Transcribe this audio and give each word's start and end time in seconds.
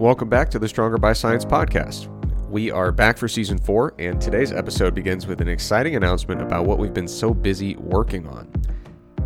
Welcome 0.00 0.30
back 0.30 0.48
to 0.52 0.58
the 0.58 0.66
Stronger 0.66 0.96
by 0.96 1.12
Science 1.12 1.44
podcast. 1.44 2.08
We 2.48 2.70
are 2.70 2.90
back 2.90 3.18
for 3.18 3.28
season 3.28 3.58
four, 3.58 3.92
and 3.98 4.18
today's 4.18 4.50
episode 4.50 4.94
begins 4.94 5.26
with 5.26 5.42
an 5.42 5.48
exciting 5.48 5.94
announcement 5.94 6.40
about 6.40 6.64
what 6.64 6.78
we've 6.78 6.94
been 6.94 7.06
so 7.06 7.34
busy 7.34 7.76
working 7.76 8.26
on. 8.26 8.50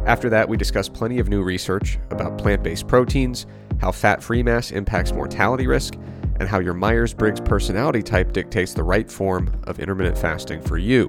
After 0.04 0.28
that, 0.30 0.48
we 0.48 0.56
discuss 0.56 0.88
plenty 0.88 1.20
of 1.20 1.28
new 1.28 1.44
research 1.44 2.00
about 2.10 2.38
plant 2.38 2.64
based 2.64 2.88
proteins, 2.88 3.46
how 3.80 3.92
fat 3.92 4.20
free 4.20 4.42
mass 4.42 4.72
impacts 4.72 5.12
mortality 5.12 5.68
risk, 5.68 5.94
and 6.40 6.48
how 6.48 6.58
your 6.58 6.74
Myers 6.74 7.14
Briggs 7.14 7.40
personality 7.40 8.02
type 8.02 8.32
dictates 8.32 8.74
the 8.74 8.82
right 8.82 9.08
form 9.08 9.56
of 9.68 9.78
intermittent 9.78 10.18
fasting 10.18 10.60
for 10.60 10.76
you. 10.76 11.06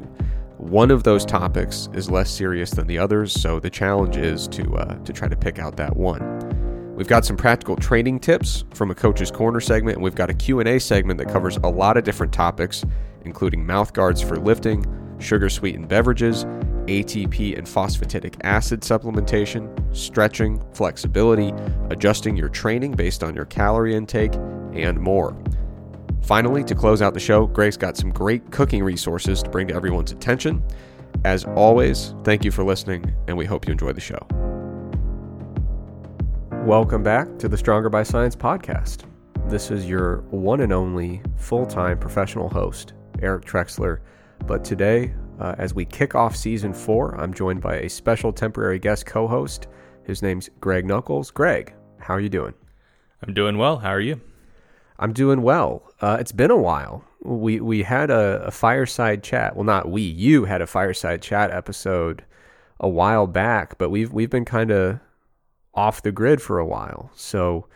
One 0.57 0.91
of 0.91 1.02
those 1.02 1.25
topics 1.25 1.89
is 1.91 2.07
less 2.07 2.29
serious 2.29 2.70
than 2.70 2.86
the 2.86 3.00
others, 3.00 3.34
so 3.34 3.59
the 3.59 3.71
challenge 3.71 4.16
is 4.16 4.47
to, 4.50 4.77
uh, 4.77 4.93
to 5.00 5.11
try 5.11 5.27
to 5.27 5.36
pick 5.36 5.57
out 5.57 5.75
that 5.77 5.97
one. 5.97 6.34
We've 6.96 7.07
got 7.07 7.25
some 7.25 7.36
practical 7.36 7.75
training 7.75 8.21
tips 8.21 8.64
from 8.73 8.89
a 8.89 8.96
coach's 8.96 9.30
corner 9.30 9.59
segment, 9.59 9.98
and 9.98 10.04
we've 10.04 10.16
got 10.16 10.30
a 10.30 10.34
Q&A 10.34 10.79
segment 10.79 11.18
that 11.19 11.28
covers 11.28 11.57
a 11.57 11.68
lot 11.68 11.97
of 11.97 12.06
different 12.06 12.32
topics, 12.32 12.86
including 13.25 13.65
mouth 13.65 13.92
guards 13.92 14.21
for 14.21 14.38
lifting, 14.38 14.86
sugar 15.19 15.50
sweetened 15.50 15.89
beverages, 15.89 16.46
ATP 16.86 17.57
and 17.57 17.68
phosphatidic 17.68 18.36
acid 18.43 18.82
supplementation, 18.82 19.69
stretching, 19.93 20.64
flexibility, 20.74 21.54
adjusting 21.89 22.38
your 22.38 22.47
training 22.47 22.93
based 22.93 23.24
on 23.24 23.36
your 23.36 23.46
calorie 23.46 23.93
intake, 23.96 24.36
and 24.74 24.97
more. 24.97 25.36
Finally, 26.21 26.64
to 26.64 26.75
close 26.75 27.02
out 27.02 27.14
the 27.14 27.19
show, 27.19 27.46
Greg's 27.46 27.77
got 27.77 27.97
some 27.97 28.10
great 28.10 28.52
cooking 28.52 28.83
resources 28.83 29.43
to 29.43 29.50
bring 29.50 29.68
to 29.68 29.74
everyone's 29.74 30.14
attention. 30.14 30.64
As 31.25 31.43
always, 31.43 32.14
thank 32.23 32.45
you 32.45 32.52
for 32.52 32.64
listening, 32.64 33.14
and 33.27 33.36
we 33.36 33.45
hope 33.45 33.67
you 33.67 33.73
enjoy 33.73 33.91
the 33.91 34.02
show. 34.02 34.55
Welcome 36.66 37.03
back 37.03 37.38
to 37.38 37.47
the 37.47 37.55
Stronger 37.55 37.89
by 37.89 38.02
Science 38.02 38.36
podcast. 38.36 39.03
This 39.47 39.69
is 39.69 39.88
your 39.88 40.22
one 40.31 40.61
and 40.61 40.73
only 40.73 41.22
full 41.38 41.67
time 41.67 42.00
professional 42.00 42.50
host, 42.50 42.94
Eric 43.21 43.45
Trexler. 43.45 43.99
But 44.47 44.66
today, 44.66 45.13
uh, 45.39 45.53
as 45.59 45.75
we 45.75 45.86
kick 45.86 46.16
off 46.16 46.36
season 46.36 46.73
four, 46.73 47.13
I'm 47.21 47.36
joined 47.36 47.61
by 47.61 47.75
a 47.75 47.88
special 47.88 48.33
temporary 48.33 48.80
guest 48.80 49.05
co 49.05 49.27
host. 49.27 49.67
His 50.05 50.23
name's 50.23 50.49
Greg 50.59 50.88
Nuckols. 50.88 51.30
Greg, 51.30 51.75
how 51.99 52.16
are 52.16 52.19
you 52.19 52.30
doing? 52.30 52.55
I'm 53.21 53.36
doing 53.36 53.59
well. 53.59 53.77
How 53.77 53.91
are 53.91 54.02
you? 54.02 54.19
I'm 54.97 55.13
doing 55.13 55.43
well. 55.43 55.93
Uh, 56.02 56.17
it's 56.19 56.31
been 56.31 56.49
a 56.49 56.58
while. 56.58 57.05
We 57.21 57.59
we 57.59 57.83
had 57.83 58.09
a, 58.09 58.41
a, 58.43 58.49
fireside 58.49 59.21
chat. 59.21 59.55
Well, 59.55 59.66
not 59.66 59.88
we. 59.88 60.02
You 60.02 60.45
had 60.45 60.63
a 60.63 60.67
fireside 60.67 61.21
chat 61.21 61.52
episode 61.52 62.25
a 62.80 62.89
while 62.89 63.27
back, 63.27 63.77
but 63.77 63.91
we've 63.91 64.11
we've 64.11 64.31
been 64.31 64.45
kind 64.45 64.71
of 64.71 64.99
off 65.75 66.01
the 66.01 66.11
grid 66.11 66.41
for 66.41 66.59
a 66.59 66.65
while. 66.65 67.11
So 67.15 67.67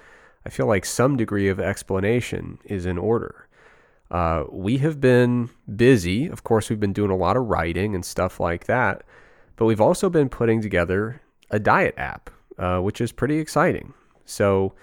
I 0.46 0.50
feel 0.50 0.66
like 0.66 0.86
some 0.86 1.18
degree 1.18 1.50
of 1.50 1.60
explanation 1.60 2.60
is 2.66 2.86
in 2.86 2.98
order. 2.98 3.48
Uh, 4.10 4.46
we 4.52 4.80
have 4.80 5.00
been 5.00 5.50
busy. 5.76 6.28
Of 6.28 6.44
course, 6.44 6.70
we've 6.70 6.80
been 6.80 6.94
doing 6.94 7.12
a 7.12 7.16
lot 7.16 7.38
of 7.38 7.46
writing 7.46 7.94
and 7.94 8.04
stuff 8.04 8.40
like 8.40 8.66
that, 8.66 9.04
but 9.56 9.66
we've 9.66 9.82
also 9.82 10.10
been 10.10 10.30
putting 10.30 10.62
together 10.62 11.22
a 11.52 11.60
diet 11.60 11.94
app, 11.98 12.30
uh, 12.58 12.80
which 12.80 13.02
is 13.02 13.12
pretty 13.12 13.38
exciting. 13.38 13.94
So, 14.26 14.74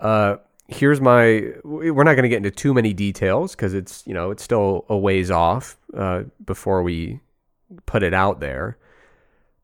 uh, 0.00 0.36
here's 0.68 1.00
my. 1.00 1.52
We're 1.64 2.04
not 2.04 2.14
going 2.14 2.22
to 2.22 2.28
get 2.28 2.38
into 2.38 2.50
too 2.50 2.72
many 2.72 2.94
details 2.94 3.54
because 3.54 3.74
it's 3.74 4.06
you 4.06 4.14
know 4.14 4.30
it's 4.30 4.42
still 4.42 4.86
a 4.88 4.96
ways 4.96 5.30
off 5.30 5.76
uh, 5.94 6.22
before 6.44 6.82
we 6.82 7.20
put 7.84 8.02
it 8.02 8.14
out 8.14 8.40
there. 8.40 8.78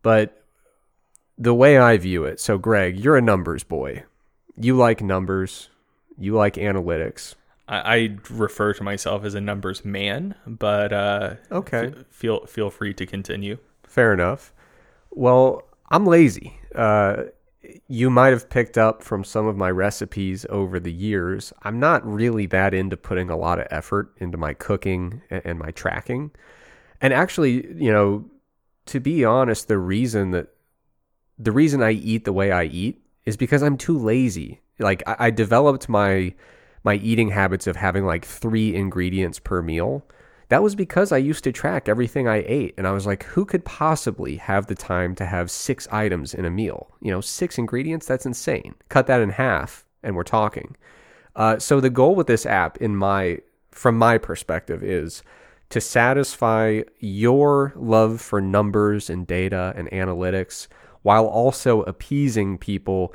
But 0.03 0.38
the 1.39 1.55
way 1.55 1.79
I 1.79 1.97
view 1.97 2.25
it, 2.25 2.41
so 2.41 2.59
Greg, 2.59 2.99
you're 2.99 3.17
a 3.17 3.23
numbers 3.23 3.65
boy. 3.65 4.05
You 4.57 4.77
like 4.77 5.01
numbers. 5.01 5.71
You 6.19 6.35
like 6.35 6.55
analytics. 6.55 7.37
I, 7.69 7.97
I 7.97 8.17
refer 8.29 8.73
to 8.73 8.83
myself 8.83 9.25
as 9.25 9.35
a 9.35 9.41
numbers 9.41 9.85
man, 9.85 10.35
but 10.47 10.93
uh, 10.93 11.35
okay, 11.53 11.93
f- 11.97 12.07
feel 12.11 12.47
feel 12.47 12.71
free 12.71 12.93
to 12.95 13.07
continue. 13.07 13.59
Fair 13.85 14.13
enough. 14.13 14.53
Well, 15.11 15.63
I'm 15.91 16.05
lazy. 16.07 16.59
Uh, 16.75 17.25
you 17.87 18.11
might 18.11 18.31
have 18.31 18.49
picked 18.49 18.79
up 18.79 19.03
from 19.03 19.25
some 19.25 19.47
of 19.47 19.57
my 19.57 19.71
recipes 19.71 20.47
over 20.49 20.81
the 20.81 20.93
years. 20.93 21.53
I'm 21.63 21.79
not 21.79 22.07
really 22.07 22.47
that 22.47 22.75
into 22.75 22.97
putting 22.97 23.31
a 23.31 23.37
lot 23.37 23.59
of 23.59 23.67
effort 23.71 24.13
into 24.19 24.39
my 24.39 24.55
cooking 24.55 25.23
and, 25.31 25.43
and 25.45 25.59
my 25.59 25.71
tracking. 25.71 26.31
And 27.01 27.13
actually, 27.13 27.67
you 27.75 27.93
know, 27.93 28.25
to 28.87 29.01
be 29.01 29.25
honest, 29.25 29.69
the 29.69 29.79
reason 29.79 30.31
that 30.33 30.49
the 31.39 31.53
reason 31.53 31.83
I 31.83 31.93
eat 31.93 32.25
the 32.25 32.33
way 32.33 32.53
I 32.53 32.65
eat 32.65 33.01
is 33.27 33.37
because 33.37 33.63
I'm 33.63 33.77
too 33.77 33.99
lazy. 33.99 34.61
Like 34.79 35.03
I, 35.07 35.17
I 35.27 35.31
developed 35.31 35.89
my 35.89 36.35
my 36.85 36.95
eating 36.95 37.29
habits 37.29 37.67
of 37.67 37.77
having 37.77 38.05
like 38.05 38.25
three 38.25 38.75
ingredients 38.75 39.39
per 39.39 39.63
meal, 39.63 40.07
that 40.49 40.63
was 40.63 40.75
because 40.75 41.13
I 41.13 41.19
used 41.19 41.45
to 41.45 41.53
track 41.53 41.89
everything 41.89 42.27
I 42.27 42.45
ate. 42.47 42.75
And 42.79 42.87
I 42.87 42.93
was 42.93 43.07
like, 43.07 43.25
who 43.25 43.45
could 43.45 43.65
possibly 43.65 44.37
have 44.37 44.67
the 44.67 44.75
time 44.75 45.15
to 45.17 45.27
have 45.27 45.51
six 45.51 45.87
items 45.91 46.33
in 46.33 46.45
a 46.45 46.51
meal? 46.51 46.95
You 47.03 47.11
know, 47.11 47.21
six 47.21 47.59
ingredients? 47.59 48.07
That's 48.07 48.27
insane. 48.27 48.75
Cut 48.89 49.07
that 49.09 49.21
in 49.21 49.31
half, 49.31 49.85
and 50.03 50.17
we're 50.17 50.23
talking. 50.23 50.77
Uh, 51.37 51.59
so 51.59 51.81
the 51.81 51.91
goal 51.91 52.15
with 52.15 52.27
this 52.27 52.47
app, 52.47 52.79
in 52.79 52.97
my 52.97 53.39
from 53.71 53.99
my 53.99 54.19
perspective, 54.19 54.83
is 54.83 55.23
to 55.71 55.81
satisfy 55.81 56.81
your 56.99 57.75
love 57.77 58.21
for 58.21 58.41
numbers 58.41 59.11
and 59.11 59.27
data 59.27 59.75
and 59.77 59.91
analytics 59.91 60.67
while 61.03 61.27
also 61.27 61.83
appeasing 61.83 62.59
people 62.59 63.15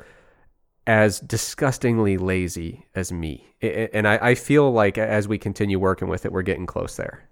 as 0.86 1.20
disgustingly 1.20 2.16
lazy 2.18 2.86
as 2.94 3.10
me. 3.10 3.54
And 3.62 4.06
I, 4.06 4.34
feel 4.34 4.70
like 4.70 4.98
as 4.98 5.26
we 5.26 5.38
continue 5.38 5.78
working 5.78 6.08
with 6.08 6.26
it, 6.26 6.32
we're 6.32 6.42
getting 6.42 6.66
close 6.66 6.96
there. 6.96 7.26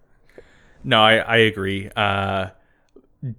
No, 0.84 1.02
I, 1.02 1.16
I 1.16 1.36
agree. 1.36 1.91
Uh, 1.94 2.48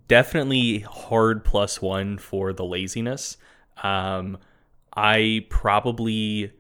definitely 0.07 0.79
hard 0.79 1.44
plus 1.44 1.81
one 1.81 2.18
for 2.18 2.53
the 2.53 2.63
laziness. 2.63 3.38
Um, 3.81 4.38
I 4.96 5.47
probably 5.50 6.52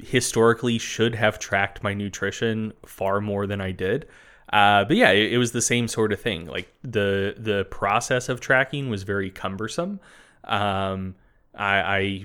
historically 0.00 0.78
should 0.78 1.14
have 1.14 1.38
tracked 1.38 1.82
my 1.82 1.94
nutrition 1.94 2.72
far 2.86 3.20
more 3.20 3.46
than 3.46 3.60
I 3.60 3.72
did. 3.72 4.06
Uh, 4.52 4.84
but 4.84 4.96
yeah, 4.96 5.10
it, 5.10 5.32
it, 5.32 5.38
was 5.38 5.52
the 5.52 5.62
same 5.62 5.88
sort 5.88 6.12
of 6.12 6.20
thing. 6.20 6.46
Like 6.46 6.72
the 6.82 7.34
the 7.38 7.64
process 7.70 8.28
of 8.28 8.40
tracking 8.40 8.90
was 8.90 9.02
very 9.02 9.30
cumbersome. 9.30 9.98
Um, 10.44 11.14
I, 11.54 11.78
I 11.80 12.24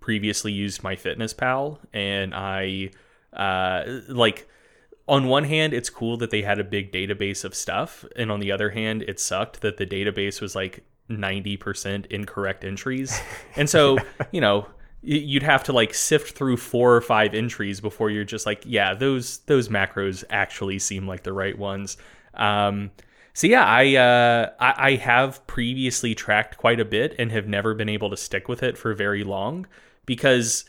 previously 0.00 0.52
used 0.52 0.82
MyFitnessPal, 0.82 1.78
and 1.94 2.34
I 2.34 2.90
uh, 3.32 3.84
like 4.08 4.46
on 5.08 5.26
one 5.26 5.44
hand, 5.44 5.72
it's 5.72 5.90
cool 5.90 6.16
that 6.18 6.30
they 6.30 6.42
had 6.42 6.58
a 6.58 6.64
big 6.64 6.92
database 6.92 7.44
of 7.44 7.54
stuff, 7.54 8.04
and 8.14 8.30
on 8.30 8.40
the 8.40 8.52
other 8.52 8.70
hand, 8.70 9.02
it 9.02 9.18
sucked 9.18 9.60
that 9.62 9.76
the 9.76 9.86
database 9.86 10.40
was 10.40 10.54
like 10.54 10.84
90% 11.10 12.06
incorrect 12.06 12.64
entries. 12.64 13.20
And 13.56 13.68
so, 13.68 13.98
you 14.32 14.40
know, 14.40 14.66
you'd 15.04 15.42
have 15.42 15.62
to 15.64 15.72
like 15.72 15.94
sift 15.94 16.36
through 16.36 16.56
four 16.56 16.94
or 16.94 17.00
five 17.00 17.34
entries 17.34 17.80
before 17.80 18.10
you're 18.10 18.24
just 18.24 18.46
like, 18.46 18.62
yeah, 18.66 18.94
those 18.94 19.38
those 19.40 19.68
macros 19.68 20.24
actually 20.30 20.78
seem 20.78 21.06
like 21.06 21.22
the 21.22 21.32
right 21.32 21.58
ones. 21.58 21.96
Um, 22.34 22.90
so 23.34 23.46
yeah, 23.46 23.64
I, 23.64 23.96
uh, 23.96 24.50
I 24.60 24.92
I 24.92 24.96
have 24.96 25.46
previously 25.46 26.14
tracked 26.14 26.56
quite 26.56 26.80
a 26.80 26.84
bit 26.84 27.14
and 27.18 27.30
have 27.32 27.46
never 27.46 27.74
been 27.74 27.88
able 27.88 28.10
to 28.10 28.16
stick 28.16 28.48
with 28.48 28.62
it 28.62 28.78
for 28.78 28.94
very 28.94 29.24
long 29.24 29.66
because 30.06 30.64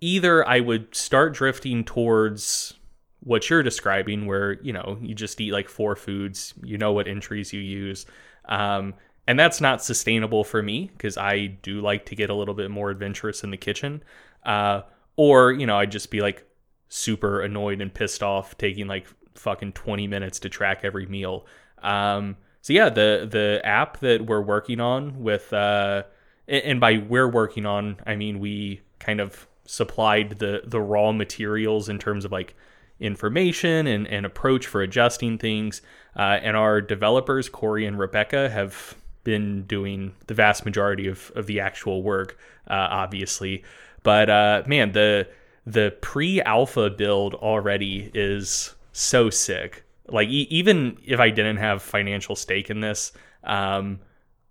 either 0.00 0.46
I 0.46 0.60
would 0.60 0.94
start 0.94 1.34
drifting 1.34 1.84
towards 1.84 2.74
what 3.20 3.50
you're 3.50 3.62
describing, 3.62 4.26
where 4.26 4.60
you 4.62 4.72
know 4.72 4.98
you 5.00 5.14
just 5.14 5.40
eat 5.40 5.52
like 5.52 5.68
four 5.68 5.96
foods, 5.96 6.54
you 6.62 6.78
know 6.78 6.92
what 6.92 7.08
entries 7.08 7.52
you 7.52 7.60
use, 7.60 8.06
um, 8.46 8.94
and 9.30 9.38
that's 9.38 9.60
not 9.60 9.80
sustainable 9.80 10.42
for 10.42 10.60
me 10.60 10.90
because 10.92 11.16
I 11.16 11.46
do 11.46 11.80
like 11.80 12.06
to 12.06 12.16
get 12.16 12.30
a 12.30 12.34
little 12.34 12.52
bit 12.52 12.68
more 12.68 12.90
adventurous 12.90 13.44
in 13.44 13.52
the 13.52 13.56
kitchen, 13.56 14.02
uh, 14.44 14.82
or 15.14 15.52
you 15.52 15.66
know 15.66 15.78
I'd 15.78 15.92
just 15.92 16.10
be 16.10 16.20
like 16.20 16.44
super 16.88 17.40
annoyed 17.40 17.80
and 17.80 17.94
pissed 17.94 18.24
off 18.24 18.58
taking 18.58 18.88
like 18.88 19.06
fucking 19.36 19.74
20 19.74 20.08
minutes 20.08 20.40
to 20.40 20.48
track 20.48 20.80
every 20.82 21.06
meal. 21.06 21.46
Um, 21.80 22.38
so 22.60 22.72
yeah, 22.72 22.88
the 22.88 23.28
the 23.30 23.60
app 23.62 24.00
that 24.00 24.26
we're 24.26 24.42
working 24.42 24.80
on 24.80 25.22
with 25.22 25.52
uh, 25.52 26.02
and 26.48 26.80
by 26.80 26.98
we're 26.98 27.30
working 27.30 27.66
on, 27.66 28.00
I 28.04 28.16
mean 28.16 28.40
we 28.40 28.80
kind 28.98 29.20
of 29.20 29.46
supplied 29.64 30.40
the 30.40 30.62
the 30.64 30.80
raw 30.80 31.12
materials 31.12 31.88
in 31.88 32.00
terms 32.00 32.24
of 32.24 32.32
like 32.32 32.56
information 32.98 33.86
and, 33.86 34.08
and 34.08 34.26
approach 34.26 34.66
for 34.66 34.82
adjusting 34.82 35.38
things. 35.38 35.82
Uh, 36.16 36.40
and 36.42 36.56
our 36.56 36.80
developers, 36.80 37.48
Corey 37.48 37.86
and 37.86 37.96
Rebecca, 37.96 38.50
have 38.50 38.96
been 39.24 39.64
doing 39.64 40.14
the 40.26 40.34
vast 40.34 40.64
majority 40.64 41.06
of, 41.06 41.30
of 41.34 41.46
the 41.46 41.60
actual 41.60 42.02
work, 42.02 42.38
uh, 42.68 42.88
obviously. 42.90 43.64
But 44.02 44.30
uh, 44.30 44.62
man, 44.66 44.92
the 44.92 45.28
the 45.66 45.94
pre-alpha 46.00 46.90
build 46.90 47.34
already 47.34 48.10
is 48.14 48.74
so 48.92 49.30
sick. 49.30 49.84
Like 50.08 50.28
e- 50.28 50.48
even 50.50 50.98
if 51.04 51.20
I 51.20 51.30
didn't 51.30 51.58
have 51.58 51.82
financial 51.82 52.34
stake 52.34 52.70
in 52.70 52.80
this, 52.80 53.12
um, 53.44 54.00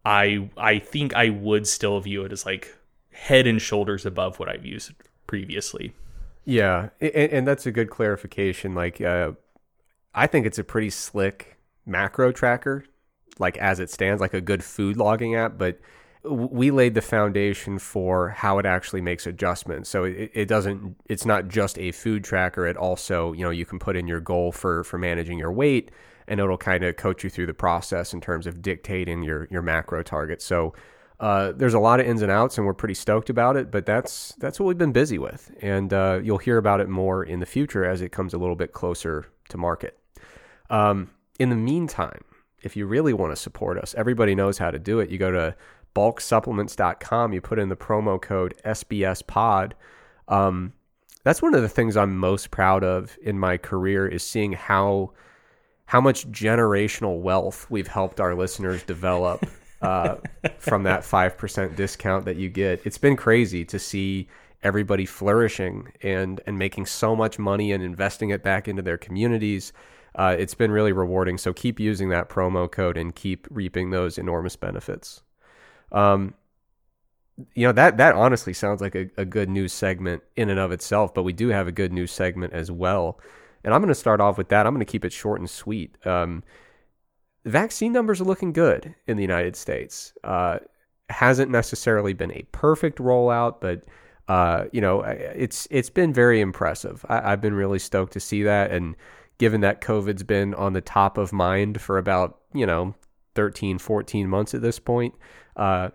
I 0.05 0.49
I 0.55 0.79
think 0.79 1.13
I 1.15 1.29
would 1.29 1.67
still 1.67 1.99
view 1.99 2.23
it 2.23 2.31
as 2.31 2.45
like 2.45 2.75
head 3.11 3.47
and 3.47 3.61
shoulders 3.61 4.05
above 4.05 4.39
what 4.39 4.49
I've 4.49 4.65
used 4.65 4.91
previously. 5.27 5.93
Yeah, 6.45 6.89
and, 7.01 7.11
and 7.13 7.47
that's 7.47 7.65
a 7.65 7.71
good 7.71 7.89
clarification. 7.89 8.73
Like, 8.73 9.01
uh, 9.01 9.33
I 10.15 10.25
think 10.25 10.45
it's 10.45 10.57
a 10.57 10.63
pretty 10.63 10.89
slick 10.89 11.57
macro 11.85 12.31
tracker, 12.31 12.85
like 13.39 13.57
as 13.57 13.79
it 13.79 13.89
stands, 13.89 14.21
like 14.21 14.33
a 14.33 14.41
good 14.41 14.63
food 14.63 14.97
logging 14.97 15.35
app. 15.35 15.57
But 15.57 15.79
we 16.23 16.69
laid 16.69 16.95
the 16.95 17.01
foundation 17.01 17.79
for 17.79 18.29
how 18.29 18.59
it 18.59 18.65
actually 18.65 19.01
makes 19.01 19.25
adjustments. 19.25 19.89
So 19.89 20.03
it, 20.03 20.31
it 20.33 20.45
doesn't. 20.47 20.97
It's 21.05 21.25
not 21.25 21.47
just 21.47 21.79
a 21.79 21.91
food 21.91 22.23
tracker. 22.23 22.67
It 22.67 22.77
also, 22.77 23.31
you 23.33 23.43
know, 23.43 23.49
you 23.49 23.65
can 23.65 23.79
put 23.79 23.95
in 23.95 24.07
your 24.07 24.19
goal 24.19 24.51
for 24.51 24.83
for 24.83 24.97
managing 24.97 25.39
your 25.39 25.51
weight, 25.51 25.91
and 26.27 26.39
it'll 26.39 26.57
kind 26.57 26.83
of 26.83 26.97
coach 26.97 27.23
you 27.23 27.29
through 27.29 27.47
the 27.47 27.53
process 27.53 28.13
in 28.13 28.21
terms 28.21 28.45
of 28.47 28.61
dictating 28.61 29.23
your 29.23 29.47
your 29.49 29.61
macro 29.61 30.03
targets. 30.03 30.45
So. 30.45 30.73
Uh, 31.21 31.51
there's 31.51 31.73
a 31.73 31.79
lot 31.79 31.99
of 31.99 32.05
ins 32.05 32.21
and 32.21 32.31
outs, 32.31 32.57
and 32.57 32.65
we're 32.65 32.73
pretty 32.73 32.93
stoked 32.93 33.29
about 33.29 33.57
it. 33.57 33.69
But 33.69 33.85
that's 33.85 34.33
that's 34.37 34.57
what 34.57 34.67
we've 34.67 34.77
been 34.77 34.93
busy 34.93 35.17
with, 35.17 35.51
and 35.61 35.91
uh, 35.91 36.21
you'll 36.23 36.37
hear 36.37 36.57
about 36.57 36.79
it 36.79 36.87
more 36.87 37.25
in 37.25 37.41
the 37.41 37.45
future 37.45 37.83
as 37.83 37.99
it 38.01 38.13
comes 38.13 38.33
a 38.33 38.37
little 38.37 38.55
bit 38.55 38.71
closer 38.71 39.25
to 39.49 39.57
market. 39.57 39.99
Um, 40.69 41.09
in 41.37 41.49
the 41.49 41.57
meantime, 41.57 42.23
if 42.61 42.75
you 42.75 42.85
really 42.85 43.13
want 43.13 43.31
to 43.31 43.35
support 43.35 43.77
us, 43.77 43.95
everybody 43.95 44.35
knows 44.35 44.57
how 44.57 44.71
to 44.71 44.79
do 44.79 44.99
it. 44.99 45.09
You 45.09 45.17
go 45.17 45.31
to 45.31 45.55
bulksupplements.com, 45.95 47.33
you 47.33 47.41
put 47.41 47.59
in 47.59 47.69
the 47.69 47.75
promo 47.75 48.21
code 48.21 48.55
SBSPod. 48.65 49.73
Um, 50.27 50.73
that's 51.23 51.41
one 51.41 51.53
of 51.53 51.61
the 51.61 51.69
things 51.69 51.97
I'm 51.97 52.17
most 52.17 52.51
proud 52.51 52.83
of 52.83 53.17
in 53.21 53.37
my 53.37 53.57
career 53.57 54.07
is 54.07 54.23
seeing 54.23 54.53
how 54.53 55.11
how 55.85 55.99
much 55.99 56.29
generational 56.31 57.19
wealth 57.19 57.65
we've 57.69 57.87
helped 57.87 58.19
our 58.19 58.35
listeners 58.35 58.83
develop 58.83 59.43
uh, 59.81 60.17
from 60.59 60.83
that 60.83 61.03
five 61.03 61.37
percent 61.37 61.75
discount 61.75 62.25
that 62.25 62.35
you 62.37 62.49
get. 62.49 62.81
It's 62.85 62.97
been 62.97 63.15
crazy 63.15 63.65
to 63.65 63.79
see 63.79 64.27
everybody 64.61 65.05
flourishing 65.05 65.91
and 66.01 66.41
and 66.45 66.57
making 66.57 66.85
so 66.85 67.15
much 67.15 67.39
money 67.39 67.71
and 67.71 67.83
investing 67.83 68.29
it 68.29 68.43
back 68.43 68.67
into 68.67 68.81
their 68.81 68.97
communities. 68.97 69.73
Uh, 70.15 70.35
it's 70.37 70.55
been 70.55 70.71
really 70.71 70.91
rewarding. 70.91 71.37
So 71.37 71.53
keep 71.53 71.79
using 71.79 72.09
that 72.09 72.29
promo 72.29 72.69
code 72.69 72.97
and 72.97 73.13
keep 73.13 73.47
reaping 73.49 73.91
those 73.91 74.17
enormous 74.17 74.55
benefits. 74.55 75.21
Um, 75.91 76.33
you 77.55 77.65
know 77.65 77.71
that 77.71 77.97
that 77.97 78.15
honestly 78.15 78.53
sounds 78.53 78.81
like 78.81 78.95
a, 78.95 79.09
a 79.17 79.25
good 79.25 79.49
news 79.49 79.71
segment 79.71 80.23
in 80.35 80.49
and 80.49 80.59
of 80.59 80.71
itself, 80.71 81.13
but 81.13 81.23
we 81.23 81.33
do 81.33 81.49
have 81.49 81.67
a 81.67 81.71
good 81.71 81.93
news 81.93 82.11
segment 82.11 82.53
as 82.53 82.71
well. 82.71 83.19
And 83.63 83.73
I'm 83.73 83.81
going 83.81 83.89
to 83.89 83.95
start 83.95 84.21
off 84.21 84.37
with 84.37 84.49
that. 84.49 84.65
I'm 84.65 84.73
going 84.73 84.85
to 84.85 84.91
keep 84.91 85.05
it 85.05 85.13
short 85.13 85.39
and 85.39 85.49
sweet. 85.49 85.95
Um, 86.05 86.43
vaccine 87.45 87.91
numbers 87.91 88.21
are 88.21 88.25
looking 88.25 88.53
good 88.53 88.95
in 89.07 89.17
the 89.17 89.23
United 89.23 89.55
States. 89.55 90.13
Uh, 90.23 90.59
hasn't 91.09 91.51
necessarily 91.51 92.13
been 92.13 92.31
a 92.31 92.45
perfect 92.51 92.99
rollout, 92.99 93.55
but 93.59 93.83
uh, 94.27 94.65
you 94.71 94.81
know 94.81 95.01
it's 95.01 95.67
it's 95.71 95.89
been 95.89 96.13
very 96.13 96.39
impressive. 96.39 97.05
I, 97.09 97.31
have 97.31 97.41
been 97.41 97.55
really 97.55 97.79
stoked 97.79 98.13
to 98.13 98.19
see 98.19 98.43
that, 98.43 98.71
and 98.71 98.95
given 99.39 99.61
that 99.61 99.81
COVID's 99.81 100.23
been 100.23 100.53
on 100.53 100.73
the 100.73 100.81
top 100.81 101.17
of 101.17 101.33
mind 101.33 101.81
for 101.81 101.97
about 101.97 102.39
you 102.53 102.65
know 102.65 102.93
13, 103.33 103.79
14 103.79 104.29
months 104.29 104.53
at 104.53 104.61
this 104.61 104.77
point, 104.77 105.15
uh, 105.55 105.89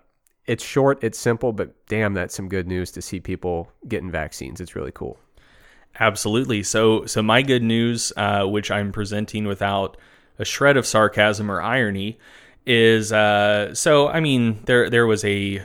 it's 0.46 0.64
short, 0.64 1.02
it's 1.02 1.18
simple, 1.18 1.52
but 1.52 1.86
damn, 1.86 2.14
that's 2.14 2.34
some 2.34 2.48
good 2.48 2.66
news 2.66 2.90
to 2.92 3.02
see 3.02 3.20
people 3.20 3.70
getting 3.88 4.10
vaccines. 4.10 4.60
It's 4.60 4.74
really 4.74 4.92
cool. 4.92 5.18
Absolutely. 6.00 6.62
So, 6.62 7.06
so 7.06 7.22
my 7.22 7.42
good 7.42 7.62
news, 7.62 8.12
uh, 8.16 8.44
which 8.44 8.70
I'm 8.70 8.92
presenting 8.92 9.46
without 9.46 9.96
a 10.38 10.44
shred 10.44 10.76
of 10.76 10.86
sarcasm 10.86 11.50
or 11.50 11.62
irony, 11.62 12.18
is 12.66 13.12
uh, 13.12 13.74
so. 13.74 14.08
I 14.08 14.20
mean, 14.20 14.60
there 14.64 14.90
there 14.90 15.06
was 15.06 15.24
a 15.24 15.62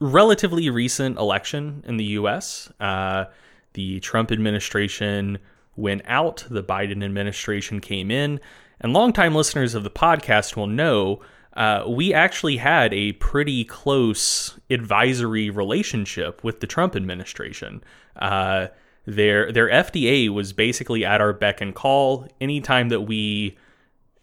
relatively 0.00 0.70
recent 0.70 1.18
election 1.18 1.84
in 1.86 1.98
the 1.98 2.04
U.S. 2.04 2.72
Uh, 2.80 3.26
the 3.74 4.00
Trump 4.00 4.32
administration 4.32 5.38
went 5.76 6.02
out. 6.06 6.44
The 6.50 6.62
Biden 6.62 7.04
administration 7.04 7.80
came 7.80 8.10
in, 8.10 8.40
and 8.80 8.92
longtime 8.92 9.34
listeners 9.34 9.74
of 9.74 9.84
the 9.84 9.90
podcast 9.90 10.56
will 10.56 10.66
know 10.66 11.20
uh, 11.54 11.84
we 11.88 12.14
actually 12.14 12.56
had 12.58 12.94
a 12.94 13.12
pretty 13.14 13.64
close 13.64 14.58
advisory 14.70 15.50
relationship 15.50 16.44
with 16.44 16.60
the 16.60 16.66
Trump 16.66 16.94
administration. 16.94 17.82
Uh, 18.16 18.68
their 19.06 19.50
their 19.50 19.68
FDA 19.68 20.28
was 20.28 20.52
basically 20.52 21.04
at 21.04 21.20
our 21.20 21.32
beck 21.32 21.60
and 21.60 21.74
call 21.74 22.28
anytime 22.40 22.90
that 22.90 23.02
we 23.02 23.56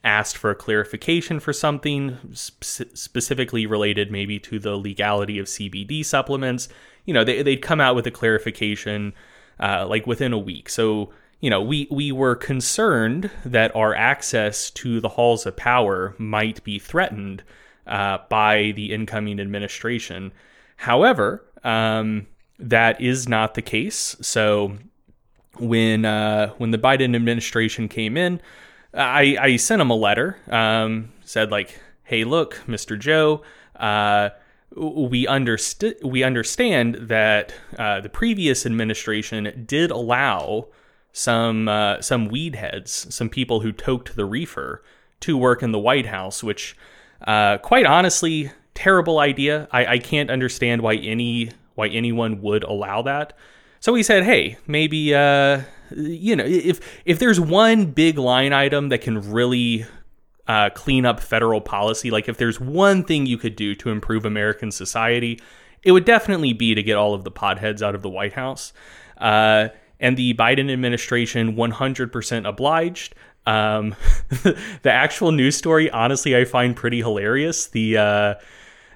asked 0.04 0.38
for 0.38 0.52
a 0.52 0.56
clarification 0.56 1.40
for 1.40 1.52
something 1.52 2.18
sp- 2.32 2.94
specifically 2.94 3.66
related 3.66 4.10
maybe 4.12 4.40
to 4.40 4.58
the 4.58 4.78
legality 4.78 5.38
of 5.38 5.48
CBD 5.48 6.06
supplements. 6.06 6.70
You 7.06 7.14
know, 7.14 7.24
they, 7.24 7.42
they'd 7.42 7.62
come 7.62 7.82
out 7.82 7.96
with 7.96 8.08
a 8.08 8.12
clarification 8.12 9.14
uh, 9.60 9.86
like 9.88 10.08
within 10.08 10.32
a 10.32 10.38
week. 10.38 10.70
So 10.70 11.10
you 11.39 11.50
know, 11.50 11.62
we, 11.62 11.88
we 11.92 12.12
were 12.12 12.36
concerned 12.36 13.30
that 13.45 13.75
our 13.75 13.94
access 13.94 14.72
to 14.72 15.00
the 15.00 15.10
halls 15.10 15.45
of 15.45 15.56
power 15.56 16.16
might 16.18 16.63
be 16.63 16.80
threatened 16.80 17.44
uh, 17.86 18.18
by 18.30 18.74
the 18.75 18.94
incoming 18.94 19.39
administration. 19.39 20.31
However, 20.78 21.44
um, 21.63 22.28
that 22.60 23.00
is 23.00 23.30
not 23.30 23.54
the 23.54 23.62
case. 23.62 24.16
So 24.22 24.78
when 25.60 26.06
uh, 26.06 26.50
when 26.57 26.72
the 26.72 26.78
Biden 26.78 27.16
administration 27.16 27.88
came 27.88 28.18
in, 28.18 28.42
I, 28.94 29.38
I 29.40 29.56
sent 29.57 29.81
him 29.81 29.90
a 29.90 29.95
letter. 29.95 30.38
Um, 30.50 31.10
said 31.24 31.51
like, 31.51 31.80
"Hey, 32.04 32.24
look, 32.24 32.62
Mr. 32.68 32.98
Joe." 32.98 33.44
Uh, 33.75 34.30
we 34.75 35.25
understand 35.28 35.95
we 36.04 36.24
understand 36.24 36.95
that 36.95 37.54
uh, 37.78 38.01
the 38.01 38.10
previous 38.10 38.66
administration 38.66 39.66
did 39.66 39.92
allow 39.92 40.68
some 41.18 41.68
uh, 41.68 42.00
some 42.00 42.28
weed 42.28 42.54
heads, 42.54 43.08
some 43.14 43.28
people 43.28 43.62
who 43.62 43.72
toked 43.72 44.16
the 44.16 44.25
reefer 44.25 44.84
to 45.22 45.36
work 45.36 45.64
in 45.64 45.72
the 45.72 45.80
White 45.80 46.06
House, 46.06 46.44
which, 46.44 46.78
uh, 47.25 47.58
quite 47.58 47.88
honestly, 47.88 48.52
terrible 48.75 49.18
idea. 49.18 49.68
I, 49.72 49.86
I 49.86 49.98
can't 49.98 50.30
understand 50.30 50.84
why 50.84 50.94
any 50.96 51.50
why 51.74 51.88
anyone 51.88 52.42
would 52.42 52.64
allow 52.64 53.02
that. 53.02 53.34
So 53.80 53.96
he 53.96 54.04
said, 54.04 54.25
"Hey, 54.25 54.58
maybe 54.68 55.16
uh, 55.16 55.62
you 55.90 56.36
know, 56.36 56.46
if 56.46 56.80
if 57.04 57.18
there's 57.18 57.40
one 57.40 57.88
big 57.88 58.19
line 58.19 58.54
item 58.54 58.90
that 58.90 59.02
can 59.02 59.31
really 59.31 59.88
uh, 60.48 60.69
clean 60.75 61.04
up 61.04 61.19
federal 61.19 61.62
policy, 61.62 62.12
like 62.12 62.30
if 62.30 62.38
there's 62.38 62.60
one 62.60 63.04
thing 63.04 63.25
you 63.25 63.40
could 63.40 63.56
do 63.56 63.74
to 63.74 63.90
improve 63.90 64.24
American 64.24 64.72
society, 64.72 65.42
it 65.81 65.94
would 65.94 66.06
definitely 66.06 66.54
be 66.54 66.75
to 66.75 66.84
get 66.84 66.96
all 66.96 67.16
of 67.16 67.24
the 67.24 67.31
potheads 67.31 67.81
out 67.81 67.96
of 67.96 68.04
the 68.04 68.10
White 68.10 68.34
House." 68.34 68.72
And 70.00 70.16
the 70.18 70.34
Biden 70.36 70.72
administration 70.72 71.56
100% 71.56 72.48
obliged. 72.48 73.16
Um, 73.45 73.95
the 74.44 74.92
actual 74.92 75.31
news 75.31 75.56
story, 75.56 75.90
honestly, 75.90 76.36
I 76.36 76.45
find 76.45 76.76
pretty 76.76 77.00
hilarious. 77.00 77.68
The 77.68 77.98
uh, 77.98 78.33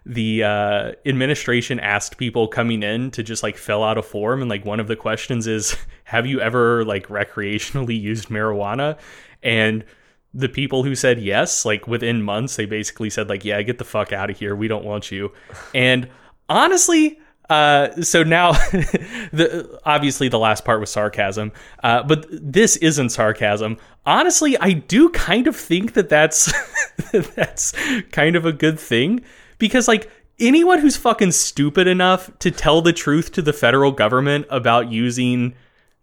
the 0.06 0.44
uh, 0.44 0.92
administration 1.06 1.80
asked 1.80 2.18
people 2.18 2.48
coming 2.48 2.82
in 2.84 3.12
to 3.12 3.24
just 3.24 3.44
like 3.44 3.58
fill 3.58 3.84
out 3.84 3.98
a 3.98 4.04
form, 4.04 4.42
and 4.42 4.50
like 4.50 4.66
one 4.66 4.80
of 4.80 4.88
the 4.88 4.96
questions 4.96 5.48
is, 5.48 5.78
"Have 6.06 6.26
you 6.26 6.42
ever 6.42 6.84
like 6.86 7.08
recreationally 7.08 8.00
used 8.02 8.30
marijuana?" 8.30 9.00
And 9.42 9.86
the 10.34 10.50
people 10.50 10.84
who 10.84 10.96
said 10.96 11.20
yes, 11.20 11.66
like 11.66 11.88
within 11.88 12.22
months, 12.24 12.56
they 12.56 12.66
basically 12.66 13.10
said 13.10 13.30
like, 13.30 13.46
"Yeah, 13.46 13.62
get 13.62 13.78
the 13.78 13.86
fuck 13.86 14.12
out 14.12 14.30
of 14.30 14.38
here. 14.38 14.56
We 14.56 14.68
don't 14.68 14.86
want 14.86 15.12
you." 15.12 15.32
And 15.74 16.10
honestly, 16.50 17.20
uh, 17.50 18.02
so 18.02 18.24
now, 18.24 18.52
the, 19.32 19.80
obviously, 19.86 20.30
the 20.30 20.40
last 20.40 20.64
part 20.64 20.80
was 20.80 20.90
sarcasm, 20.90 21.52
uh, 21.84 22.04
but 22.04 22.26
this 22.32 22.78
isn't 22.78 23.10
sarcasm. 23.10 23.78
Honestly, 24.06 24.58
I 24.58 24.72
do 24.74 25.10
kind 25.10 25.48
of 25.48 25.56
think 25.56 25.94
that 25.94 26.10
that's 26.10 26.52
that's 27.36 27.74
kind 28.12 28.36
of 28.36 28.46
a 28.46 28.54
good 28.54 28.80
thing 28.80 29.22
because, 29.58 29.88
like, 29.88 30.10
anyone 30.40 30.80
who's 30.80 30.98
fucking 30.98 31.32
stupid 31.32 31.88
enough 31.88 32.32
to 32.40 32.52
tell 32.52 32.82
the 32.82 32.94
truth 32.94 33.32
to 33.34 33.42
the 33.42 33.54
federal 33.54 33.92
government 33.92 34.46
about 34.50 34.92
using 34.92 35.54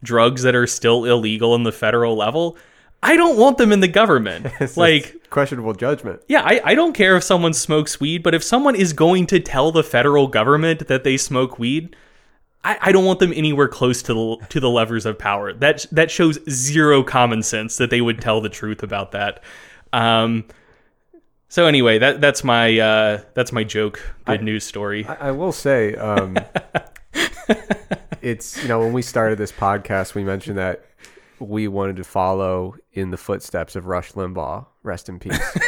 drugs 0.03 0.43
that 0.43 0.55
are 0.55 0.67
still 0.67 1.05
illegal 1.05 1.55
in 1.55 1.65
the 1.65 1.73
federal 1.73 2.15
level, 2.15 2.57
I 3.03 3.17
don't 3.17 3.37
want 3.39 3.59
them 3.59 3.73
in 3.73 3.81
the 3.81 3.89
government. 3.89 4.47
like 4.77 5.29
questionable 5.31 5.73
judgment. 5.75 6.23
Yeah, 6.29 6.43
I, 6.45 6.61
I 6.65 6.75
don't 6.75 6.95
care 6.95 7.17
if 7.17 7.23
someone 7.23 7.53
smokes 7.53 8.01
weed, 8.01 8.23
but 8.23 8.35
if 8.35 8.43
someone 8.43 8.75
is 8.75 8.93
going 8.93 9.27
to 9.27 9.41
tell 9.41 9.71
the 9.71 9.85
federal 9.85 10.27
government 10.27 10.89
that 10.89 11.05
they 11.05 11.17
smoke 11.17 11.59
weed, 11.59 11.95
I, 12.65 12.79
I 12.81 12.93
don't 12.93 13.05
want 13.05 13.21
them 13.21 13.33
anywhere 13.35 13.69
close 13.69 14.03
to 14.03 14.15
the 14.15 14.47
to 14.49 14.61
the 14.61 14.69
levers 14.69 15.07
of 15.07 15.19
power. 15.19 15.53
That 15.53 15.87
that 15.93 16.11
shows 16.11 16.39
zero 16.51 17.03
common 17.03 17.43
sense 17.43 17.77
that 17.77 17.91
they 17.91 18.01
would 18.01 18.21
tell 18.21 18.41
the 18.41 18.49
truth 18.49 18.83
about 18.83 19.13
that. 19.13 19.43
Um, 19.93 20.45
so 21.49 21.67
anyway, 21.67 21.99
that 21.99 22.21
that's 22.21 22.43
my 22.43 22.79
uh, 22.79 23.23
that's 23.35 23.53
my 23.53 23.65
joke. 23.65 24.03
Good 24.27 24.41
I, 24.41 24.43
news 24.43 24.65
story. 24.65 25.07
I, 25.07 25.29
I 25.29 25.31
will 25.31 25.53
say, 25.53 25.95
um, 25.95 26.37
it's 28.23 28.61
you 28.61 28.69
know 28.69 28.81
when 28.81 28.93
we 28.93 29.03
started 29.03 29.39
this 29.39 29.53
podcast, 29.53 30.15
we 30.15 30.25
mentioned 30.25 30.59
that 30.59 30.85
we 31.41 31.69
wanted 31.69 31.97
to 31.97 32.05
follow 32.05 32.77
in 32.93 33.11
the 33.11 33.17
footsteps 33.17 33.77
of 33.77 33.87
Rush 33.87 34.13
Limbaugh, 34.13 34.67
rest 34.83 35.09
in 35.09 35.19
peace. 35.19 35.59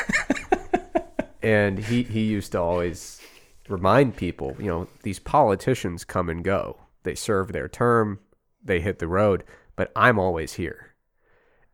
and 1.42 1.78
he 1.78 2.02
he 2.02 2.22
used 2.22 2.52
to 2.52 2.60
always 2.60 3.20
remind 3.68 4.16
people, 4.16 4.56
you 4.58 4.66
know, 4.66 4.88
these 5.02 5.18
politicians 5.18 6.04
come 6.04 6.28
and 6.28 6.44
go. 6.44 6.78
They 7.04 7.14
serve 7.14 7.52
their 7.52 7.68
term, 7.68 8.20
they 8.62 8.80
hit 8.80 8.98
the 8.98 9.08
road, 9.08 9.44
but 9.76 9.92
I'm 9.96 10.18
always 10.18 10.54
here. 10.54 10.94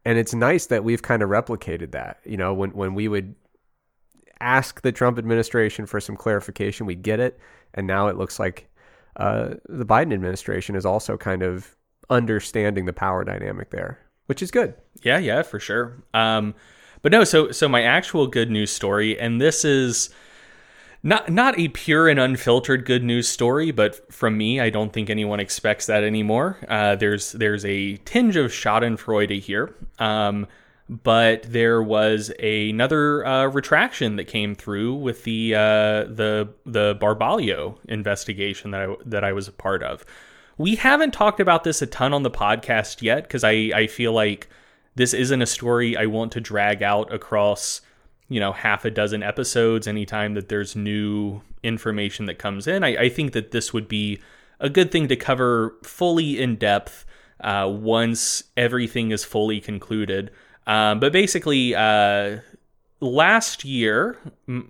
And 0.05 0.19
it's 0.19 0.35
nice 0.35 0.67
that 0.67 0.85
we've 0.85 1.03
kind 1.03 1.23
of 1.23 1.31
replicated 1.31 1.91
that. 1.93 2.21
You 2.25 2.37
know, 2.37 2.55
when, 2.55 2.71
when 2.71 2.95
we 2.95 3.09
would 3.09 3.35
ask 4.41 4.83
the 4.83 4.93
Trump 4.93 5.19
administration 5.19 5.87
for 5.87 5.99
some 6.01 6.17
clarification, 6.17 6.87
we 6.87 6.95
get 6.95 7.19
it. 7.19 7.41
And 7.75 7.87
now 7.87 8.07
it 8.09 8.17
looks 8.17 8.39
like 8.39 8.69
uh, 9.17 9.55
the 9.69 9.85
Biden 9.85 10.13
administration 10.13 10.77
is 10.77 10.87
also 10.87 11.17
kind 11.17 11.43
of 11.43 11.76
understanding 12.11 12.87
the 12.87 12.93
power 12.93 13.25
dynamic 13.25 13.71
there, 13.71 13.99
which 14.27 14.43
is 14.43 14.51
good. 14.51 14.75
Yeah, 15.03 15.19
yeah, 15.19 15.43
for 15.43 15.61
sure. 15.61 16.03
Um, 16.15 16.55
but 17.03 17.13
no, 17.13 17.25
so 17.25 17.51
so 17.53 17.69
my 17.69 17.83
actual 17.83 18.27
good 18.27 18.51
news 18.51 18.71
story, 18.71 19.19
and 19.19 19.41
this 19.41 19.65
is 19.65 20.11
not 21.03 21.31
not 21.31 21.59
a 21.59 21.69
pure 21.69 22.09
and 22.09 22.19
unfiltered 22.19 22.85
good 22.85 23.05
news 23.05 23.29
story, 23.29 23.71
but 23.71 24.13
from 24.13 24.37
me, 24.37 24.61
I 24.61 24.71
don't 24.71 24.93
think 24.93 25.09
anyone 25.09 25.39
expects 25.39 25.87
that 25.87 26.03
anymore. 26.03 26.59
Uh, 26.69 26.97
there's 26.97 27.33
there's 27.33 27.65
a 27.65 27.97
tinge 27.99 28.37
of 28.37 28.51
Schadenfreude 28.51 29.41
here, 29.41 29.75
um, 29.99 30.49
but 30.89 31.45
there 31.45 31.83
was 31.83 32.33
another 32.41 33.25
uh, 33.25 33.47
retraction 33.47 34.17
that 34.17 34.25
came 34.25 34.55
through 34.55 34.95
with 34.95 35.23
the 35.25 35.55
uh, 35.55 36.05
the 36.05 36.49
the 36.65 36.97
Barbalho 36.97 37.79
investigation 37.89 38.73
that 38.73 38.81
I 38.81 38.95
that 39.05 39.23
I 39.23 39.33
was 39.33 39.47
a 39.47 39.53
part 39.53 39.83
of. 39.85 40.05
We 40.59 40.77
haven't 40.77 41.13
talked 41.13 41.41
about 41.41 41.65
this 41.65 41.83
a 41.83 41.87
ton 41.87 42.15
on 42.15 42.23
the 42.23 42.31
podcast 42.31 43.03
yet 43.03 43.25
because 43.25 43.45
I 43.45 43.71
I 43.75 43.87
feel 43.87 44.13
like 44.13 44.49
this 44.95 45.13
isn't 45.13 45.43
a 45.43 45.47
story 45.47 45.97
I 45.97 46.07
want 46.07 46.33
to 46.33 46.41
drag 46.41 46.83
out 46.83 47.13
across 47.13 47.83
you 48.29 48.41
know 48.41 48.53
half 48.53 48.85
a 48.85 48.91
dozen 48.91 49.23
episodes 49.23 49.87
anytime 49.87 50.35
that 50.35 50.49
there's 50.49 50.75
new 50.75 51.43
information 51.63 52.27
that 52.27 52.39
comes 52.39 52.67
in. 52.67 52.85
I, 52.85 52.97
I 52.97 53.09
think 53.09 53.33
that 53.33 53.51
this 53.51 53.73
would 53.73 53.89
be 53.89 54.21
a 54.61 54.71
good 54.71 54.91
thing 54.91 55.09
to 55.09 55.17
cover 55.17 55.75
fully 55.83 56.41
in 56.41 56.57
depth 56.57 57.05
uh, 57.41 57.71
once 57.71 58.45
everything 58.57 59.11
is 59.11 59.25
fully 59.25 59.61
concluded. 59.61 60.31
Um, 60.67 60.99
but 61.01 61.13
basically 61.13 61.75
uh, 61.75 62.39
last 63.01 63.65
year 63.65 64.19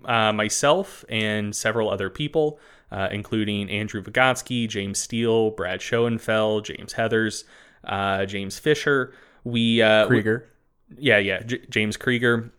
uh, 0.05 0.33
myself 0.33 1.05
and 1.09 1.55
several 1.55 1.89
other 1.89 2.09
people 2.09 2.59
uh, 2.91 3.07
including 3.11 3.69
andrew 3.69 4.01
vigotsky 4.01 4.67
james 4.67 4.99
steele 4.99 5.51
brad 5.51 5.81
schoenfeld 5.81 6.65
james 6.65 6.93
heathers 6.93 7.43
uh, 7.83 8.25
james 8.25 8.59
fisher. 8.59 9.13
We 9.43 9.81
uh, 9.81 10.07
krieger. 10.07 10.49
Yeah 10.97 11.17
yeah 11.17 11.41
J- 11.41 11.65
james 11.69 11.97
krieger. 11.97 12.51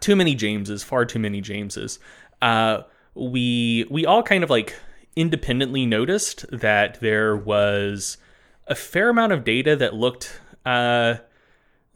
Too 0.00 0.16
many 0.16 0.34
Jameses, 0.34 0.82
far 0.82 1.04
too 1.04 1.18
many 1.20 1.40
Jameses. 1.40 1.98
Uh, 2.42 2.82
we 3.14 3.86
we 3.90 4.04
all 4.04 4.22
kind 4.22 4.42
of 4.42 4.50
like 4.50 4.74
independently 5.14 5.86
noticed 5.86 6.44
that 6.50 7.00
there 7.00 7.36
was 7.36 8.18
a 8.66 8.74
fair 8.74 9.10
amount 9.10 9.32
of 9.32 9.44
data 9.44 9.76
that 9.76 9.94
looked 9.94 10.40
uh, 10.64 11.16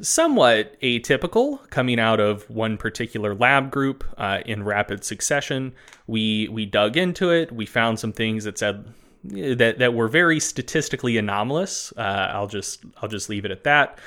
somewhat 0.01 0.81
atypical 0.81 1.69
coming 1.71 2.01
out 2.01 2.21
of 2.21 2.49
one 2.51 2.77
particular 2.77 3.35
lab 3.35 3.71
group 3.71 4.05
uh, 4.19 4.41
in 4.47 4.65
rapid 4.65 5.05
succession. 5.05 5.73
We 6.07 6.49
we 6.49 6.67
dug 6.67 6.97
into 6.97 7.31
it. 7.31 7.53
We 7.53 7.67
found 7.67 7.99
some 7.99 8.13
things 8.13 8.45
that 8.45 8.59
said 8.59 8.93
that 9.25 9.79
that 9.79 9.95
were 9.95 10.09
very 10.09 10.41
statistically 10.41 11.17
anomalous. 11.17 11.93
Uh, 11.97 12.31
I'll 12.33 12.49
just 12.49 12.85
I'll 13.03 13.09
just 13.09 13.29
leave 13.29 13.45
it 13.45 13.51
at 13.51 13.65
that. 13.65 13.99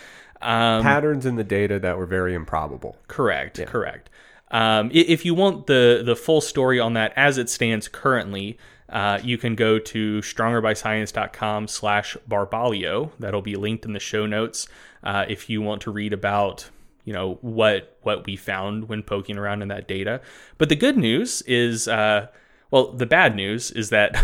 Um, 0.41 0.83
Patterns 0.83 1.25
in 1.25 1.35
the 1.35 1.43
data 1.43 1.79
that 1.79 1.97
were 1.97 2.05
very 2.05 2.33
improbable. 2.33 2.97
Correct. 3.07 3.59
Yeah. 3.59 3.65
Correct. 3.65 4.09
Um, 4.51 4.91
if 4.93 5.25
you 5.25 5.33
want 5.33 5.67
the 5.67 6.03
the 6.05 6.15
full 6.15 6.41
story 6.41 6.79
on 6.79 6.93
that 6.93 7.13
as 7.15 7.37
it 7.37 7.49
stands 7.49 7.87
currently, 7.87 8.57
uh, 8.93 9.19
you 9.23 9.37
can 9.37 9.55
go 9.55 9.79
to 9.79 10.21
strongerbyscience.com 10.21 11.67
slash 11.67 12.15
barbalho. 12.29 13.11
That'll 13.19 13.41
be 13.41 13.55
linked 13.55 13.85
in 13.85 13.93
the 13.93 13.99
show 13.99 14.25
notes 14.25 14.67
uh, 15.03 15.25
if 15.27 15.49
you 15.49 15.61
want 15.61 15.81
to 15.81 15.91
read 15.91 16.13
about 16.13 16.69
you 17.03 17.11
know 17.11 17.37
what 17.41 17.97
what 18.03 18.25
we 18.25 18.35
found 18.35 18.87
when 18.87 19.03
poking 19.03 19.37
around 19.37 19.61
in 19.61 19.67
that 19.69 19.87
data. 19.87 20.21
But 20.57 20.69
the 20.69 20.75
good 20.75 20.97
news 20.97 21.41
is, 21.41 21.87
uh, 21.87 22.27
well, 22.71 22.93
the 22.93 23.05
bad 23.05 23.35
news 23.35 23.71
is 23.71 23.89
that 23.89 24.15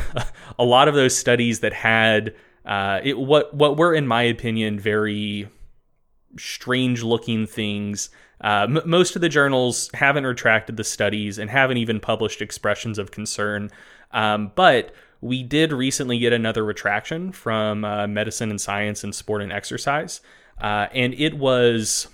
a 0.60 0.64
lot 0.64 0.88
of 0.88 0.94
those 0.94 1.18
studies 1.18 1.60
that 1.62 1.74
had 1.74 2.36
uh, 2.66 3.02
it, 3.04 3.18
what 3.18 3.54
what 3.54 3.76
were, 3.76 3.94
in 3.94 4.08
my 4.08 4.22
opinion, 4.22 4.80
very 4.80 5.50
strange 6.38 7.02
looking 7.02 7.48
things. 7.48 8.12
Uh, 8.42 8.68
m- 8.70 8.82
most 8.86 9.16
of 9.16 9.22
the 9.22 9.30
journals 9.30 9.90
haven't 9.94 10.26
retracted 10.26 10.78
the 10.78 10.84
studies 10.84 11.38
and 11.38 11.50
haven't 11.50 11.78
even 11.78 12.00
published 12.00 12.42
expressions 12.42 12.98
of 12.98 13.12
concern. 13.12 13.70
Um, 14.12 14.52
but 14.56 14.94
we 15.22 15.44
did 15.44 15.72
recently 15.72 16.18
get 16.20 16.34
another 16.34 16.64
retraction 16.64 17.32
from 17.32 17.84
uh, 17.84 18.08
Medicine 18.08 18.50
and 18.50 18.62
Science 18.62 19.04
and 19.04 19.14
Sport 19.14 19.42
and 19.42 19.52
Exercise. 19.52 20.22
Uh, 20.62 20.88
and 20.94 21.14
it 21.14 21.36
was 21.38 22.08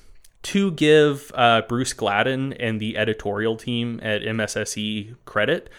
to 0.43 0.71
give 0.71 1.31
uh, 1.35 1.63
Bruce 1.67 1.93
Gladden 1.93 2.53
and 2.53 2.79
the 2.79 2.97
editorial 2.97 3.57
team 3.57 3.99
at 4.03 4.21
MSSE 4.21 5.15
credit. 5.25 5.69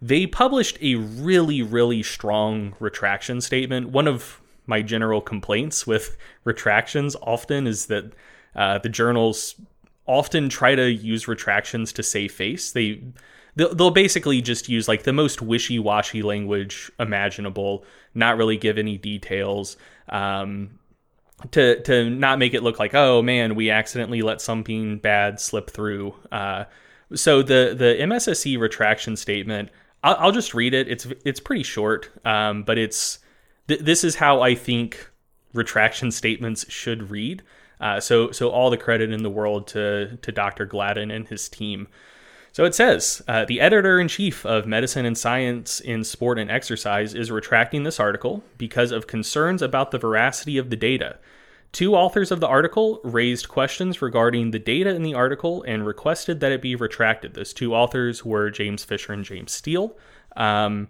They 0.00 0.26
published 0.26 0.78
a 0.80 0.96
really, 0.96 1.62
really 1.62 2.02
strong 2.02 2.74
retraction 2.78 3.40
statement. 3.40 3.90
One 3.90 4.08
of 4.08 4.40
my 4.66 4.82
general 4.82 5.20
complaints 5.20 5.86
with 5.86 6.16
retractions 6.44 7.16
often 7.22 7.66
is 7.66 7.86
that 7.86 8.12
uh, 8.54 8.78
the 8.78 8.88
journals 8.88 9.56
often 10.06 10.48
try 10.48 10.74
to 10.74 10.90
use 10.90 11.28
retractions 11.28 11.92
to 11.92 12.02
save 12.02 12.32
face. 12.32 12.72
They 12.72 13.02
they'll, 13.56 13.74
they'll 13.74 13.90
basically 13.90 14.40
just 14.40 14.68
use 14.68 14.88
like 14.88 15.02
the 15.02 15.12
most 15.12 15.42
wishy-washy 15.42 16.22
language 16.22 16.90
imaginable, 16.98 17.84
not 18.14 18.36
really 18.36 18.56
give 18.56 18.78
any 18.78 18.98
details. 18.98 19.76
Um, 20.08 20.78
to 21.50 21.82
to 21.82 22.08
not 22.08 22.38
make 22.38 22.54
it 22.54 22.62
look 22.62 22.78
like 22.78 22.94
oh 22.94 23.20
man 23.20 23.56
we 23.56 23.68
accidentally 23.68 24.22
let 24.22 24.40
something 24.40 24.98
bad 24.98 25.40
slip 25.40 25.70
through. 25.70 26.14
Uh, 26.30 26.64
so 27.14 27.42
the 27.42 27.74
the 27.76 27.96
MSSE 28.00 28.60
retraction 28.60 29.16
statement 29.16 29.70
I'll, 30.02 30.16
I'll, 30.18 30.32
just 30.32 30.54
read 30.54 30.74
it. 30.74 30.88
It's 30.88 31.06
it's 31.24 31.40
pretty 31.40 31.62
short, 31.62 32.10
um, 32.24 32.62
but 32.64 32.78
it's 32.78 33.18
th- 33.68 33.80
this 33.80 34.04
is 34.04 34.16
how 34.16 34.40
I 34.40 34.54
think 34.54 35.10
retraction 35.52 36.10
statements 36.10 36.70
should 36.70 37.10
read. 37.10 37.42
Uh, 37.80 38.00
so, 38.00 38.30
so 38.30 38.48
all 38.50 38.70
the 38.70 38.76
credit 38.76 39.10
in 39.10 39.22
the 39.22 39.30
world 39.30 39.66
to 39.68 40.18
to 40.22 40.32
Dr. 40.32 40.66
Gladden 40.66 41.10
and 41.10 41.28
his 41.28 41.48
team. 41.48 41.88
So 42.52 42.66
it 42.66 42.74
says 42.74 43.22
uh, 43.26 43.46
the 43.46 43.62
editor 43.62 43.98
in 43.98 44.08
chief 44.08 44.44
of 44.44 44.66
Medicine 44.66 45.06
and 45.06 45.16
Science 45.16 45.80
in 45.80 46.04
Sport 46.04 46.38
and 46.38 46.50
Exercise 46.50 47.14
is 47.14 47.30
retracting 47.30 47.82
this 47.82 47.98
article 47.98 48.44
because 48.58 48.92
of 48.92 49.06
concerns 49.06 49.62
about 49.62 49.90
the 49.90 49.98
veracity 49.98 50.58
of 50.58 50.68
the 50.68 50.76
data. 50.76 51.18
Two 51.72 51.94
authors 51.94 52.30
of 52.30 52.40
the 52.40 52.46
article 52.46 53.00
raised 53.02 53.48
questions 53.48 54.02
regarding 54.02 54.50
the 54.50 54.58
data 54.58 54.94
in 54.94 55.02
the 55.02 55.14
article 55.14 55.62
and 55.62 55.86
requested 55.86 56.40
that 56.40 56.52
it 56.52 56.60
be 56.60 56.76
retracted. 56.76 57.32
Those 57.32 57.54
two 57.54 57.74
authors 57.74 58.22
were 58.22 58.50
James 58.50 58.84
Fisher 58.84 59.14
and 59.14 59.24
James 59.24 59.52
Steele. 59.52 59.96
Um, 60.36 60.88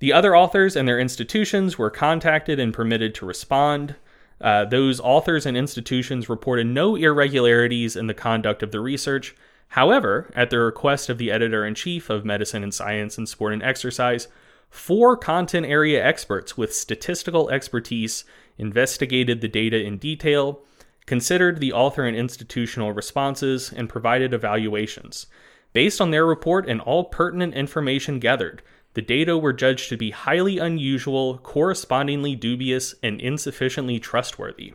the 0.00 0.12
other 0.12 0.36
authors 0.36 0.74
and 0.74 0.88
their 0.88 0.98
institutions 0.98 1.78
were 1.78 1.90
contacted 1.90 2.58
and 2.58 2.74
permitted 2.74 3.14
to 3.16 3.26
respond. 3.26 3.94
Uh, 4.40 4.64
those 4.64 4.98
authors 4.98 5.46
and 5.46 5.56
institutions 5.56 6.28
reported 6.28 6.66
no 6.66 6.96
irregularities 6.96 7.94
in 7.94 8.08
the 8.08 8.14
conduct 8.14 8.64
of 8.64 8.72
the 8.72 8.80
research. 8.80 9.36
However, 9.68 10.30
at 10.34 10.50
the 10.50 10.58
request 10.58 11.08
of 11.08 11.18
the 11.18 11.30
editor 11.30 11.64
in 11.64 11.74
chief 11.74 12.08
of 12.10 12.24
Medicine 12.24 12.62
and 12.62 12.72
Science 12.72 13.18
and 13.18 13.28
Sport 13.28 13.52
and 13.52 13.62
Exercise, 13.62 14.28
four 14.70 15.16
content 15.16 15.66
area 15.66 16.04
experts 16.04 16.56
with 16.56 16.74
statistical 16.74 17.50
expertise 17.50 18.24
investigated 18.56 19.40
the 19.40 19.48
data 19.48 19.80
in 19.80 19.98
detail, 19.98 20.62
considered 21.06 21.60
the 21.60 21.72
author 21.72 22.04
and 22.04 22.16
institutional 22.16 22.92
responses, 22.92 23.72
and 23.72 23.88
provided 23.88 24.34
evaluations. 24.34 25.26
Based 25.72 26.00
on 26.00 26.10
their 26.10 26.26
report 26.26 26.68
and 26.68 26.80
all 26.80 27.04
pertinent 27.04 27.54
information 27.54 28.18
gathered, 28.18 28.62
the 28.94 29.02
data 29.02 29.38
were 29.38 29.52
judged 29.52 29.90
to 29.90 29.96
be 29.96 30.10
highly 30.10 30.58
unusual, 30.58 31.38
correspondingly 31.38 32.34
dubious, 32.34 32.94
and 33.02 33.20
insufficiently 33.20 34.00
trustworthy. 34.00 34.74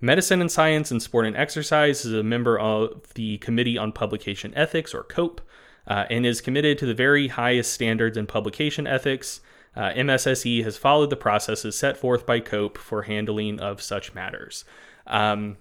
Medicine 0.00 0.40
and 0.40 0.50
Science 0.50 0.90
and 0.90 1.02
Sport 1.02 1.26
and 1.26 1.36
Exercise 1.36 2.04
is 2.04 2.12
a 2.12 2.22
member 2.22 2.58
of 2.58 3.12
the 3.14 3.38
Committee 3.38 3.78
on 3.78 3.92
Publication 3.92 4.52
Ethics, 4.54 4.94
or 4.94 5.02
COPE, 5.02 5.40
uh, 5.86 6.04
and 6.10 6.26
is 6.26 6.40
committed 6.40 6.78
to 6.78 6.86
the 6.86 6.94
very 6.94 7.28
highest 7.28 7.72
standards 7.72 8.16
in 8.16 8.26
publication 8.26 8.86
ethics. 8.86 9.40
Uh, 9.74 9.92
MSSE 9.92 10.64
has 10.64 10.76
followed 10.76 11.10
the 11.10 11.16
processes 11.16 11.76
set 11.78 11.96
forth 11.96 12.26
by 12.26 12.40
COPE 12.40 12.78
for 12.78 13.02
handling 13.02 13.60
of 13.60 13.80
such 13.80 14.14
matters. 14.14 14.64
Um, 15.06 15.56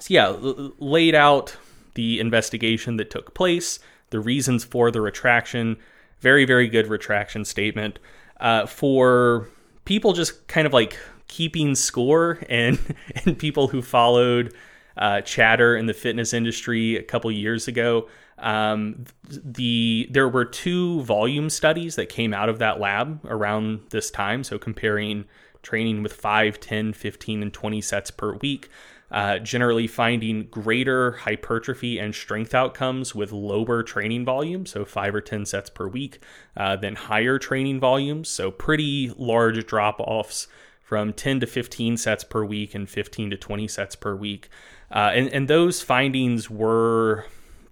so, 0.00 0.12
yeah, 0.12 0.26
l- 0.26 0.72
laid 0.78 1.14
out 1.14 1.56
the 1.94 2.20
investigation 2.20 2.96
that 2.96 3.10
took 3.10 3.34
place, 3.34 3.78
the 4.10 4.20
reasons 4.20 4.64
for 4.64 4.90
the 4.90 5.00
retraction, 5.00 5.76
very, 6.20 6.44
very 6.44 6.68
good 6.68 6.88
retraction 6.88 7.44
statement. 7.44 7.98
Uh, 8.40 8.66
for 8.66 9.48
people 9.84 10.12
just 10.12 10.46
kind 10.48 10.66
of 10.66 10.72
like 10.72 10.98
keeping 11.34 11.74
score 11.74 12.38
and, 12.48 12.78
and 13.24 13.36
people 13.36 13.66
who 13.66 13.82
followed 13.82 14.54
uh, 14.96 15.20
chatter 15.22 15.76
in 15.76 15.86
the 15.86 15.92
fitness 15.92 16.32
industry 16.32 16.96
a 16.96 17.02
couple 17.02 17.30
years 17.32 17.66
ago, 17.66 18.08
um, 18.38 19.04
the 19.28 20.08
there 20.10 20.28
were 20.28 20.44
two 20.44 21.02
volume 21.02 21.50
studies 21.50 21.96
that 21.96 22.08
came 22.08 22.32
out 22.32 22.48
of 22.48 22.60
that 22.60 22.78
lab 22.78 23.20
around 23.26 23.80
this 23.90 24.10
time. 24.10 24.44
So 24.44 24.58
comparing 24.58 25.24
training 25.62 26.02
with 26.02 26.12
5, 26.12 26.60
10, 26.60 26.92
15, 26.92 27.42
and 27.42 27.52
20 27.52 27.80
sets 27.80 28.10
per 28.10 28.34
week. 28.34 28.68
Uh, 29.10 29.38
generally 29.38 29.86
finding 29.86 30.44
greater 30.48 31.12
hypertrophy 31.12 31.98
and 31.98 32.14
strength 32.14 32.52
outcomes 32.52 33.14
with 33.14 33.30
lower 33.30 33.82
training 33.82 34.24
volume, 34.24 34.66
so 34.66 34.84
five 34.84 35.14
or 35.14 35.20
10 35.20 35.46
sets 35.46 35.70
per 35.70 35.86
week, 35.86 36.18
uh, 36.56 36.74
than 36.74 36.96
higher 36.96 37.38
training 37.38 37.78
volumes, 37.78 38.28
so 38.28 38.50
pretty 38.50 39.12
large 39.16 39.64
drop 39.66 40.00
offs 40.00 40.48
from 40.94 41.12
10 41.12 41.40
to 41.40 41.46
15 41.48 41.96
sets 41.96 42.22
per 42.22 42.44
week 42.44 42.72
and 42.72 42.88
15 42.88 43.30
to 43.30 43.36
20 43.36 43.66
sets 43.66 43.96
per 43.96 44.14
week. 44.14 44.48
Uh, 44.92 45.10
and, 45.12 45.28
and 45.30 45.48
those 45.48 45.82
findings 45.82 46.48
were 46.48 47.26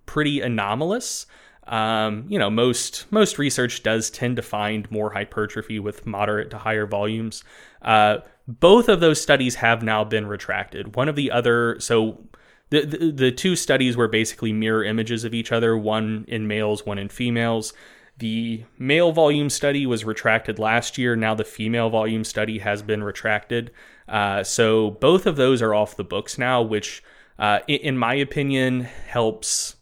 pretty 0.07 0.41
anomalous. 0.41 1.27
Um, 1.69 2.25
you 2.29 2.37
know, 2.37 2.51
most 2.51 3.07
most 3.13 3.39
research 3.39 3.85
does 3.85 4.11
tend 4.11 4.35
to 4.35 4.43
find 4.43 4.91
more 4.91 5.13
hypertrophy 5.13 5.79
with 5.79 6.05
moderate 6.05 6.51
to 6.51 6.59
higher 6.59 6.85
volumes. 6.85 7.45
Uh, 7.81 8.19
both 8.49 8.89
of 8.89 8.99
those 8.99 9.23
studies 9.23 9.55
have 9.55 9.85
now 9.85 10.03
been 10.03 10.27
retracted. 10.27 10.97
One 10.97 11.09
of 11.09 11.15
the 11.15 11.31
other, 11.31 11.79
so 11.79 12.25
the, 12.71 12.85
the, 12.85 13.13
the 13.13 13.31
two 13.31 13.55
studies 13.55 13.97
were 13.97 14.09
basically 14.09 14.53
mirror 14.53 14.83
images 14.83 15.23
of 15.23 15.33
each 15.33 15.53
other, 15.53 15.79
one 15.79 16.25
in 16.27 16.49
males, 16.49 16.85
one 16.85 16.99
in 16.99 17.09
females. 17.09 17.73
The 18.19 18.65
male 18.79 19.13
volume 19.13 19.51
study 19.51 19.87
was 19.87 20.05
retracted 20.05 20.59
last 20.59 20.99
year. 20.99 21.17
Now 21.17 21.35
the 21.35 21.45
female 21.45 21.91
volume 21.91 22.25
study 22.25 22.59
has 22.59 22.83
been 22.83 23.03
retracted. 23.03 23.73
Uh, 24.09 24.45
so 24.45 24.91
both 24.91 25.27
of 25.27 25.37
those 25.37 25.63
are 25.63 25.75
off 25.75 25.97
the 25.97 26.05
books 26.05 26.39
now, 26.39 26.63
which, 26.63 27.03
uh, 27.39 27.61
in, 27.67 27.97
my 27.97 28.15
opinion, 28.15 28.83
helps 28.83 29.77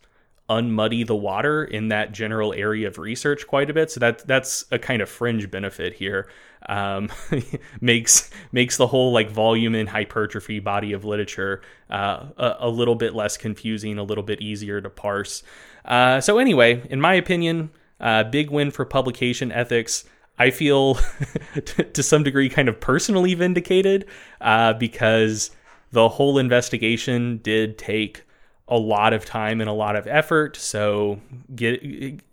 unmuddy 0.48 1.06
the 1.06 1.14
water 1.14 1.64
in 1.64 1.88
that 1.88 2.12
general 2.12 2.52
area 2.52 2.88
of 2.88 2.98
research 2.98 3.46
quite 3.46 3.70
a 3.70 3.74
bit. 3.74 3.90
So 3.90 4.00
that 4.00 4.26
that's 4.26 4.64
a 4.70 4.78
kind 4.78 5.00
of 5.00 5.08
fringe 5.08 5.50
benefit 5.50 5.94
here. 5.94 6.28
Um, 6.68 7.10
makes 7.80 8.30
makes 8.52 8.76
the 8.76 8.86
whole 8.86 9.12
like 9.12 9.30
volume 9.30 9.74
and 9.74 9.88
hypertrophy 9.88 10.58
body 10.60 10.92
of 10.92 11.04
literature 11.04 11.62
uh, 11.88 12.26
a, 12.36 12.56
a, 12.60 12.68
little 12.68 12.96
bit 12.96 13.14
less 13.14 13.36
confusing, 13.36 13.98
a 13.98 14.02
little 14.02 14.24
bit 14.24 14.40
easier 14.42 14.80
to 14.80 14.90
parse. 14.90 15.42
Uh, 15.84 16.20
so 16.20 16.38
anyway, 16.38 16.86
in 16.90 17.00
my 17.00 17.14
opinion, 17.14 17.70
uh, 18.00 18.24
big 18.24 18.50
win 18.50 18.70
for 18.70 18.84
publication 18.84 19.52
ethics. 19.52 20.04
I 20.38 20.50
feel 20.50 20.94
to 21.92 22.02
some 22.02 22.22
degree 22.22 22.48
kind 22.48 22.68
of 22.68 22.80
personally 22.80 23.34
vindicated 23.34 24.06
uh, 24.40 24.72
because 24.74 25.50
the 25.92 26.08
whole 26.08 26.38
investigation 26.38 27.38
did 27.42 27.76
take 27.76 28.22
a 28.68 28.78
lot 28.78 29.12
of 29.12 29.24
time 29.24 29.60
and 29.60 29.68
a 29.68 29.72
lot 29.72 29.96
of 29.96 30.06
effort. 30.06 30.56
So 30.56 31.20
get 31.54 31.82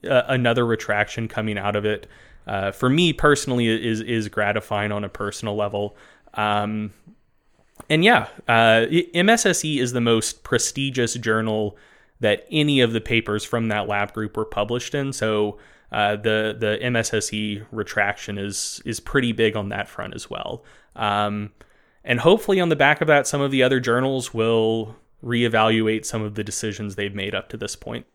uh, 0.08 0.24
another 0.28 0.66
retraction 0.66 1.28
coming 1.28 1.58
out 1.58 1.76
of 1.76 1.84
it. 1.84 2.08
Uh, 2.46 2.72
for 2.72 2.90
me 2.90 3.12
personally, 3.12 3.68
is 3.68 4.00
is 4.00 4.30
gratifying 4.30 4.94
on 4.94 5.04
a 5.04 5.10
personal 5.10 5.56
level. 5.56 5.98
Um, 6.36 6.94
and 7.90 8.04
yeah, 8.04 8.28
uh, 8.48 8.86
MSSE 8.90 9.80
is 9.80 9.92
the 9.92 10.02
most 10.02 10.44
prestigious 10.44 11.16
journal 11.16 11.78
that 12.20 12.46
any 12.52 12.82
of 12.82 12.94
the 12.94 13.02
papers 13.02 13.44
from 13.44 13.68
that 13.68 13.88
lab 13.88 14.14
group 14.14 14.38
were 14.38 14.46
published 14.46 14.96
in. 14.96 15.14
So 15.14 15.58
uh, 15.92 16.16
the 16.18 16.56
the 16.58 16.80
MSSE 16.82 17.66
retraction 17.72 18.38
is 18.38 18.82
is 18.86 19.00
pretty 19.00 19.32
big 19.32 19.56
on 19.56 19.70
that 19.70 19.88
front 19.88 20.16
as 20.16 20.30
well. 20.30 20.64
Um, 20.96 21.52
and 22.04 22.20
hopefully, 22.20 22.60
on 22.60 22.70
the 22.70 22.76
back 22.76 23.02
of 23.02 23.08
that, 23.08 23.28
some 23.28 23.42
of 23.42 23.52
the 23.52 23.64
other 23.64 23.80
journals 23.80 24.34
will 24.34 24.96
reevaluate 25.24 26.06
some 26.06 26.22
of 26.22 26.36
the 26.36 26.44
decisions 26.44 26.96
they've 26.96 27.16
made 27.16 27.36
up 27.36 27.50
to 27.50 27.58
this 27.58 27.76
point. 27.76 28.06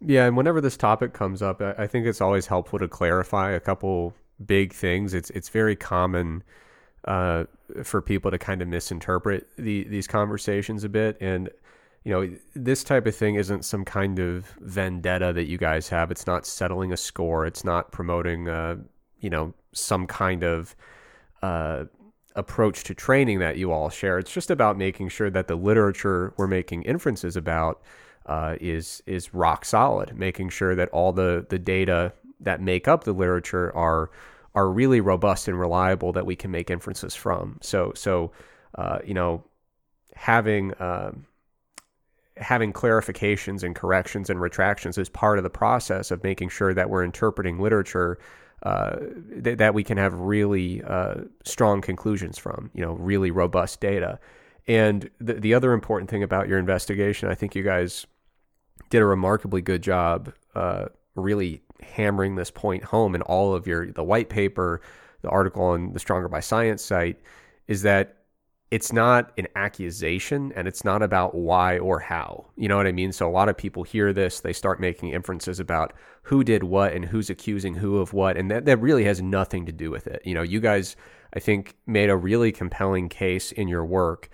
Yeah, 0.00 0.26
and 0.26 0.36
whenever 0.36 0.60
this 0.60 0.76
topic 0.76 1.12
comes 1.12 1.40
up, 1.40 1.62
I 1.62 1.86
think 1.86 2.06
it's 2.06 2.20
always 2.20 2.46
helpful 2.46 2.78
to 2.78 2.88
clarify 2.88 3.52
a 3.52 3.60
couple 3.60 4.14
big 4.44 4.72
things. 4.72 5.14
It's 5.14 5.30
it's 5.30 5.48
very 5.48 5.74
common 5.74 6.42
uh, 7.04 7.44
for 7.82 8.02
people 8.02 8.30
to 8.30 8.38
kind 8.38 8.60
of 8.60 8.68
misinterpret 8.68 9.48
the, 9.56 9.84
these 9.84 10.06
conversations 10.06 10.84
a 10.84 10.88
bit, 10.88 11.16
and 11.20 11.48
you 12.06 12.12
know 12.12 12.30
this 12.54 12.84
type 12.84 13.04
of 13.04 13.16
thing 13.16 13.34
isn't 13.34 13.64
some 13.64 13.84
kind 13.84 14.20
of 14.20 14.46
vendetta 14.60 15.32
that 15.32 15.48
you 15.48 15.58
guys 15.58 15.88
have. 15.88 16.12
It's 16.12 16.24
not 16.24 16.46
settling 16.46 16.92
a 16.92 16.96
score. 16.96 17.44
It's 17.44 17.64
not 17.64 17.90
promoting, 17.90 18.48
uh, 18.48 18.76
you 19.18 19.28
know, 19.28 19.54
some 19.72 20.06
kind 20.06 20.44
of 20.44 20.76
uh, 21.42 21.86
approach 22.36 22.84
to 22.84 22.94
training 22.94 23.40
that 23.40 23.56
you 23.56 23.72
all 23.72 23.90
share. 23.90 24.20
It's 24.20 24.32
just 24.32 24.52
about 24.52 24.78
making 24.78 25.08
sure 25.08 25.30
that 25.30 25.48
the 25.48 25.56
literature 25.56 26.32
we're 26.36 26.46
making 26.46 26.84
inferences 26.84 27.36
about 27.36 27.82
uh, 28.26 28.54
is 28.60 29.02
is 29.06 29.34
rock 29.34 29.64
solid, 29.64 30.16
making 30.16 30.50
sure 30.50 30.76
that 30.76 30.88
all 30.90 31.12
the 31.12 31.44
the 31.48 31.58
data 31.58 32.12
that 32.38 32.60
make 32.60 32.86
up 32.86 33.02
the 33.02 33.12
literature 33.12 33.76
are 33.76 34.12
are 34.54 34.70
really 34.70 35.00
robust 35.00 35.48
and 35.48 35.58
reliable 35.58 36.12
that 36.12 36.24
we 36.24 36.36
can 36.36 36.52
make 36.52 36.70
inferences 36.70 37.16
from. 37.16 37.58
So 37.62 37.92
so 37.96 38.30
uh, 38.76 39.00
you 39.04 39.14
know 39.14 39.42
having 40.14 40.72
um, 40.78 41.26
having 42.36 42.72
clarifications 42.72 43.62
and 43.62 43.74
corrections 43.74 44.28
and 44.30 44.40
retractions 44.40 44.98
is 44.98 45.08
part 45.08 45.38
of 45.38 45.44
the 45.44 45.50
process 45.50 46.10
of 46.10 46.22
making 46.22 46.50
sure 46.50 46.74
that 46.74 46.90
we're 46.90 47.04
interpreting 47.04 47.58
literature 47.58 48.18
uh, 48.62 48.96
th- 49.44 49.58
that 49.58 49.74
we 49.74 49.84
can 49.84 49.98
have 49.98 50.14
really 50.14 50.82
uh, 50.82 51.14
strong 51.44 51.80
conclusions 51.80 52.38
from, 52.38 52.70
you 52.74 52.82
know, 52.82 52.92
really 52.94 53.30
robust 53.30 53.80
data. 53.80 54.18
And 54.66 55.08
the, 55.20 55.34
the 55.34 55.54
other 55.54 55.72
important 55.72 56.10
thing 56.10 56.22
about 56.22 56.48
your 56.48 56.58
investigation, 56.58 57.28
I 57.28 57.34
think 57.34 57.54
you 57.54 57.62
guys 57.62 58.06
did 58.90 59.02
a 59.02 59.06
remarkably 59.06 59.60
good 59.60 59.82
job 59.82 60.32
uh, 60.54 60.86
really 61.14 61.62
hammering 61.80 62.34
this 62.34 62.50
point 62.50 62.84
home 62.84 63.14
in 63.14 63.22
all 63.22 63.54
of 63.54 63.66
your 63.66 63.92
the 63.92 64.04
white 64.04 64.28
paper, 64.28 64.80
the 65.22 65.28
article 65.28 65.62
on 65.62 65.92
the 65.92 65.98
Stronger 65.98 66.28
by 66.28 66.40
Science 66.40 66.82
site, 66.82 67.20
is 67.68 67.82
that 67.82 68.16
it's 68.70 68.92
not 68.92 69.32
an 69.38 69.46
accusation 69.54 70.52
and 70.56 70.66
it's 70.66 70.84
not 70.84 71.02
about 71.02 71.34
why 71.34 71.78
or 71.78 72.00
how. 72.00 72.46
You 72.56 72.68
know 72.68 72.76
what 72.76 72.86
I 72.86 72.92
mean? 72.92 73.12
So 73.12 73.28
a 73.28 73.30
lot 73.30 73.48
of 73.48 73.56
people 73.56 73.84
hear 73.84 74.12
this, 74.12 74.40
they 74.40 74.52
start 74.52 74.80
making 74.80 75.10
inferences 75.10 75.60
about 75.60 75.92
who 76.22 76.42
did 76.42 76.64
what 76.64 76.92
and 76.92 77.04
who's 77.04 77.30
accusing 77.30 77.74
who 77.74 77.98
of 77.98 78.12
what. 78.12 78.36
And 78.36 78.50
that, 78.50 78.64
that 78.64 78.78
really 78.78 79.04
has 79.04 79.22
nothing 79.22 79.66
to 79.66 79.72
do 79.72 79.90
with 79.90 80.08
it. 80.08 80.20
You 80.24 80.34
know, 80.34 80.42
you 80.42 80.60
guys, 80.60 80.96
I 81.32 81.38
think, 81.38 81.76
made 81.86 82.10
a 82.10 82.16
really 82.16 82.50
compelling 82.50 83.08
case 83.08 83.52
in 83.52 83.68
your 83.68 83.84
work 83.84 84.28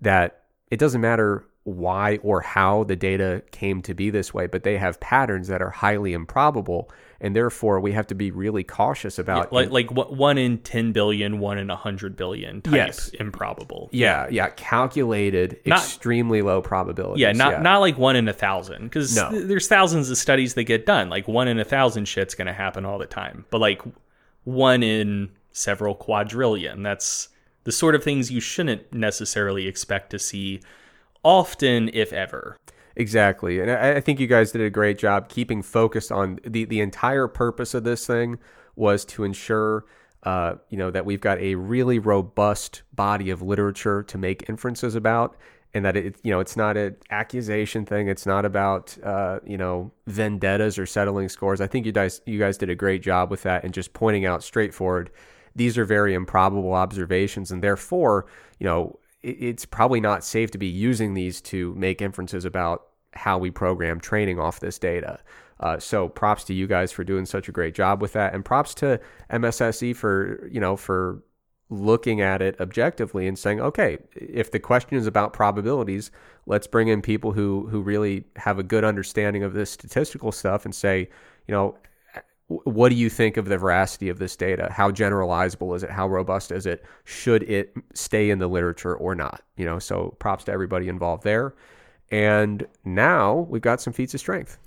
that 0.00 0.44
it 0.70 0.78
doesn't 0.78 1.00
matter 1.00 1.46
why 1.64 2.18
or 2.22 2.40
how 2.40 2.84
the 2.84 2.96
data 2.96 3.42
came 3.52 3.80
to 3.82 3.94
be 3.94 4.10
this 4.10 4.34
way, 4.34 4.46
but 4.46 4.64
they 4.64 4.76
have 4.76 5.00
patterns 5.00 5.48
that 5.48 5.62
are 5.62 5.70
highly 5.70 6.12
improbable, 6.12 6.90
and 7.20 7.34
therefore 7.34 7.80
we 7.80 7.92
have 7.92 8.06
to 8.06 8.14
be 8.14 8.30
really 8.30 8.62
cautious 8.62 9.18
about 9.18 9.48
yeah, 9.50 9.58
like 9.58 9.70
like 9.70 9.90
one 9.90 10.38
in 10.38 10.58
10 10.58 10.92
billion, 10.92 11.40
one 11.40 11.58
in 11.58 11.70
a 11.70 11.76
hundred 11.76 12.16
billion 12.16 12.62
type 12.62 12.74
yes. 12.74 13.08
improbable. 13.10 13.88
Yeah, 13.92 14.28
yeah, 14.30 14.50
calculated, 14.50 15.60
not, 15.66 15.78
extremely 15.78 16.42
low 16.42 16.62
probability. 16.62 17.22
Yeah, 17.22 17.32
not 17.32 17.52
yeah. 17.52 17.62
not 17.62 17.78
like 17.78 17.98
one 17.98 18.16
in 18.16 18.28
a 18.28 18.32
thousand 18.32 18.84
because 18.84 19.16
no. 19.16 19.30
th- 19.30 19.46
there's 19.46 19.68
thousands 19.68 20.10
of 20.10 20.18
studies 20.18 20.54
that 20.54 20.64
get 20.64 20.86
done. 20.86 21.08
Like 21.10 21.26
one 21.26 21.48
in 21.48 21.58
a 21.58 21.64
thousand 21.64 22.06
shit's 22.06 22.34
going 22.34 22.46
to 22.46 22.52
happen 22.52 22.84
all 22.84 22.98
the 22.98 23.06
time, 23.06 23.44
but 23.50 23.60
like 23.60 23.82
one 24.44 24.82
in 24.82 25.30
several 25.52 25.94
quadrillion. 25.94 26.82
That's 26.82 27.28
the 27.64 27.72
sort 27.72 27.94
of 27.94 28.04
things 28.04 28.30
you 28.30 28.40
shouldn't 28.40 28.92
necessarily 28.92 29.66
expect 29.66 30.10
to 30.10 30.18
see 30.18 30.60
often, 31.24 31.90
if 31.92 32.12
ever. 32.12 32.56
Exactly. 32.98 33.60
And 33.60 33.70
I, 33.70 33.94
I 33.96 34.00
think 34.00 34.18
you 34.18 34.26
guys 34.26 34.50
did 34.52 34.60
a 34.60 34.70
great 34.70 34.98
job 34.98 35.28
keeping 35.28 35.62
focused 35.62 36.10
on 36.10 36.40
the, 36.44 36.64
the 36.64 36.80
entire 36.80 37.28
purpose 37.28 37.72
of 37.72 37.84
this 37.84 38.04
thing 38.06 38.40
was 38.74 39.04
to 39.06 39.24
ensure 39.24 39.86
uh, 40.24 40.54
you 40.68 40.76
know 40.76 40.90
that 40.90 41.06
we've 41.06 41.20
got 41.20 41.38
a 41.38 41.54
really 41.54 42.00
robust 42.00 42.82
body 42.92 43.30
of 43.30 43.40
literature 43.40 44.02
to 44.02 44.18
make 44.18 44.48
inferences 44.48 44.96
about 44.96 45.36
and 45.74 45.84
that 45.84 45.96
it 45.96 46.18
you 46.24 46.32
know 46.32 46.40
it's 46.40 46.56
not 46.56 46.76
an 46.76 46.96
accusation 47.10 47.86
thing 47.86 48.08
it's 48.08 48.26
not 48.26 48.44
about 48.44 48.98
uh, 49.04 49.38
you 49.46 49.56
know 49.56 49.92
vendettas 50.08 50.76
or 50.76 50.86
settling 50.86 51.28
scores 51.28 51.60
i 51.60 51.68
think 51.68 51.86
you 51.86 51.92
guys 51.92 52.20
you 52.26 52.36
guys 52.36 52.58
did 52.58 52.68
a 52.68 52.74
great 52.74 53.00
job 53.00 53.30
with 53.30 53.44
that 53.44 53.62
and 53.62 53.72
just 53.72 53.92
pointing 53.92 54.26
out 54.26 54.42
straightforward 54.42 55.08
these 55.54 55.78
are 55.78 55.84
very 55.84 56.14
improbable 56.14 56.74
observations 56.74 57.52
and 57.52 57.62
therefore 57.62 58.26
you 58.58 58.64
know 58.66 58.98
it's 59.22 59.64
probably 59.64 60.00
not 60.00 60.24
safe 60.24 60.50
to 60.50 60.58
be 60.58 60.66
using 60.66 61.14
these 61.14 61.40
to 61.40 61.74
make 61.74 62.02
inferences 62.02 62.44
about 62.44 62.87
how 63.12 63.38
we 63.38 63.50
program 63.50 64.00
training 64.00 64.38
off 64.38 64.60
this 64.60 64.78
data. 64.78 65.18
Uh, 65.60 65.78
so 65.78 66.08
props 66.08 66.44
to 66.44 66.54
you 66.54 66.66
guys 66.66 66.92
for 66.92 67.04
doing 67.04 67.26
such 67.26 67.48
a 67.48 67.52
great 67.52 67.74
job 67.74 68.00
with 68.00 68.12
that, 68.12 68.34
and 68.34 68.44
props 68.44 68.74
to 68.74 69.00
MSSE 69.30 69.96
for 69.96 70.48
you 70.50 70.60
know 70.60 70.76
for 70.76 71.22
looking 71.70 72.20
at 72.20 72.40
it 72.40 72.58
objectively 72.60 73.26
and 73.26 73.38
saying, 73.38 73.60
okay, 73.60 73.98
if 74.14 74.50
the 74.50 74.58
question 74.58 74.96
is 74.96 75.06
about 75.06 75.32
probabilities, 75.32 76.10
let's 76.46 76.66
bring 76.66 76.88
in 76.88 77.02
people 77.02 77.32
who 77.32 77.66
who 77.70 77.80
really 77.80 78.24
have 78.36 78.58
a 78.58 78.62
good 78.62 78.84
understanding 78.84 79.42
of 79.42 79.52
this 79.52 79.70
statistical 79.70 80.32
stuff 80.32 80.64
and 80.64 80.74
say, 80.74 81.08
you 81.46 81.52
know, 81.52 81.76
what 82.46 82.88
do 82.88 82.94
you 82.94 83.10
think 83.10 83.36
of 83.36 83.46
the 83.46 83.58
veracity 83.58 84.08
of 84.08 84.18
this 84.18 84.34
data? 84.34 84.72
How 84.72 84.90
generalizable 84.90 85.76
is 85.76 85.82
it? 85.82 85.90
How 85.90 86.08
robust 86.08 86.50
is 86.50 86.64
it? 86.64 86.82
Should 87.04 87.42
it 87.42 87.74
stay 87.92 88.30
in 88.30 88.38
the 88.38 88.48
literature 88.48 88.94
or 88.94 89.14
not? 89.14 89.42
You 89.56 89.66
know, 89.66 89.78
so 89.78 90.16
props 90.18 90.44
to 90.44 90.52
everybody 90.52 90.88
involved 90.88 91.24
there. 91.24 91.54
And 92.10 92.66
now 92.84 93.46
we've 93.50 93.62
got 93.62 93.80
some 93.80 93.92
feats 93.92 94.14
of 94.14 94.20
strength. 94.20 94.58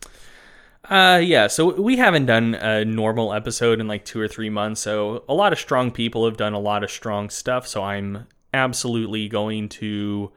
Uh, 0.89 1.21
yeah. 1.23 1.47
So 1.47 1.80
we 1.80 1.97
haven't 1.97 2.25
done 2.25 2.56
a 2.56 2.84
normal 2.84 3.34
episode 3.34 3.80
in 3.80 3.88
like 3.88 4.06
two 4.06 4.19
or 4.19 4.27
three 4.27 4.49
months. 4.49 4.82
So 4.82 5.23
a 5.30 5.34
lot 5.34 5.54
of 5.54 5.60
strong 5.60 5.91
people 5.91 6.25
have 6.25 6.38
done 6.38 6.54
a 6.54 6.60
lot 6.60 6.84
of 6.84 6.91
strong 6.91 7.30
stuff. 7.30 7.67
So 7.67 7.84
I'm 7.84 8.27
absolutely 8.54 9.27
going 9.27 9.69
to 9.69 10.32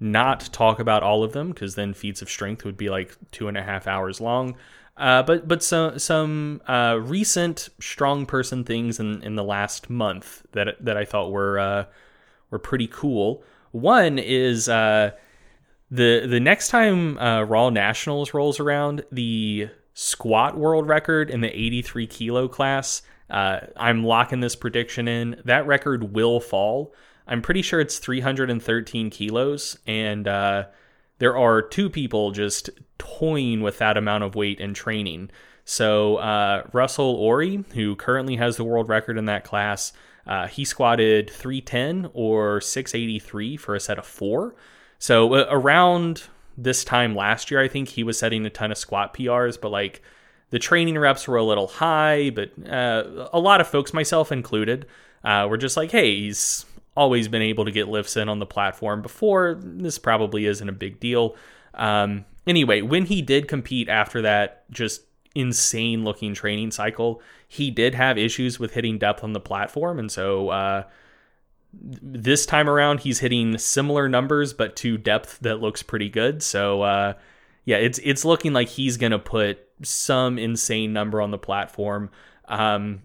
not 0.00 0.48
talk 0.52 0.80
about 0.80 1.02
all 1.02 1.22
of 1.22 1.32
them 1.32 1.50
because 1.50 1.74
then 1.74 1.92
feats 1.92 2.22
of 2.22 2.30
strength 2.30 2.64
would 2.64 2.76
be 2.76 2.88
like 2.88 3.16
two 3.30 3.48
and 3.48 3.56
a 3.56 3.62
half 3.62 3.86
hours 3.86 4.20
long. 4.20 4.56
Uh, 4.96 5.22
but 5.22 5.46
but 5.46 5.62
some 5.62 5.98
some 5.98 6.60
uh, 6.66 6.98
recent 7.00 7.68
strong 7.80 8.26
person 8.26 8.64
things 8.64 8.98
in, 8.98 9.22
in 9.22 9.34
the 9.34 9.44
last 9.44 9.88
month 9.88 10.42
that 10.52 10.76
that 10.84 10.96
I 10.96 11.04
thought 11.04 11.30
were 11.30 11.58
uh, 11.58 11.84
were 12.50 12.58
pretty 12.58 12.86
cool. 12.86 13.42
One 13.70 14.18
is 14.18 14.68
uh, 14.68 15.12
the 15.90 16.26
the 16.26 16.40
next 16.40 16.68
time 16.68 17.18
uh, 17.18 17.42
Raw 17.42 17.70
Nationals 17.70 18.32
rolls 18.32 18.60
around, 18.60 19.04
the 19.10 19.68
squat 19.94 20.56
world 20.56 20.88
record 20.88 21.30
in 21.30 21.40
the 21.40 21.48
83 21.48 22.06
kilo 22.06 22.48
class. 22.48 23.02
Uh, 23.28 23.60
I'm 23.76 24.04
locking 24.04 24.40
this 24.40 24.56
prediction 24.56 25.08
in. 25.08 25.40
That 25.44 25.66
record 25.66 26.14
will 26.14 26.40
fall. 26.40 26.94
I'm 27.26 27.42
pretty 27.42 27.62
sure 27.62 27.80
it's 27.80 27.98
313 27.98 29.10
kilos, 29.10 29.78
and 29.86 30.26
uh, 30.26 30.64
there 31.18 31.36
are 31.36 31.62
two 31.62 31.88
people 31.88 32.32
just 32.32 32.70
toying 32.98 33.60
with 33.60 33.78
that 33.78 33.96
amount 33.96 34.24
of 34.24 34.34
weight 34.34 34.58
in 34.58 34.74
training. 34.74 35.30
So 35.64 36.16
uh, 36.16 36.64
Russel 36.72 37.18
Orhii, 37.18 37.72
who 37.72 37.94
currently 37.94 38.36
has 38.36 38.56
the 38.56 38.64
world 38.64 38.88
record 38.88 39.16
in 39.16 39.26
that 39.26 39.44
class, 39.44 39.92
uh, 40.26 40.48
he 40.48 40.64
squatted 40.64 41.30
310 41.30 42.10
or 42.14 42.60
683 42.60 43.56
for 43.56 43.74
a 43.74 43.80
set 43.80 43.98
of 43.98 44.06
four. 44.06 44.56
So 45.00 45.34
uh, 45.34 45.46
around 45.50 46.24
this 46.56 46.84
time 46.84 47.16
last 47.16 47.50
year, 47.50 47.60
I 47.60 47.68
think 47.68 47.88
he 47.88 48.04
was 48.04 48.18
setting 48.18 48.46
a 48.46 48.50
ton 48.50 48.70
of 48.70 48.78
squat 48.78 49.14
PRs, 49.14 49.60
but 49.60 49.70
like 49.70 50.02
the 50.50 50.58
training 50.58 50.98
reps 50.98 51.26
were 51.26 51.38
a 51.38 51.42
little 51.42 51.66
high. 51.66 52.30
But 52.30 52.52
uh, 52.68 53.28
a 53.32 53.40
lot 53.40 53.60
of 53.60 53.66
folks, 53.66 53.94
myself 53.94 54.30
included, 54.30 54.86
uh, 55.24 55.46
were 55.48 55.56
just 55.56 55.76
like, 55.76 55.90
hey, 55.90 56.14
he's 56.20 56.66
always 56.94 57.28
been 57.28 57.40
able 57.40 57.64
to 57.64 57.72
get 57.72 57.88
lifts 57.88 58.16
in 58.16 58.28
on 58.28 58.40
the 58.40 58.46
platform 58.46 59.00
before. 59.00 59.58
This 59.62 59.98
probably 59.98 60.44
isn't 60.44 60.68
a 60.68 60.72
big 60.72 61.00
deal. 61.00 61.34
Um, 61.72 62.26
anyway, 62.46 62.82
when 62.82 63.06
he 63.06 63.22
did 63.22 63.48
compete 63.48 63.88
after 63.88 64.20
that 64.22 64.70
just 64.70 65.02
insane 65.34 66.04
looking 66.04 66.34
training 66.34 66.72
cycle, 66.72 67.22
he 67.48 67.70
did 67.70 67.94
have 67.94 68.18
issues 68.18 68.58
with 68.58 68.74
hitting 68.74 68.98
depth 68.98 69.24
on 69.24 69.32
the 69.32 69.40
platform. 69.40 69.98
And 69.98 70.12
so 70.12 70.50
uh, 70.50 70.82
this 71.72 72.46
time 72.46 72.68
around, 72.68 73.00
he's 73.00 73.20
hitting 73.20 73.56
similar 73.58 74.08
numbers, 74.08 74.52
but 74.52 74.76
to 74.76 74.98
depth 74.98 75.38
that 75.40 75.60
looks 75.60 75.82
pretty 75.82 76.08
good. 76.08 76.42
So 76.42 76.82
uh, 76.82 77.14
yeah, 77.64 77.76
it's 77.76 78.00
it's 78.02 78.24
looking 78.24 78.52
like 78.52 78.68
he's 78.68 78.96
gonna 78.96 79.18
put 79.18 79.66
some 79.82 80.38
insane 80.38 80.92
number 80.92 81.20
on 81.20 81.30
the 81.30 81.38
platform. 81.38 82.10
Um, 82.46 83.02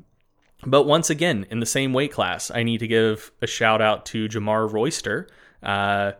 but 0.65 0.83
once 0.83 1.09
again, 1.09 1.45
in 1.51 1.59
the 1.59 1.65
same 1.65 1.93
weight 1.93 2.11
class, 2.11 2.49
I 2.49 2.63
need 2.63 2.79
to 2.79 2.87
give 2.87 3.31
a 3.41 3.47
shout 3.47 3.81
out 3.81 4.05
to 4.07 4.27
Jamar 4.27 4.71
Royster, 4.71 5.27
uh, 5.61 6.13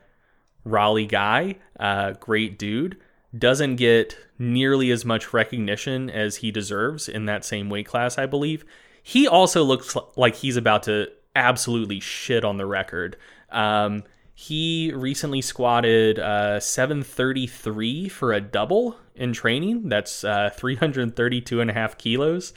Raleigh 0.64 1.08
guy, 1.08 1.56
uh, 1.80 2.12
great 2.14 2.60
dude. 2.60 2.98
Doesn't 3.36 3.78
get 3.78 4.16
nearly 4.38 4.92
as 4.92 5.04
much 5.04 5.34
recognition 5.34 6.10
as 6.10 6.38
he 6.38 6.52
deserves 6.52 7.10
in 7.10 7.26
that 7.26 7.44
same 7.44 7.70
weight 7.70 7.88
class, 7.88 8.18
I 8.18 8.28
believe. 8.28 8.64
He 9.02 9.28
also 9.28 9.64
looks 9.64 9.98
like 10.16 10.36
he's 10.36 10.58
about 10.58 10.84
to 10.84 11.12
absolutely 11.36 12.00
shit 12.00 12.44
on 12.44 12.58
the 12.58 12.66
record. 12.66 13.18
Um, 13.52 14.04
he 14.34 14.92
recently 14.94 15.42
squatted 15.42 16.20
uh, 16.20 16.60
733 16.60 18.10
for 18.10 18.34
a 18.34 18.42
double 18.42 18.98
in 19.16 19.32
training. 19.32 19.88
That's 19.88 20.24
uh, 20.24 20.50
332 20.54 21.62
and 21.62 21.70
a 21.70 21.74
half 21.74 21.98
kilos 21.98 22.54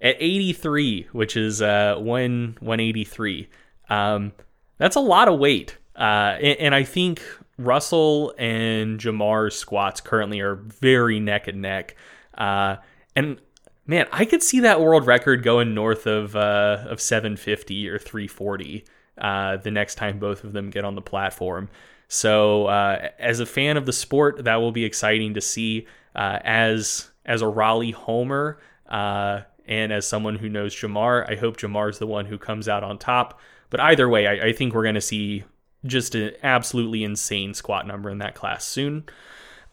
at 0.00 0.16
83, 0.20 1.08
which 1.12 1.36
is 1.36 1.60
uh, 1.62 1.96
1 1.98 2.58
183. 2.60 3.48
Um, 3.88 4.32
that's 4.78 4.96
a 4.96 5.00
lot 5.00 5.28
of 5.28 5.38
weight. 5.38 5.78
Uh, 5.96 6.36
and, 6.40 6.58
and, 6.58 6.74
I 6.74 6.84
think 6.84 7.22
Russel 7.56 8.34
and 8.38 9.00
Jamar's 9.00 9.56
squats 9.56 10.00
currently 10.02 10.40
are 10.40 10.56
very 10.56 11.20
neck 11.20 11.48
and 11.48 11.62
neck. 11.62 11.96
Uh, 12.36 12.76
and 13.14 13.40
man, 13.86 14.06
I 14.12 14.24
could 14.24 14.42
see 14.42 14.60
that 14.60 14.80
world 14.80 15.06
record 15.06 15.42
going 15.42 15.74
north 15.74 16.06
of 16.06 16.36
uh, 16.36 16.84
of 16.88 17.00
750 17.00 17.88
or 17.88 17.98
340 17.98 18.84
uh, 19.18 19.56
the 19.58 19.70
next 19.70 19.94
time 19.94 20.18
both 20.18 20.44
of 20.44 20.52
them 20.52 20.70
get 20.70 20.84
on 20.84 20.94
the 20.94 21.02
platform. 21.02 21.68
So, 22.08 22.66
uh, 22.66 23.08
as 23.18 23.40
a 23.40 23.46
fan 23.46 23.76
of 23.76 23.86
the 23.86 23.92
sport, 23.92 24.44
that 24.44 24.56
will 24.56 24.72
be 24.72 24.84
exciting 24.84 25.34
to 25.34 25.40
see. 25.40 25.86
Uh, 26.14 26.38
as 26.44 27.10
as 27.26 27.42
a 27.42 27.46
Raleigh 27.46 27.90
homer, 27.90 28.58
uh, 28.88 29.42
and 29.66 29.92
as 29.92 30.06
someone 30.06 30.36
who 30.36 30.48
knows 30.48 30.74
Jamar, 30.74 31.30
I 31.30 31.34
hope 31.34 31.56
Jamar's 31.56 31.98
the 31.98 32.06
one 32.06 32.24
who 32.24 32.38
comes 32.38 32.68
out 32.68 32.84
on 32.84 32.98
top. 32.98 33.40
But 33.68 33.80
either 33.80 34.08
way, 34.08 34.26
I, 34.26 34.46
I 34.46 34.52
think 34.52 34.72
we're 34.72 34.84
going 34.84 34.94
to 34.94 35.00
see 35.00 35.44
just 35.84 36.14
an 36.14 36.32
absolutely 36.42 37.04
insane 37.04 37.52
squat 37.52 37.86
number 37.86 38.08
in 38.08 38.18
that 38.18 38.34
class 38.34 38.64
soon. 38.64 39.04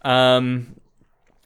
Um, 0.02 0.76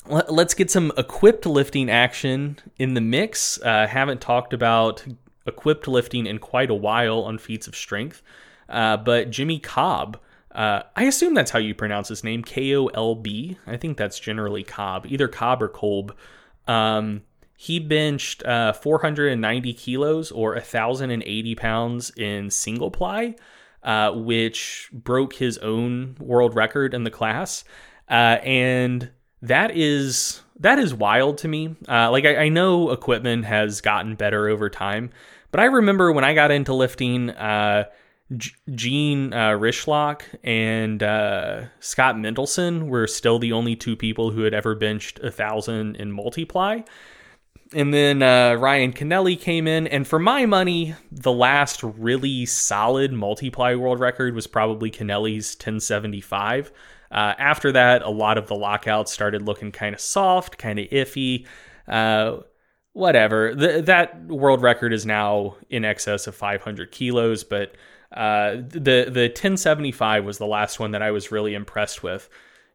let, 0.09 0.47
us 0.47 0.53
get 0.53 0.71
some 0.71 0.91
equipped 0.97 1.45
lifting 1.45 1.89
action 1.89 2.57
in 2.77 2.93
the 2.93 3.01
mix. 3.01 3.59
Uh, 3.61 3.87
haven't 3.87 4.21
talked 4.21 4.53
about 4.53 5.05
equipped 5.45 5.87
lifting 5.87 6.25
in 6.25 6.39
quite 6.39 6.69
a 6.69 6.75
while 6.75 7.19
on 7.19 7.37
feats 7.37 7.67
of 7.67 7.75
strength, 7.75 8.21
uh, 8.69 8.97
but 8.97 9.29
Jimmy 9.29 9.59
Cobb. 9.59 10.19
Uh, 10.51 10.83
I 10.95 11.03
assume 11.03 11.35
that's 11.35 11.51
how 11.51 11.59
you 11.59 11.75
pronounce 11.75 12.07
his 12.07 12.23
name, 12.23 12.43
K 12.43 12.75
O 12.75 12.87
L 12.87 13.15
B. 13.15 13.57
I 13.67 13.77
think 13.77 13.97
that's 13.97 14.19
generally 14.19 14.63
Cobb, 14.63 15.05
either 15.07 15.27
Cobb 15.27 15.61
or 15.61 15.69
Kolb. 15.69 16.15
Um, 16.67 17.21
he 17.55 17.79
benched 17.79 18.43
uh, 18.45 18.73
490 18.73 19.73
kilos 19.73 20.31
or 20.31 20.53
1,080 20.53 21.55
pounds 21.55 22.11
in 22.15 22.51
single 22.51 22.91
ply, 22.91 23.35
uh, 23.83 24.11
which 24.11 24.89
broke 24.93 25.33
his 25.33 25.57
own 25.59 26.15
world 26.19 26.55
record 26.55 26.93
in 26.93 27.03
the 27.03 27.09
class. 27.09 27.63
Uh, 28.09 28.37
and 28.43 29.09
that 29.41 29.75
is 29.75 30.41
that 30.59 30.79
is 30.79 30.93
wild 30.93 31.37
to 31.39 31.47
me. 31.47 31.75
Uh, 31.87 32.11
like 32.11 32.25
I, 32.25 32.35
I, 32.35 32.49
know 32.49 32.89
equipment 32.89 33.45
has 33.45 33.81
gotten 33.81 34.15
better 34.15 34.47
over 34.47 34.69
time, 34.69 35.11
but 35.51 35.59
I 35.59 35.65
remember 35.65 36.11
when 36.11 36.23
I 36.23 36.33
got 36.33 36.49
into 36.49 36.73
lifting, 36.73 37.29
uh, 37.29 37.85
G- 38.35 38.51
Gene 38.73 39.33
uh, 39.33 39.51
Rychlak 39.51 40.23
and 40.43 41.01
uh, 41.01 41.65
Scott 41.79 42.15
Mendelson 42.15 42.87
were 42.87 43.07
still 43.07 43.39
the 43.39 43.53
only 43.53 43.75
two 43.75 43.95
people 43.95 44.31
who 44.31 44.41
had 44.41 44.53
ever 44.53 44.75
benched 44.75 45.19
a 45.19 45.31
thousand 45.31 45.95
in 45.95 46.11
multiply. 46.11 46.81
And 47.73 47.93
then 47.93 48.23
uh, 48.23 48.55
Ryan 48.55 48.93
Kennelly 48.93 49.39
came 49.39 49.67
in, 49.67 49.87
and 49.87 50.07
for 50.07 50.19
my 50.19 50.45
money, 50.45 50.95
the 51.11 51.33
last 51.33 51.83
really 51.83 52.45
solid 52.45 53.11
multiply 53.11 53.75
world 53.75 53.99
record 53.99 54.35
was 54.35 54.47
probably 54.47 54.89
Kennelly's 54.89 55.53
1075. 55.55 56.71
Uh, 57.11 57.33
after 57.37 57.71
that, 57.71 58.01
a 58.01 58.09
lot 58.09 58.37
of 58.37 58.47
the 58.47 58.55
lockouts 58.55 59.11
started 59.11 59.41
looking 59.41 59.71
kind 59.71 59.95
of 59.95 60.01
soft, 60.01 60.57
kind 60.57 60.79
of 60.79 60.87
iffy. 60.89 61.45
Uh, 61.87 62.37
whatever. 62.97 63.53
The, 63.53 63.81
that 63.83 64.25
world 64.25 64.63
record 64.63 64.91
is 64.91 65.05
now 65.05 65.55
in 65.69 65.85
excess 65.85 66.25
of 66.25 66.35
500 66.35 66.91
kilos, 66.91 67.43
but 67.43 67.75
uh, 68.11 68.55
the 68.55 69.09
the 69.09 69.27
1075 69.27 70.25
was 70.25 70.37
the 70.37 70.47
last 70.47 70.79
one 70.79 70.91
that 70.91 71.01
I 71.01 71.11
was 71.11 71.31
really 71.31 71.53
impressed 71.53 72.01
with. 72.01 72.27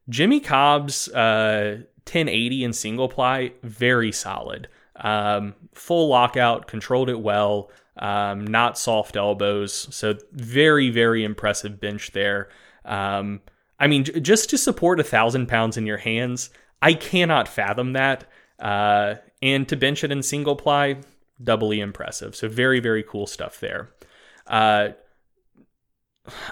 Jimmy 0.08 0.40
Kolb's 0.40 1.08
1080 1.08 2.62
uh, 2.62 2.66
in 2.66 2.72
single 2.72 3.08
ply, 3.08 3.52
very 3.62 4.12
solid. 4.12 4.68
Um, 4.96 5.54
full 5.74 6.08
lockout, 6.08 6.66
controlled 6.66 7.08
it 7.08 7.20
well, 7.20 7.70
um, 7.96 8.46
not 8.46 8.78
soft 8.78 9.16
elbows. 9.16 9.88
So 9.94 10.14
very, 10.32 10.90
very 10.90 11.24
impressive 11.24 11.80
bench 11.80 12.12
there. 12.12 12.48
Um, 12.84 13.40
I 13.82 13.88
mean, 13.88 14.04
j- 14.04 14.20
just 14.20 14.48
to 14.50 14.58
support 14.58 15.00
a 15.00 15.04
thousand 15.04 15.48
pounds 15.48 15.76
in 15.76 15.86
your 15.86 15.98
hands, 15.98 16.50
I 16.80 16.94
cannot 16.94 17.48
fathom 17.48 17.94
that. 17.94 18.24
Uh, 18.58 19.16
and 19.42 19.68
to 19.68 19.76
bench 19.76 20.04
it 20.04 20.12
in 20.12 20.22
single 20.22 20.54
ply, 20.54 21.00
doubly 21.42 21.80
impressive. 21.80 22.36
So 22.36 22.48
very, 22.48 22.78
very 22.78 23.02
cool 23.02 23.26
stuff 23.26 23.58
there. 23.58 23.90
Uh, 24.46 24.90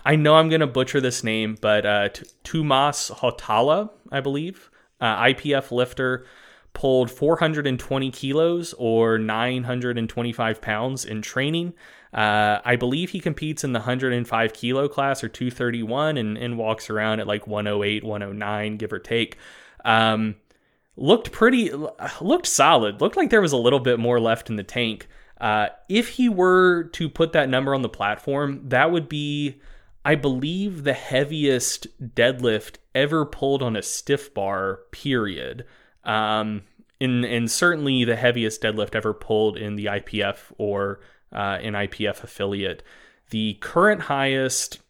I 0.05 0.17
know 0.17 0.35
I'm 0.35 0.49
going 0.49 0.61
to 0.61 0.67
butcher 0.67 1.01
this 1.01 1.23
name, 1.23 1.57
but 1.61 1.87
uh, 1.87 2.09
T- 2.09 2.27
Tumas 2.43 3.13
Hotala, 3.13 3.91
I 4.11 4.21
believe, 4.21 4.69
uh, 5.01 5.23
IPF 5.27 5.71
lifter, 5.71 6.27
pulled 6.73 7.13
420 7.13 8.11
kilos 8.11 8.75
or 8.77 9.19
925 9.19 10.61
pounds 10.61 11.05
in 11.05 11.23
training. 11.23 11.75
Uh, 12.13 12.59
I 12.65 12.77
believe 12.77 13.11
he 13.11 13.21
competes 13.21 13.63
in 13.63 13.73
the 13.73 13.79
105 13.81 14.53
kilo 14.53 14.89
class 14.89 15.23
or 15.23 15.29
231 15.29 16.17
and, 16.17 16.37
and 16.37 16.59
walks 16.59 16.91
around 16.91 17.21
at 17.21 17.27
like 17.27 17.47
108, 17.47 18.03
109, 18.03 18.77
give 18.77 18.93
or 18.93 18.99
take. 18.99 19.39
Um, 19.85 20.37
looked 20.97 21.31
pretty, 21.31 21.71
looked 22.21 22.47
solid. 22.47 23.01
Looked 23.01 23.17
like 23.17 23.31
there 23.31 23.41
was 23.41 23.53
a 23.53 23.57
little 23.57 23.79
bit 23.79 23.99
more 23.99 24.19
left 24.19 24.51
in 24.51 24.57
the 24.57 24.65
tank. 24.65 25.09
Uh, 25.41 25.69
if 25.89 26.09
he 26.09 26.29
were 26.29 26.85
to 26.93 27.09
put 27.09 27.33
that 27.33 27.49
number 27.49 27.75
on 27.75 27.83
the 27.83 27.89
platform, 27.89 28.69
that 28.69 28.91
would 28.91 29.09
be, 29.09 29.61
I 30.05 30.15
believe, 30.17 30.85
the 30.85 30.93
heaviest 30.93 31.87
deadlift 32.15 32.77
ever 32.95 33.25
pulled 33.25 33.63
on 33.63 33.77
a 33.77 33.83
stiff 33.83 34.35
bar, 34.35 34.81
period. 34.91 35.65
Um, 36.05 36.63
in 36.99 37.25
and 37.25 37.51
certainly 37.51 38.05
the 38.05 38.17
heaviest 38.17 38.61
deadlift 38.63 38.95
ever 38.95 39.15
pulled 39.15 39.57
in 39.57 39.77
the 39.77 39.87
IPF 39.87 40.53
or 40.59 41.01
uh, 41.33 41.59
IPF 41.59 42.23
affiliate. 42.23 42.83
The 43.31 43.55
current 43.55 44.03
highest, 44.03 44.81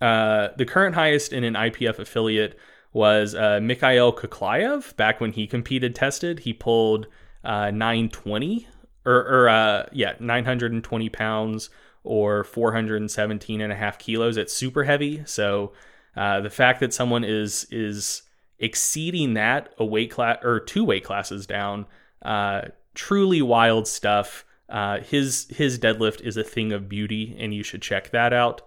uh, 0.00 0.48
the 0.56 0.66
current 0.66 0.94
highest 0.94 1.32
in 1.32 1.44
an 1.44 1.54
IPF 1.54 1.98
affiliate 1.98 2.58
was 2.92 3.34
uh, 3.34 3.60
Mikhail 3.62 4.12
Koklyaev. 4.12 4.94
Back 4.96 5.20
when 5.20 5.32
he 5.32 5.46
competed, 5.46 5.94
tested, 5.94 6.40
he 6.40 6.52
pulled 6.52 7.06
uh, 7.44 7.70
920 7.70 8.66
or, 9.04 9.14
or 9.14 9.48
uh, 9.48 9.86
yeah, 9.92 10.14
920 10.20 11.08
pounds 11.10 11.70
or 12.04 12.44
417 12.44 13.60
and 13.60 13.72
a 13.72 13.76
half 13.76 13.98
kilos. 13.98 14.36
It's 14.36 14.52
super 14.52 14.84
heavy. 14.84 15.22
So 15.26 15.72
uh, 16.16 16.40
the 16.40 16.50
fact 16.50 16.80
that 16.80 16.94
someone 16.94 17.24
is 17.24 17.66
is 17.70 18.22
exceeding 18.58 19.34
that 19.34 19.74
a 19.78 19.84
weight 19.84 20.10
class 20.10 20.38
or 20.42 20.60
two 20.60 20.84
weight 20.84 21.04
classes 21.04 21.46
down, 21.46 21.86
uh, 22.22 22.62
truly 22.94 23.42
wild 23.42 23.88
stuff. 23.88 24.44
Uh, 24.68 25.00
his 25.00 25.46
his 25.50 25.78
deadlift 25.78 26.20
is 26.22 26.36
a 26.36 26.44
thing 26.44 26.72
of 26.72 26.88
beauty, 26.88 27.36
and 27.38 27.54
you 27.54 27.62
should 27.62 27.82
check 27.82 28.10
that 28.10 28.32
out. 28.32 28.62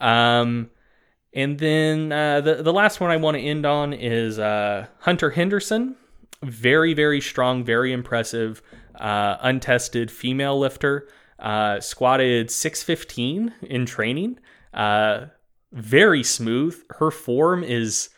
Um, 0.00 0.70
and 1.32 1.58
then 1.58 2.12
uh, 2.12 2.40
the 2.40 2.62
the 2.62 2.72
last 2.72 3.00
one 3.00 3.10
I 3.10 3.16
want 3.16 3.36
to 3.36 3.42
end 3.42 3.66
on 3.66 3.92
is 3.92 4.38
uh, 4.38 4.86
Hunter 5.00 5.30
Henderson. 5.30 5.96
Very 6.42 6.94
very 6.94 7.20
strong, 7.20 7.64
very 7.64 7.92
impressive, 7.92 8.62
uh, 8.98 9.36
untested 9.40 10.10
female 10.10 10.58
lifter. 10.58 11.08
Uh, 11.38 11.80
squatted 11.80 12.50
615 12.50 13.52
in 13.62 13.84
training. 13.84 14.38
Uh, 14.72 15.26
very 15.72 16.22
smooth. 16.22 16.80
Her 16.90 17.10
form 17.10 17.64
is 17.64 18.08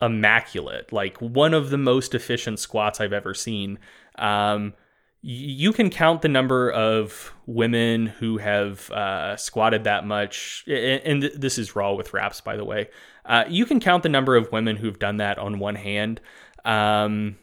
immaculate. 0.00 0.92
Like 0.92 1.18
one 1.18 1.54
of 1.54 1.70
the 1.70 1.78
most 1.78 2.14
efficient 2.14 2.58
squats 2.58 3.00
I've 3.00 3.12
ever 3.12 3.34
seen. 3.34 3.78
Um, 4.18 4.74
you 5.22 5.72
can 5.72 5.90
count 5.90 6.22
the 6.22 6.28
number 6.28 6.70
of 6.70 7.32
women 7.46 8.06
who 8.06 8.38
have 8.38 8.90
uh, 8.90 9.36
squatted 9.36 9.84
that 9.84 10.06
much, 10.06 10.64
and 10.66 11.22
this 11.22 11.58
is 11.58 11.76
raw 11.76 11.92
with 11.92 12.14
wraps, 12.14 12.40
by 12.40 12.56
the 12.56 12.64
way. 12.64 12.88
Uh, 13.26 13.44
you 13.48 13.66
can 13.66 13.80
count 13.80 14.02
the 14.02 14.08
number 14.08 14.34
of 14.36 14.50
women 14.50 14.76
who've 14.76 14.98
done 14.98 15.18
that 15.18 15.38
on 15.38 15.58
one 15.58 15.74
hand, 15.74 16.20
um, 16.64 17.36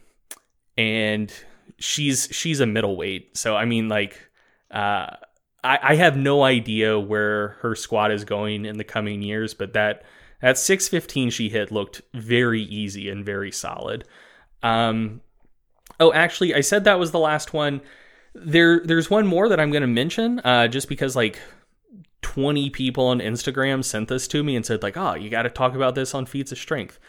and 0.76 1.32
she's 1.78 2.28
she's 2.32 2.60
a 2.60 2.66
middleweight. 2.66 3.38
So 3.38 3.56
I 3.56 3.66
mean, 3.66 3.90
like, 3.90 4.28
uh, 4.72 5.16
I, 5.64 5.80
I 5.84 5.96
have 5.96 6.18
no 6.18 6.44
idea 6.44 7.00
where 7.00 7.50
her 7.62 7.76
squat 7.76 8.12
is 8.12 8.26
going 8.26 8.66
in 8.66 8.78
the 8.78 8.84
coming 8.84 9.22
years, 9.22 9.54
but 9.54 9.74
that 9.74 10.04
that 10.42 10.58
615 10.58 11.30
she 11.30 11.50
hit 11.50 11.72
looked 11.72 12.02
very 12.16 12.64
easy 12.64 13.10
and 13.10 13.24
very 13.24 13.52
solid. 13.52 14.08
Um, 14.64 15.22
oh, 16.00 16.14
actually, 16.14 16.54
I 16.54 16.62
said 16.62 16.84
that 16.84 17.00
was 17.00 17.12
the 17.12 17.20
last 17.20 17.54
one. 17.54 17.82
There, 18.34 18.82
there's 18.84 19.10
one 19.10 19.26
more 19.26 19.50
that 19.50 19.60
I'm 19.60 19.72
going 19.72 19.82
to 19.82 19.88
mention, 19.88 20.40
uh, 20.40 20.68
just 20.68 20.90
because 20.90 21.16
like 21.16 21.40
20 22.22 22.70
people 22.70 23.08
on 23.08 23.20
Instagram 23.20 23.84
sent 23.84 24.10
this 24.10 24.28
to 24.30 24.44
me 24.44 24.56
and 24.56 24.66
said 24.66 24.84
like, 24.84 24.98
"Oh, 24.98 25.16
you 25.16 25.30
got 25.30 25.44
to 25.44 25.50
talk 25.50 25.76
about 25.76 25.96
this 25.96 26.14
on 26.14 26.26
Feats 26.26 26.52
of 26.52 26.58
Strength." 26.58 27.00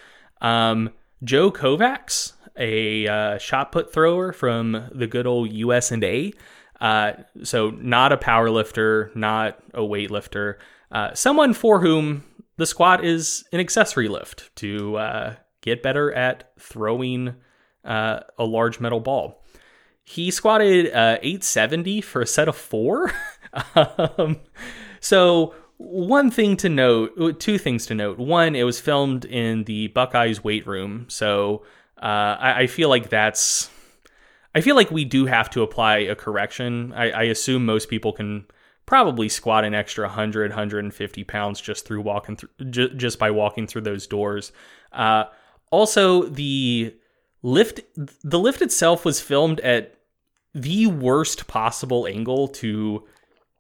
Um, 0.41 0.91
Joe 1.25 1.51
Kovacs, 1.51 2.33
a 2.57 3.07
uh, 3.07 3.39
shot 3.39 3.73
put 3.73 3.93
thrower 3.93 4.33
from 4.33 4.89
the 4.93 5.07
good 5.07 5.27
old 5.27 5.53
US 5.53 5.91
and 5.91 6.05
A. 6.05 6.33
Uh, 6.81 7.13
so 7.43 7.71
not 7.71 8.13
a 8.13 8.17
power 8.17 8.51
lifter, 8.51 9.11
not 9.15 9.59
a 9.75 9.81
weightlifter, 9.81 10.55
uh, 10.93 11.13
someone 11.13 11.53
for 11.53 11.81
whom 11.81 12.25
the 12.57 12.67
squat 12.67 13.05
is 13.05 13.45
an 13.53 13.61
accessory 13.61 14.09
lift 14.09 14.55
to 14.57 14.97
uh, 14.97 15.35
get 15.61 15.83
better 15.83 16.13
at 16.13 16.53
throwing 16.59 17.35
uh, 17.85 18.21
a 18.39 18.45
large 18.45 18.81
metal 18.81 19.01
ball. 19.01 19.43
He 20.05 20.31
squatted 20.31 20.87
uh, 20.87 21.19
870 21.23 22.01
for 22.01 22.23
a 22.23 22.27
set 22.27 22.49
of 22.49 22.57
four. 22.57 23.13
um, 23.75 24.41
so, 25.01 25.55
one 25.77 26.31
thing 26.31 26.57
to 26.59 26.69
note, 26.69 27.39
two 27.39 27.59
things 27.59 27.87
to 27.87 27.95
note. 27.95 28.19
One, 28.19 28.57
it 28.57 28.63
was 28.65 28.81
filmed 28.81 29.25
in 29.27 29.65
the 29.65 29.89
Buckeyes 29.89 30.43
weight 30.43 30.67
room. 30.67 31.07
So, 31.09 31.63
uh, 32.01 32.37
I, 32.41 32.61
I, 32.61 32.67
feel 32.67 32.89
like 32.89 33.11
that's. 33.11 33.71
I 34.55 34.61
feel 34.61 34.77
like 34.77 34.91
we 34.91 35.05
do 35.05 35.27
have 35.27 35.51
to 35.51 35.63
apply 35.63 35.99
a 35.99 36.15
correction. 36.15 36.93
I, 36.95 37.11
I 37.11 37.23
assume 37.25 37.67
most 37.67 37.89
people 37.91 38.13
can 38.13 38.47
probably 38.89 39.29
squat 39.29 39.65
an 39.65 39.75
extra 39.75 40.07
100 40.07 40.51
150 40.51 41.25
pounds 41.25 41.61
just 41.61 41.87
through 41.87 42.01
walking 42.01 42.37
through 42.37 42.49
just 42.71 43.19
by 43.19 43.31
walking 43.31 43.67
through 43.67 43.83
those 43.83 44.07
doors 44.07 44.51
uh, 44.95 45.25
also 45.71 46.23
the 46.23 46.95
lift 47.43 47.81
the 48.23 48.39
lift 48.39 48.63
itself 48.63 49.05
was 49.05 49.21
filmed 49.21 49.61
at 49.61 49.95
the 50.55 50.87
worst 50.87 51.47
possible 51.47 52.07
angle 52.07 52.49
to 52.49 53.07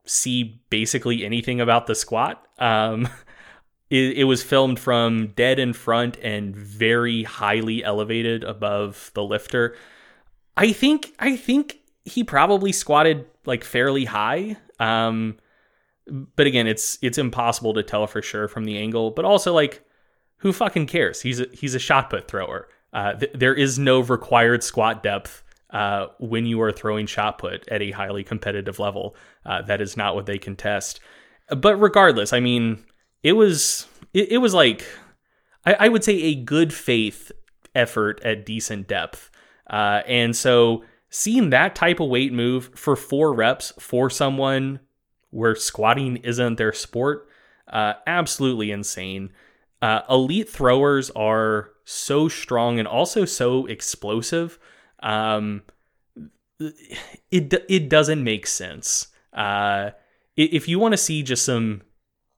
see 0.04 0.60
basically 0.70 1.24
anything 1.24 1.60
about 1.60 1.86
the 1.86 1.94
squat 1.94 2.46
um, 2.58 3.08
it, 3.90 4.18
it 4.18 4.24
was 4.24 4.42
filmed 4.42 4.78
from 4.78 5.28
dead 5.28 5.58
in 5.58 5.72
front 5.72 6.16
and 6.22 6.56
very 6.56 7.22
highly 7.22 7.84
elevated 7.84 8.42
above 8.44 9.10
the 9.14 9.22
lifter 9.22 9.76
i 10.56 10.72
think 10.72 11.12
i 11.18 11.36
think 11.36 11.78
he 12.04 12.24
probably 12.24 12.72
squatted 12.72 13.26
like 13.44 13.64
fairly 13.64 14.06
high 14.06 14.56
um, 14.80 15.36
but 16.36 16.46
again, 16.46 16.66
it's 16.66 16.98
it's 17.02 17.18
impossible 17.18 17.74
to 17.74 17.82
tell 17.82 18.06
for 18.06 18.22
sure 18.22 18.48
from 18.48 18.64
the 18.64 18.78
angle. 18.78 19.10
But 19.10 19.24
also, 19.24 19.52
like, 19.52 19.84
who 20.38 20.52
fucking 20.52 20.86
cares? 20.86 21.22
He's 21.22 21.40
a 21.40 21.46
he's 21.52 21.74
a 21.74 21.78
shot 21.78 22.10
put 22.10 22.28
thrower. 22.28 22.68
Uh, 22.92 23.14
th- 23.14 23.32
there 23.34 23.54
is 23.54 23.78
no 23.78 24.00
required 24.00 24.62
squat 24.62 25.02
depth 25.02 25.42
uh, 25.70 26.06
when 26.18 26.46
you 26.46 26.60
are 26.60 26.72
throwing 26.72 27.06
shot 27.06 27.38
put 27.38 27.68
at 27.68 27.82
a 27.82 27.90
highly 27.90 28.24
competitive 28.24 28.78
level. 28.78 29.14
Uh, 29.44 29.62
that 29.62 29.80
is 29.80 29.96
not 29.96 30.14
what 30.14 30.26
they 30.26 30.38
contest. 30.38 31.00
But 31.50 31.76
regardless, 31.76 32.32
I 32.32 32.40
mean, 32.40 32.84
it 33.22 33.32
was 33.32 33.86
it, 34.14 34.32
it 34.32 34.38
was 34.38 34.54
like 34.54 34.86
I, 35.64 35.74
I, 35.74 35.88
would 35.88 36.04
say 36.04 36.14
a 36.14 36.34
good 36.34 36.72
faith 36.72 37.32
effort 37.74 38.20
at 38.24 38.46
decent 38.46 38.88
depth. 38.88 39.30
Uh, 39.68 40.02
and 40.06 40.34
so 40.34 40.84
seeing 41.10 41.50
that 41.50 41.74
type 41.74 42.00
of 42.00 42.08
weight 42.08 42.32
move 42.32 42.70
for 42.74 42.96
four 42.96 43.34
reps 43.34 43.72
for 43.78 44.08
someone 44.08 44.80
where 45.30 45.54
squatting 45.54 46.16
isn't 46.18 46.56
their 46.56 46.72
sport, 46.72 47.28
uh, 47.70 47.94
absolutely 48.06 48.70
insane. 48.70 49.30
Uh, 49.80 50.00
elite 50.10 50.48
throwers 50.48 51.10
are 51.10 51.70
so 51.84 52.28
strong 52.28 52.78
and 52.78 52.88
also 52.88 53.24
so 53.24 53.66
explosive. 53.66 54.58
Um, 55.02 55.62
it 57.30 57.54
it 57.68 57.88
doesn't 57.88 58.22
make 58.22 58.46
sense. 58.46 59.08
Uh, 59.32 59.90
if 60.36 60.68
you 60.68 60.78
want 60.78 60.92
to 60.92 60.98
see 60.98 61.22
just 61.22 61.44
some 61.44 61.82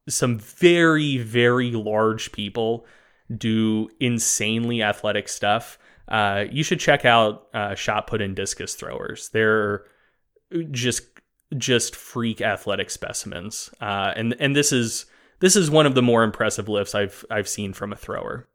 some 0.08 0.38
very 0.38 1.18
very 1.18 1.70
large 1.70 2.32
people 2.32 2.86
do 3.34 3.88
insanely 4.00 4.82
athletic 4.82 5.28
stuff, 5.28 5.78
uh, 6.08 6.44
you 6.50 6.62
should 6.62 6.80
check 6.80 7.04
out 7.04 7.46
uh, 7.54 7.74
shot 7.74 8.06
put 8.06 8.20
and 8.20 8.36
discus 8.36 8.74
throwers. 8.74 9.30
They're 9.30 9.84
just 10.70 11.02
just 11.56 11.96
freak 11.96 12.40
athletic 12.40 12.90
specimens, 12.90 13.70
uh, 13.80 14.12
and 14.16 14.36
and 14.38 14.54
this 14.54 14.72
is 14.72 15.06
this 15.40 15.56
is 15.56 15.70
one 15.70 15.86
of 15.86 15.94
the 15.94 16.02
more 16.02 16.22
impressive 16.22 16.68
lifts 16.68 16.94
I've 16.94 17.24
I've 17.30 17.48
seen 17.48 17.72
from 17.72 17.92
a 17.92 17.96
thrower. 17.96 18.46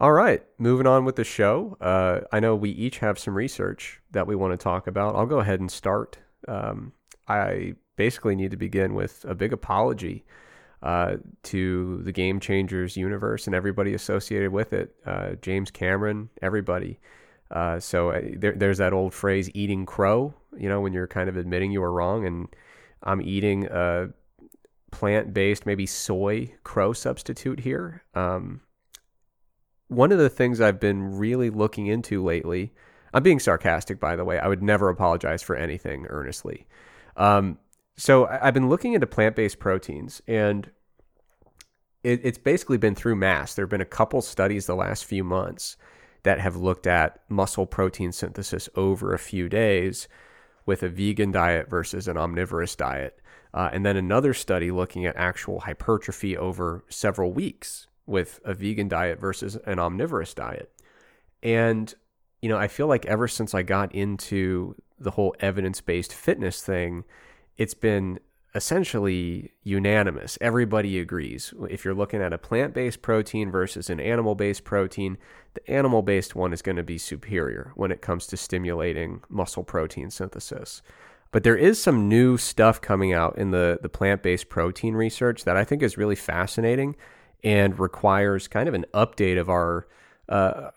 All 0.00 0.12
right, 0.12 0.42
moving 0.58 0.86
on 0.86 1.04
with 1.04 1.16
the 1.16 1.24
show. 1.24 1.76
Uh, 1.80 2.20
I 2.32 2.40
know 2.40 2.56
we 2.56 2.70
each 2.70 2.98
have 2.98 3.18
some 3.18 3.36
research 3.36 4.00
that 4.10 4.26
we 4.26 4.34
want 4.34 4.52
to 4.52 4.62
talk 4.62 4.86
about. 4.86 5.14
I'll 5.14 5.26
go 5.26 5.38
ahead 5.38 5.60
and 5.60 5.70
start. 5.70 6.18
Um, 6.48 6.92
I 7.28 7.74
basically 7.96 8.34
need 8.34 8.50
to 8.50 8.56
begin 8.56 8.94
with 8.94 9.24
a 9.28 9.34
big 9.34 9.52
apology 9.52 10.24
uh, 10.82 11.16
to 11.44 12.02
the 12.02 12.10
Game 12.10 12.40
Changers 12.40 12.96
universe 12.96 13.46
and 13.46 13.54
everybody 13.54 13.94
associated 13.94 14.50
with 14.50 14.72
it. 14.72 14.94
Uh, 15.06 15.34
James 15.40 15.70
Cameron, 15.70 16.30
everybody. 16.42 16.98
Uh, 17.52 17.78
so 17.78 18.10
uh, 18.10 18.22
there, 18.36 18.54
there's 18.54 18.78
that 18.78 18.92
old 18.92 19.14
phrase, 19.14 19.50
eating 19.54 19.86
crow, 19.86 20.34
you 20.56 20.68
know, 20.68 20.80
when 20.80 20.92
you're 20.92 21.06
kind 21.06 21.28
of 21.28 21.36
admitting 21.36 21.70
you 21.70 21.80
were 21.80 21.92
wrong. 21.92 22.26
And 22.26 22.48
I'm 23.04 23.22
eating 23.22 23.66
a 23.66 24.08
plant 24.92 25.34
based, 25.34 25.66
maybe 25.66 25.86
soy 25.86 26.54
crow 26.62 26.92
substitute 26.92 27.60
here. 27.60 28.04
Um, 28.14 28.60
one 29.88 30.12
of 30.12 30.18
the 30.18 30.30
things 30.30 30.60
I've 30.60 30.78
been 30.78 31.18
really 31.18 31.50
looking 31.50 31.88
into 31.88 32.22
lately, 32.22 32.72
I'm 33.12 33.24
being 33.24 33.40
sarcastic, 33.40 33.98
by 33.98 34.14
the 34.14 34.24
way. 34.24 34.38
I 34.38 34.46
would 34.46 34.62
never 34.62 34.88
apologize 34.88 35.42
for 35.42 35.56
anything 35.56 36.06
earnestly. 36.08 36.66
Um, 37.16 37.58
so 37.96 38.26
I've 38.26 38.54
been 38.54 38.68
looking 38.68 38.94
into 38.94 39.06
plant 39.06 39.36
based 39.36 39.58
proteins, 39.58 40.22
and 40.26 40.70
it, 42.02 42.20
it's 42.24 42.38
basically 42.38 42.78
been 42.78 42.94
through 42.94 43.16
mass. 43.16 43.54
There 43.54 43.64
have 43.64 43.70
been 43.70 43.80
a 43.80 43.86
couple 43.86 44.22
studies 44.22 44.66
the 44.66 44.74
last 44.74 45.04
few 45.04 45.24
months 45.24 45.76
that 46.22 46.40
have 46.40 46.56
looked 46.56 46.86
at 46.86 47.20
muscle 47.28 47.66
protein 47.66 48.12
synthesis 48.12 48.68
over 48.76 49.12
a 49.12 49.18
few 49.18 49.48
days 49.48 50.08
with 50.64 50.82
a 50.82 50.88
vegan 50.88 51.32
diet 51.32 51.68
versus 51.68 52.08
an 52.08 52.16
omnivorous 52.16 52.76
diet. 52.76 53.20
Uh, 53.54 53.68
and 53.72 53.84
then 53.84 53.96
another 53.96 54.32
study 54.32 54.70
looking 54.70 55.04
at 55.04 55.16
actual 55.16 55.60
hypertrophy 55.60 56.36
over 56.36 56.84
several 56.88 57.32
weeks 57.32 57.86
with 58.06 58.40
a 58.44 58.54
vegan 58.54 58.88
diet 58.88 59.20
versus 59.20 59.56
an 59.66 59.78
omnivorous 59.78 60.34
diet. 60.34 60.72
And 61.42 61.94
you 62.42 62.48
know, 62.48 62.58
I 62.58 62.68
feel 62.68 62.88
like 62.88 63.06
ever 63.06 63.28
since 63.28 63.54
I 63.54 63.62
got 63.62 63.94
into 63.94 64.74
the 64.98 65.12
whole 65.12 65.34
evidence 65.40 65.80
based 65.80 66.12
fitness 66.12 66.60
thing, 66.60 67.04
it's 67.56 67.74
been 67.74 68.18
essentially 68.54 69.52
unanimous. 69.62 70.36
Everybody 70.40 70.98
agrees. 70.98 71.54
If 71.70 71.84
you're 71.84 71.94
looking 71.94 72.20
at 72.20 72.32
a 72.32 72.38
plant 72.38 72.74
based 72.74 73.00
protein 73.00 73.50
versus 73.50 73.88
an 73.88 74.00
animal 74.00 74.34
based 74.34 74.64
protein, 74.64 75.16
the 75.54 75.70
animal 75.70 76.02
based 76.02 76.34
one 76.34 76.52
is 76.52 76.62
going 76.62 76.76
to 76.76 76.82
be 76.82 76.98
superior 76.98 77.72
when 77.76 77.92
it 77.92 78.02
comes 78.02 78.26
to 78.26 78.36
stimulating 78.36 79.22
muscle 79.28 79.64
protein 79.64 80.10
synthesis. 80.10 80.82
But 81.32 81.42
there 81.42 81.56
is 81.56 81.82
some 81.82 82.08
new 82.08 82.36
stuff 82.36 82.80
coming 82.80 83.12
out 83.12 83.36
in 83.38 83.50
the, 83.50 83.78
the 83.82 83.88
plant 83.88 84.22
based 84.22 84.48
protein 84.48 84.94
research 84.94 85.44
that 85.44 85.56
I 85.56 85.64
think 85.64 85.82
is 85.82 85.96
really 85.96 86.14
fascinating 86.14 86.94
and 87.42 87.78
requires 87.78 88.46
kind 88.46 88.68
of 88.68 88.74
an 88.74 88.86
update 88.94 89.40
of 89.40 89.50
our. 89.50 89.88
Uh, 90.28 90.70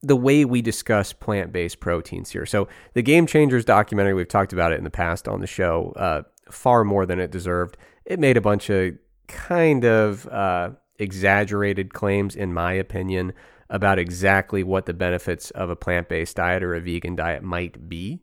the 0.00 0.16
way 0.16 0.44
we 0.44 0.62
discuss 0.62 1.12
plant 1.12 1.52
based 1.52 1.80
proteins 1.80 2.30
here. 2.30 2.46
So, 2.46 2.68
the 2.94 3.02
Game 3.02 3.26
Changers 3.26 3.64
documentary, 3.64 4.14
we've 4.14 4.28
talked 4.28 4.52
about 4.52 4.72
it 4.72 4.78
in 4.78 4.84
the 4.84 4.90
past 4.90 5.26
on 5.26 5.40
the 5.40 5.46
show, 5.46 5.92
uh, 5.96 6.22
far 6.50 6.84
more 6.84 7.04
than 7.04 7.18
it 7.18 7.32
deserved. 7.32 7.76
It 8.04 8.20
made 8.20 8.36
a 8.36 8.40
bunch 8.40 8.70
of 8.70 8.94
kind 9.26 9.84
of 9.84 10.26
uh, 10.28 10.70
exaggerated 10.98 11.94
claims, 11.94 12.36
in 12.36 12.54
my 12.54 12.72
opinion, 12.74 13.32
about 13.70 13.98
exactly 13.98 14.62
what 14.62 14.86
the 14.86 14.94
benefits 14.94 15.50
of 15.52 15.68
a 15.68 15.76
plant 15.76 16.08
based 16.08 16.36
diet 16.36 16.62
or 16.62 16.74
a 16.74 16.80
vegan 16.80 17.16
diet 17.16 17.42
might 17.42 17.88
be. 17.88 18.22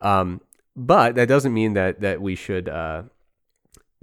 Um, 0.00 0.40
but 0.76 1.14
that 1.14 1.26
doesn't 1.26 1.54
mean 1.54 1.72
that 1.72 2.00
that 2.00 2.20
we 2.20 2.34
should 2.34 2.68
uh, 2.68 3.04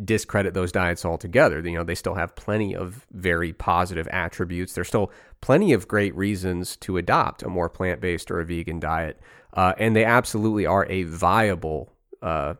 discredit 0.03 0.53
those 0.53 0.71
diets 0.71 1.05
altogether. 1.05 1.59
You 1.59 1.77
know, 1.77 1.83
they 1.83 1.95
still 1.95 2.15
have 2.15 2.35
plenty 2.35 2.75
of 2.75 3.05
very 3.11 3.53
positive 3.53 4.07
attributes. 4.07 4.73
There's 4.73 4.87
still 4.87 5.11
plenty 5.39 5.71
of 5.73 5.87
great 5.87 6.15
reasons 6.15 6.75
to 6.77 6.97
adopt 6.97 7.43
a 7.43 7.49
more 7.49 7.69
plant 7.69 8.01
based 8.01 8.31
or 8.31 8.39
a 8.39 8.45
vegan 8.45 8.79
diet, 8.79 9.19
uh, 9.53 9.73
and 9.77 9.95
they 9.95 10.03
absolutely 10.03 10.65
are 10.65 10.85
a 10.89 11.03
viable 11.03 11.93
uh, 12.21 12.55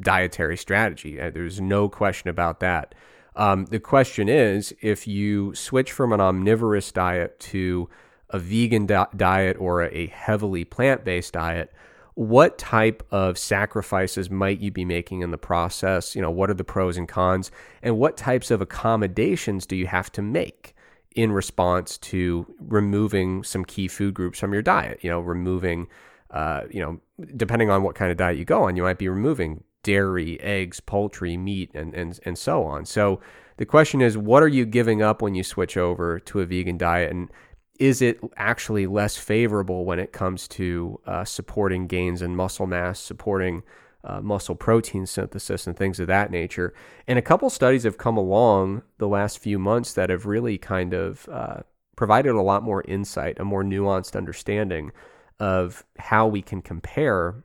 dietary 0.00 0.56
strategy. 0.56 1.20
Uh, 1.20 1.30
there's 1.30 1.60
no 1.60 1.88
question 1.88 2.28
about 2.28 2.60
that. 2.60 2.94
Um, 3.34 3.66
the 3.66 3.80
question 3.80 4.28
is 4.28 4.74
if 4.82 5.06
you 5.06 5.54
switch 5.54 5.92
from 5.92 6.12
an 6.12 6.20
omnivorous 6.20 6.92
diet 6.92 7.38
to 7.40 7.88
a 8.28 8.38
vegan 8.38 8.86
di- 8.86 9.06
diet 9.16 9.56
or 9.58 9.82
a 9.82 10.06
heavily 10.08 10.64
plant 10.64 11.04
based 11.04 11.34
diet, 11.34 11.72
what 12.14 12.58
type 12.58 13.02
of 13.10 13.38
sacrifices 13.38 14.30
might 14.30 14.60
you 14.60 14.70
be 14.70 14.84
making 14.84 15.22
in 15.22 15.30
the 15.30 15.38
process? 15.38 16.14
You 16.14 16.22
know, 16.22 16.30
what 16.30 16.50
are 16.50 16.54
the 16.54 16.64
pros 16.64 16.96
and 16.96 17.08
cons? 17.08 17.50
And 17.82 17.98
what 17.98 18.16
types 18.16 18.50
of 18.50 18.60
accommodations 18.60 19.66
do 19.66 19.76
you 19.76 19.86
have 19.86 20.12
to 20.12 20.22
make 20.22 20.74
in 21.14 21.32
response 21.32 21.98
to 21.98 22.46
removing 22.60 23.44
some 23.44 23.64
key 23.64 23.88
food 23.88 24.14
groups 24.14 24.38
from 24.38 24.52
your 24.52 24.62
diet? 24.62 24.98
You 25.02 25.10
know, 25.10 25.20
removing, 25.20 25.88
uh, 26.30 26.62
you 26.70 26.80
know, 26.80 27.00
depending 27.36 27.70
on 27.70 27.82
what 27.82 27.94
kind 27.94 28.10
of 28.10 28.18
diet 28.18 28.36
you 28.36 28.44
go 28.44 28.64
on, 28.64 28.76
you 28.76 28.82
might 28.82 28.98
be 28.98 29.08
removing 29.08 29.64
dairy, 29.82 30.38
eggs, 30.40 30.80
poultry, 30.80 31.36
meat, 31.36 31.70
and, 31.74 31.94
and, 31.94 32.20
and 32.24 32.38
so 32.38 32.62
on. 32.62 32.84
So 32.84 33.20
the 33.56 33.66
question 33.66 34.00
is, 34.00 34.16
what 34.18 34.42
are 34.42 34.48
you 34.48 34.64
giving 34.66 35.02
up 35.02 35.22
when 35.22 35.34
you 35.34 35.42
switch 35.42 35.76
over 35.76 36.20
to 36.20 36.40
a 36.40 36.46
vegan 36.46 36.76
diet? 36.76 37.10
And 37.10 37.30
is 37.78 38.02
it 38.02 38.20
actually 38.36 38.86
less 38.86 39.16
favorable 39.16 39.84
when 39.84 39.98
it 39.98 40.12
comes 40.12 40.46
to 40.48 41.00
uh, 41.06 41.24
supporting 41.24 41.86
gains 41.86 42.22
in 42.22 42.36
muscle 42.36 42.66
mass, 42.66 43.00
supporting 43.00 43.62
uh, 44.04 44.20
muscle 44.20 44.54
protein 44.54 45.06
synthesis, 45.06 45.66
and 45.66 45.76
things 45.76 45.98
of 45.98 46.06
that 46.06 46.30
nature? 46.30 46.74
And 47.06 47.18
a 47.18 47.22
couple 47.22 47.50
studies 47.50 47.84
have 47.84 47.98
come 47.98 48.16
along 48.16 48.82
the 48.98 49.08
last 49.08 49.38
few 49.38 49.58
months 49.58 49.94
that 49.94 50.10
have 50.10 50.26
really 50.26 50.58
kind 50.58 50.92
of 50.92 51.28
uh, 51.30 51.62
provided 51.96 52.34
a 52.34 52.42
lot 52.42 52.62
more 52.62 52.82
insight, 52.86 53.38
a 53.40 53.44
more 53.44 53.64
nuanced 53.64 54.16
understanding 54.16 54.92
of 55.40 55.84
how 55.98 56.26
we 56.26 56.42
can 56.42 56.62
compare 56.62 57.44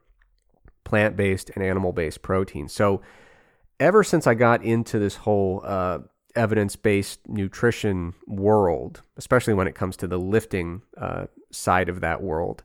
plant 0.84 1.16
based 1.16 1.52
and 1.56 1.64
animal 1.64 1.94
based 1.94 2.22
protein. 2.22 2.68
So, 2.68 3.02
ever 3.80 4.04
since 4.04 4.28
I 4.28 4.34
got 4.34 4.64
into 4.64 5.00
this 5.00 5.16
whole 5.16 5.62
uh, 5.64 6.00
evidence 6.38 6.76
based 6.76 7.28
nutrition 7.28 8.14
world, 8.26 9.02
especially 9.18 9.54
when 9.54 9.68
it 9.68 9.76
comes 9.76 9.98
to 9.98 10.08
the 10.08 10.20
lifting 10.20 10.84
uh, 10.98 11.26
side 11.52 11.90
of 11.90 12.02
that 12.02 12.22
world, 12.22 12.64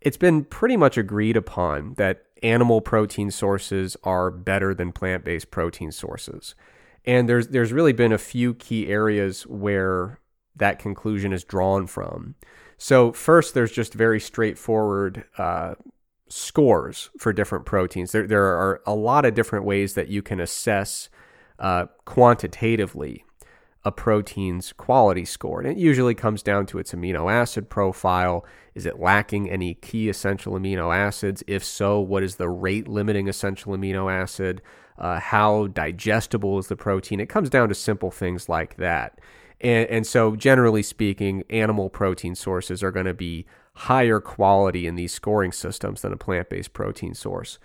it's 0.00 0.16
been 0.16 0.44
pretty 0.44 0.76
much 0.76 0.96
agreed 0.96 1.36
upon 1.36 1.94
that 1.94 2.24
animal 2.42 2.80
protein 2.80 3.30
sources 3.30 3.96
are 4.04 4.30
better 4.30 4.74
than 4.74 4.92
plant 4.92 5.24
based 5.24 5.50
protein 5.50 5.90
sources. 5.92 6.54
And 7.04 7.28
there's 7.28 7.48
there's 7.48 7.72
really 7.72 7.92
been 7.92 8.12
a 8.12 8.18
few 8.18 8.54
key 8.54 8.88
areas 8.88 9.46
where 9.46 10.20
that 10.56 10.78
conclusion 10.78 11.32
is 11.32 11.44
drawn 11.44 11.86
from. 11.86 12.34
So 12.76 13.12
first, 13.12 13.54
there's 13.54 13.72
just 13.72 13.94
very 13.94 14.20
straightforward 14.20 15.24
uh, 15.36 15.74
scores 16.28 17.10
for 17.18 17.32
different 17.32 17.64
proteins. 17.66 18.12
There, 18.12 18.26
there 18.26 18.44
are 18.44 18.80
a 18.86 18.94
lot 18.94 19.24
of 19.24 19.34
different 19.34 19.64
ways 19.64 19.94
that 19.94 20.08
you 20.08 20.22
can 20.22 20.40
assess 20.40 21.08
uh, 21.58 21.86
quantitatively 22.04 23.24
a 23.84 23.92
protein's 23.92 24.72
quality 24.72 25.24
score. 25.24 25.60
And 25.60 25.70
it 25.70 25.78
usually 25.78 26.14
comes 26.14 26.42
down 26.42 26.66
to 26.66 26.78
its 26.78 26.92
amino 26.92 27.32
acid 27.32 27.70
profile. 27.70 28.44
Is 28.74 28.86
it 28.86 29.00
lacking 29.00 29.48
any 29.48 29.74
key 29.74 30.08
essential 30.08 30.54
amino 30.54 30.94
acids? 30.94 31.42
If 31.46 31.64
so, 31.64 32.00
what 32.00 32.22
is 32.22 32.36
the 32.36 32.48
rate 32.48 32.88
limiting 32.88 33.28
essential 33.28 33.72
amino 33.74 34.12
acid? 34.12 34.60
Uh, 34.98 35.20
how 35.20 35.68
digestible 35.68 36.58
is 36.58 36.66
the 36.66 36.76
protein? 36.76 37.20
It 37.20 37.28
comes 37.28 37.48
down 37.48 37.68
to 37.68 37.74
simple 37.74 38.10
things 38.10 38.48
like 38.48 38.76
that. 38.76 39.20
And, 39.60 39.88
and 39.88 40.06
so, 40.06 40.36
generally 40.36 40.82
speaking, 40.82 41.44
animal 41.48 41.88
protein 41.88 42.34
sources 42.34 42.82
are 42.82 42.90
going 42.90 43.06
to 43.06 43.14
be 43.14 43.46
higher 43.74 44.20
quality 44.20 44.86
in 44.86 44.96
these 44.96 45.14
scoring 45.14 45.52
systems 45.52 46.02
than 46.02 46.12
a 46.12 46.16
plant 46.16 46.50
based 46.50 46.72
protein 46.72 47.14
source. 47.14 47.58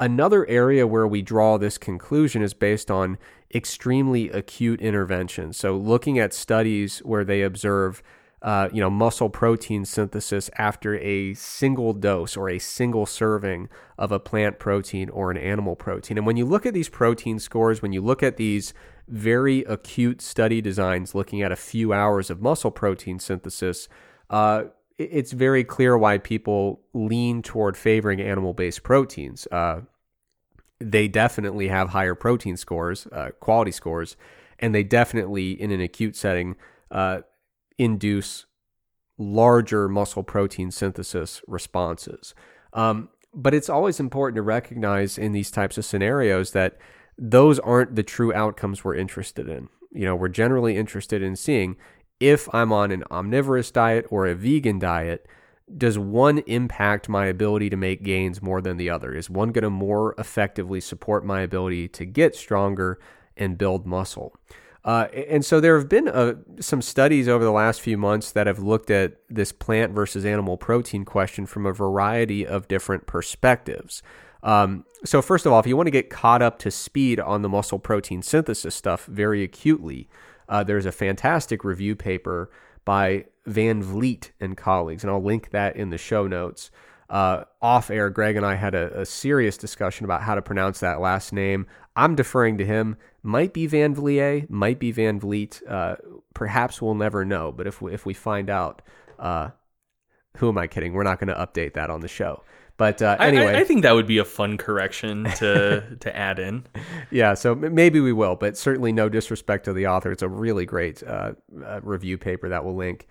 Another 0.00 0.46
area 0.46 0.86
where 0.86 1.08
we 1.08 1.22
draw 1.22 1.58
this 1.58 1.76
conclusion 1.76 2.40
is 2.40 2.54
based 2.54 2.90
on 2.90 3.18
extremely 3.54 4.30
acute 4.30 4.80
interventions. 4.80 5.56
So, 5.56 5.76
looking 5.76 6.18
at 6.18 6.34
studies 6.34 6.98
where 7.00 7.24
they 7.24 7.42
observe, 7.42 8.02
uh, 8.42 8.68
you 8.72 8.80
know, 8.80 8.90
muscle 8.90 9.30
protein 9.30 9.84
synthesis 9.84 10.50
after 10.58 10.98
a 10.98 11.34
single 11.34 11.92
dose 11.92 12.36
or 12.36 12.48
a 12.48 12.58
single 12.58 13.06
serving 13.06 13.68
of 13.96 14.12
a 14.12 14.20
plant 14.20 14.58
protein 14.58 15.08
or 15.10 15.30
an 15.30 15.36
animal 15.36 15.76
protein. 15.76 16.18
And 16.18 16.26
when 16.26 16.36
you 16.36 16.44
look 16.44 16.66
at 16.66 16.74
these 16.74 16.88
protein 16.88 17.38
scores, 17.38 17.82
when 17.82 17.92
you 17.92 18.00
look 18.00 18.22
at 18.22 18.36
these 18.36 18.74
very 19.08 19.64
acute 19.64 20.20
study 20.20 20.60
designs 20.60 21.14
looking 21.14 21.42
at 21.42 21.50
a 21.50 21.56
few 21.56 21.92
hours 21.92 22.30
of 22.30 22.42
muscle 22.42 22.70
protein 22.70 23.18
synthesis, 23.18 23.88
uh, 24.30 24.64
it's 24.98 25.32
very 25.32 25.64
clear 25.64 25.96
why 25.96 26.18
people 26.18 26.80
lean 26.92 27.40
toward 27.40 27.76
favoring 27.76 28.20
animal 28.20 28.52
based 28.52 28.82
proteins. 28.82 29.46
Uh, 29.50 29.82
they 30.80 31.08
definitely 31.08 31.68
have 31.68 31.90
higher 31.90 32.14
protein 32.14 32.56
scores, 32.56 33.06
uh, 33.12 33.30
quality 33.40 33.72
scores, 33.72 34.16
and 34.58 34.74
they 34.74 34.82
definitely, 34.82 35.60
in 35.60 35.70
an 35.70 35.80
acute 35.80 36.16
setting, 36.16 36.56
uh, 36.90 37.20
induce 37.78 38.46
larger 39.18 39.88
muscle 39.88 40.22
protein 40.22 40.70
synthesis 40.70 41.42
responses. 41.46 42.34
Um, 42.72 43.08
but 43.34 43.54
it's 43.54 43.68
always 43.68 44.00
important 44.00 44.36
to 44.36 44.42
recognize 44.42 45.18
in 45.18 45.32
these 45.32 45.50
types 45.50 45.78
of 45.78 45.84
scenarios 45.84 46.52
that 46.52 46.78
those 47.18 47.58
aren't 47.58 47.96
the 47.96 48.02
true 48.02 48.32
outcomes 48.32 48.84
we're 48.84 48.94
interested 48.94 49.48
in. 49.48 49.68
You 49.92 50.06
know, 50.06 50.14
we're 50.14 50.28
generally 50.28 50.76
interested 50.76 51.22
in 51.22 51.36
seeing 51.36 51.76
if 52.20 52.52
I'm 52.54 52.72
on 52.72 52.90
an 52.90 53.04
omnivorous 53.10 53.70
diet 53.70 54.06
or 54.10 54.26
a 54.26 54.34
vegan 54.34 54.78
diet, 54.78 55.26
does 55.76 55.98
one 55.98 56.38
impact 56.46 57.08
my 57.08 57.26
ability 57.26 57.70
to 57.70 57.76
make 57.76 58.02
gains 58.02 58.40
more 58.40 58.60
than 58.60 58.76
the 58.76 58.90
other? 58.90 59.14
Is 59.14 59.28
one 59.28 59.52
going 59.52 59.64
to 59.64 59.70
more 59.70 60.14
effectively 60.18 60.80
support 60.80 61.24
my 61.24 61.40
ability 61.40 61.88
to 61.88 62.04
get 62.04 62.34
stronger 62.34 62.98
and 63.36 63.58
build 63.58 63.86
muscle? 63.86 64.34
Uh, 64.84 65.08
and 65.28 65.44
so 65.44 65.60
there 65.60 65.76
have 65.76 65.88
been 65.88 66.08
uh, 66.08 66.34
some 66.60 66.80
studies 66.80 67.28
over 67.28 67.44
the 67.44 67.52
last 67.52 67.80
few 67.80 67.98
months 67.98 68.32
that 68.32 68.46
have 68.46 68.60
looked 68.60 68.90
at 68.90 69.16
this 69.28 69.52
plant 69.52 69.92
versus 69.92 70.24
animal 70.24 70.56
protein 70.56 71.04
question 71.04 71.44
from 71.44 71.66
a 71.66 71.72
variety 71.72 72.46
of 72.46 72.68
different 72.68 73.06
perspectives. 73.06 74.02
Um, 74.42 74.84
so, 75.04 75.20
first 75.20 75.46
of 75.46 75.52
all, 75.52 75.60
if 75.60 75.66
you 75.66 75.76
want 75.76 75.88
to 75.88 75.92
get 75.92 76.10
caught 76.10 76.42
up 76.42 76.58
to 76.60 76.70
speed 76.70 77.18
on 77.20 77.42
the 77.42 77.48
muscle 77.48 77.78
protein 77.78 78.22
synthesis 78.22 78.74
stuff 78.74 79.04
very 79.06 79.42
acutely, 79.42 80.08
uh, 80.48 80.62
there's 80.62 80.86
a 80.86 80.92
fantastic 80.92 81.64
review 81.64 81.96
paper 81.96 82.50
by 82.84 83.26
Van 83.48 83.82
Vliet 83.82 84.32
and 84.40 84.56
colleagues, 84.56 85.02
and 85.02 85.10
I'll 85.10 85.22
link 85.22 85.50
that 85.50 85.76
in 85.76 85.90
the 85.90 85.98
show 85.98 86.26
notes. 86.26 86.70
Uh, 87.10 87.44
off 87.62 87.90
air, 87.90 88.10
Greg 88.10 88.36
and 88.36 88.44
I 88.44 88.54
had 88.56 88.74
a, 88.74 89.00
a, 89.00 89.06
serious 89.06 89.56
discussion 89.56 90.04
about 90.04 90.22
how 90.22 90.34
to 90.34 90.42
pronounce 90.42 90.80
that 90.80 91.00
last 91.00 91.32
name. 91.32 91.66
I'm 91.96 92.14
deferring 92.14 92.58
to 92.58 92.66
him. 92.66 92.98
Might 93.22 93.54
be 93.54 93.66
Van 93.66 93.94
Vliet, 93.94 94.50
might 94.50 94.78
be 94.78 94.92
Van 94.92 95.18
Vliet. 95.18 95.62
Uh, 95.66 95.96
perhaps 96.34 96.82
we'll 96.82 96.94
never 96.94 97.24
know. 97.24 97.50
But 97.50 97.66
if 97.66 97.80
we, 97.80 97.94
if 97.94 98.04
we 98.04 98.12
find 98.12 98.50
out, 98.50 98.82
uh, 99.18 99.50
who 100.36 100.50
am 100.50 100.58
I 100.58 100.66
kidding? 100.66 100.92
We're 100.92 101.02
not 101.02 101.18
going 101.18 101.28
to 101.28 101.34
update 101.34 101.72
that 101.74 101.88
on 101.88 102.00
the 102.00 102.08
show. 102.08 102.42
But 102.78 103.02
uh, 103.02 103.16
anyway, 103.18 103.56
I, 103.56 103.60
I, 103.60 103.64
think 103.64 103.82
that 103.82 103.92
would 103.92 104.06
be 104.06 104.18
a 104.18 104.24
fun 104.24 104.56
correction 104.56 105.24
to 105.36 105.96
to 105.98 106.16
add 106.16 106.38
in. 106.38 106.64
Yeah, 107.10 107.34
so 107.34 107.54
maybe 107.54 107.98
we 107.98 108.12
will, 108.12 108.36
but 108.36 108.56
certainly 108.56 108.92
no 108.92 109.08
disrespect 109.08 109.64
to 109.64 109.72
the 109.72 109.88
author. 109.88 110.12
It's 110.12 110.22
a 110.22 110.28
really 110.28 110.64
great 110.64 111.02
uh, 111.02 111.32
uh, 111.64 111.80
review 111.82 112.16
paper 112.18 112.48
that 112.48 112.64
we'll 112.64 112.76
link. 112.76 113.08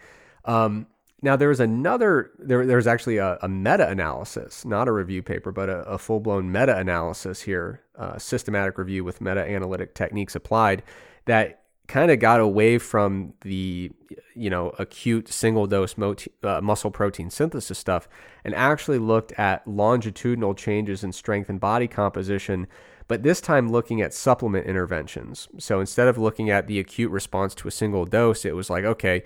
Um, 0.47 0.87
Now 1.21 1.35
there 1.35 1.49
was 1.49 1.59
another 1.59 2.31
there 2.39 2.65
there 2.65 2.77
was 2.77 2.87
actually 2.87 3.17
a, 3.17 3.37
a 3.41 3.47
meta 3.47 3.87
analysis, 3.89 4.65
not 4.65 4.87
a 4.87 4.91
review 4.91 5.21
paper, 5.23 5.51
but 5.51 5.67
a, 5.69 5.79
a 5.83 5.97
full 5.97 6.19
blown 6.19 6.51
meta 6.51 6.77
analysis 6.77 7.41
here, 7.41 7.81
uh, 7.97 8.17
systematic 8.17 8.77
review 8.77 9.03
with 9.03 9.19
meta 9.21 9.43
analytic 9.43 9.93
techniques 9.93 10.35
applied 10.35 10.83
that 11.25 11.63
kind 11.87 12.11
of 12.11 12.19
got 12.19 12.39
away 12.39 12.77
from 12.77 13.33
the 13.41 13.91
you 14.35 14.49
know 14.49 14.71
acute 14.77 15.27
single 15.29 15.65
dose 15.67 15.97
mot- 15.97 16.27
uh, 16.43 16.61
muscle 16.61 16.91
protein 16.91 17.29
synthesis 17.29 17.79
stuff 17.79 18.07
and 18.43 18.53
actually 18.53 18.99
looked 18.99 19.31
at 19.39 19.65
longitudinal 19.67 20.53
changes 20.53 21.03
in 21.03 21.11
strength 21.11 21.49
and 21.49 21.59
body 21.59 21.87
composition 21.87 22.67
but 23.07 23.23
this 23.23 23.39
time 23.39 23.69
looking 23.71 24.01
at 24.01 24.13
supplement 24.13 24.67
interventions. 24.67 25.47
So 25.59 25.79
instead 25.79 26.09
of 26.09 26.17
looking 26.17 26.49
at 26.49 26.67
the 26.67 26.77
acute 26.77 27.09
response 27.09 27.55
to 27.55 27.67
a 27.67 27.71
single 27.71 28.05
dose 28.05 28.45
it 28.45 28.55
was 28.55 28.69
like 28.69 28.83
okay 28.83 29.23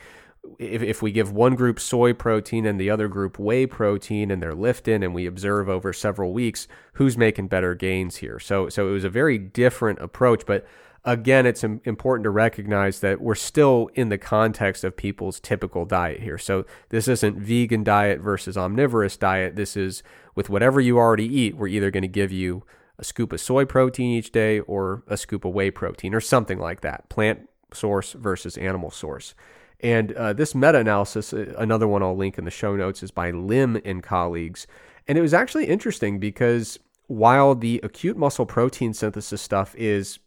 if, 0.58 0.82
if 0.82 1.02
we 1.02 1.12
give 1.12 1.32
one 1.32 1.56
group 1.56 1.80
soy 1.80 2.14
protein 2.14 2.66
and 2.66 2.80
the 2.80 2.90
other 2.90 3.08
group 3.08 3.38
whey 3.38 3.66
protein 3.66 4.32
and 4.32 4.42
they're 4.42 4.56
lifting 4.56 5.04
and 5.04 5.14
we 5.14 5.26
observe 5.26 5.70
over 5.70 5.94
several 5.94 6.34
weeks 6.34 6.68
who's 6.94 7.18
making 7.18 7.48
better 7.48 7.76
gains 7.76 8.18
here? 8.18 8.40
So 8.40 8.70
so 8.70 8.88
it 8.88 8.92
was 8.92 9.04
a 9.04 9.10
very 9.10 9.38
different 9.38 10.00
approach 10.00 10.46
but 10.46 10.66
again 11.04 11.46
it's 11.46 11.64
important 11.64 12.24
to 12.24 12.30
recognize 12.30 13.00
that 13.02 13.22
we're 13.22 13.36
still 13.36 13.90
in 13.94 14.10
the 14.10 14.18
context 14.18 14.84
of 14.84 14.98
people's 14.98 15.40
typical 15.40 15.86
diet 15.86 16.22
here. 16.22 16.38
So 16.38 16.66
this 16.90 17.08
isn't 17.08 17.38
vegan 17.38 17.84
diet 17.84 18.20
versus 18.20 18.58
omnivorous 18.58 19.18
diet. 19.18 19.56
This 19.56 19.78
is 19.78 20.02
with 20.36 20.50
whatever 20.50 20.82
you 20.82 20.98
already 20.98 21.26
eat 21.26 21.56
we're 21.56 21.68
either 21.68 21.92
going 21.92 22.02
to 22.02 22.08
give 22.08 22.32
you 22.32 22.64
a 22.98 23.04
scoop 23.04 23.34
of 23.34 23.42
soy 23.42 23.66
protein 23.66 24.12
each 24.12 24.32
day 24.32 24.60
or 24.62 25.04
a 25.08 25.18
scoop 25.18 25.46
of 25.46 25.54
whey 25.54 25.72
protein 25.72 26.14
or 26.14 26.22
something 26.22 26.60
like 26.60 26.82
that 26.82 27.10
plant 27.10 27.48
source 27.74 28.14
versus 28.14 28.58
animal 28.58 28.92
source 28.92 29.34
and 29.82 30.12
uh, 30.14 30.34
this 30.34 30.56
meta 30.56 30.80
analysis, 30.80 31.34
uh, 31.34 31.54
another 31.58 31.88
one 31.88 32.04
I'll 32.04 32.16
link 32.16 32.38
in 32.38 32.46
the 32.46 32.52
show 32.52 32.76
notes, 32.76 33.04
is 33.04 33.12
by 33.12 33.32
Lim 33.32 33.82
and 33.84 34.02
colleagues. 34.02 34.68
And 35.08 35.18
it 35.18 35.22
was 35.22 35.34
actually 35.34 35.66
interesting 35.66 36.20
because 36.20 36.80
while 37.08 37.56
the 37.56 37.80
acute 37.84 38.18
muscle 38.18 38.46
protein 38.46 38.94
synthesis 38.94 39.42
stuff 39.42 39.76
is 39.76 40.20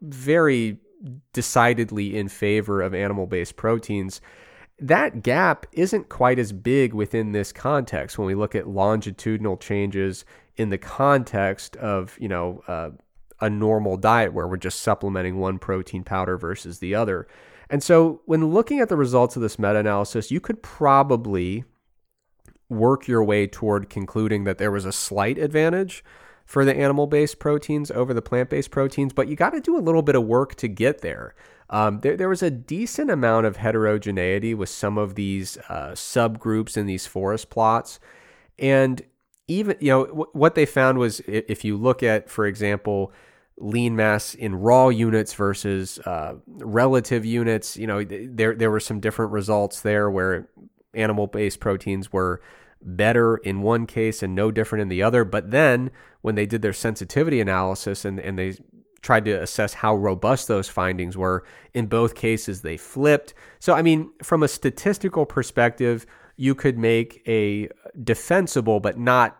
very 0.00 0.78
decidedly 1.32 2.16
in 2.16 2.28
favor 2.28 2.80
of 2.82 2.94
animal 2.94 3.26
based 3.26 3.56
proteins, 3.56 4.20
that 4.78 5.22
gap 5.22 5.66
isn't 5.72 6.08
quite 6.08 6.38
as 6.38 6.52
big 6.52 6.92
within 6.92 7.32
this 7.32 7.52
context 7.52 8.18
when 8.18 8.26
we 8.26 8.34
look 8.34 8.54
at 8.54 8.68
longitudinal 8.68 9.56
changes 9.56 10.24
in 10.56 10.70
the 10.70 10.78
context 10.78 11.76
of, 11.76 12.16
you 12.20 12.28
know, 12.28 12.62
uh, 12.68 12.90
a 13.40 13.50
normal 13.50 13.96
diet 13.96 14.32
where 14.32 14.46
we're 14.46 14.56
just 14.56 14.80
supplementing 14.80 15.38
one 15.38 15.58
protein 15.58 16.04
powder 16.04 16.36
versus 16.36 16.78
the 16.78 16.94
other. 16.94 17.26
And 17.72 17.82
so, 17.82 18.20
when 18.26 18.52
looking 18.52 18.80
at 18.80 18.90
the 18.90 18.96
results 18.96 19.34
of 19.34 19.40
this 19.40 19.58
meta 19.58 19.78
analysis, 19.78 20.30
you 20.30 20.40
could 20.40 20.62
probably 20.62 21.64
work 22.68 23.08
your 23.08 23.24
way 23.24 23.46
toward 23.46 23.88
concluding 23.88 24.44
that 24.44 24.58
there 24.58 24.70
was 24.70 24.84
a 24.84 24.92
slight 24.92 25.38
advantage 25.38 26.04
for 26.44 26.66
the 26.66 26.76
animal 26.76 27.06
based 27.06 27.38
proteins 27.38 27.90
over 27.90 28.12
the 28.12 28.20
plant 28.20 28.50
based 28.50 28.70
proteins, 28.70 29.14
but 29.14 29.26
you 29.26 29.36
got 29.36 29.50
to 29.54 29.60
do 29.60 29.78
a 29.78 29.80
little 29.80 30.02
bit 30.02 30.14
of 30.14 30.24
work 30.24 30.54
to 30.56 30.68
get 30.68 31.00
there. 31.00 31.34
Um, 31.70 32.00
there, 32.00 32.14
there, 32.14 32.28
was 32.28 32.42
a 32.42 32.50
decent 32.50 33.10
amount 33.10 33.46
of 33.46 33.56
heterogeneity 33.56 34.52
with 34.52 34.68
some 34.68 34.98
of 34.98 35.14
these 35.14 35.56
uh, 35.70 35.92
subgroups 35.92 36.76
in 36.76 36.84
these 36.84 37.06
forest 37.06 37.48
plots. 37.48 37.98
And 38.58 39.00
even, 39.48 39.78
you 39.80 39.88
know, 39.88 40.04
w- 40.04 40.30
what 40.34 40.54
they 40.54 40.66
found 40.66 40.98
was 40.98 41.20
if 41.20 41.64
you 41.64 41.78
look 41.78 42.02
at, 42.02 42.28
for 42.28 42.44
example, 42.44 43.12
lean 43.62 43.94
mass 43.94 44.34
in 44.34 44.56
raw 44.56 44.88
units 44.88 45.32
versus 45.34 45.98
uh, 46.00 46.34
relative 46.46 47.24
units. 47.24 47.76
You 47.76 47.86
know, 47.86 48.04
there 48.04 48.54
there 48.54 48.70
were 48.70 48.80
some 48.80 49.00
different 49.00 49.32
results 49.32 49.80
there 49.80 50.10
where 50.10 50.48
animal 50.94 51.28
based 51.28 51.60
proteins 51.60 52.12
were 52.12 52.42
better 52.82 53.36
in 53.36 53.62
one 53.62 53.86
case 53.86 54.22
and 54.22 54.34
no 54.34 54.50
different 54.50 54.82
in 54.82 54.88
the 54.88 55.02
other. 55.02 55.24
But 55.24 55.52
then 55.52 55.92
when 56.22 56.34
they 56.34 56.44
did 56.44 56.60
their 56.62 56.72
sensitivity 56.72 57.40
analysis 57.40 58.04
and, 58.04 58.18
and 58.18 58.36
they 58.36 58.56
tried 59.00 59.24
to 59.26 59.32
assess 59.32 59.74
how 59.74 59.94
robust 59.94 60.48
those 60.48 60.68
findings 60.68 61.16
were, 61.16 61.44
in 61.72 61.86
both 61.86 62.14
cases 62.16 62.62
they 62.62 62.76
flipped. 62.76 63.32
So, 63.60 63.74
I 63.74 63.82
mean, 63.82 64.10
from 64.22 64.42
a 64.42 64.48
statistical 64.48 65.24
perspective, 65.24 66.04
you 66.36 66.54
could 66.56 66.78
make 66.78 67.22
a 67.28 67.68
defensible 68.02 68.80
but 68.80 68.98
not 68.98 69.38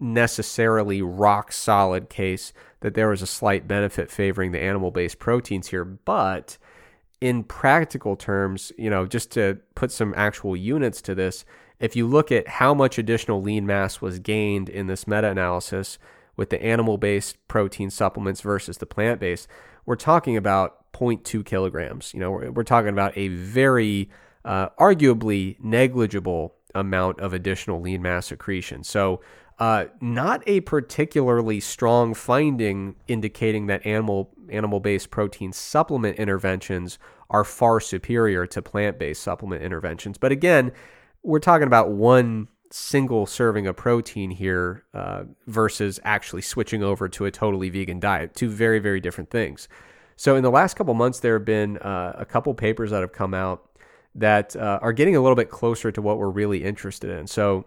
necessarily 0.00 1.02
rock 1.02 1.50
solid 1.52 2.08
case 2.08 2.52
that 2.84 2.92
there 2.92 3.08
was 3.08 3.22
a 3.22 3.26
slight 3.26 3.66
benefit 3.66 4.10
favoring 4.10 4.52
the 4.52 4.60
animal 4.60 4.90
based 4.90 5.18
proteins 5.18 5.68
here. 5.68 5.86
But 5.86 6.58
in 7.18 7.42
practical 7.42 8.14
terms, 8.14 8.72
you 8.76 8.90
know, 8.90 9.06
just 9.06 9.30
to 9.30 9.56
put 9.74 9.90
some 9.90 10.12
actual 10.18 10.54
units 10.54 11.00
to 11.00 11.14
this, 11.14 11.46
if 11.80 11.96
you 11.96 12.06
look 12.06 12.30
at 12.30 12.46
how 12.46 12.74
much 12.74 12.98
additional 12.98 13.40
lean 13.40 13.64
mass 13.64 14.02
was 14.02 14.18
gained 14.18 14.68
in 14.68 14.86
this 14.86 15.06
meta 15.06 15.28
analysis 15.28 15.98
with 16.36 16.50
the 16.50 16.62
animal 16.62 16.98
based 16.98 17.38
protein 17.48 17.88
supplements 17.88 18.42
versus 18.42 18.76
the 18.76 18.84
plant 18.84 19.18
based, 19.18 19.48
we're 19.86 19.96
talking 19.96 20.36
about 20.36 20.92
0.2 20.92 21.42
kilograms. 21.42 22.12
You 22.12 22.20
know, 22.20 22.32
we're, 22.32 22.50
we're 22.50 22.64
talking 22.64 22.90
about 22.90 23.16
a 23.16 23.28
very 23.28 24.10
uh, 24.44 24.68
arguably 24.78 25.56
negligible 25.58 26.54
amount 26.74 27.18
of 27.20 27.32
additional 27.32 27.80
lean 27.80 28.02
mass 28.02 28.30
accretion. 28.30 28.84
So 28.84 29.22
uh, 29.58 29.86
not 30.00 30.42
a 30.46 30.60
particularly 30.60 31.60
strong 31.60 32.14
finding 32.14 32.96
indicating 33.06 33.66
that 33.66 33.84
animal 33.86 34.30
animal 34.50 34.80
based 34.80 35.10
protein 35.10 35.52
supplement 35.52 36.18
interventions 36.18 36.98
are 37.30 37.44
far 37.44 37.80
superior 37.80 38.46
to 38.46 38.60
plant 38.60 38.98
based 38.98 39.22
supplement 39.22 39.62
interventions. 39.62 40.18
But 40.18 40.32
again, 40.32 40.72
we're 41.22 41.38
talking 41.38 41.66
about 41.66 41.90
one 41.90 42.48
single 42.70 43.26
serving 43.26 43.68
of 43.68 43.76
protein 43.76 44.30
here 44.30 44.84
uh, 44.92 45.24
versus 45.46 46.00
actually 46.02 46.42
switching 46.42 46.82
over 46.82 47.08
to 47.08 47.24
a 47.24 47.30
totally 47.30 47.70
vegan 47.70 48.00
diet. 48.00 48.34
Two 48.34 48.48
very 48.48 48.80
very 48.80 49.00
different 49.00 49.30
things. 49.30 49.68
So 50.16 50.36
in 50.36 50.42
the 50.42 50.50
last 50.50 50.74
couple 50.74 50.94
months, 50.94 51.20
there 51.20 51.34
have 51.34 51.44
been 51.44 51.78
uh, 51.78 52.14
a 52.16 52.24
couple 52.24 52.54
papers 52.54 52.90
that 52.90 53.00
have 53.00 53.12
come 53.12 53.34
out 53.34 53.68
that 54.16 54.54
uh, 54.56 54.78
are 54.80 54.92
getting 54.92 55.16
a 55.16 55.20
little 55.20 55.36
bit 55.36 55.50
closer 55.50 55.90
to 55.90 56.00
what 56.00 56.18
we're 56.18 56.30
really 56.30 56.62
interested 56.62 57.10
in. 57.10 57.26
So 57.26 57.66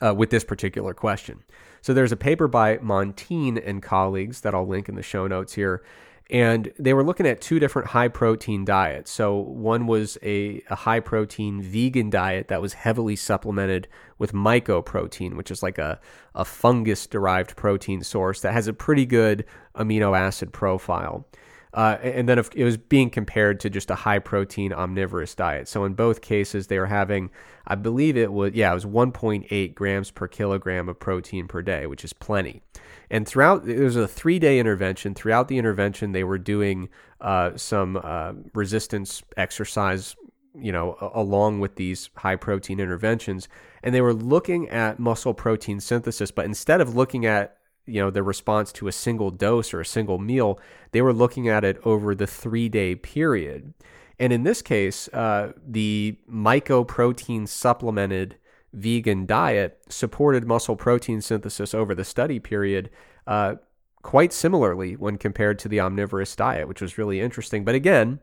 uh, 0.00 0.14
with 0.14 0.30
this 0.30 0.44
particular 0.44 0.94
question. 0.94 1.42
So 1.80 1.92
there's 1.92 2.12
a 2.12 2.16
paper 2.16 2.48
by 2.48 2.78
Monteyne 2.78 3.58
and 3.58 3.82
colleagues 3.82 4.40
that 4.40 4.54
I'll 4.54 4.66
link 4.66 4.88
in 4.88 4.94
the 4.94 5.02
show 5.02 5.26
notes 5.26 5.54
here. 5.54 5.82
And 6.30 6.72
they 6.78 6.94
were 6.94 7.04
looking 7.04 7.26
at 7.26 7.42
two 7.42 7.58
different 7.58 7.88
high 7.88 8.08
protein 8.08 8.64
diets. 8.64 9.10
So 9.10 9.36
one 9.36 9.86
was 9.86 10.16
a, 10.22 10.62
a 10.70 10.74
high 10.74 11.00
protein 11.00 11.60
vegan 11.60 12.08
diet 12.08 12.48
that 12.48 12.62
was 12.62 12.72
heavily 12.72 13.14
supplemented 13.14 13.88
with 14.18 14.32
mycoprotein, 14.32 15.36
which 15.36 15.50
is 15.50 15.62
like 15.62 15.76
a, 15.76 16.00
a 16.34 16.46
fungus 16.46 17.06
derived 17.06 17.56
protein 17.56 18.02
source 18.02 18.40
that 18.40 18.54
has 18.54 18.66
a 18.66 18.72
pretty 18.72 19.04
good 19.04 19.44
amino 19.76 20.18
acid 20.18 20.52
profile. 20.52 21.26
Uh, 21.74 21.98
and 22.02 22.28
then 22.28 22.38
it 22.38 22.64
was 22.64 22.76
being 22.76 23.10
compared 23.10 23.58
to 23.58 23.68
just 23.68 23.90
a 23.90 23.96
high 23.96 24.20
protein 24.20 24.72
omnivorous 24.72 25.34
diet. 25.34 25.66
So 25.66 25.84
in 25.84 25.94
both 25.94 26.20
cases, 26.20 26.68
they 26.68 26.78
were 26.78 26.86
having, 26.86 27.30
I 27.66 27.74
believe 27.74 28.16
it 28.16 28.32
was, 28.32 28.52
yeah, 28.54 28.70
it 28.70 28.74
was 28.74 28.84
1.8 28.84 29.74
grams 29.74 30.12
per 30.12 30.28
kilogram 30.28 30.88
of 30.88 31.00
protein 31.00 31.48
per 31.48 31.62
day, 31.62 31.88
which 31.88 32.04
is 32.04 32.12
plenty. 32.12 32.62
And 33.10 33.26
throughout, 33.26 33.68
it 33.68 33.80
was 33.80 33.96
a 33.96 34.06
three 34.06 34.38
day 34.38 34.60
intervention. 34.60 35.14
Throughout 35.14 35.48
the 35.48 35.58
intervention, 35.58 36.12
they 36.12 36.22
were 36.22 36.38
doing 36.38 36.90
uh, 37.20 37.56
some 37.56 38.00
uh, 38.02 38.34
resistance 38.54 39.24
exercise, 39.36 40.14
you 40.56 40.70
know, 40.70 40.96
along 41.12 41.58
with 41.58 41.74
these 41.74 42.08
high 42.16 42.36
protein 42.36 42.78
interventions. 42.78 43.48
And 43.82 43.92
they 43.92 44.00
were 44.00 44.14
looking 44.14 44.68
at 44.68 45.00
muscle 45.00 45.34
protein 45.34 45.80
synthesis, 45.80 46.30
but 46.30 46.44
instead 46.44 46.80
of 46.80 46.94
looking 46.94 47.26
at 47.26 47.58
you 47.86 48.00
know, 48.00 48.10
the 48.10 48.22
response 48.22 48.72
to 48.72 48.88
a 48.88 48.92
single 48.92 49.30
dose 49.30 49.74
or 49.74 49.80
a 49.80 49.86
single 49.86 50.18
meal, 50.18 50.58
they 50.92 51.02
were 51.02 51.12
looking 51.12 51.48
at 51.48 51.64
it 51.64 51.78
over 51.84 52.14
the 52.14 52.26
three 52.26 52.68
day 52.68 52.94
period. 52.94 53.74
And 54.18 54.32
in 54.32 54.44
this 54.44 54.62
case, 54.62 55.08
uh, 55.08 55.52
the 55.66 56.16
mycoprotein 56.30 57.48
supplemented 57.48 58.36
vegan 58.72 59.26
diet 59.26 59.80
supported 59.88 60.46
muscle 60.46 60.76
protein 60.76 61.20
synthesis 61.20 61.74
over 61.74 61.94
the 61.94 62.04
study 62.04 62.40
period 62.40 62.90
uh, 63.26 63.54
quite 64.02 64.32
similarly 64.32 64.96
when 64.96 65.16
compared 65.16 65.58
to 65.58 65.68
the 65.68 65.80
omnivorous 65.80 66.36
diet, 66.36 66.68
which 66.68 66.80
was 66.80 66.98
really 66.98 67.20
interesting. 67.20 67.64
But 67.64 67.74
again, 67.74 68.20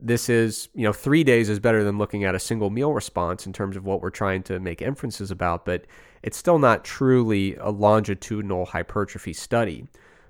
this 0.00 0.28
is, 0.28 0.68
you 0.74 0.84
know, 0.84 0.92
three 0.92 1.24
days 1.24 1.48
is 1.48 1.60
better 1.60 1.84
than 1.84 1.98
looking 1.98 2.24
at 2.24 2.34
a 2.34 2.38
single 2.38 2.70
meal 2.70 2.92
response 2.92 3.46
in 3.46 3.52
terms 3.52 3.76
of 3.76 3.84
what 3.84 4.00
we're 4.00 4.10
trying 4.10 4.42
to 4.44 4.58
make 4.58 4.80
inferences 4.82 5.30
about, 5.30 5.64
but 5.64 5.84
it's 6.22 6.36
still 6.36 6.58
not 6.58 6.84
truly 6.84 7.56
a 7.56 7.70
longitudinal 7.70 8.66
hypertrophy 8.66 9.32
study. 9.32 9.86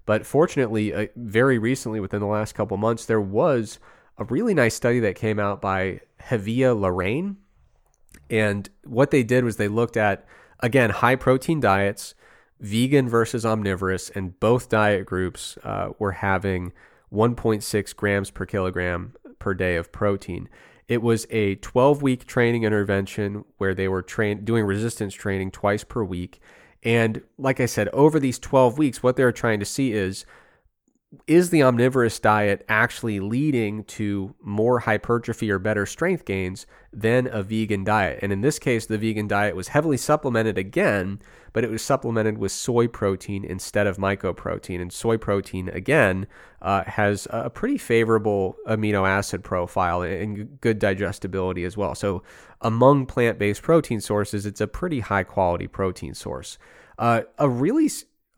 But 0.06 0.26
fortunately, 0.26 0.92
uh, 0.92 1.06
very 1.16 1.58
recently, 1.58 2.00
within 2.00 2.20
the 2.20 2.26
last 2.26 2.54
couple 2.54 2.76
months, 2.76 3.06
there 3.06 3.20
was 3.20 3.78
a 4.18 4.24
really 4.24 4.54
nice 4.54 4.74
study 4.74 5.00
that 5.00 5.14
came 5.14 5.38
out 5.38 5.60
by 5.60 6.00
Hevia-Larraín. 6.20 7.36
And 8.28 8.68
what 8.84 9.10
they 9.10 9.22
did 9.22 9.44
was 9.44 9.56
they 9.56 9.68
looked 9.68 9.96
at, 9.96 10.26
again, 10.60 10.90
high 10.90 11.16
protein 11.16 11.60
diets, 11.60 12.14
vegan 12.60 13.08
versus 13.08 13.46
omnivorous, 13.46 14.10
and 14.10 14.38
both 14.40 14.68
diet 14.68 15.06
groups 15.06 15.56
uh, 15.64 15.90
were 15.98 16.12
having 16.12 16.72
1.6 17.12 17.96
grams 17.96 18.30
per 18.30 18.46
kilogram 18.46 19.14
per 19.40 19.54
day 19.54 19.74
of 19.74 19.90
protein. 19.90 20.48
It 20.86 21.02
was 21.02 21.26
a 21.30 21.56
12 21.56 22.02
week 22.02 22.26
training 22.26 22.62
intervention 22.62 23.44
where 23.58 23.74
they 23.74 23.88
were 23.88 24.02
train- 24.02 24.44
doing 24.44 24.64
resistance 24.64 25.14
training 25.14 25.50
twice 25.50 25.82
per 25.82 26.04
week. 26.04 26.40
And 26.84 27.22
like 27.36 27.60
I 27.60 27.66
said, 27.66 27.88
over 27.88 28.20
these 28.20 28.38
12 28.38 28.78
weeks, 28.78 29.02
what 29.02 29.16
they're 29.16 29.32
trying 29.32 29.60
to 29.60 29.66
see 29.66 29.92
is 29.92 30.24
is 31.26 31.50
the 31.50 31.62
omnivorous 31.64 32.20
diet 32.20 32.64
actually 32.68 33.18
leading 33.18 33.82
to 33.82 34.32
more 34.40 34.78
hypertrophy 34.78 35.50
or 35.50 35.58
better 35.58 35.84
strength 35.84 36.24
gains 36.24 36.66
than 36.92 37.26
a 37.26 37.42
vegan 37.42 37.82
diet? 37.82 38.20
And 38.22 38.32
in 38.32 38.42
this 38.42 38.60
case, 38.60 38.86
the 38.86 38.96
vegan 38.96 39.26
diet 39.26 39.56
was 39.56 39.68
heavily 39.68 39.96
supplemented 39.96 40.56
again, 40.56 41.20
but 41.52 41.64
it 41.64 41.70
was 41.70 41.82
supplemented 41.82 42.38
with 42.38 42.52
soy 42.52 42.86
protein 42.86 43.44
instead 43.44 43.88
of 43.88 43.96
mycoprotein. 43.96 44.80
And 44.80 44.92
soy 44.92 45.16
protein, 45.16 45.68
again, 45.70 46.28
uh, 46.62 46.84
has 46.84 47.26
a 47.30 47.50
pretty 47.50 47.78
favorable 47.78 48.54
amino 48.68 49.08
acid 49.08 49.42
profile 49.42 50.02
and 50.02 50.60
good 50.60 50.78
digestibility 50.78 51.64
as 51.64 51.76
well. 51.76 51.96
So, 51.96 52.22
among 52.60 53.06
plant 53.06 53.36
based 53.36 53.62
protein 53.62 54.00
sources, 54.00 54.46
it's 54.46 54.60
a 54.60 54.68
pretty 54.68 55.00
high 55.00 55.24
quality 55.24 55.66
protein 55.66 56.14
source. 56.14 56.56
Uh, 57.00 57.22
a 57.38 57.48
really 57.48 57.88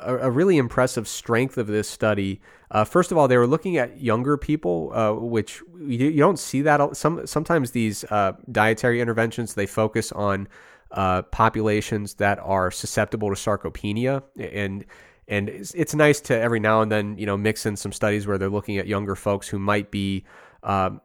a, 0.04 0.30
really 0.30 0.56
impressive 0.58 1.06
strength 1.06 1.58
of 1.58 1.66
this 1.66 1.88
study. 1.88 2.40
Uh, 2.70 2.84
first 2.84 3.12
of 3.12 3.18
all, 3.18 3.28
they 3.28 3.36
were 3.36 3.46
looking 3.46 3.76
at 3.76 4.00
younger 4.00 4.36
people, 4.36 4.92
uh, 4.94 5.12
which 5.12 5.62
you, 5.78 6.08
you, 6.08 6.18
don't 6.18 6.38
see 6.38 6.62
that. 6.62 6.96
Some 6.96 7.26
sometimes 7.26 7.70
these 7.70 8.04
uh, 8.04 8.32
dietary 8.50 9.00
interventions 9.00 9.54
they 9.54 9.66
focus 9.66 10.12
on 10.12 10.48
uh, 10.90 11.22
populations 11.22 12.14
that 12.14 12.38
are 12.40 12.70
susceptible 12.70 13.28
to 13.28 13.34
sarcopenia, 13.34 14.22
and 14.36 14.84
and 15.28 15.48
it's, 15.48 15.74
it's, 15.74 15.94
nice 15.94 16.20
to 16.22 16.38
every 16.38 16.60
now 16.60 16.82
and 16.82 16.90
then 16.90 17.16
you 17.18 17.26
know 17.26 17.36
mix 17.36 17.66
in 17.66 17.76
some 17.76 17.92
studies 17.92 18.26
where 18.26 18.38
they're 18.38 18.50
looking 18.50 18.78
at 18.78 18.86
younger 18.86 19.16
folks 19.16 19.48
who 19.48 19.58
might 19.58 19.90
be. 19.90 20.24
Um, 20.62 21.00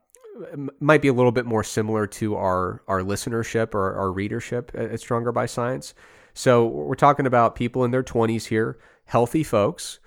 might 0.80 1.02
be 1.02 1.08
a 1.08 1.14
little 1.14 1.32
bit 1.32 1.48
more 1.48 1.64
similar 1.64 2.06
to 2.06 2.36
our 2.36 2.84
our 2.88 3.02
listenership 3.02 3.74
or 3.74 3.96
our 3.96 4.12
readership 4.12 4.72
at 4.76 5.00
Stronger 5.00 5.32
by 5.32 5.48
Science. 5.48 5.96
So 6.38 6.68
we're 6.68 6.94
talking 6.94 7.26
about 7.26 7.56
people 7.56 7.84
in 7.84 7.90
their 7.90 8.04
20s 8.04 8.46
here, 8.46 8.78
healthy 9.06 9.44
folks. 9.44 9.98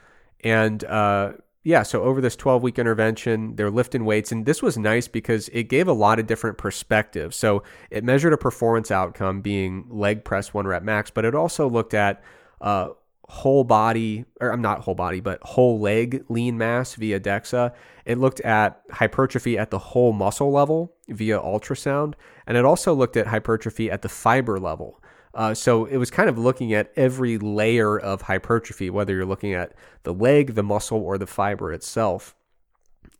And 0.44 0.84
uh, 0.84 1.32
yeah, 1.64 1.82
so 1.82 2.04
over 2.04 2.20
this 2.20 2.36
12 2.36 2.62
week 2.62 2.78
intervention, 2.78 3.56
they're 3.56 3.68
lifting 3.68 4.04
weights. 4.04 4.30
And 4.30 4.46
this 4.46 4.62
was 4.62 4.78
nice 4.78 5.08
because 5.08 5.48
it 5.48 5.64
gave 5.64 5.88
a 5.88 5.92
lot 5.92 6.20
of 6.20 6.28
different 6.28 6.56
perspectives. 6.56 7.36
So 7.36 7.64
it 7.90 8.04
measured 8.04 8.32
a 8.32 8.38
performance 8.38 8.92
outcome 8.92 9.40
being 9.40 9.86
leg 9.90 10.24
press 10.24 10.54
one 10.54 10.68
rep 10.68 10.84
max, 10.84 11.10
but 11.10 11.24
it 11.24 11.34
also 11.34 11.68
looked 11.68 11.94
at 11.94 12.22
uh, 12.60 12.90
whole 13.28 13.64
body, 13.64 14.24
or 14.40 14.52
I'm 14.52 14.62
not 14.62 14.82
whole 14.82 14.94
body, 14.94 15.18
but 15.18 15.42
whole 15.42 15.80
leg 15.80 16.24
lean 16.28 16.56
mass 16.56 16.94
via 16.94 17.18
DEXA. 17.18 17.74
It 18.04 18.18
looked 18.18 18.40
at 18.42 18.82
hypertrophy 18.92 19.58
at 19.58 19.70
the 19.70 19.80
whole 19.80 20.12
muscle 20.12 20.52
level 20.52 20.94
via 21.08 21.40
ultrasound. 21.40 22.14
And 22.46 22.56
it 22.56 22.64
also 22.64 22.94
looked 22.94 23.16
at 23.16 23.26
hypertrophy 23.26 23.90
at 23.90 24.02
the 24.02 24.08
fiber 24.08 24.60
level. 24.60 25.00
Uh, 25.34 25.54
so 25.54 25.84
it 25.84 25.96
was 25.96 26.10
kind 26.10 26.28
of 26.28 26.38
looking 26.38 26.72
at 26.74 26.92
every 26.96 27.38
layer 27.38 27.98
of 27.98 28.22
hypertrophy, 28.22 28.90
whether 28.90 29.14
you're 29.14 29.24
looking 29.24 29.54
at 29.54 29.72
the 30.02 30.14
leg, 30.14 30.54
the 30.54 30.62
muscle, 30.62 30.98
or 30.98 31.18
the 31.18 31.26
fiber 31.26 31.72
itself. 31.72 32.34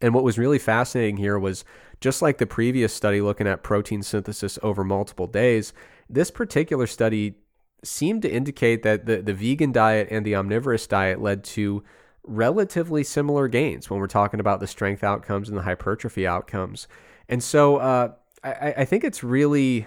And 0.01 0.15
what 0.15 0.25
was 0.25 0.39
really 0.39 0.59
fascinating 0.59 1.19
here 1.19 1.39
was 1.39 1.65
just 2.01 2.23
like 2.23 2.39
the 2.39 2.47
previous 2.47 2.93
study 2.93 3.21
looking 3.21 3.47
at 3.47 3.63
protein 3.63 4.03
synthesis 4.03 4.59
over 4.63 4.83
multiple 4.83 5.27
days, 5.27 5.73
this 6.09 6.31
particular 6.31 6.87
study 6.87 7.35
seemed 7.85 8.23
to 8.23 8.31
indicate 8.31 8.83
that 8.83 9.07
the, 9.07 9.23
the 9.23 9.35
vegan 9.35 9.73
diet 9.73 10.09
and 10.11 10.25
the 10.25 10.35
omnivorous 10.35 10.87
diet 10.87 11.21
led 11.21 11.45
to 11.45 11.83
relatively 12.25 13.03
similar 13.03 13.49
gains 13.49 13.89
when 13.89 14.01
we're 14.01 14.07
talking 14.07 14.41
about 14.41 14.61
the 14.61 14.67
strength 14.67 15.03
outcomes 15.03 15.49
and 15.49 15.57
the 15.57 15.63
hypertrophy 15.63 16.27
outcomes. 16.27 16.89
And 17.29 17.43
so 17.43 17.77
uh, 17.77 18.13
I, 18.43 18.75
I 18.79 18.85
think 18.85 19.05
it's 19.05 19.23
really 19.23 19.87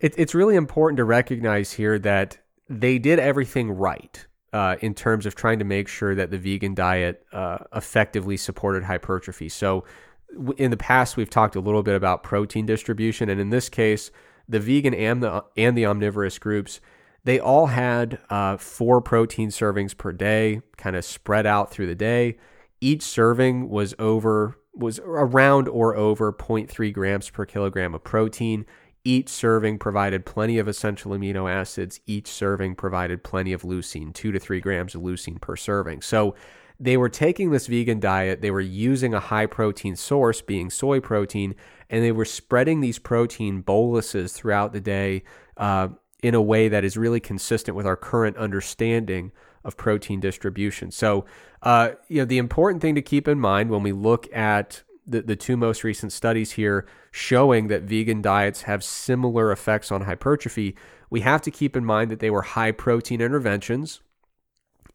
it, 0.00 0.14
it's 0.16 0.34
really 0.34 0.56
important 0.56 0.96
to 0.98 1.04
recognize 1.04 1.72
here 1.72 1.98
that 1.98 2.38
they 2.68 2.98
did 2.98 3.18
everything 3.18 3.70
right 3.70 4.26
uh, 4.52 4.76
in 4.80 4.94
terms 4.94 5.26
of 5.26 5.34
trying 5.34 5.58
to 5.58 5.64
make 5.64 5.88
sure 5.88 6.14
that 6.14 6.30
the 6.30 6.38
vegan 6.38 6.74
diet 6.74 7.24
uh, 7.32 7.58
effectively 7.74 8.36
supported 8.36 8.84
hypertrophy. 8.84 9.48
So, 9.48 9.84
w- 10.32 10.54
in 10.58 10.70
the 10.70 10.76
past, 10.76 11.16
we've 11.16 11.30
talked 11.30 11.56
a 11.56 11.60
little 11.60 11.82
bit 11.82 11.94
about 11.94 12.22
protein 12.22 12.66
distribution, 12.66 13.28
and 13.28 13.40
in 13.40 13.50
this 13.50 13.68
case, 13.68 14.10
the 14.48 14.60
vegan 14.60 14.94
and 14.94 15.22
the 15.22 15.44
and 15.56 15.76
the 15.76 15.86
omnivorous 15.86 16.38
groups 16.38 16.80
they 17.28 17.38
all 17.38 17.66
had 17.66 18.18
uh, 18.30 18.56
four 18.56 19.02
protein 19.02 19.50
servings 19.50 19.94
per 19.94 20.12
day, 20.12 20.62
kind 20.78 20.96
of 20.96 21.04
spread 21.04 21.44
out 21.44 21.70
through 21.70 21.86
the 21.86 21.94
day. 21.94 22.38
Each 22.80 23.02
serving 23.02 23.68
was 23.68 23.94
over 23.98 24.56
was 24.72 24.98
around 25.00 25.68
or 25.68 25.94
over 25.94 26.32
0.3 26.32 26.92
grams 26.92 27.28
per 27.28 27.44
kilogram 27.44 27.94
of 27.94 28.02
protein. 28.02 28.64
Each 29.08 29.30
serving 29.30 29.78
provided 29.78 30.26
plenty 30.26 30.58
of 30.58 30.68
essential 30.68 31.12
amino 31.12 31.50
acids. 31.50 31.98
Each 32.04 32.28
serving 32.28 32.74
provided 32.74 33.24
plenty 33.24 33.54
of 33.54 33.62
leucine, 33.62 34.12
two 34.12 34.32
to 34.32 34.38
three 34.38 34.60
grams 34.60 34.94
of 34.94 35.00
leucine 35.00 35.40
per 35.40 35.56
serving. 35.56 36.02
So 36.02 36.34
they 36.78 36.98
were 36.98 37.08
taking 37.08 37.50
this 37.50 37.68
vegan 37.68 38.00
diet, 38.00 38.42
they 38.42 38.50
were 38.50 38.60
using 38.60 39.14
a 39.14 39.20
high 39.20 39.46
protein 39.46 39.96
source, 39.96 40.42
being 40.42 40.68
soy 40.68 41.00
protein, 41.00 41.54
and 41.88 42.04
they 42.04 42.12
were 42.12 42.26
spreading 42.26 42.82
these 42.82 42.98
protein 42.98 43.62
boluses 43.62 44.34
throughout 44.34 44.74
the 44.74 44.80
day 44.80 45.22
uh, 45.56 45.88
in 46.22 46.34
a 46.34 46.42
way 46.42 46.68
that 46.68 46.84
is 46.84 46.98
really 46.98 47.18
consistent 47.18 47.78
with 47.78 47.86
our 47.86 47.96
current 47.96 48.36
understanding 48.36 49.32
of 49.64 49.78
protein 49.78 50.20
distribution. 50.20 50.90
So, 50.90 51.24
uh, 51.62 51.92
you 52.08 52.18
know, 52.18 52.26
the 52.26 52.36
important 52.36 52.82
thing 52.82 52.94
to 52.94 53.02
keep 53.02 53.26
in 53.26 53.40
mind 53.40 53.70
when 53.70 53.82
we 53.82 53.92
look 53.92 54.30
at 54.34 54.82
the, 55.08 55.22
the 55.22 55.36
two 55.36 55.56
most 55.56 55.82
recent 55.84 56.12
studies 56.12 56.52
here 56.52 56.86
showing 57.10 57.68
that 57.68 57.82
vegan 57.82 58.22
diets 58.22 58.62
have 58.62 58.84
similar 58.84 59.50
effects 59.50 59.90
on 59.90 60.02
hypertrophy, 60.02 60.76
we 61.10 61.20
have 61.20 61.42
to 61.42 61.50
keep 61.50 61.76
in 61.76 61.84
mind 61.84 62.10
that 62.10 62.20
they 62.20 62.30
were 62.30 62.42
high 62.42 62.72
protein 62.72 63.20
interventions. 63.20 64.00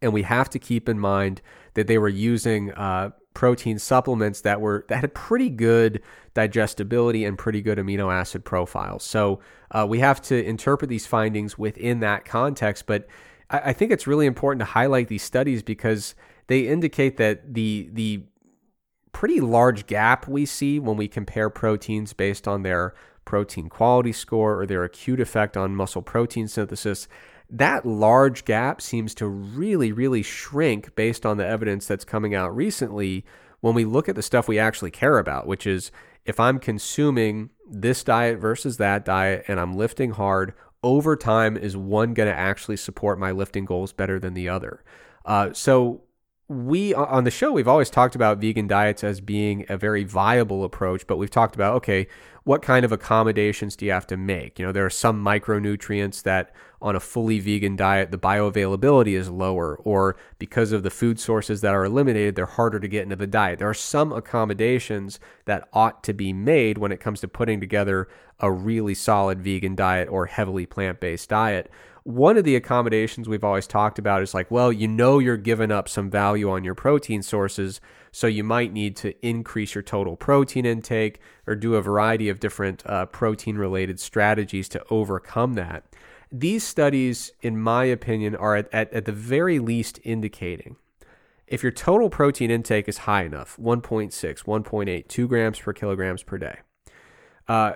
And 0.02 0.14
we 0.14 0.24
have 0.24 0.50
to 0.52 0.60
keep 0.60 0.90
in 0.90 1.00
mind 1.00 1.42
that 1.76 1.88
they 1.88 1.98
were 1.98 2.10
using 2.10 2.74
uh, 2.74 3.12
protein 3.34 3.80
supplements 3.80 4.42
that 4.42 4.62
were 4.62 4.86
that 4.90 4.98
had 4.98 5.14
pretty 5.14 5.50
good 5.50 6.02
digestibility 6.34 7.26
and 7.26 7.38
pretty 7.38 7.62
good 7.62 7.78
amino 7.78 8.14
acid 8.14 8.44
profiles. 8.44 9.04
So 9.04 9.40
uh, 9.72 9.86
we 9.90 10.00
have 10.00 10.22
to 10.24 10.44
interpret 10.44 10.90
these 10.90 11.08
findings 11.08 11.58
within 11.58 12.02
that 12.02 12.26
context. 12.26 12.86
But 12.86 13.08
I, 13.50 13.60
I 13.70 13.74
think 13.74 13.92
it's 13.92 14.06
really 14.06 14.26
important 14.26 14.60
to 14.60 14.66
highlight 14.66 15.08
these 15.08 15.24
studies 15.24 15.64
because 15.64 16.16
they 16.48 16.68
indicate 16.68 17.18
that 17.18 17.54
the 17.54 17.90
the 17.94 18.24
pretty 19.14 19.40
large 19.40 19.88
gap 19.88 20.28
we 20.28 20.46
see 20.46 20.80
when 20.80 20.98
we 20.98 21.08
compare 21.08 21.50
proteins 21.50 22.12
based 22.14 22.48
on 22.48 22.64
their 22.64 22.94
protein 23.26 23.70
quality 23.70 24.12
score 24.12 24.60
or 24.60 24.66
their 24.66 24.84
acute 24.84 25.22
effect 25.22 25.56
on 25.56 25.76
muscle 25.76 26.02
protein 26.02 26.48
synthesis. 26.48 27.08
That 27.50 27.86
large 27.86 28.46
gap 28.46 28.82
seems 28.82 29.16
to 29.16 29.28
really, 29.28 29.92
really 29.92 30.24
shrink 30.24 30.96
based 30.96 31.26
on 31.26 31.38
the 31.38 31.48
evidence 31.48 31.86
that's 31.86 32.04
coming 32.04 32.36
out 32.36 32.56
recently 32.56 33.24
when 33.62 33.76
we 33.76 33.86
look 33.86 34.10
at 34.10 34.16
the 34.16 34.22
stuff 34.22 34.48
we 34.48 34.60
actually 34.60 34.92
care 34.92 35.20
about, 35.20 35.48
which 35.48 35.66
is 35.66 35.92
if 36.26 36.40
I'm 36.40 36.60
consuming 36.60 37.50
this 37.70 38.04
diet 38.04 38.40
versus 38.40 38.78
that 38.78 39.06
diet 39.06 39.46
and 39.48 39.60
I'm 39.60 39.76
lifting 39.76 40.12
hard, 40.12 40.54
over 40.84 41.16
time, 41.16 41.56
is 41.56 41.78
one 41.78 42.14
going 42.14 42.30
to 42.30 42.38
actually 42.38 42.76
support 42.76 43.18
my 43.18 43.32
lifting 43.32 43.64
goals 43.64 43.94
better 43.94 44.20
than 44.20 44.34
the 44.34 44.50
other? 44.50 44.84
Uh, 45.26 45.54
so 45.54 46.02
we 46.50 46.94
on 46.94 47.24
the 47.24 47.32
show 47.32 47.52
we've 47.52 47.70
always 47.70 47.90
talked 47.90 48.16
about 48.16 48.38
vegan 48.38 48.68
diets 48.68 49.04
as 49.04 49.22
being 49.22 49.66
a 49.70 49.78
very 49.78 50.04
viable 50.04 50.66
approach 50.66 51.08
but 51.08 51.18
we've 51.18 51.30
talked 51.30 51.56
about 51.56 51.76
okay 51.76 52.06
what 52.44 52.62
kind 52.62 52.84
of 52.84 52.92
accommodations 52.92 53.76
do 53.76 53.86
you 53.86 53.92
have 53.92 54.08
to 54.08 54.18
make? 54.18 54.60
You 54.60 54.66
know 54.66 54.72
there 54.72 54.86
are 54.86 54.90
some 54.90 55.24
micronutrients 55.24 56.24
that 56.24 56.54
on 56.82 56.96
a 56.96 57.00
fully 57.00 57.40
vegan 57.40 57.76
diet 57.76 58.12
the 58.12 58.18
bioavailability 58.18 59.14
is 59.14 59.30
lower 59.30 59.78
or 59.78 60.18
because 60.40 60.72
of 60.74 60.84
the 60.84 60.90
food 60.90 61.20
sources 61.20 61.62
that 61.62 61.74
are 61.74 61.86
eliminated 61.86 62.36
they're 62.36 62.46
harder 62.46 62.80
to 62.80 62.88
get 62.88 63.04
into 63.04 63.16
the 63.16 63.28
diet. 63.28 63.60
There 63.60 63.70
are 63.70 63.74
some 63.74 64.12
accommodations 64.12 65.20
that 65.46 65.70
ought 65.72 66.04
to 66.04 66.14
be 66.14 66.34
made 66.34 66.78
when 66.78 66.92
it 66.92 67.00
comes 67.00 67.22
to 67.22 67.28
putting 67.28 67.62
together 67.62 68.10
a 68.40 68.52
really 68.52 68.94
solid 68.94 69.42
vegan 69.42 69.76
diet 69.76 70.10
or 70.10 70.26
heavily 70.26 70.66
plant-based 70.66 71.30
diet 71.30 71.72
one 72.04 72.38
of 72.38 72.44
the 72.44 72.56
accommodations 72.56 73.30
we've 73.30 73.44
always 73.44 73.66
talked 73.66 73.98
about 73.98 74.22
is 74.22 74.34
like, 74.34 74.52
well, 74.52 74.72
you 74.74 74.88
know, 74.88 75.20
you're 75.20 75.38
giving 75.38 75.72
up 75.72 75.88
some 75.88 76.10
value 76.10 76.50
on 76.50 76.64
your 76.64 76.76
protein 76.76 77.22
sources. 77.22 77.80
So 78.12 78.28
you 78.28 78.44
might 78.44 78.74
need 78.74 78.96
to 78.98 79.14
increase 79.26 79.74
your 79.74 79.82
total 79.82 80.18
protein 80.18 80.66
intake 80.66 81.20
or 81.48 81.56
do 81.56 81.76
a 81.76 81.82
variety 81.82 82.28
of 82.28 82.40
different 82.40 82.86
uh, 82.86 83.06
protein 83.08 83.58
related 83.58 84.00
strategies 84.00 84.68
to 84.70 84.84
overcome 84.90 85.54
that. 85.54 85.86
These 86.32 86.64
studies, 86.64 87.32
in 87.42 87.60
my 87.60 87.86
opinion, 87.86 88.36
are 88.36 88.56
at, 88.56 88.74
at, 88.74 88.92
at 88.92 89.06
the 89.06 89.12
very 89.12 89.60
least 89.60 90.00
indicating 90.04 90.76
if 91.48 91.62
your 91.62 91.72
total 91.72 92.10
protein 92.10 92.50
intake 92.50 92.88
is 92.88 93.00
high 93.00 93.24
enough 93.24 93.58
1.6, 93.58 94.12
1.8, 94.12 95.08
2 95.08 95.28
grams 95.28 95.60
per 95.60 95.74
kilograms 95.74 96.24
per 96.24 96.38
day, 96.38 96.58
uh, 97.48 97.74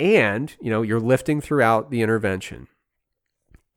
and 0.00 0.56
you 0.60 0.70
know 0.70 0.82
you're 0.82 0.98
lifting 0.98 1.40
throughout 1.40 1.90
the 1.90 2.02
intervention 2.02 2.66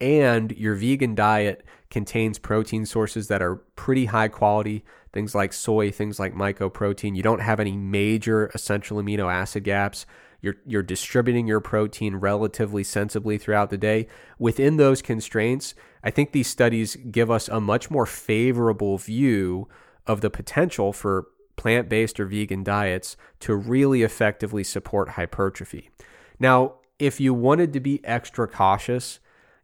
and 0.03 0.51
your 0.57 0.75
vegan 0.75 1.15
diet 1.15 1.63
contains 1.89 2.37
protein 2.37 2.85
sources 2.85 3.29
that 3.29 3.41
are 3.41 3.55
pretty 3.77 4.05
high 4.05 4.27
quality, 4.27 4.83
things 5.13 5.33
like 5.33 5.53
soy, 5.53 5.91
things 5.91 6.19
like 6.19 6.33
mycoprotein. 6.33 7.15
You 7.15 7.23
don't 7.23 7.39
have 7.39 7.61
any 7.61 7.77
major 7.77 8.47
essential 8.53 8.97
amino 8.97 9.31
acid 9.31 9.63
gaps. 9.63 10.05
You're, 10.41 10.57
you're 10.65 10.83
distributing 10.83 11.47
your 11.47 11.61
protein 11.61 12.17
relatively 12.17 12.83
sensibly 12.83 13.37
throughout 13.37 13.69
the 13.69 13.77
day. 13.77 14.07
Within 14.37 14.75
those 14.75 15.01
constraints, 15.01 15.73
I 16.03 16.11
think 16.11 16.33
these 16.33 16.47
studies 16.47 16.97
give 16.97 17.31
us 17.31 17.47
a 17.47 17.61
much 17.61 17.89
more 17.89 18.05
favorable 18.05 18.97
view 18.97 19.69
of 20.05 20.19
the 20.19 20.29
potential 20.29 20.91
for 20.91 21.27
plant 21.55 21.87
based 21.87 22.19
or 22.19 22.25
vegan 22.25 22.61
diets 22.61 23.15
to 23.39 23.55
really 23.55 24.01
effectively 24.01 24.65
support 24.65 25.09
hypertrophy. 25.09 25.91
Now, 26.39 26.73
if 26.99 27.21
you 27.21 27.33
wanted 27.33 27.71
to 27.71 27.79
be 27.79 28.03
extra 28.03 28.49
cautious, 28.49 29.19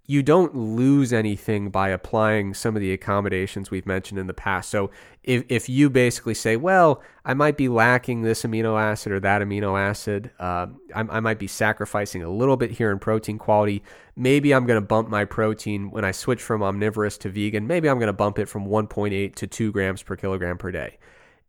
you 0.10 0.24
don't 0.24 0.56
lose 0.56 1.14
anything 1.14 1.70
by 1.70 1.90
applying 1.90 2.56
some 2.56 2.76
of 2.76 2.82
the 2.82 2.92
accommodations 2.92 3.70
we've 3.70 3.86
mentioned 3.86 4.20
in 4.20 4.26
the 4.26 4.34
past. 4.34 4.72
So 4.72 4.90
if, 5.24 5.44
if 5.50 5.70
you 5.70 5.88
basically 5.88 6.34
say, 6.34 6.56
well, 6.56 7.04
I 7.24 7.36
might 7.36 7.58
be 7.58 7.70
lacking 7.70 8.24
this 8.24 8.42
amino 8.42 8.82
acid 8.82 9.12
or 9.12 9.20
that 9.20 9.44
amino 9.44 9.80
acid, 9.80 10.32
uh, 10.40 10.66
I, 10.96 11.02
I 11.02 11.20
might 11.20 11.38
be 11.38 11.46
sacrificing 11.46 12.24
a 12.24 12.30
little 12.32 12.58
bit 12.58 12.72
here 12.72 12.90
in 12.90 12.98
protein 12.98 13.38
quality. 13.38 13.84
Maybe 14.16 14.52
I'm 14.52 14.66
going 14.66 14.82
to 14.82 14.86
bump 14.86 15.10
my 15.10 15.26
protein 15.26 15.92
when 15.92 16.04
I 16.04 16.10
switch 16.10 16.42
from 16.42 16.64
omnivorous 16.64 17.20
to 17.20 17.30
vegan. 17.30 17.68
Maybe 17.68 17.88
I'm 17.88 18.00
going 18.00 18.08
to 18.08 18.14
bump 18.14 18.40
it 18.40 18.50
from 18.50 18.66
1.8 18.66 19.36
to 19.36 19.46
2 19.46 19.72
grams 19.72 20.02
per 20.02 20.16
kilogram 20.16 20.58
per 20.58 20.72
day. 20.72 20.98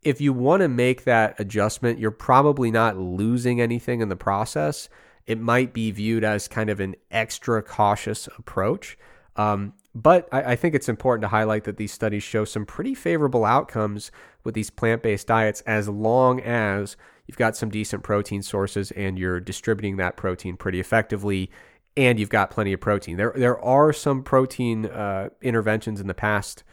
If 0.02 0.20
you 0.20 0.34
want 0.34 0.60
to 0.60 0.68
make 0.68 1.04
that 1.04 1.40
adjustment, 1.40 1.98
you're 1.98 2.10
probably 2.10 2.70
not 2.70 2.98
losing 2.98 3.58
anything 3.58 4.02
in 4.02 4.10
the 4.10 4.16
process 4.16 4.90
it 5.30 5.38
might 5.38 5.72
be 5.72 5.92
viewed 5.92 6.24
as 6.24 6.48
kind 6.48 6.68
of 6.68 6.80
an 6.80 6.96
extra 7.08 7.62
cautious 7.62 8.28
approach. 8.36 8.98
Um, 9.36 9.74
but 9.94 10.28
I, 10.32 10.42
I, 10.42 10.56
think 10.56 10.74
it's 10.74 10.88
important 10.88 11.22
to 11.22 11.28
highlight 11.28 11.62
that 11.64 11.76
these 11.76 11.92
studies 11.92 12.24
show 12.24 12.44
some 12.44 12.66
pretty 12.66 12.96
favorable 12.96 13.44
outcomes 13.44 14.10
with 14.42 14.56
these 14.56 14.70
plant 14.70 15.04
based 15.04 15.28
diets 15.28 15.60
as 15.60 15.88
long 15.88 16.40
as 16.40 16.96
you've 17.28 17.36
got 17.36 17.56
some 17.56 17.70
decent 17.70 18.02
protein 18.02 18.42
sources 18.42 18.90
and 18.90 19.20
you're 19.20 19.38
distributing 19.38 19.98
that 19.98 20.16
protein 20.16 20.56
pretty 20.56 20.80
effectively 20.80 21.48
and 21.96 22.18
you've 22.18 22.28
got 22.28 22.50
plenty 22.50 22.72
of 22.72 22.80
protein. 22.80 23.16
There, 23.16 23.32
there 23.36 23.58
are 23.60 23.92
some 23.92 24.24
protein 24.24 24.86
uh, 24.86 25.28
interventions 25.42 26.00
in 26.00 26.08
the 26.08 26.14
past 26.14 26.64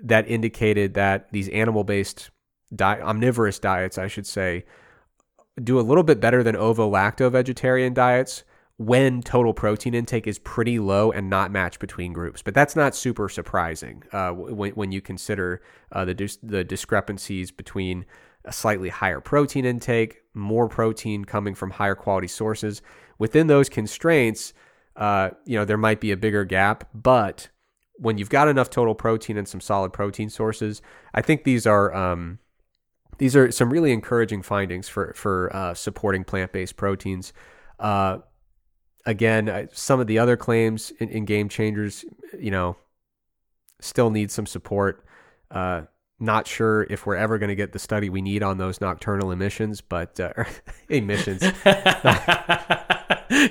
that 0.00 0.28
indicated 0.30 0.94
that 0.94 1.32
these 1.32 1.48
animal 1.48 1.82
based 1.82 2.30
diet, 2.72 3.02
omnivorous 3.02 3.58
diets, 3.58 3.98
I 3.98 4.06
should 4.06 4.26
say, 4.26 4.64
do 5.62 5.78
a 5.78 5.82
little 5.82 6.02
bit 6.02 6.20
better 6.20 6.42
than 6.42 6.56
ovo 6.56 6.90
lacto 6.90 7.30
vegetarian 7.30 7.94
diets 7.94 8.44
when 8.78 9.20
total 9.22 9.52
protein 9.52 9.92
intake 9.92 10.28
is 10.28 10.38
pretty 10.38 10.78
low 10.78 11.10
and 11.10 11.28
not 11.28 11.50
matched 11.50 11.80
between 11.80 12.12
groups. 12.12 12.42
But 12.42 12.54
that's 12.54 12.76
not 12.76 12.94
super 12.94 13.28
surprising 13.28 14.04
uh, 14.12 14.30
when, 14.30 14.72
when 14.72 14.92
you 14.92 15.00
consider 15.00 15.60
uh, 15.90 16.04
the, 16.04 16.14
dis- 16.14 16.38
the 16.42 16.62
discrepancies 16.62 17.50
between 17.50 18.06
a 18.44 18.52
slightly 18.52 18.88
higher 18.88 19.20
protein 19.20 19.64
intake, 19.64 20.22
more 20.32 20.68
protein 20.68 21.24
coming 21.24 21.56
from 21.56 21.70
higher 21.70 21.96
quality 21.96 22.28
sources. 22.28 22.80
Within 23.18 23.48
those 23.48 23.68
constraints, 23.68 24.54
uh, 24.94 25.30
you 25.44 25.58
know, 25.58 25.64
there 25.64 25.76
might 25.76 26.00
be 26.00 26.12
a 26.12 26.16
bigger 26.16 26.44
gap, 26.44 26.88
but 26.94 27.48
when 27.94 28.16
you've 28.16 28.30
got 28.30 28.46
enough 28.46 28.70
total 28.70 28.94
protein 28.94 29.36
and 29.36 29.48
some 29.48 29.60
solid 29.60 29.92
protein 29.92 30.30
sources, 30.30 30.80
I 31.12 31.20
think 31.20 31.42
these 31.42 31.66
are 31.66 31.92
um, 31.92 32.38
these 33.18 33.36
are 33.36 33.50
some 33.52 33.70
really 33.70 33.92
encouraging 33.92 34.42
findings 34.42 34.88
for 34.88 35.12
for 35.14 35.54
uh, 35.54 35.74
supporting 35.74 36.24
plant 36.24 36.52
based 36.52 36.76
proteins. 36.76 37.32
Uh, 37.78 38.18
again, 39.06 39.68
some 39.72 40.00
of 40.00 40.06
the 40.06 40.18
other 40.18 40.36
claims 40.36 40.90
in, 40.98 41.08
in, 41.08 41.24
game 41.24 41.48
changers, 41.48 42.04
you 42.38 42.50
know, 42.50 42.76
still 43.80 44.10
need 44.10 44.30
some 44.30 44.46
support. 44.46 45.04
Uh, 45.50 45.82
not 46.20 46.46
sure 46.46 46.82
if 46.90 47.06
we're 47.06 47.16
ever 47.16 47.38
going 47.38 47.48
to 47.48 47.54
get 47.54 47.72
the 47.72 47.78
study 47.78 48.10
we 48.10 48.20
need 48.20 48.42
on 48.42 48.58
those 48.58 48.80
nocturnal 48.80 49.30
emissions, 49.30 49.80
but 49.80 50.18
uh, 50.18 50.32
emissions. 50.88 51.42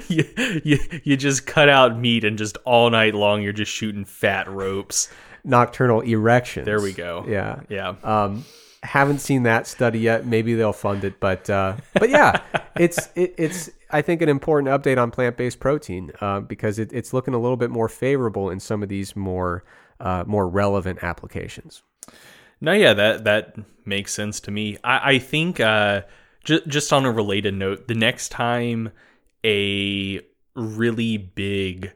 you, 0.09 0.25
you, 0.63 0.79
you 1.03 1.17
just 1.17 1.47
cut 1.47 1.69
out 1.69 1.97
meat 1.97 2.23
and 2.23 2.37
just 2.37 2.57
all 2.65 2.89
night 2.89 3.15
long 3.15 3.41
you're 3.41 3.53
just 3.53 3.71
shooting 3.71 4.05
fat 4.05 4.49
ropes. 4.49 5.09
Nocturnal 5.43 6.01
erections. 6.01 6.65
There 6.65 6.81
we 6.81 6.91
go. 6.91 7.23
Yeah. 7.27 7.61
Yeah. 7.69 7.95
Um, 8.03 8.43
haven't 8.83 9.19
seen 9.19 9.43
that 9.43 9.67
study 9.67 9.99
yet. 9.99 10.25
Maybe 10.25 10.53
they'll 10.53 10.73
fund 10.73 11.03
it, 11.03 11.19
but 11.19 11.49
uh, 11.49 11.77
but 11.93 12.09
yeah, 12.09 12.41
it's 12.79 13.09
it, 13.15 13.33
it's 13.37 13.69
I 13.89 14.01
think 14.01 14.21
an 14.21 14.29
important 14.29 14.69
update 14.69 15.01
on 15.01 15.11
plant 15.11 15.37
based 15.37 15.59
protein 15.59 16.11
uh, 16.21 16.41
because 16.41 16.79
it, 16.79 16.91
it's 16.93 17.13
looking 17.13 17.33
a 17.33 17.39
little 17.39 17.57
bit 17.57 17.69
more 17.69 17.89
favorable 17.89 18.49
in 18.49 18.59
some 18.59 18.83
of 18.83 18.89
these 18.89 19.15
more 19.15 19.63
uh, 19.99 20.23
more 20.27 20.47
relevant 20.47 21.03
applications. 21.03 21.83
No, 22.59 22.71
yeah, 22.71 22.93
that 22.93 23.23
that 23.23 23.55
makes 23.85 24.13
sense 24.13 24.39
to 24.41 24.51
me. 24.51 24.77
I, 24.83 25.13
I 25.13 25.19
think 25.19 25.59
uh, 25.59 26.01
j- 26.43 26.61
just 26.67 26.91
on 26.91 27.05
a 27.05 27.11
related 27.11 27.53
note, 27.53 27.87
the 27.87 27.95
next 27.95 28.29
time 28.29 28.91
a 29.43 30.21
really 30.55 31.17
big 31.17 31.93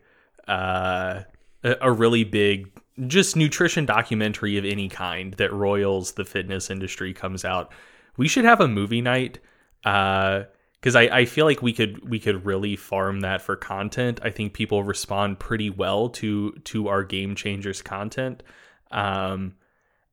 uh, 0.47 1.21
a 1.63 1.91
really 1.91 2.23
big 2.23 2.71
just 3.08 3.36
nutrition 3.36 3.86
documentary 3.86 4.58
of 4.58 4.66
any 4.66 4.89
kind 4.89 5.34
that 5.36 5.54
royals 5.54 6.14
the 6.14 6.26
fitness 6.26 6.70
industry 6.70 7.14
comes 7.14 7.46
out, 7.46 7.72
we 8.18 8.28
should 8.28 8.46
have 8.46 8.62
a 8.62 8.68
movie 8.68 9.02
night. 9.02 9.39
Uh, 9.84 10.44
because 10.80 10.96
I, 10.96 11.02
I 11.04 11.26
feel 11.26 11.46
like 11.46 11.62
we 11.62 11.74
could 11.74 12.10
we 12.10 12.20
could 12.20 12.44
really 12.44 12.76
farm 12.76 13.22
that 13.22 13.42
for 13.44 13.56
content. 13.56 14.20
I 14.24 14.32
think 14.32 14.54
people 14.54 14.84
respond 14.84 15.39
pretty 15.39 15.70
well 15.70 16.10
to 16.10 16.54
to 16.54 16.88
our 16.88 17.04
game 17.04 17.36
changers 17.36 17.84
content. 17.84 18.42
Um, 18.89 19.56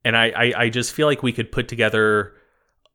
and 0.04 0.16
I, 0.16 0.26
I, 0.28 0.52
I 0.56 0.68
just 0.68 0.92
feel 0.92 1.06
like 1.06 1.22
we 1.22 1.32
could 1.32 1.50
put 1.50 1.68
together 1.68 2.34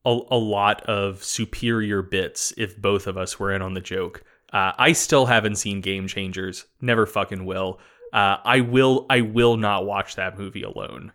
a, 0.05 0.19
a 0.29 0.37
lot 0.37 0.83
of 0.83 1.23
superior 1.23 2.01
bits 2.01 2.53
if 2.57 2.79
both 2.79 3.07
of 3.07 3.17
us 3.17 3.39
were 3.39 3.51
in 3.51 3.61
on 3.61 3.73
the 3.73 3.81
joke. 3.81 4.23
Uh, 4.51 4.71
I 4.77 4.93
still 4.93 5.25
haven't 5.25 5.55
seen 5.55 5.81
Game 5.81 6.07
Changers. 6.07 6.65
Never 6.79 7.05
fucking 7.05 7.43
will. 7.43 7.79
Uh, 8.13 8.37
I 8.45 8.61
will 8.61 9.07
I 9.09 9.21
will 9.21 9.57
not 9.57 9.85
watch 9.85 10.15
that 10.15 10.37
movie 10.37 10.63
alone. 10.63 11.11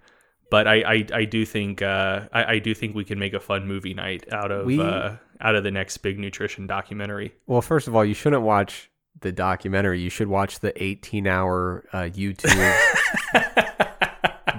But 0.50 0.66
I, 0.66 0.76
I, 0.76 1.06
I 1.12 1.24
do 1.26 1.44
think 1.44 1.82
uh, 1.82 2.22
I, 2.32 2.54
I, 2.54 2.58
do 2.58 2.74
think 2.74 2.94
we 2.94 3.04
can 3.04 3.18
make 3.18 3.34
a 3.34 3.40
fun 3.40 3.68
movie 3.68 3.92
night 3.92 4.24
out 4.32 4.50
of 4.50 4.64
we, 4.64 4.80
uh, 4.80 5.16
out 5.42 5.54
of 5.54 5.62
the 5.62 5.70
next 5.70 5.98
big 5.98 6.18
nutrition 6.18 6.66
documentary. 6.66 7.34
Well, 7.46 7.60
first 7.60 7.86
of 7.86 7.94
all, 7.94 8.02
you 8.02 8.14
shouldn't 8.14 8.40
watch 8.40 8.90
the 9.20 9.30
documentary. 9.30 10.00
You 10.00 10.08
should 10.08 10.28
watch 10.28 10.60
the 10.60 10.82
18 10.82 11.26
hour 11.26 11.84
uh, 11.92 12.08
YouTube 12.08 12.74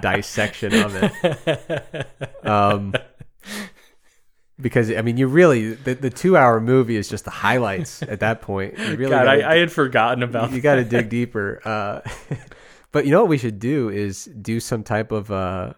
dissection 0.00 0.74
of 0.74 0.94
it. 0.96 2.46
Um, 2.46 2.94
because 4.60 4.90
I 4.90 5.02
mean, 5.02 5.16
you 5.16 5.26
really 5.26 5.74
the, 5.74 5.94
the 5.94 6.10
two 6.10 6.36
hour 6.36 6.60
movie 6.60 6.96
is 6.96 7.08
just 7.08 7.24
the 7.24 7.30
highlights 7.30 8.02
at 8.02 8.20
that 8.20 8.42
point. 8.42 8.78
You 8.78 8.96
really 8.96 9.10
God, 9.10 9.24
gotta, 9.24 9.44
I, 9.44 9.52
I, 9.52 9.56
had 9.58 9.72
forgotten 9.72 10.22
about. 10.22 10.50
You, 10.50 10.56
you 10.56 10.62
got 10.62 10.76
to 10.76 10.84
dig 10.84 11.08
deeper. 11.08 11.60
Uh, 11.64 12.00
but 12.92 13.04
you 13.04 13.10
know 13.10 13.20
what 13.20 13.28
we 13.28 13.38
should 13.38 13.58
do 13.58 13.88
is 13.88 14.24
do 14.24 14.60
some 14.60 14.82
type 14.82 15.12
of 15.12 15.30
uh, 15.30 15.72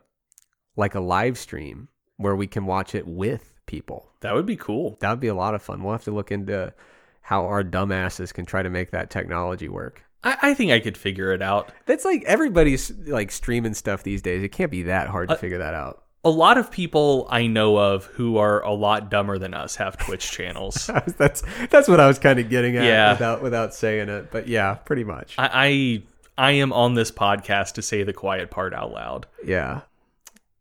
like 0.77 0.95
a 0.95 1.01
live 1.01 1.39
stream 1.39 1.89
where 2.17 2.37
we 2.37 2.47
can 2.47 2.67
watch 2.67 2.95
it 2.95 3.07
with 3.07 3.55
people. 3.67 4.11
That 4.21 4.35
would 4.35 4.47
be 4.47 4.57
cool. 4.57 4.97
That 5.01 5.11
would 5.11 5.21
be 5.21 5.29
a 5.29 5.35
lot 5.35 5.55
of 5.55 5.63
fun. 5.63 5.83
We'll 5.83 5.93
have 5.93 6.05
to 6.05 6.13
look 6.13 6.31
into 6.31 6.73
how 7.21 7.47
our 7.47 7.63
dumbasses 7.63 8.33
can 8.33 8.45
try 8.45 8.63
to 8.63 8.71
make 8.71 8.91
that 8.91 9.11
technology 9.11 9.69
work. 9.69 10.05
I, 10.25 10.39
I 10.43 10.55
think 10.55 10.73
I 10.73 10.81
could 10.81 10.97
figure 10.97 11.33
it 11.33 11.43
out. 11.43 11.73
That's 11.87 12.05
like 12.05 12.23
everybody's 12.25 12.91
like 13.07 13.31
streaming 13.31 13.75
stuff 13.75 14.03
these 14.03 14.23
days. 14.23 14.43
It 14.43 14.51
can't 14.51 14.71
be 14.71 14.85
that 14.85 15.09
hard 15.09 15.29
to 15.29 15.35
uh, 15.35 15.39
figure 15.39 15.59
that 15.59 15.75
out 15.75 16.02
a 16.25 16.31
lot 16.31 16.57
of 16.57 16.71
people 16.71 17.27
I 17.31 17.47
know 17.47 17.77
of 17.77 18.07
who 18.07 18.37
are 18.39 18.63
a 18.63 18.73
lot 18.73 19.11
dumber 19.11 19.39
than 19.39 19.55
us 19.55 19.77
have 19.77 19.97
Twitch 19.97 20.31
channels. 20.33 20.91
that's 21.19 21.43
that's 21.71 21.89
what 21.89 22.01
I 22.01 22.07
was 22.07 22.19
kind 22.19 22.39
of 22.39 22.49
getting 22.49 22.77
at 22.77 22.85
yeah. 22.85 23.13
without 23.13 23.43
without 23.43 23.75
saying 23.75 24.09
it. 24.09 24.31
But 24.31 24.49
yeah, 24.49 24.75
pretty 24.75 25.05
much. 25.05 25.35
I, 25.39 26.03
I, 26.39 26.49
I 26.49 26.51
am 26.53 26.73
on 26.73 26.95
this 26.95 27.11
podcast 27.11 27.75
to 27.75 27.83
say 27.83 28.03
the 28.03 28.13
quiet 28.13 28.51
part 28.51 28.73
out 28.73 28.93
loud. 28.93 29.27
Yeah. 29.45 29.83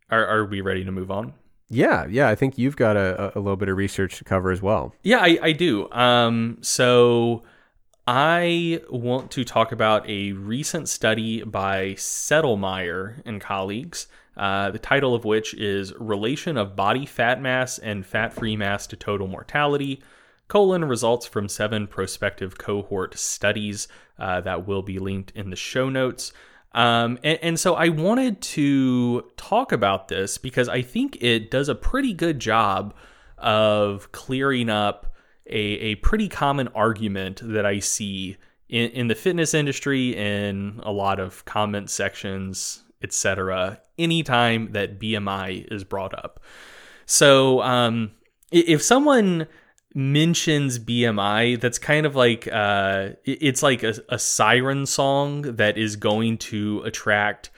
Are 0.09 0.25
are 0.25 0.45
we 0.45 0.61
ready 0.61 0.83
to 0.83 0.91
move 0.91 1.11
on? 1.11 1.33
Yeah, 1.69 2.05
yeah. 2.09 2.27
I 2.27 2.35
think 2.35 2.57
you've 2.57 2.75
got 2.75 2.97
a, 2.97 3.31
a 3.33 3.39
little 3.39 3.55
bit 3.55 3.69
of 3.69 3.77
research 3.77 4.17
to 4.17 4.25
cover 4.25 4.51
as 4.51 4.61
well. 4.61 4.93
Yeah, 5.03 5.19
I, 5.19 5.39
I 5.41 5.51
do. 5.53 5.89
Um, 5.91 6.57
so 6.59 7.43
I 8.05 8.81
want 8.89 9.31
to 9.31 9.45
talk 9.45 9.71
about 9.71 10.09
a 10.09 10.33
recent 10.33 10.89
study 10.89 11.43
by 11.43 11.91
Sedlmeier 11.91 13.21
and 13.25 13.39
colleagues 13.39 14.07
uh, 14.37 14.71
the 14.71 14.79
title 14.79 15.13
of 15.13 15.25
which 15.25 15.53
is 15.53 15.93
Relation 15.99 16.57
of 16.57 16.75
Body 16.75 17.05
Fat 17.05 17.41
Mass 17.41 17.77
and 17.77 18.05
Fat 18.05 18.33
Free 18.33 18.55
Mass 18.55 18.87
to 18.87 18.95
Total 18.95 19.27
Mortality, 19.27 20.01
colon, 20.47 20.85
results 20.85 21.25
from 21.25 21.47
seven 21.47 21.87
prospective 21.87 22.57
cohort 22.57 23.17
studies 23.17 23.87
uh, 24.19 24.41
that 24.41 24.67
will 24.67 24.81
be 24.81 24.99
linked 24.99 25.31
in 25.31 25.49
the 25.49 25.55
show 25.55 25.89
notes. 25.89 26.33
Um, 26.73 27.19
and, 27.23 27.39
and, 27.41 27.59
so 27.59 27.75
I 27.75 27.89
wanted 27.89 28.41
to 28.41 29.23
talk 29.35 29.73
about 29.73 30.07
this 30.07 30.37
because 30.37 30.69
I 30.69 30.81
think 30.81 31.17
it 31.21 31.51
does 31.51 31.67
a 31.67 31.75
pretty 31.75 32.13
good 32.13 32.39
job 32.39 32.93
of 33.37 34.11
clearing 34.13 34.69
up 34.69 35.13
a, 35.47 35.59
a 35.59 35.95
pretty 35.95 36.29
common 36.29 36.69
argument 36.69 37.41
that 37.43 37.65
I 37.65 37.79
see 37.79 38.37
in, 38.69 38.89
in 38.91 39.07
the 39.09 39.15
fitness 39.15 39.53
industry, 39.53 40.15
in 40.15 40.79
a 40.83 40.91
lot 40.91 41.19
of 41.19 41.43
comment 41.43 41.89
sections, 41.89 42.83
etc. 43.03 43.81
Anytime 43.97 44.71
that 44.73 44.99
BMI 44.99 45.71
is 45.71 45.83
brought 45.83 46.13
up, 46.13 46.39
so 47.05 47.61
um, 47.61 48.11
if 48.51 48.81
someone 48.81 49.47
mentions 49.93 50.79
BMI, 50.79 51.59
that's 51.59 51.77
kind 51.77 52.05
of 52.05 52.15
like 52.15 52.47
uh, 52.51 53.09
it's 53.25 53.61
like 53.61 53.83
a, 53.83 53.95
a 54.09 54.17
siren 54.17 54.85
song 54.85 55.41
that 55.41 55.77
is 55.77 55.95
going 55.95 56.37
to 56.37 56.81
attract 56.85 57.49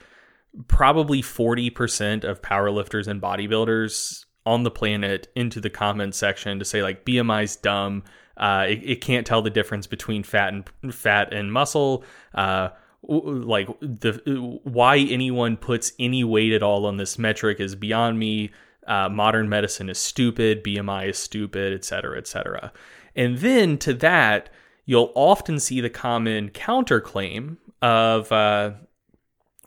probably 0.68 1.22
40% 1.22 2.24
of 2.24 2.42
powerlifters 2.42 3.08
and 3.08 3.20
bodybuilders 3.20 4.24
on 4.46 4.62
the 4.62 4.70
planet 4.70 5.28
into 5.34 5.60
the 5.60 5.70
comment 5.70 6.14
section 6.14 6.58
to 6.58 6.64
say 6.64 6.82
like 6.82 7.04
BMI's 7.04 7.56
dumb. 7.56 8.02
Uh, 8.36 8.66
it, 8.68 8.80
it, 8.82 9.00
can't 9.00 9.26
tell 9.26 9.42
the 9.42 9.50
difference 9.50 9.86
between 9.86 10.22
fat 10.22 10.52
and 10.52 10.94
fat 10.94 11.32
and 11.32 11.52
muscle. 11.52 12.04
Uh, 12.34 12.70
like 13.08 13.68
the 13.80 14.60
why 14.64 14.98
anyone 14.98 15.56
puts 15.56 15.92
any 15.98 16.24
weight 16.24 16.52
at 16.52 16.62
all 16.62 16.86
on 16.86 16.96
this 16.96 17.18
metric 17.18 17.60
is 17.60 17.74
beyond 17.74 18.18
me. 18.18 18.50
Uh, 18.86 19.08
modern 19.08 19.48
medicine 19.48 19.88
is 19.88 19.98
stupid. 19.98 20.62
BMI 20.62 21.10
is 21.10 21.18
stupid, 21.18 21.72
et 21.72 21.84
cetera, 21.84 22.18
et 22.18 22.26
cetera. 22.26 22.72
And 23.16 23.38
then 23.38 23.78
to 23.78 23.94
that, 23.94 24.50
you'll 24.84 25.12
often 25.14 25.58
see 25.58 25.80
the 25.80 25.90
common 25.90 26.50
counterclaim 26.50 27.56
of, 27.80 28.30
uh, 28.30 28.72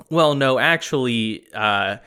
well, 0.09 0.35
no, 0.35 0.59
actually, 0.59 1.47
uh, 1.53 1.97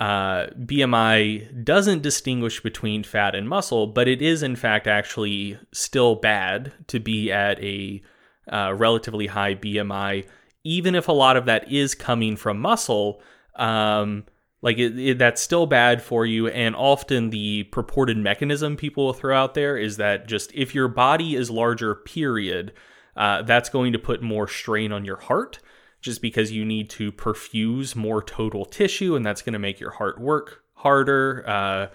uh, 0.00 0.46
BMI 0.58 1.62
doesn't 1.62 2.02
distinguish 2.02 2.62
between 2.62 3.04
fat 3.04 3.34
and 3.34 3.48
muscle, 3.48 3.86
but 3.86 4.08
it 4.08 4.22
is 4.22 4.42
in 4.42 4.56
fact 4.56 4.86
actually 4.86 5.58
still 5.72 6.14
bad 6.14 6.72
to 6.86 6.98
be 6.98 7.30
at 7.30 7.62
a 7.62 8.02
uh, 8.50 8.74
relatively 8.74 9.26
high 9.26 9.54
BMI, 9.54 10.26
even 10.64 10.94
if 10.94 11.08
a 11.08 11.12
lot 11.12 11.36
of 11.36 11.46
that 11.46 11.70
is 11.70 11.94
coming 11.94 12.36
from 12.36 12.60
muscle. 12.60 13.22
Um, 13.56 14.24
like 14.62 14.78
it, 14.78 14.98
it, 14.98 15.18
that's 15.18 15.40
still 15.40 15.66
bad 15.66 16.02
for 16.02 16.26
you, 16.26 16.48
and 16.48 16.76
often 16.76 17.30
the 17.30 17.64
purported 17.64 18.18
mechanism 18.18 18.76
people 18.76 19.06
will 19.06 19.12
throw 19.14 19.34
out 19.34 19.54
there 19.54 19.76
is 19.76 19.96
that 19.96 20.28
just 20.28 20.52
if 20.54 20.74
your 20.74 20.88
body 20.88 21.34
is 21.34 21.50
larger, 21.50 21.94
period, 21.94 22.72
uh, 23.16 23.42
that's 23.42 23.70
going 23.70 23.92
to 23.92 23.98
put 23.98 24.22
more 24.22 24.46
strain 24.46 24.92
on 24.92 25.04
your 25.04 25.16
heart 25.16 25.60
just 26.00 26.22
because 26.22 26.52
you 26.52 26.64
need 26.64 26.88
to 26.90 27.12
perfuse 27.12 27.94
more 27.96 28.22
total 28.22 28.64
tissue, 28.64 29.16
and 29.16 29.24
that's 29.24 29.42
going 29.42 29.52
to 29.54 29.58
make 29.58 29.80
your 29.80 29.90
heart 29.92 30.20
work 30.20 30.62
harder, 30.74 31.44
uh, 31.46 31.86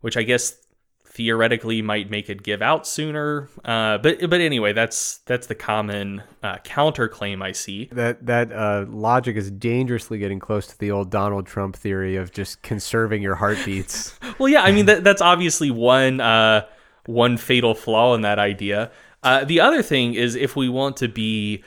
which 0.00 0.16
I 0.16 0.22
guess 0.22 0.56
theoretically 1.20 1.82
might 1.82 2.08
make 2.08 2.30
it 2.30 2.42
give 2.42 2.62
out 2.62 2.86
sooner. 2.86 3.46
Uh, 3.62 3.98
but 3.98 4.30
but 4.30 4.40
anyway, 4.40 4.72
that's 4.72 5.18
that's 5.26 5.48
the 5.48 5.54
common 5.54 6.22
uh, 6.42 6.56
counterclaim 6.64 7.42
I 7.42 7.52
see. 7.52 7.90
That 7.92 8.24
that 8.24 8.50
uh, 8.50 8.86
logic 8.88 9.36
is 9.36 9.50
dangerously 9.50 10.18
getting 10.18 10.38
close 10.38 10.66
to 10.68 10.78
the 10.78 10.90
old 10.90 11.10
Donald 11.10 11.44
Trump 11.44 11.76
theory 11.76 12.16
of 12.16 12.32
just 12.32 12.62
conserving 12.62 13.20
your 13.20 13.34
heartbeats. 13.34 14.18
well, 14.38 14.48
yeah, 14.48 14.62
I 14.62 14.72
mean 14.72 14.86
that, 14.86 15.04
that's 15.04 15.20
obviously 15.20 15.70
one 15.70 16.20
uh, 16.20 16.64
one 17.04 17.36
fatal 17.36 17.74
flaw 17.74 18.14
in 18.14 18.22
that 18.22 18.38
idea. 18.38 18.90
Uh, 19.22 19.44
the 19.44 19.60
other 19.60 19.82
thing 19.82 20.14
is 20.14 20.36
if 20.36 20.56
we 20.56 20.70
want 20.70 20.96
to 20.96 21.08
be 21.08 21.62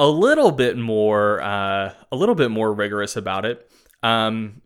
a 0.00 0.08
little 0.08 0.50
bit 0.50 0.76
more 0.76 1.40
uh, 1.42 1.92
a 2.10 2.16
little 2.16 2.34
bit 2.34 2.50
more 2.50 2.72
rigorous 2.72 3.14
about 3.14 3.44
it. 3.44 3.70
Um, 4.02 4.62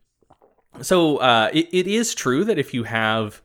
so 0.80 1.18
uh, 1.18 1.50
it, 1.52 1.68
it 1.72 1.86
is 1.86 2.14
true 2.14 2.42
that 2.44 2.58
if 2.58 2.72
you 2.72 2.84
have 2.84 3.42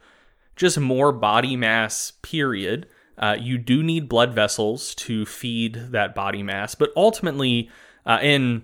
just 0.55 0.79
more 0.79 1.11
body 1.11 1.55
mass, 1.55 2.13
period, 2.21 2.87
uh, 3.17 3.37
you 3.39 3.57
do 3.57 3.81
need 3.81 4.09
blood 4.09 4.33
vessels 4.33 4.93
to 4.95 5.25
feed 5.25 5.75
that 5.91 6.15
body 6.15 6.43
mass. 6.43 6.75
But 6.75 6.91
ultimately, 6.95 7.69
uh, 8.05 8.19
in 8.21 8.63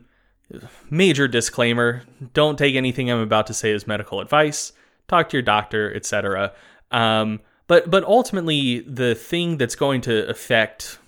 major 0.89 1.27
disclaimer, 1.27 2.03
don't 2.33 2.57
take 2.57 2.75
anything 2.75 3.09
I'm 3.09 3.19
about 3.19 3.47
to 3.47 3.53
say 3.53 3.71
as 3.73 3.87
medical 3.87 4.19
advice. 4.19 4.73
Talk 5.07 5.29
to 5.29 5.37
your 5.37 5.41
doctor, 5.41 5.93
etc. 5.93 6.53
Um, 6.91 7.39
but 7.67 7.89
but 7.89 8.03
ultimately, 8.03 8.79
the 8.81 9.15
thing 9.15 9.57
that's 9.57 9.75
going 9.75 10.01
to 10.01 10.27
affect 10.29 10.99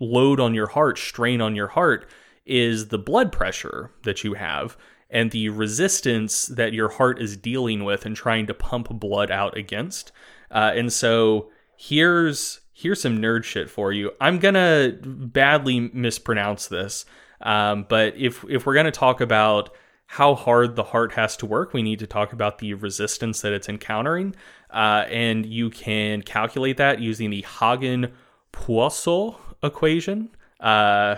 load 0.00 0.40
on 0.40 0.54
your 0.54 0.68
heart, 0.68 0.98
strain 0.98 1.40
on 1.40 1.56
your 1.56 1.68
heart, 1.68 2.08
is 2.46 2.88
the 2.88 2.98
blood 2.98 3.32
pressure 3.32 3.90
that 4.02 4.22
you 4.22 4.34
have 4.34 4.76
and 5.10 5.30
the 5.30 5.48
resistance 5.48 6.46
that 6.46 6.72
your 6.72 6.88
heart 6.88 7.20
is 7.20 7.36
dealing 7.36 7.84
with 7.84 8.04
and 8.04 8.16
trying 8.16 8.46
to 8.46 8.54
pump 8.54 8.88
blood 8.90 9.30
out 9.30 9.56
against. 9.56 10.10
Uh, 10.54 10.72
and 10.74 10.92
so 10.92 11.50
here's 11.76 12.60
here's 12.72 13.02
some 13.02 13.18
nerd 13.18 13.44
shit 13.44 13.68
for 13.68 13.92
you. 13.92 14.12
I'm 14.20 14.38
gonna 14.38 14.96
badly 15.02 15.80
mispronounce 15.80 16.68
this, 16.68 17.04
um, 17.42 17.86
but 17.88 18.16
if 18.16 18.44
if 18.48 18.64
we're 18.64 18.74
gonna 18.74 18.90
talk 18.90 19.20
about 19.20 19.70
how 20.06 20.34
hard 20.34 20.76
the 20.76 20.84
heart 20.84 21.12
has 21.14 21.36
to 21.38 21.46
work, 21.46 21.72
we 21.72 21.82
need 21.82 21.98
to 21.98 22.06
talk 22.06 22.32
about 22.32 22.58
the 22.58 22.74
resistance 22.74 23.40
that 23.40 23.52
it's 23.52 23.68
encountering, 23.68 24.34
uh, 24.70 25.04
and 25.10 25.44
you 25.44 25.70
can 25.70 26.22
calculate 26.22 26.76
that 26.76 27.00
using 27.00 27.30
the 27.30 27.44
Hagen 27.58 28.12
Poiseuille 28.52 29.36
equation. 29.62 30.30
Uh, 30.60 31.16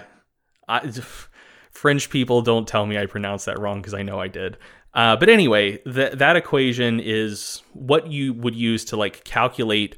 I, 0.66 0.90
French 1.70 2.08
people 2.08 2.40
don't 2.40 2.66
tell 2.66 2.86
me 2.86 2.96
I 2.96 3.04
pronounced 3.04 3.44
that 3.46 3.58
wrong 3.58 3.82
because 3.82 3.92
I 3.92 4.02
know 4.02 4.18
I 4.18 4.28
did. 4.28 4.56
Uh, 4.96 5.14
but 5.14 5.28
anyway, 5.28 5.76
th- 5.78 6.14
that 6.14 6.36
equation 6.36 6.98
is 6.98 7.62
what 7.74 8.10
you 8.10 8.32
would 8.32 8.56
use 8.56 8.82
to 8.86 8.96
like 8.96 9.22
calculate 9.24 9.94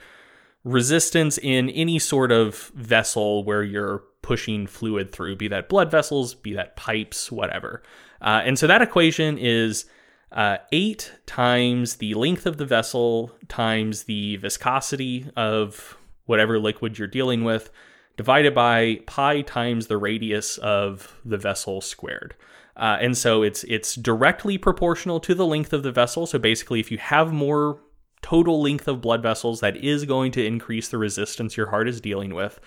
resistance 0.65 1.39
in 1.39 1.71
any 1.71 2.01
sort 2.01 2.33
of 2.33 2.73
vessel 2.75 3.45
where 3.45 3.63
you're 3.63 4.03
pushing 4.23 4.67
fluid 4.67 5.13
through, 5.13 5.37
be 5.37 5.47
that 5.47 5.69
blood 5.69 5.89
vessels, 5.89 6.35
be 6.35 6.53
that 6.53 6.75
pipes, 6.75 7.31
whatever. 7.31 7.81
Uh, 8.21 8.43
and 8.45 8.59
so 8.59 8.67
that 8.67 8.83
equation 8.83 9.39
is 9.39 9.87
uh, 10.33 10.59
8 10.73 11.13
times 11.27 11.97
the 11.97 12.15
length 12.15 12.45
of 12.45 12.57
the 12.57 12.67
vessel 12.67 13.31
times 13.47 14.03
the 14.03 14.37
viscosity 14.37 15.31
of 15.37 15.97
whatever 16.27 16.59
liquid 16.59 16.99
you're 16.99 17.07
dealing 17.07 17.45
with 17.45 17.71
divided 18.17 18.53
by 18.53 19.01
pi 19.07 19.43
times 19.43 19.87
the 19.87 19.97
radius 19.97 20.59
of 20.59 21.17
the 21.25 21.39
vessel 21.39 21.81
squared. 21.81 22.35
Uh, 22.79 22.97
and 23.01 23.17
so 23.19 23.43
it's 23.43 23.65
it's 23.65 23.95
directly 23.97 24.57
proportional 24.57 25.19
to 25.21 25.35
the 25.35 25.47
length 25.47 25.73
of 25.73 25.83
the 25.83 25.93
vessel. 25.93 26.27
So 26.27 26.39
basically, 26.39 26.81
if 26.81 26.91
you 26.91 26.99
have 26.99 27.33
more 27.33 27.81
total 28.23 28.63
length 28.63 28.89
of 28.89 29.01
blood 29.01 29.23
vessels, 29.23 29.61
that 29.61 29.77
is 29.77 30.05
going 30.05 30.33
to 30.33 30.45
increase 30.45 30.89
the 30.89 30.99
resistance 30.99 31.57
your 31.57 31.71
heart 31.71 31.89
is 31.89 32.01
dealing 32.01 32.35
with. 32.35 32.61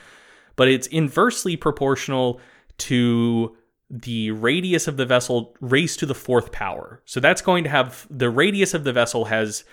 But 0.55 0.67
it's 0.67 0.87
inversely 0.87 1.55
proportional 1.55 2.39
to 2.79 3.55
the 3.89 4.31
radius 4.31 4.87
of 4.87 4.97
the 4.97 5.05
vessel 5.05 5.55
raised 5.59 5.99
to 5.99 6.05
the 6.05 6.15
fourth 6.15 6.51
power. 6.51 7.01
So 7.05 7.19
that's 7.19 7.41
going 7.41 7.63
to 7.65 7.69
have 7.69 8.07
the 8.09 8.29
radius 8.29 8.73
of 8.73 8.83
the 8.83 8.93
vessel 8.93 9.25
has 9.25 9.63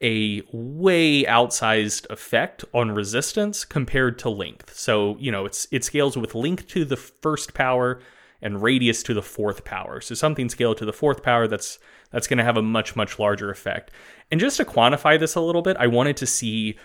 a 0.00 0.42
way 0.52 1.24
outsized 1.24 2.08
effect 2.08 2.64
on 2.72 2.92
resistance 2.92 3.64
compared 3.64 4.18
to 4.20 4.30
length. 4.30 4.76
So, 4.76 5.16
you 5.18 5.32
know, 5.32 5.44
it's 5.44 5.66
it 5.72 5.84
scales 5.84 6.16
with 6.16 6.34
length 6.34 6.68
to 6.68 6.84
the 6.84 6.96
first 6.96 7.54
power 7.54 8.00
and 8.40 8.62
radius 8.62 9.02
to 9.04 9.14
the 9.14 9.22
fourth 9.22 9.64
power. 9.64 10.00
So 10.00 10.14
something 10.14 10.48
scaled 10.48 10.78
to 10.78 10.84
the 10.84 10.92
fourth 10.92 11.22
power 11.22 11.46
that's 11.48 11.78
that's 12.10 12.26
going 12.26 12.38
to 12.38 12.44
have 12.44 12.56
a 12.56 12.62
much 12.62 12.96
much 12.96 13.18
larger 13.18 13.50
effect. 13.50 13.90
And 14.30 14.40
just 14.40 14.56
to 14.58 14.64
quantify 14.64 15.18
this 15.18 15.34
a 15.34 15.40
little 15.40 15.62
bit, 15.62 15.76
I 15.78 15.86
wanted 15.86 16.16
to 16.18 16.26
see 16.26 16.78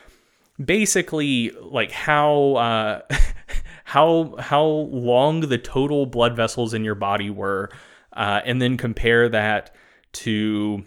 basically 0.64 1.52
like 1.62 1.92
how 1.92 2.56
uh, 2.56 3.02
how 3.86 4.36
how 4.40 4.64
long 4.64 5.42
the 5.42 5.58
total 5.58 6.06
blood 6.06 6.36
vessels 6.36 6.74
in 6.74 6.84
your 6.84 6.96
body 6.96 7.30
were, 7.30 7.70
uh, 8.14 8.42
and 8.46 8.62
then 8.62 8.78
compare 8.78 9.30
that 9.30 9.76
to 10.14 10.84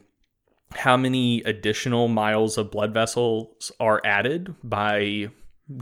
how 0.74 0.96
many 0.96 1.42
additional 1.42 2.08
miles 2.08 2.58
of 2.58 2.70
blood 2.70 2.92
vessels 2.92 3.72
are 3.80 4.00
added 4.04 4.54
by 4.62 5.28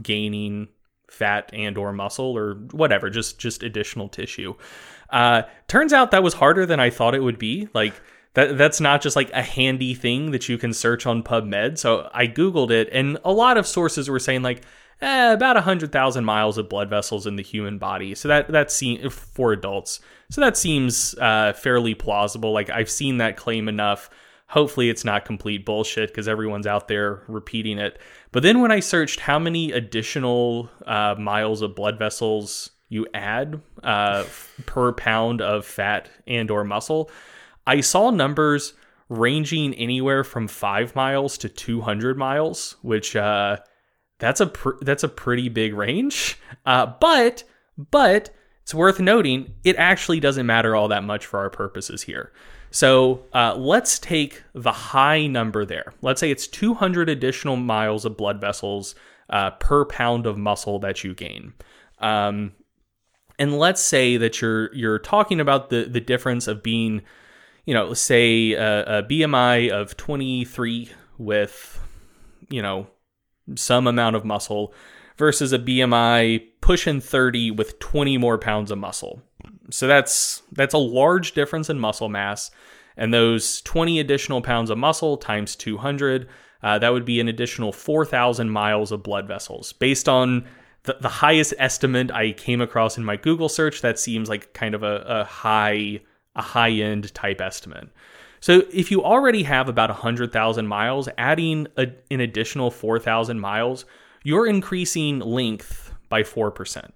gaining 0.01 0.67
fat 1.15 1.49
and 1.53 1.77
or 1.77 1.93
muscle 1.93 2.37
or 2.37 2.55
whatever 2.71 3.09
just 3.09 3.39
just 3.39 3.63
additional 3.63 4.09
tissue. 4.09 4.53
Uh 5.09 5.43
turns 5.67 5.93
out 5.93 6.11
that 6.11 6.23
was 6.23 6.35
harder 6.35 6.65
than 6.65 6.79
i 6.79 6.89
thought 6.89 7.15
it 7.15 7.23
would 7.23 7.39
be. 7.39 7.69
Like 7.73 7.93
that 8.33 8.57
that's 8.57 8.81
not 8.81 9.01
just 9.01 9.15
like 9.15 9.31
a 9.31 9.41
handy 9.41 9.93
thing 9.93 10.31
that 10.31 10.49
you 10.49 10.57
can 10.57 10.73
search 10.73 11.05
on 11.05 11.23
pubmed. 11.23 11.77
So 11.77 12.09
i 12.13 12.27
googled 12.27 12.71
it 12.71 12.89
and 12.91 13.17
a 13.23 13.31
lot 13.31 13.57
of 13.57 13.65
sources 13.65 14.09
were 14.09 14.19
saying 14.19 14.41
like 14.41 14.63
eh, 15.01 15.33
about 15.33 15.55
100000 15.55 16.25
miles 16.25 16.57
of 16.57 16.69
blood 16.69 16.89
vessels 16.89 17.27
in 17.27 17.35
the 17.35 17.43
human 17.43 17.77
body. 17.77 18.13
So 18.15 18.27
that 18.27 18.49
that 18.49 18.71
seems 18.71 19.13
for 19.13 19.53
adults. 19.53 19.99
So 20.29 20.41
that 20.41 20.57
seems 20.57 21.15
uh 21.15 21.53
fairly 21.53 21.95
plausible. 21.95 22.51
Like 22.51 22.69
i've 22.69 22.89
seen 22.89 23.17
that 23.17 23.37
claim 23.37 23.67
enough. 23.67 24.09
Hopefully, 24.47 24.89
it's 24.89 25.03
not 25.03 25.25
complete 25.25 25.65
bullshit 25.65 26.09
because 26.09 26.27
everyone's 26.27 26.67
out 26.67 26.87
there 26.87 27.23
repeating 27.27 27.79
it. 27.79 27.99
But 28.35 28.43
then 28.43 28.59
when 28.59 28.69
I 28.69 28.81
searched 28.81 29.21
how 29.21 29.39
many 29.39 29.71
additional 29.71 30.69
uh, 30.85 31.15
miles 31.17 31.61
of 31.61 31.73
blood 31.73 31.97
vessels 31.97 32.69
you 32.89 33.07
add 33.13 33.61
uh, 33.81 34.25
per 34.65 34.91
pound 34.91 35.41
of 35.41 35.65
fat 35.65 36.09
and 36.27 36.51
or 36.51 36.65
muscle, 36.65 37.09
I 37.65 37.79
saw 37.79 38.09
numbers 38.09 38.73
ranging 39.07 39.73
anywhere 39.75 40.25
from 40.25 40.49
five 40.49 40.97
miles 40.97 41.37
to 41.37 41.47
200 41.47 42.17
miles, 42.17 42.75
which 42.81 43.15
uh, 43.15 43.59
that's 44.19 44.41
a 44.41 44.47
pr- 44.47 44.81
that's 44.81 45.05
a 45.05 45.07
pretty 45.07 45.47
big 45.47 45.73
range. 45.73 46.37
Uh, 46.65 46.87
but 46.99 47.45
But 47.77 48.31
it's 48.63 48.73
worth 48.73 48.99
noting 48.99 49.53
it 49.63 49.77
actually 49.77 50.19
doesn't 50.19 50.45
matter 50.45 50.75
all 50.75 50.89
that 50.89 51.05
much 51.05 51.25
for 51.25 51.39
our 51.39 51.49
purposes 51.49 52.01
here. 52.01 52.33
So 52.75 53.23
uh, 53.33 53.55
let's 53.55 53.99
take 53.99 54.43
the 54.53 54.73
high 54.73 55.27
number 55.27 55.63
there. 55.63 55.93
Let's 56.01 56.19
say 56.19 56.29
it's 56.29 56.45
200 56.45 57.07
additional 57.07 57.55
miles 57.55 58.03
of 58.03 58.17
blood 58.17 58.41
vessels 58.41 58.95
uh, 59.29 59.51
per 59.51 59.85
pound 59.85 60.25
of 60.25 60.37
muscle 60.37 60.77
that 60.79 61.01
you 61.01 61.15
gain. 61.15 61.53
Um, 61.99 62.51
and 63.39 63.57
let's 63.57 63.81
say 63.81 64.17
that 64.17 64.41
you're 64.41 64.75
you're 64.75 64.99
talking 64.99 65.39
about 65.39 65.69
the 65.69 65.85
the 65.85 66.01
difference 66.01 66.49
of 66.49 66.63
being, 66.63 67.03
you 67.63 67.73
know, 67.73 67.93
say 67.93 68.51
a, 68.51 68.99
a 68.99 69.03
BMI 69.03 69.69
of 69.69 69.95
23 69.95 70.91
with, 71.17 71.79
you 72.49 72.61
know, 72.61 72.87
some 73.55 73.87
amount 73.87 74.17
of 74.17 74.25
muscle 74.25 74.73
versus 75.15 75.53
a 75.53 75.59
BMI 75.59 76.45
pushing 76.59 76.99
30 76.99 77.51
with 77.51 77.79
20 77.79 78.17
more 78.17 78.37
pounds 78.37 78.69
of 78.69 78.79
muscle. 78.79 79.21
So 79.71 79.87
that's 79.87 80.43
that's 80.51 80.73
a 80.73 80.79
large 80.79 81.33
difference 81.33 81.69
in 81.69 81.79
muscle 81.79 82.09
mass, 82.09 82.51
and 82.97 83.13
those 83.13 83.61
20 83.61 83.99
additional 83.99 84.41
pounds 84.41 84.69
of 84.69 84.77
muscle 84.77 85.17
times 85.17 85.55
200, 85.55 86.27
uh, 86.63 86.79
that 86.79 86.93
would 86.93 87.05
be 87.05 87.19
an 87.19 87.27
additional 87.27 87.71
4,000 87.71 88.49
miles 88.49 88.91
of 88.91 89.03
blood 89.03 89.27
vessels. 89.27 89.73
Based 89.73 90.07
on 90.07 90.45
the, 90.83 90.97
the 91.01 91.09
highest 91.09 91.53
estimate 91.57 92.11
I 92.11 92.31
came 92.31 92.61
across 92.61 92.97
in 92.97 93.03
my 93.03 93.17
Google 93.17 93.49
search, 93.49 93.81
that 93.81 93.99
seems 93.99 94.29
like 94.29 94.53
kind 94.53 94.75
of 94.75 94.83
a, 94.83 95.03
a 95.07 95.23
high 95.23 96.01
a 96.35 96.41
high 96.41 96.71
end 96.71 97.13
type 97.13 97.41
estimate. 97.41 97.89
So 98.39 98.63
if 98.71 98.91
you 98.91 99.03
already 99.03 99.43
have 99.43 99.69
about 99.69 99.89
100,000 99.89 100.67
miles, 100.67 101.09
adding 101.17 101.67
a, 101.77 101.87
an 102.11 102.19
additional 102.19 102.69
4,000 102.69 103.39
miles, 103.39 103.85
you're 104.23 104.45
increasing 104.45 105.19
length 105.19 105.93
by 106.09 106.23
4%, 106.23 106.89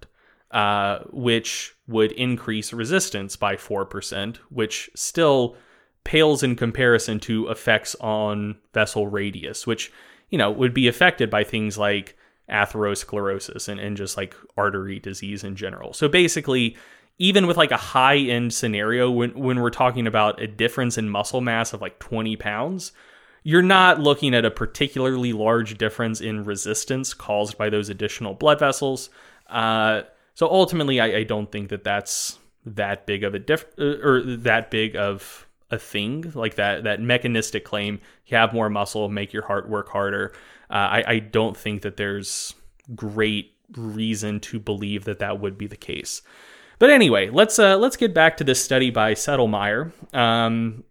uh, 0.50 1.00
which 1.10 1.74
would 1.90 2.12
increase 2.12 2.72
resistance 2.72 3.36
by 3.36 3.56
4%, 3.56 4.36
which 4.48 4.90
still 4.94 5.56
pales 6.04 6.42
in 6.42 6.56
comparison 6.56 7.20
to 7.20 7.48
effects 7.48 7.94
on 8.00 8.56
vessel 8.72 9.06
radius, 9.08 9.66
which, 9.66 9.92
you 10.30 10.38
know, 10.38 10.50
would 10.50 10.72
be 10.72 10.88
affected 10.88 11.28
by 11.28 11.44
things 11.44 11.76
like 11.76 12.16
atherosclerosis 12.50 13.68
and, 13.68 13.78
and 13.78 13.96
just 13.96 14.16
like 14.16 14.34
artery 14.56 14.98
disease 14.98 15.44
in 15.44 15.56
general. 15.56 15.92
So 15.92 16.08
basically, 16.08 16.76
even 17.18 17.46
with 17.46 17.56
like 17.56 17.70
a 17.70 17.76
high 17.76 18.16
end 18.16 18.54
scenario, 18.54 19.10
when, 19.10 19.38
when 19.38 19.60
we're 19.60 19.70
talking 19.70 20.06
about 20.06 20.40
a 20.40 20.46
difference 20.46 20.96
in 20.96 21.08
muscle 21.08 21.40
mass 21.40 21.72
of 21.72 21.80
like 21.80 21.98
20 21.98 22.36
pounds, 22.36 22.92
you're 23.42 23.62
not 23.62 24.00
looking 24.00 24.34
at 24.34 24.44
a 24.44 24.50
particularly 24.50 25.32
large 25.32 25.78
difference 25.78 26.20
in 26.20 26.44
resistance 26.44 27.14
caused 27.14 27.56
by 27.56 27.70
those 27.70 27.88
additional 27.88 28.34
blood 28.34 28.58
vessels. 28.58 29.10
Uh, 29.48 30.02
so 30.40 30.48
ultimately, 30.48 31.00
I, 31.00 31.18
I, 31.18 31.24
don't 31.24 31.52
think 31.52 31.68
that 31.68 31.84
that's 31.84 32.38
that 32.64 33.04
big 33.04 33.24
of 33.24 33.34
a 33.34 33.38
diff 33.38 33.66
uh, 33.78 33.98
or 34.02 34.22
that 34.22 34.70
big 34.70 34.96
of 34.96 35.46
a 35.70 35.78
thing 35.78 36.32
like 36.34 36.54
that. 36.54 36.84
That 36.84 36.98
mechanistic 36.98 37.62
claim: 37.62 38.00
you 38.24 38.38
have 38.38 38.54
more 38.54 38.70
muscle, 38.70 39.10
make 39.10 39.34
your 39.34 39.42
heart 39.42 39.68
work 39.68 39.90
harder. 39.90 40.32
Uh, 40.70 40.72
I, 40.96 41.04
I 41.06 41.18
don't 41.18 41.54
think 41.54 41.82
that 41.82 41.98
there's 41.98 42.54
great 42.94 43.54
reason 43.76 44.40
to 44.40 44.58
believe 44.58 45.04
that 45.04 45.18
that 45.18 45.40
would 45.40 45.58
be 45.58 45.66
the 45.66 45.76
case. 45.76 46.22
But 46.78 46.88
anyway, 46.88 47.28
let's 47.28 47.58
uh, 47.58 47.76
let's 47.76 47.98
get 47.98 48.14
back 48.14 48.38
to 48.38 48.44
this 48.44 48.64
study 48.64 48.88
by 48.88 49.12
Sedlmeier 49.12 49.92
um, 50.14 50.84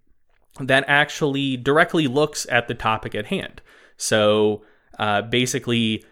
that 0.59 0.83
actually 0.87 1.57
directly 1.57 2.05
looks 2.05 2.45
at 2.51 2.67
the 2.67 2.75
topic 2.75 3.15
at 3.15 3.25
hand. 3.25 3.63
So 3.97 4.61
uh, 4.99 5.23
basically, 5.23 6.05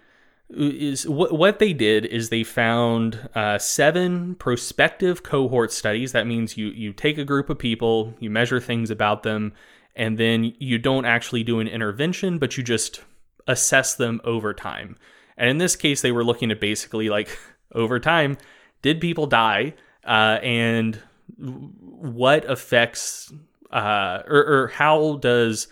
is 0.50 1.08
what 1.08 1.34
what 1.34 1.60
they 1.60 1.74
did 1.74 2.06
is 2.06 2.30
they 2.30 2.44
found 2.44 3.30
uh, 3.36 3.58
seven 3.58 4.36
prospective 4.36 5.24
cohort 5.24 5.72
studies. 5.72 6.14
That 6.14 6.28
means 6.28 6.58
you 6.58 6.68
you 6.68 6.94
take 6.94 7.18
a 7.18 7.26
group 7.26 7.50
of 7.50 7.60
people, 7.60 8.14
you 8.20 8.30
measure 8.30 8.60
things 8.60 8.90
about 8.90 9.24
them, 9.24 9.54
and 9.96 10.18
then 10.18 10.54
you 10.60 10.78
don't 10.78 11.06
actually 11.06 11.44
do 11.44 11.60
an 11.60 11.68
intervention, 11.68 12.38
but 12.38 12.58
you 12.58 12.64
just 12.64 13.02
assess 13.48 13.96
them 13.96 14.22
over 14.24 14.54
time. 14.54 14.98
And 15.38 15.50
in 15.50 15.58
this 15.58 15.76
case, 15.76 16.02
they 16.02 16.12
were 16.12 16.24
looking 16.24 16.52
at 16.52 16.62
basically 16.62 17.10
like 17.10 17.38
over 17.74 18.00
time, 18.00 18.38
did 18.82 19.02
people 19.02 19.28
die, 19.28 19.74
uh, 20.06 20.40
and 20.42 21.02
what 21.38 22.50
affects 22.50 23.34
uh, 23.72 24.24
or, 24.28 24.46
or 24.46 24.68
how 24.68 25.18
does 25.18 25.68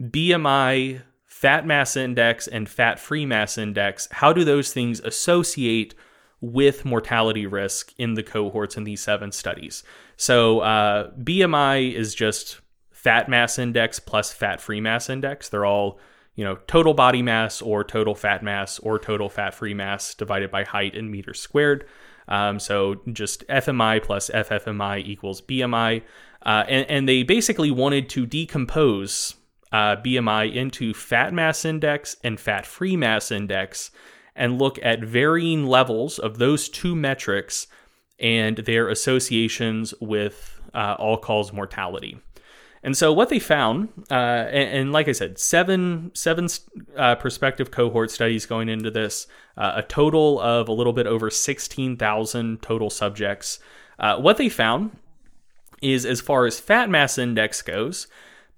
BMI, 0.00 1.02
fat 1.40 1.64
mass 1.66 1.96
index, 1.96 2.46
and 2.46 2.68
fat 2.68 3.00
free 3.00 3.24
mass 3.24 3.56
index, 3.56 4.06
how 4.10 4.30
do 4.30 4.44
those 4.44 4.74
things 4.74 5.00
associate 5.00 5.94
with 6.42 6.84
mortality 6.84 7.46
risk 7.46 7.94
in 7.96 8.12
the 8.12 8.22
cohorts 8.22 8.76
in 8.76 8.84
these 8.84 9.00
seven 9.00 9.32
studies? 9.32 9.82
So 10.18 10.60
uh, 10.60 11.12
BMI 11.12 11.94
is 11.94 12.14
just 12.14 12.60
fat 12.90 13.26
mass 13.26 13.58
index 13.58 13.98
plus 13.98 14.30
fat 14.34 14.60
free 14.60 14.82
mass 14.82 15.08
index. 15.08 15.48
They're 15.48 15.64
all 15.64 15.98
you 16.34 16.44
know, 16.44 16.58
total 16.66 16.92
body 16.92 17.22
mass 17.22 17.62
or 17.62 17.84
total 17.84 18.14
fat 18.14 18.42
mass 18.42 18.78
or 18.78 18.98
total 18.98 19.30
fat 19.30 19.54
free 19.54 19.72
mass 19.72 20.14
divided 20.14 20.50
by 20.50 20.64
height 20.64 20.94
in 20.94 21.10
meters 21.10 21.40
squared. 21.40 21.86
Um, 22.28 22.58
so 22.58 23.00
just 23.14 23.48
FMI 23.48 24.02
plus 24.02 24.28
FFMI 24.28 25.06
equals 25.06 25.40
BMI. 25.40 26.02
Uh, 26.44 26.64
and, 26.68 26.88
and, 26.88 27.08
they 27.08 27.22
basically 27.22 27.70
wanted 27.70 28.08
to 28.10 28.24
decompose 28.24 29.34
uh, 29.72 29.96
BMI 29.96 30.54
into 30.54 30.92
fat 30.94 31.32
mass 31.32 31.64
index 31.64 32.16
and 32.24 32.38
fat 32.38 32.66
free 32.66 32.96
mass 32.96 33.30
index 33.30 33.90
and 34.34 34.58
look 34.58 34.78
at 34.82 35.04
varying 35.04 35.66
levels 35.66 36.18
of 36.18 36.38
those 36.38 36.68
two 36.68 36.94
metrics 36.96 37.66
and 38.18 38.58
their 38.58 38.88
associations 38.88 39.94
with 40.00 40.60
uh, 40.74 40.96
all 40.98 41.16
cause 41.16 41.52
mortality. 41.52 42.18
And 42.82 42.96
so 42.96 43.12
what 43.12 43.28
they 43.28 43.38
found, 43.38 43.90
uh, 44.10 44.14
and, 44.14 44.78
and, 44.78 44.92
like 44.92 45.06
I 45.06 45.12
said, 45.12 45.38
seven 45.38 46.10
seven 46.14 46.48
uh, 46.96 47.16
prospective 47.16 47.70
cohort 47.70 48.10
studies 48.10 48.46
going 48.46 48.70
into 48.70 48.90
this, 48.90 49.26
uh, 49.56 49.72
a 49.76 49.82
total 49.82 50.40
of 50.40 50.66
a 50.68 50.72
little 50.72 50.94
bit 50.94 51.06
over 51.06 51.28
sixteen 51.28 51.98
thousand 51.98 52.62
total 52.62 52.88
subjects. 52.88 53.58
Uh, 53.98 54.16
what 54.16 54.38
they 54.38 54.48
found 54.48 54.96
is, 55.82 56.06
as 56.06 56.22
far 56.22 56.46
as 56.46 56.58
fat 56.58 56.88
mass 56.88 57.18
index 57.18 57.60
goes, 57.60 58.06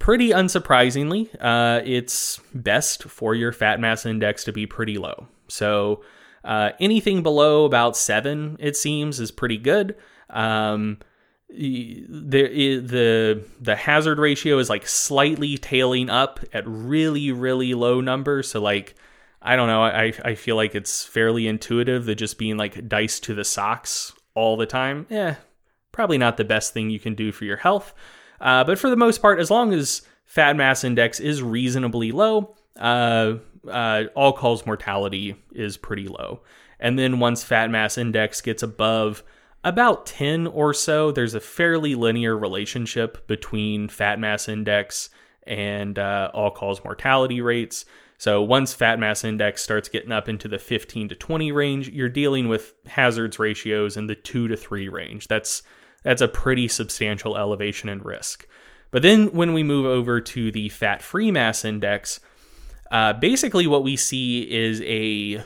pretty 0.02 0.30
unsurprisingly, 0.30 1.28
uh, 1.40 1.80
it's 1.84 2.40
best 2.52 3.04
for 3.04 3.36
your 3.36 3.52
fat 3.52 3.78
mass 3.78 4.04
index 4.04 4.42
to 4.42 4.52
be 4.52 4.66
pretty 4.66 4.98
low. 4.98 5.28
So 5.46 6.02
uh, 6.44 6.70
anything 6.80 7.22
below 7.22 7.64
about 7.64 7.96
seven, 7.96 8.56
it 8.58 8.76
seems, 8.76 9.20
is 9.20 9.30
pretty 9.30 9.58
good. 9.58 9.94
Um, 10.28 10.98
the 11.48 12.80
the 12.80 13.44
the 13.60 13.76
hazard 13.76 14.18
ratio 14.18 14.58
is 14.58 14.68
like 14.68 14.88
slightly 14.88 15.56
tailing 15.56 16.10
up 16.10 16.40
at 16.52 16.64
really 16.66 17.30
really 17.30 17.74
low 17.74 18.00
numbers 18.00 18.50
so 18.50 18.58
like 18.58 18.94
i 19.42 19.54
don't 19.54 19.66
know 19.66 19.82
i 19.82 20.14
i 20.24 20.34
feel 20.34 20.56
like 20.56 20.74
it's 20.74 21.04
fairly 21.04 21.46
intuitive 21.46 22.06
that 22.06 22.14
just 22.14 22.38
being 22.38 22.56
like 22.56 22.88
dice 22.88 23.20
to 23.20 23.34
the 23.34 23.44
socks 23.44 24.14
all 24.34 24.56
the 24.56 24.64
time 24.64 25.06
yeah 25.10 25.34
probably 25.90 26.16
not 26.16 26.38
the 26.38 26.44
best 26.44 26.72
thing 26.72 26.88
you 26.88 26.98
can 26.98 27.14
do 27.14 27.30
for 27.32 27.44
your 27.44 27.58
health 27.58 27.92
uh, 28.42 28.62
but 28.64 28.78
for 28.78 28.90
the 28.90 28.96
most 28.96 29.22
part 29.22 29.40
as 29.40 29.50
long 29.50 29.72
as 29.72 30.02
fat 30.26 30.54
mass 30.56 30.84
index 30.84 31.18
is 31.20 31.42
reasonably 31.42 32.12
low 32.12 32.54
uh, 32.78 33.34
uh, 33.70 34.04
all 34.14 34.32
cause 34.32 34.66
mortality 34.66 35.34
is 35.52 35.76
pretty 35.78 36.08
low 36.08 36.42
and 36.78 36.98
then 36.98 37.18
once 37.18 37.42
fat 37.42 37.70
mass 37.70 37.96
index 37.96 38.40
gets 38.42 38.62
above 38.62 39.22
about 39.64 40.06
10 40.06 40.48
or 40.48 40.74
so, 40.74 41.12
there's 41.12 41.34
a 41.34 41.40
fairly 41.40 41.94
linear 41.94 42.36
relationship 42.36 43.26
between 43.26 43.88
fat 43.88 44.18
mass 44.18 44.48
index 44.48 45.10
and 45.44 45.98
uh, 45.98 46.30
all 46.34 46.50
cause 46.50 46.82
mortality 46.84 47.40
rates. 47.40 47.84
So 48.18 48.42
once 48.42 48.74
fat 48.74 48.98
mass 48.98 49.24
index 49.24 49.62
starts 49.62 49.88
getting 49.88 50.12
up 50.12 50.28
into 50.28 50.48
the 50.48 50.58
15 50.58 51.08
to 51.10 51.14
20 51.14 51.52
range, 51.52 51.88
you're 51.88 52.08
dealing 52.08 52.48
with 52.48 52.74
hazards 52.86 53.38
ratios 53.38 53.96
in 53.96 54.06
the 54.06 54.14
2 54.14 54.48
to 54.48 54.56
3 54.56 54.88
range. 54.88 55.28
That's 55.28 55.62
that's 56.02 56.22
a 56.22 56.28
pretty 56.28 56.68
substantial 56.68 57.36
elevation 57.36 57.88
in 57.88 58.00
risk. 58.02 58.46
But 58.90 59.02
then 59.02 59.28
when 59.28 59.52
we 59.54 59.62
move 59.62 59.86
over 59.86 60.20
to 60.20 60.52
the 60.52 60.68
fat 60.68 61.02
free 61.02 61.30
mass 61.30 61.64
index, 61.64 62.20
uh, 62.90 63.14
basically 63.14 63.66
what 63.66 63.82
we 63.82 63.96
see 63.96 64.42
is 64.42 64.82
a 64.82 65.42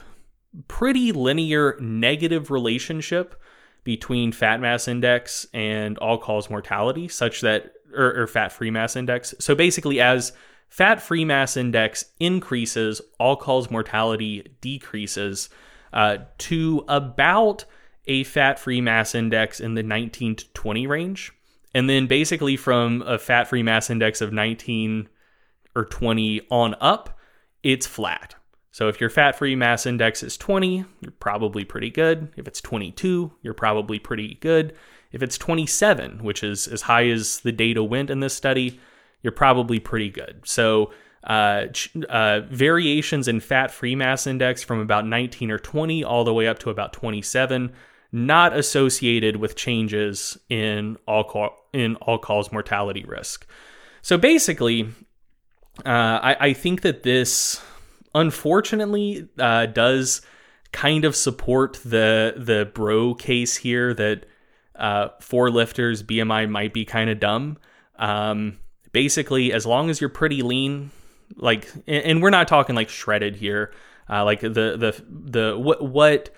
pretty 0.69 1.13
linear 1.13 1.77
negative 1.81 2.51
relationship 2.51 3.41
between 3.85 4.33
fat 4.33 4.61
mass 4.61 4.89
index 4.89 5.47
and 5.55 5.97
all 5.99 6.19
cause 6.19 6.51
mortality, 6.51 7.07
such 7.07 7.43
that, 7.43 7.73
or, 7.95 8.23
or 8.23 8.27
fat 8.27 8.51
free 8.51 8.71
mass 8.71 8.97
index. 8.97 9.33
So 9.39 9.55
basically, 9.55 10.01
as 10.01 10.33
fat 10.69 11.01
free 11.01 11.25
mass 11.25 11.57
index 11.57 12.07
increases, 12.19 13.01
all 13.21 13.37
cause 13.37 13.71
mortality 13.71 14.57
decreases 14.61 15.49
uh, 15.93 16.19
to 16.39 16.85
about 16.89 17.65
a 18.07 18.25
fat 18.25 18.59
free 18.59 18.81
mass 18.81 19.15
index 19.15 19.61
in 19.61 19.75
the 19.75 19.83
19 19.83 20.37
to 20.37 20.53
20 20.53 20.87
range. 20.87 21.33
And 21.75 21.91
then 21.91 22.07
basically 22.07 22.57
from 22.57 23.03
a 23.03 23.19
fat 23.19 23.49
free 23.49 23.63
mass 23.63 23.91
index 23.91 24.21
of 24.21 24.33
19 24.33 25.09
or 25.75 25.85
20 25.85 26.41
on 26.51 26.75
up, 26.81 27.19
it's 27.63 27.87
flat. 27.87 28.35
So 28.71 28.89
if 28.89 29.01
your 29.01 29.11
fat 29.11 29.37
free 29.37 29.57
mass 29.57 29.87
index 29.87 30.23
is 30.23 30.37
20, 30.37 30.85
you're 31.01 31.13
probably 31.19 31.65
pretty 31.65 31.91
good. 31.91 32.33
If 32.37 32.47
it's 32.47 32.61
22, 32.61 33.33
you're 33.43 33.55
probably 33.55 33.99
pretty 33.99 34.35
good. 34.41 34.75
If 35.13 35.23
it's 35.23 35.39
27, 35.39 36.23
which 36.23 36.43
is 36.43 36.69
as 36.69 36.83
high 36.83 37.09
as 37.09 37.41
the 37.41 37.53
data 37.53 37.83
went 37.83 38.11
in 38.11 38.21
this 38.21 38.35
study, 38.35 38.79
you're 39.23 39.33
probably 39.33 39.81
pretty 39.81 40.11
good. 40.11 40.43
So 40.45 40.93
uh, 41.25 41.67
uh, 42.09 42.41
variations 42.51 43.29
in 43.29 43.41
fat 43.41 43.71
free 43.71 43.97
mass 43.97 44.27
index 44.27 44.63
from 44.63 44.79
about 44.79 45.07
19 45.07 45.51
or 45.51 45.59
20 45.59 46.05
all 46.05 46.25
the 46.25 46.35
way 46.35 46.47
up 46.47 46.59
to 46.61 46.71
about 46.71 46.93
27, 46.93 47.73
not 48.13 48.57
associated 48.57 49.37
with 49.37 49.57
changes 49.57 50.39
in 50.49 50.97
all 51.07 51.25
call, 51.25 51.51
in 51.73 51.97
all 51.97 52.19
cause 52.19 52.53
mortality 52.53 53.05
risk. 53.05 53.47
So 54.03 54.17
basically, 54.17 54.89
uh, 55.85 56.21
I, 56.23 56.37
I 56.41 56.53
think 56.53 56.83
that 56.83 57.03
this 57.03 57.61
unfortunately 58.15 59.29
uh, 59.39 59.67
does 59.67 60.23
kind 60.73 61.05
of 61.05 61.17
support 61.17 61.81
the 61.85 62.35
the 62.37 62.71
bro 62.75 63.15
case 63.15 63.57
here 63.57 63.95
that 63.95 64.27
uh, 64.75 65.09
for 65.21 65.51
lifters 65.51 66.03
BMI 66.03 66.49
might 66.49 66.73
be 66.73 66.85
kind 66.85 67.11
of 67.11 67.21
dumb. 67.21 67.59
Um, 67.99 68.59
basically, 68.93 69.53
as 69.53 69.67
long 69.67 69.91
as 69.91 70.01
you're 70.01 70.11
pretty 70.11 70.43
lean, 70.43 70.91
like, 71.35 71.69
and 71.87 72.23
we're 72.23 72.31
not 72.31 72.49
talking 72.49 72.75
like 72.75 72.89
shredded 72.89 73.37
here, 73.37 73.73
uh, 74.09 74.25
like 74.25 74.41
the 74.41 74.49
the 74.49 75.05
the 75.09 75.59
what 75.59 75.83
what 75.83 76.31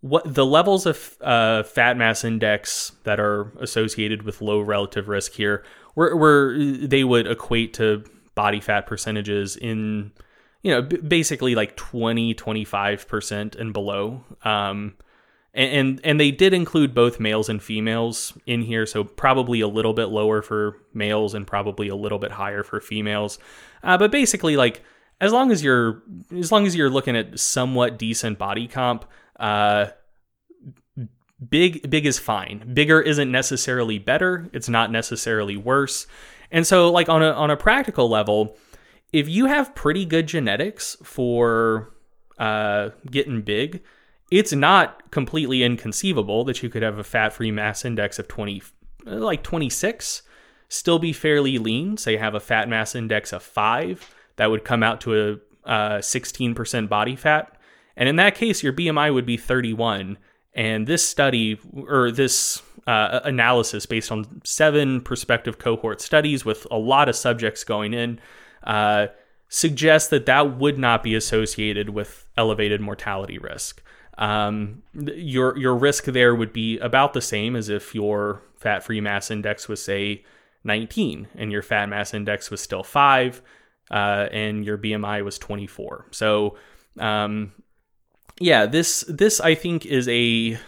what 0.00 0.34
the 0.34 0.46
levels 0.46 0.86
of 0.86 1.16
uh, 1.20 1.62
fat 1.62 1.96
mass 1.96 2.24
index 2.24 2.92
that 3.04 3.20
are 3.20 3.52
associated 3.60 4.22
with 4.22 4.40
low 4.40 4.60
relative 4.60 5.08
risk 5.08 5.32
here, 5.32 5.64
where 5.94 6.16
where 6.16 6.58
they 6.58 7.04
would 7.04 7.26
equate 7.26 7.74
to 7.74 8.04
body 8.34 8.60
fat 8.60 8.86
percentages 8.86 9.56
in 9.56 10.12
you 10.62 10.70
know, 10.70 10.82
b- 10.82 10.98
basically 10.98 11.54
like 11.54 11.76
20, 11.76 12.34
25% 12.34 13.58
and 13.58 13.72
below. 13.72 14.24
Um, 14.42 14.94
and, 15.52 15.72
and, 15.72 16.00
and 16.04 16.20
they 16.20 16.30
did 16.30 16.52
include 16.52 16.94
both 16.94 17.18
males 17.18 17.48
and 17.48 17.62
females 17.62 18.36
in 18.46 18.62
here, 18.62 18.86
so 18.86 19.02
probably 19.02 19.60
a 19.60 19.68
little 19.68 19.94
bit 19.94 20.06
lower 20.06 20.42
for 20.42 20.76
males 20.94 21.34
and 21.34 21.46
probably 21.46 21.88
a 21.88 21.96
little 21.96 22.18
bit 22.18 22.32
higher 22.32 22.62
for 22.62 22.80
females. 22.80 23.38
Uh, 23.82 23.98
but 23.98 24.10
basically, 24.10 24.56
like 24.56 24.82
as 25.20 25.32
long 25.32 25.50
as 25.50 25.64
you're 25.64 26.02
as 26.38 26.52
long 26.52 26.66
as 26.66 26.76
you're 26.76 26.90
looking 26.90 27.16
at 27.16 27.38
somewhat 27.38 27.98
decent 27.98 28.38
body 28.38 28.68
comp, 28.68 29.04
uh, 29.40 29.86
big 31.48 31.90
big 31.90 32.06
is 32.06 32.18
fine. 32.18 32.72
Bigger 32.72 33.00
isn't 33.00 33.32
necessarily 33.32 33.98
better. 33.98 34.48
It's 34.52 34.68
not 34.68 34.92
necessarily 34.92 35.56
worse. 35.56 36.06
And 36.52 36.66
so, 36.66 36.90
like 36.92 37.08
on 37.08 37.22
a 37.22 37.30
on 37.32 37.50
a 37.50 37.56
practical 37.56 38.08
level, 38.08 38.56
if 39.12 39.28
you 39.28 39.46
have 39.46 39.74
pretty 39.74 40.04
good 40.04 40.26
genetics 40.26 40.96
for 41.02 41.92
uh, 42.38 42.90
getting 43.10 43.42
big, 43.42 43.82
it's 44.30 44.52
not 44.52 45.10
completely 45.10 45.62
inconceivable 45.62 46.44
that 46.44 46.62
you 46.62 46.68
could 46.68 46.82
have 46.82 46.98
a 46.98 47.04
fat 47.04 47.32
free 47.32 47.50
mass 47.50 47.84
index 47.84 48.18
of 48.18 48.28
20, 48.28 48.62
like 49.04 49.42
26, 49.42 50.22
still 50.68 50.98
be 50.98 51.12
fairly 51.12 51.58
lean, 51.58 51.96
say 51.96 52.16
have 52.16 52.34
a 52.34 52.40
fat 52.40 52.68
mass 52.68 52.94
index 52.94 53.32
of 53.32 53.42
5, 53.42 54.14
that 54.36 54.50
would 54.50 54.64
come 54.64 54.82
out 54.82 55.00
to 55.02 55.40
a 55.66 55.68
uh, 55.68 55.98
16% 55.98 56.88
body 56.88 57.16
fat. 57.16 57.59
And 58.00 58.08
in 58.08 58.16
that 58.16 58.34
case, 58.34 58.62
your 58.62 58.72
BMI 58.72 59.12
would 59.12 59.26
be 59.26 59.36
31. 59.36 60.16
And 60.54 60.86
this 60.86 61.06
study, 61.06 61.60
or 61.72 62.10
this 62.10 62.62
uh, 62.86 63.20
analysis 63.24 63.84
based 63.84 64.10
on 64.10 64.40
seven 64.42 65.02
prospective 65.02 65.58
cohort 65.58 66.00
studies 66.00 66.44
with 66.44 66.66
a 66.70 66.78
lot 66.78 67.10
of 67.10 67.14
subjects 67.14 67.62
going 67.62 67.92
in, 67.92 68.18
uh, 68.64 69.08
suggests 69.50 70.08
that 70.08 70.24
that 70.26 70.56
would 70.56 70.78
not 70.78 71.02
be 71.02 71.14
associated 71.14 71.90
with 71.90 72.26
elevated 72.38 72.80
mortality 72.80 73.36
risk. 73.36 73.82
Um, 74.16 74.82
your 74.94 75.56
your 75.58 75.76
risk 75.76 76.04
there 76.04 76.34
would 76.34 76.52
be 76.52 76.78
about 76.78 77.12
the 77.12 77.20
same 77.20 77.54
as 77.54 77.68
if 77.68 77.94
your 77.94 78.42
fat 78.56 78.82
free 78.82 79.00
mass 79.00 79.30
index 79.30 79.68
was 79.68 79.82
say 79.82 80.24
19 80.64 81.28
and 81.36 81.52
your 81.52 81.62
fat 81.62 81.88
mass 81.88 82.12
index 82.12 82.50
was 82.50 82.60
still 82.60 82.82
five 82.82 83.40
uh, 83.90 84.28
and 84.30 84.64
your 84.64 84.76
BMI 84.76 85.24
was 85.24 85.38
24. 85.38 86.06
So 86.10 86.56
um, 86.98 87.52
yeah, 88.40 88.66
this 88.66 89.04
this 89.06 89.38
I 89.38 89.54
think 89.54 89.86
is 89.86 90.08
a 90.08 90.58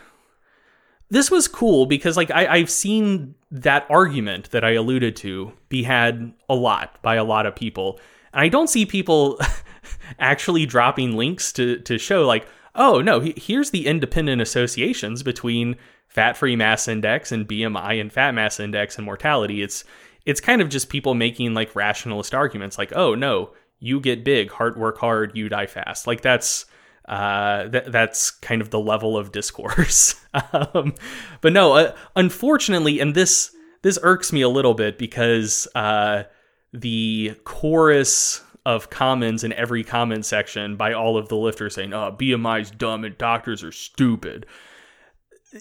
this 1.11 1.31
was 1.31 1.49
cool 1.49 1.87
because 1.87 2.17
like 2.17 2.31
I, 2.31 2.47
I've 2.47 2.71
seen 2.71 3.35
that 3.51 3.87
argument 3.91 4.51
that 4.51 4.63
I 4.63 4.73
alluded 4.73 5.17
to 5.17 5.53
be 5.69 5.83
had 5.83 6.33
a 6.49 6.55
lot 6.55 7.01
by 7.03 7.17
a 7.17 7.25
lot 7.25 7.47
of 7.47 7.57
people. 7.57 7.99
And 8.33 8.43
I 8.43 8.49
don't 8.49 8.69
see 8.69 8.87
people 8.87 9.41
actually 10.19 10.67
dropping 10.67 11.17
links 11.17 11.53
to 11.55 11.79
to 11.81 11.99
show 11.99 12.27
like, 12.27 12.47
oh 12.75 13.01
no, 13.01 13.21
here's 13.21 13.71
the 13.71 13.87
independent 13.87 14.43
associations 14.43 15.23
between 15.23 15.77
fat 16.09 16.37
free 16.37 16.57
mass 16.57 16.89
index 16.89 17.33
and 17.33 17.49
BMI 17.49 18.01
and 18.01 18.13
fat 18.13 18.33
mass 18.35 18.61
index 18.61 18.97
and 18.97 19.07
mortality. 19.07 19.63
It's 19.63 19.83
it's 20.27 20.43
kind 20.43 20.61
of 20.61 20.69
just 20.69 20.91
people 20.91 21.15
making 21.15 21.55
like 21.55 21.75
rationalist 21.75 22.35
arguments 22.35 22.77
like, 22.77 22.93
oh 22.95 23.15
no, 23.15 23.51
you 23.81 23.99
get 23.99 24.25
big, 24.25 24.51
hard 24.51 24.77
work 24.77 24.99
hard, 24.99 25.33
you 25.35 25.49
die 25.49 25.67
fast. 25.67 26.07
Like 26.07 26.21
that's 26.21 26.67
uh, 27.07 27.69
that 27.69 27.91
that's 27.91 28.31
kind 28.31 28.63
of 28.63 28.71
the 28.71 28.79
level 28.79 29.17
of 29.17 29.33
discourse. 29.33 30.15
um, 30.53 30.95
but 31.41 31.53
no, 31.53 31.75
uh, 31.75 31.95
unfortunately, 32.17 33.01
and 33.01 33.15
this 33.15 33.55
this 33.83 33.99
irks 34.03 34.33
me 34.33 34.43
a 34.43 34.49
little 34.49 34.75
bit 34.75 34.99
because 34.99 35.67
uh, 35.75 36.25
the 36.73 37.35
chorus 37.45 38.43
of 38.65 38.91
comments 38.91 39.43
in 39.43 39.53
every 39.55 39.83
comment 39.83 40.25
section 40.25 40.77
by 40.77 40.93
all 40.93 41.17
of 41.17 41.29
the 41.29 41.37
lifters 41.37 41.75
saying, 41.75 41.93
"Oh, 41.93 42.15
BMI's 42.17 42.71
dumb 42.71 43.05
and 43.05 43.19
doctors 43.19 43.65
are 43.65 43.73
stupid." 43.73 44.47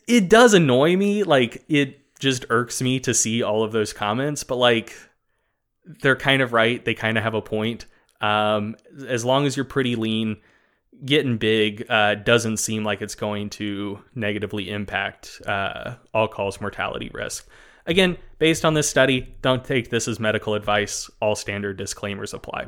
It 0.07 0.29
does 0.29 0.53
annoy 0.53 0.95
me. 0.95 1.23
Like 1.23 1.63
it 1.67 2.17
just 2.19 2.45
irks 2.49 2.81
me 2.81 2.99
to 3.01 3.13
see 3.13 3.41
all 3.41 3.63
of 3.63 3.71
those 3.71 3.93
comments, 3.93 4.43
but 4.43 4.57
like 4.57 4.93
they're 6.01 6.15
kind 6.15 6.43
of 6.43 6.53
right. 6.53 6.83
They 6.85 6.93
kind 6.93 7.17
of 7.17 7.23
have 7.23 7.33
a 7.33 7.41
point. 7.41 7.87
Um, 8.21 8.75
as 9.07 9.25
long 9.25 9.47
as 9.47 9.57
you're 9.57 9.65
pretty 9.65 9.95
lean 9.95 10.37
getting 11.04 11.38
big 11.38 11.86
uh, 11.89 12.16
doesn't 12.16 12.58
seem 12.58 12.84
like 12.84 13.02
it's 13.02 13.16
going 13.16 13.49
to 13.52 13.99
negatively 14.16 14.70
impact 14.70 15.41
uh, 15.45 15.95
all 16.14 16.28
cause 16.28 16.62
mortality 16.62 17.10
risk. 17.14 17.47
Again, 17.86 18.18
based 18.38 18.64
on 18.64 18.74
this 18.74 18.88
study, 18.88 19.34
don't 19.41 19.64
take 19.64 19.89
this 19.89 20.08
as 20.08 20.20
medical 20.20 20.54
advice. 20.54 21.10
All 21.20 21.36
standard 21.36 21.78
disclaimers 21.78 22.34
apply. 22.34 22.68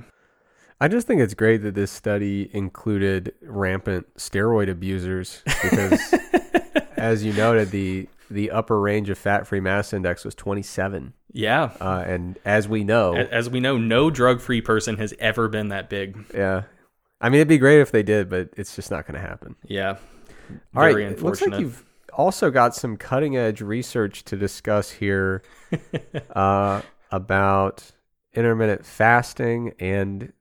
I 0.81 0.87
just 0.87 1.07
think 1.07 1.21
it's 1.21 1.35
great 1.35 1.57
that 1.57 1.75
this 1.75 1.91
study 1.91 2.49
included 2.51 3.33
rampant 3.41 4.13
steroid 4.15 4.69
abusers 4.69 5.41
because, 5.61 6.13
as 6.97 7.23
you 7.23 7.31
noted, 7.33 7.69
the 7.69 8.09
the 8.29 8.49
upper 8.49 8.79
range 8.79 9.09
of 9.09 9.17
fat 9.17 9.45
free 9.45 9.59
mass 9.59 9.93
index 9.93 10.25
was 10.25 10.33
27. 10.33 11.13
Yeah. 11.31 11.71
Uh, 11.79 12.03
and 12.05 12.39
as 12.43 12.67
we 12.67 12.83
know, 12.83 13.13
as 13.13 13.49
we 13.49 13.59
know, 13.59 13.77
no 13.77 14.09
drug 14.09 14.41
free 14.41 14.61
person 14.61 14.97
has 14.97 15.13
ever 15.19 15.47
been 15.47 15.69
that 15.69 15.89
big. 15.89 16.17
Yeah. 16.33 16.63
I 17.23 17.29
mean, 17.29 17.39
it'd 17.39 17.47
be 17.47 17.57
great 17.57 17.79
if 17.79 17.91
they 17.91 18.03
did, 18.03 18.29
but 18.29 18.49
it's 18.57 18.75
just 18.75 18.91
not 18.91 19.07
going 19.07 19.19
to 19.19 19.25
happen. 19.25 19.55
Yeah. 19.65 19.95
All 20.75 20.83
right. 20.83 20.97
It 20.97 21.23
looks 21.23 21.41
like 21.41 21.57
you've 21.57 21.85
also 22.11 22.51
got 22.51 22.75
some 22.75 22.97
cutting 22.97 23.37
edge 23.37 23.61
research 23.61 24.25
to 24.25 24.35
discuss 24.35 24.91
here 24.91 25.41
uh, 26.35 26.81
about 27.11 27.91
intermittent 28.33 28.85
fasting 28.85 29.73
and 29.79 30.33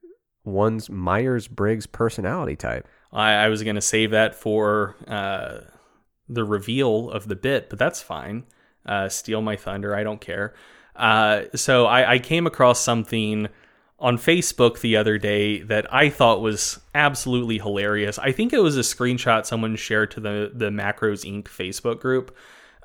one's 0.45 0.91
Myers 0.91 1.47
Briggs 1.47 1.87
personality 1.87 2.57
type. 2.57 2.89
I, 3.13 3.35
I 3.35 3.49
was 3.49 3.63
going 3.63 3.77
to 3.77 3.81
save 3.81 4.11
that 4.11 4.35
for 4.35 4.97
uh, 5.07 5.59
the 6.29 6.43
reveal 6.43 7.11
of 7.11 7.29
the 7.29 7.37
bit, 7.37 7.71
but 7.71 7.79
that's 7.79 8.03
fine. 8.03 8.43
Uh, 8.85 9.09
steal 9.09 9.41
my 9.41 9.55
thunder. 9.55 9.95
I 9.95 10.03
don't 10.03 10.21
care. 10.21 10.53
Uh, 10.97 11.43
so 11.55 11.87
I, 11.87 12.15
I 12.15 12.19
came 12.19 12.45
across 12.47 12.81
something 12.81 13.49
on 14.03 14.19
Facebook 14.19 14.81
the 14.81 14.97
other 14.97 15.17
day 15.17 15.63
that 15.63 15.93
I 15.95 16.11
thought 16.11 16.43
was 16.43 16.81
absolutely 16.93 17.59
hilarious. 17.59 18.19
I 18.19 18.33
think 18.33 18.53
it 18.53 18.59
was 18.59 18.77
a 18.77 18.81
screenshot 18.81 19.47
someone 19.47 19.77
shared 19.77 20.11
to 20.11 20.21
the 20.21 20.51
the 20.53 20.71
Macros 20.71 21.25
Inc. 21.25 21.45
Facebook 21.45 22.01
group, 22.01 22.37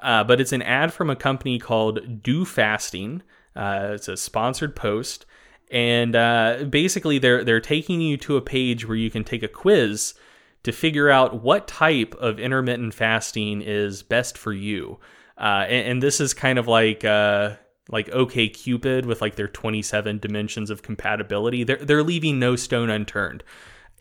uh, 0.01 0.23
but 0.23 0.39
it's 0.39 0.53
an 0.53 0.61
ad 0.61 0.93
from 0.93 1.09
a 1.09 1.15
company 1.15 1.57
called 1.57 2.21
Do 2.21 2.45
Fasting. 2.45 3.23
Uh, 3.55 3.89
it's 3.93 4.07
a 4.07 4.15
sponsored 4.15 4.75
post, 4.75 5.25
and 5.71 6.15
uh, 6.15 6.65
basically 6.69 7.17
they're 7.17 7.43
they're 7.43 7.59
taking 7.59 7.99
you 7.99 8.15
to 8.17 8.37
a 8.37 8.41
page 8.41 8.87
where 8.87 8.95
you 8.95 9.09
can 9.09 9.23
take 9.23 9.41
a 9.41 9.47
quiz 9.47 10.13
to 10.61 10.71
figure 10.71 11.09
out 11.09 11.41
what 11.41 11.67
type 11.67 12.13
of 12.19 12.39
intermittent 12.39 12.93
fasting 12.93 13.63
is 13.63 14.03
best 14.03 14.37
for 14.37 14.53
you. 14.53 14.99
Uh, 15.37 15.65
and, 15.67 15.87
and, 15.87 16.03
this 16.03 16.19
is 16.19 16.33
kind 16.33 16.57
of 16.57 16.67
like 16.67 17.05
uh, 17.05 17.51
like 17.89 18.09
OK 18.09 18.49
Cupid 18.49 19.05
with 19.05 19.21
like 19.21 19.35
their 19.35 19.47
27 19.47 20.19
dimensions 20.19 20.69
of 20.69 20.81
compatibility. 20.81 21.63
They're 21.63 21.77
they're 21.77 22.03
leaving 22.03 22.39
no 22.39 22.55
stone 22.55 22.89
unturned. 22.89 23.43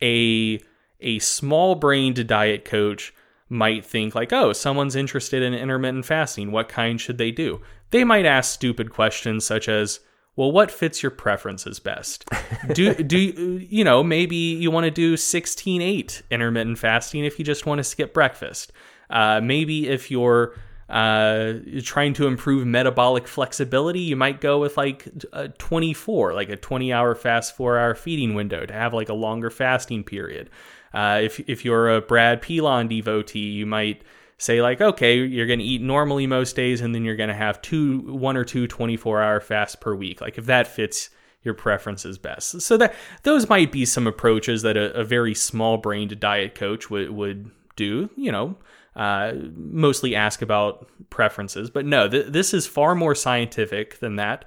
A 0.01 0.59
a 0.99 1.19
small-brained 1.19 2.27
diet 2.27 2.65
coach 2.65 3.13
might 3.49 3.85
think 3.85 4.15
like, 4.15 4.33
"Oh, 4.33 4.53
someone's 4.53 4.95
interested 4.95 5.41
in 5.43 5.53
intermittent 5.53 6.05
fasting. 6.05 6.51
What 6.51 6.69
kind 6.69 6.99
should 6.99 7.17
they 7.17 7.31
do?" 7.31 7.61
They 7.91 8.03
might 8.03 8.25
ask 8.25 8.53
stupid 8.53 8.91
questions 8.91 9.45
such 9.45 9.69
as, 9.69 10.01
well, 10.35 10.51
what 10.51 10.69
fits 10.69 11.01
your 11.01 11.09
preferences 11.09 11.79
best? 11.79 12.25
Do 12.73 12.93
do 12.93 13.17
you 13.17 13.83
know 13.83 14.03
maybe 14.03 14.35
you 14.35 14.69
want 14.69 14.83
to 14.83 14.91
do 14.91 15.15
16-8 15.15 16.21
intermittent 16.29 16.77
fasting 16.77 17.23
if 17.25 17.39
you 17.39 17.45
just 17.45 17.65
want 17.65 17.79
to 17.79 17.83
skip 17.83 18.13
breakfast. 18.13 18.71
Uh, 19.09 19.39
maybe 19.41 19.87
if 19.87 20.11
you're 20.11 20.53
uh, 20.89 21.53
trying 21.83 22.13
to 22.13 22.27
improve 22.27 22.65
metabolic 22.65 23.27
flexibility, 23.27 23.99
you 23.99 24.15
might 24.15 24.39
go 24.39 24.59
with 24.59 24.77
like 24.77 25.07
a 25.33 25.49
24, 25.49 26.33
like 26.33 26.49
a 26.49 26.55
20 26.55 26.93
hour 26.93 27.13
fast, 27.15 27.55
four 27.55 27.77
hour 27.77 27.93
feeding 27.93 28.33
window 28.35 28.65
to 28.65 28.73
have 28.73 28.93
like 28.93 29.09
a 29.09 29.13
longer 29.13 29.49
fasting 29.49 30.03
period. 30.03 30.49
Uh, 30.93 31.19
if 31.21 31.39
if 31.49 31.65
you're 31.65 31.95
a 31.95 32.01
Brad 32.01 32.41
Pilon 32.41 32.87
devotee, 32.87 33.39
you 33.39 33.65
might 33.65 34.03
say 34.37 34.61
like, 34.61 34.79
okay, 34.79 35.17
you're 35.17 35.47
going 35.47 35.59
to 35.59 35.65
eat 35.65 35.81
normally 35.81 36.27
most 36.27 36.55
days, 36.55 36.79
and 36.81 36.95
then 36.95 37.03
you're 37.03 37.15
going 37.15 37.29
to 37.29 37.35
have 37.35 37.61
two, 37.61 37.99
one 38.13 38.37
or 38.37 38.45
two 38.45 38.67
24 38.67 39.21
hour 39.21 39.39
fasts 39.41 39.75
per 39.75 39.93
week. 39.93 40.21
Like 40.21 40.37
if 40.37 40.45
that 40.45 40.67
fits 40.67 41.09
your 41.43 41.53
preferences 41.53 42.17
best. 42.17 42.61
So 42.61 42.77
that 42.77 42.95
those 43.23 43.49
might 43.49 43.71
be 43.71 43.85
some 43.85 44.07
approaches 44.07 44.61
that 44.61 44.77
a, 44.77 44.93
a 44.93 45.03
very 45.03 45.33
small 45.33 45.77
brained 45.77 46.19
diet 46.19 46.55
coach 46.55 46.89
would 46.89 47.09
would 47.11 47.51
do. 47.75 48.09
You 48.15 48.31
know. 48.31 48.57
Uh, 48.97 49.33
mostly 49.55 50.15
ask 50.15 50.41
about 50.41 50.89
preferences, 51.11 51.69
but 51.69 51.85
no, 51.85 52.09
th- 52.09 52.25
this 52.27 52.51
is 52.51 52.65
far 52.65 52.95
more 52.95 53.13
scientific 53.13 53.99
than 53.99 54.15
that. 54.15 54.43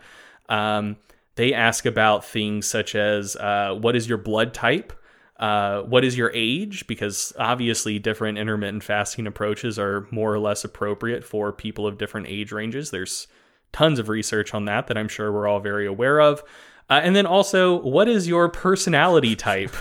Um, 0.49 0.97
they 1.37 1.55
ask 1.55 1.87
about 1.87 2.25
things 2.25 2.67
such 2.67 2.97
as 2.97 3.37
uh, 3.37 3.79
what 3.81 3.95
is 3.95 4.09
your 4.09 4.19
blood 4.19 4.53
type, 4.53 4.93
uh, 5.41 5.83
what 5.83 6.05
is 6.05 6.19
your 6.19 6.31
age? 6.35 6.87
Because 6.87 7.33
obviously, 7.39 7.99
different 7.99 8.37
intermittent 8.37 8.85
fasting 8.85 9.27
approaches 9.27 9.79
are 9.79 10.07
more 10.11 10.35
or 10.35 10.39
less 10.39 10.65
appropriate 10.65 11.25
for 11.25 11.51
people 11.51 11.87
of 11.87 11.97
different 11.97 12.27
age 12.29 12.53
ranges. 12.53 12.91
There's 12.91 13.27
tons 13.73 13.99
of 13.99 14.11
research 14.11 14.53
on 14.53 14.67
that 14.67 14.87
that 14.89 14.99
I'm 14.99 15.09
sure 15.09 15.33
we're 15.33 15.49
all 15.49 15.61
very 15.61 15.87
aware 15.87 16.21
of. 16.21 16.43
Uh, 16.91 17.01
and 17.05 17.15
then 17.15 17.25
also, 17.25 17.81
what 17.83 18.09
is 18.09 18.27
your 18.27 18.49
personality 18.49 19.37
type 19.37 19.75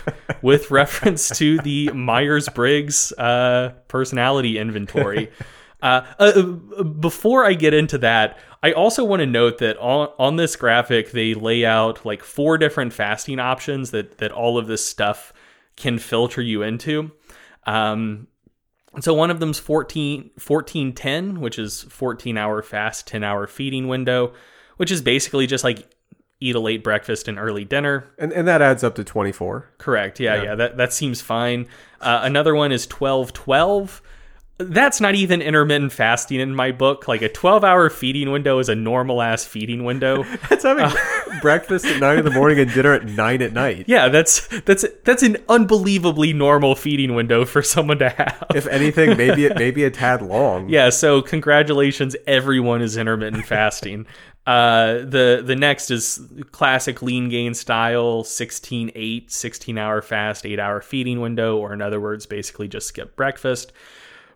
with 0.44 0.70
reference 0.72 1.28
to 1.38 1.58
the 1.60 1.90
Myers 1.90 2.48
Briggs 2.50 3.12
uh, 3.14 3.74
personality 3.88 4.58
inventory? 4.58 5.32
Uh, 5.82 6.06
uh, 6.20 6.42
before 6.84 7.46
I 7.46 7.54
get 7.54 7.74
into 7.74 7.98
that, 8.00 8.38
I 8.62 8.74
also 8.74 9.06
want 9.06 9.22
to 9.22 9.26
note 9.26 9.60
that 9.60 9.78
on, 9.78 10.10
on 10.20 10.36
this 10.36 10.58
graphic, 10.58 11.12
they 11.12 11.34
lay 11.34 11.64
out 11.64 12.06
like 12.06 12.22
four 12.22 12.58
different 12.58 12.92
fasting 12.92 13.40
options 13.40 13.92
that, 13.92 14.18
that 14.18 14.34
all 14.34 14.58
of 14.58 14.68
this 14.68 14.86
stuff 14.86 15.32
can 15.78 15.98
filter 15.98 16.42
you 16.42 16.64
into. 16.64 17.12
Um, 17.66 18.28
so 19.00 19.14
one 19.14 19.32
of 19.32 19.40
them's 19.40 19.58
14, 19.58 20.32
1410, 20.36 21.40
which 21.40 21.58
is 21.58 21.84
14 21.84 22.38
hour 22.38 22.62
fast, 22.62 23.08
10 23.08 23.24
hour 23.24 23.48
feeding 23.48 23.88
window, 23.88 24.34
which 24.76 24.92
is 24.92 25.02
basically 25.02 25.48
just 25.48 25.64
like 25.64 25.90
eat 26.42 26.56
a 26.56 26.60
late 26.60 26.84
breakfast 26.84 27.28
and 27.28 27.38
early 27.38 27.66
dinner. 27.66 28.12
And, 28.18 28.32
and 28.32 28.48
that 28.48 28.62
adds 28.62 28.84
up 28.84 28.96
to 28.96 29.04
24. 29.04 29.72
Correct. 29.78 30.20
Yeah, 30.20 30.36
yeah, 30.36 30.44
yeah 30.44 30.56
that, 30.56 30.78
that 30.78 30.94
seems 30.94 31.22
fine. 31.22 31.68
Uh, 32.00 32.22
another 32.24 32.56
one 32.56 32.72
is 32.72 32.86
1212, 32.86 34.02
that's 34.60 35.00
not 35.00 35.16
even 35.16 35.42
intermittent 35.42 35.94
fasting 35.94 36.42
in 36.42 36.54
my 36.54 36.74
book. 36.74 37.08
Like 37.08 37.22
a 37.22 37.30
12 37.30 37.64
hour 37.64 37.90
feeding 37.90 38.30
window 38.30 38.60
is 38.60 38.68
a 38.68 38.76
normal 38.76 39.22
ass 39.22 39.46
feeding 39.46 39.86
window. 39.86 40.24
that's 40.50 40.64
having 40.64 40.84
uh, 40.84 40.94
breakfast 41.42 41.86
at 41.86 42.00
nine 42.00 42.20
in 42.20 42.26
the 42.26 42.32
morning 42.32 42.60
and 42.60 42.72
dinner 42.74 42.94
at 42.94 43.06
nine 43.06 43.42
at 43.42 43.54
night. 43.54 43.86
Yeah, 43.88 44.10
that's 44.10 44.48
that's 44.62 44.86
that's 45.06 45.24
an 45.24 45.38
unbelievably 45.48 46.34
normal 46.34 46.76
feeding 46.76 47.16
window 47.16 47.46
for 47.46 47.64
someone 47.64 48.00
to 48.00 48.10
have. 48.10 48.48
If 48.54 48.68
anything, 48.68 49.16
maybe 49.16 49.46
it 49.46 49.56
maybe 49.56 49.86
a 49.86 49.92
tad 49.92 50.22
long. 50.30 50.68
Yeah, 50.68 50.90
so 50.90 51.22
congratulations, 51.22 52.18
everyone 52.28 52.82
is 52.82 52.98
intermittent 52.98 53.46
fasting. 53.46 54.08
Uh, 54.50 55.06
the 55.06 55.44
the 55.46 55.56
next 55.56 55.92
is 55.92 56.20
classic 56.52 57.04
lean 57.04 57.30
gain 57.30 57.54
style 57.54 58.24
16 58.24 58.92
8 58.96 59.32
16 59.32 59.78
hour 59.78 60.02
fast 60.02 60.44
8 60.44 60.60
hour 60.60 60.82
feeding 60.82 61.22
window 61.22 61.58
or 61.58 61.72
in 61.72 61.84
other 61.84 62.00
words 62.00 62.26
basically 62.26 62.68
just 62.68 62.88
skip 62.88 63.16
breakfast 63.16 63.72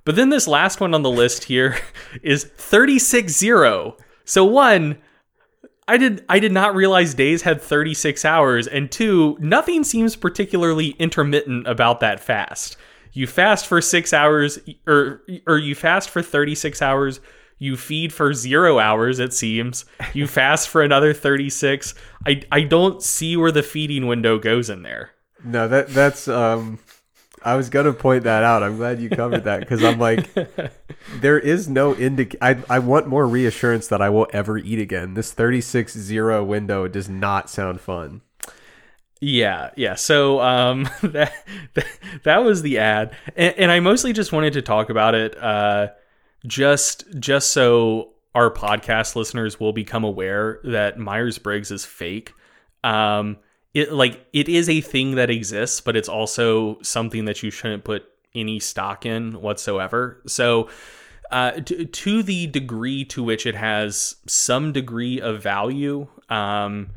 but 0.06 0.16
then 0.16 0.30
this 0.30 0.48
last 0.48 0.82
one 0.82 0.94
on 0.94 1.02
the 1.02 1.10
list 1.10 1.46
here 1.46 1.78
is 2.24 2.46
36-0. 2.46 3.98
So 4.26 4.46
one, 4.46 4.98
I 5.88 5.98
did 5.98 6.24
I 6.30 6.40
did 6.40 6.52
not 6.52 6.76
realize 6.76 7.14
days 7.14 7.42
had 7.42 7.62
36 7.62 8.24
hours 8.24 8.68
and 8.68 8.92
two, 8.92 9.38
nothing 9.40 9.84
seems 9.84 10.16
particularly 10.16 10.90
intermittent 11.00 11.68
about 11.68 12.00
that 12.00 12.20
fast. 12.20 12.78
You 13.12 13.28
fast 13.28 13.68
for 13.68 13.82
6 13.82 14.14
hours 14.14 14.60
or 14.88 15.22
or 15.46 15.58
you 15.58 15.76
fast 15.76 16.10
for 16.10 16.22
36 16.22 16.82
hours, 16.82 17.20
you 17.64 17.78
feed 17.78 18.12
for 18.12 18.34
0 18.34 18.78
hours 18.78 19.20
it 19.20 19.34
seems. 19.34 19.86
You 20.14 20.28
fast 20.40 20.68
for 20.68 20.82
another 20.82 21.14
36. 21.14 21.96
I 22.26 22.42
I 22.52 22.62
don't 22.62 23.02
see 23.02 23.38
where 23.38 23.52
the 23.52 23.64
feeding 23.64 24.08
window 24.08 24.38
goes 24.38 24.70
in 24.70 24.84
there. 24.84 25.12
No, 25.44 25.68
that 25.68 25.88
that's 25.90 26.28
um 26.28 26.80
I 27.42 27.56
was 27.56 27.70
gonna 27.70 27.94
point 27.94 28.26
that 28.26 28.44
out. 28.44 28.64
I'm 28.64 28.78
glad 28.78 29.02
you 29.02 29.10
covered 29.10 29.46
that 29.46 29.62
because 29.62 29.84
I'm 29.84 30.00
like, 30.00 30.30
there 31.22 31.40
is 31.40 31.70
no 31.70 31.94
indic. 31.94 32.36
I 32.42 32.58
I 32.70 32.80
want 32.80 33.08
more 33.08 33.26
reassurance 33.26 33.88
that 33.88 34.02
I 34.02 34.10
will 34.10 34.28
ever 34.34 34.58
eat 34.58 34.80
again. 34.80 35.14
This 35.14 35.32
36 35.32 35.94
zero 35.94 36.44
window 36.44 36.88
does 36.88 37.10
not 37.10 37.50
sound 37.50 37.80
fun. 37.82 38.22
Yeah, 39.24 39.70
yeah. 39.78 39.96
So 39.96 40.42
um, 40.42 40.90
that, 41.02 41.32
that 41.76 41.86
that 42.24 42.38
was 42.40 42.62
the 42.62 42.80
ad, 42.80 43.16
and, 43.38 43.56
and 43.58 43.72
I 43.72 43.80
mostly 43.80 44.12
just 44.12 44.34
wanted 44.34 44.54
to 44.54 44.62
talk 44.62 44.90
about 44.90 45.16
it, 45.16 45.42
uh, 45.42 45.90
just 46.46 47.06
just 47.20 47.52
so 47.52 48.10
our 48.36 48.52
podcast 48.52 49.16
listeners 49.16 49.60
will 49.60 49.74
become 49.74 50.04
aware 50.04 50.60
that 50.64 50.98
Myers 50.98 51.38
Briggs 51.38 51.72
is 51.72 51.86
fake. 51.86 52.34
Um, 52.84 53.38
it 53.74 53.92
like 53.92 54.26
it 54.34 54.50
is 54.50 54.70
a 54.70 54.82
thing 54.82 55.16
that 55.16 55.30
exists, 55.30 55.82
but 55.82 55.96
it's 55.96 56.10
also 56.10 56.80
something 56.82 57.26
that 57.26 57.44
you 57.44 57.52
shouldn't 57.52 57.84
put 57.84 58.06
any 58.36 58.60
stock 58.60 59.06
in 59.06 59.42
whatsoever. 59.42 60.22
So, 60.28 60.70
uh, 61.32 61.52
to, 61.52 61.86
to 61.86 62.24
the 62.24 62.48
degree 62.48 63.06
to 63.06 63.24
which 63.24 63.46
it 63.46 63.56
has 63.56 64.16
some 64.28 64.72
degree 64.72 65.22
of 65.22 65.42
value, 65.42 66.08
um, 66.30 66.90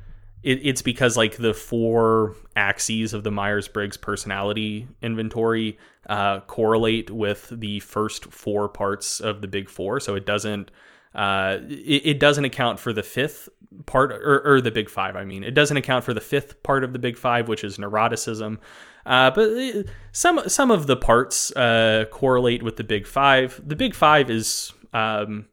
it, 0.42 0.60
it's 0.62 0.82
because 0.82 1.16
like 1.16 1.36
the 1.36 1.54
four 1.54 2.34
axes 2.54 3.14
of 3.14 3.24
the 3.24 3.30
Myers 3.30 3.68
Briggs 3.68 3.96
personality 3.96 4.88
inventory 5.02 5.78
uh, 6.08 6.40
correlate 6.40 7.10
with 7.10 7.48
the 7.50 7.80
first 7.80 8.26
four 8.26 8.68
parts 8.68 9.20
of 9.20 9.40
the 9.40 9.48
Big 9.48 9.68
Four. 9.68 10.00
So 10.00 10.14
it 10.14 10.26
doesn't 10.26 10.70
uh, 11.14 11.60
it, 11.68 12.02
it, 12.04 12.20
doesn't 12.20 12.44
account 12.44 12.78
for 12.78 12.92
the 12.92 13.02
fifth 13.02 13.48
part, 13.86 14.12
or, 14.12 14.42
or, 14.44 14.60
the 14.60 14.70
big 14.70 14.90
five, 14.90 15.16
I 15.16 15.24
mean. 15.24 15.44
It 15.44 15.54
doesn't 15.54 15.78
account 15.78 16.04
for 16.04 16.12
the 16.12 16.20
fifth 16.20 16.62
part 16.62 16.84
of 16.84 16.92
the 16.92 16.98
big 16.98 17.16
five, 17.16 17.48
which 17.48 17.64
is 17.64 17.78
neuroticism. 17.78 18.58
Uh, 19.06 19.30
but 19.30 19.48
uh, 19.48 19.82
some 20.12 20.46
some 20.46 20.70
of 20.70 20.86
the 20.86 20.96
parts 20.96 21.56
uh, 21.56 22.04
correlate 22.10 22.62
with 22.62 22.76
the 22.76 22.84
big 22.84 23.06
five. 23.06 23.58
The 23.64 23.76
big 23.76 23.94
five 23.94 24.28
is 24.28 24.74
um, 24.92 25.46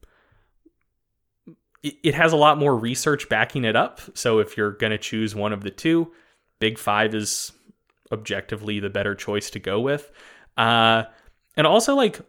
it, 1.82 2.14
has 2.14 2.34
a 2.34 2.38
lot 2.38 2.58
more 2.58 2.76
research 2.76 3.30
backing 3.30 3.64
it 3.64 3.76
up. 3.76 4.02
So 4.16 4.40
if 4.40 4.58
you're 4.58 4.72
going 4.72 4.92
to 4.92 4.98
choose 4.98 5.36
one 5.36 5.54
of 5.54 5.64
the 5.64 5.72
two, 5.72 6.12
big 6.60 6.78
five 6.78 7.14
is 7.14 7.52
objectively 8.12 8.80
the 8.80 8.90
better 8.90 9.16
choice 9.16 9.50
to 9.52 9.60
go 9.60 9.80
with. 9.80 10.12
Uh, 10.58 11.04
and 11.56 11.68
also, 11.68 11.96
like 11.96 12.22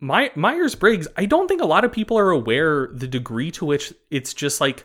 my 0.00 0.30
Myers 0.34 0.74
Briggs, 0.74 1.08
I 1.16 1.26
don't 1.26 1.48
think 1.48 1.62
a 1.62 1.66
lot 1.66 1.84
of 1.84 1.92
people 1.92 2.18
are 2.18 2.30
aware 2.30 2.88
the 2.92 3.08
degree 3.08 3.50
to 3.52 3.64
which 3.64 3.92
it's 4.10 4.34
just 4.34 4.60
like 4.60 4.84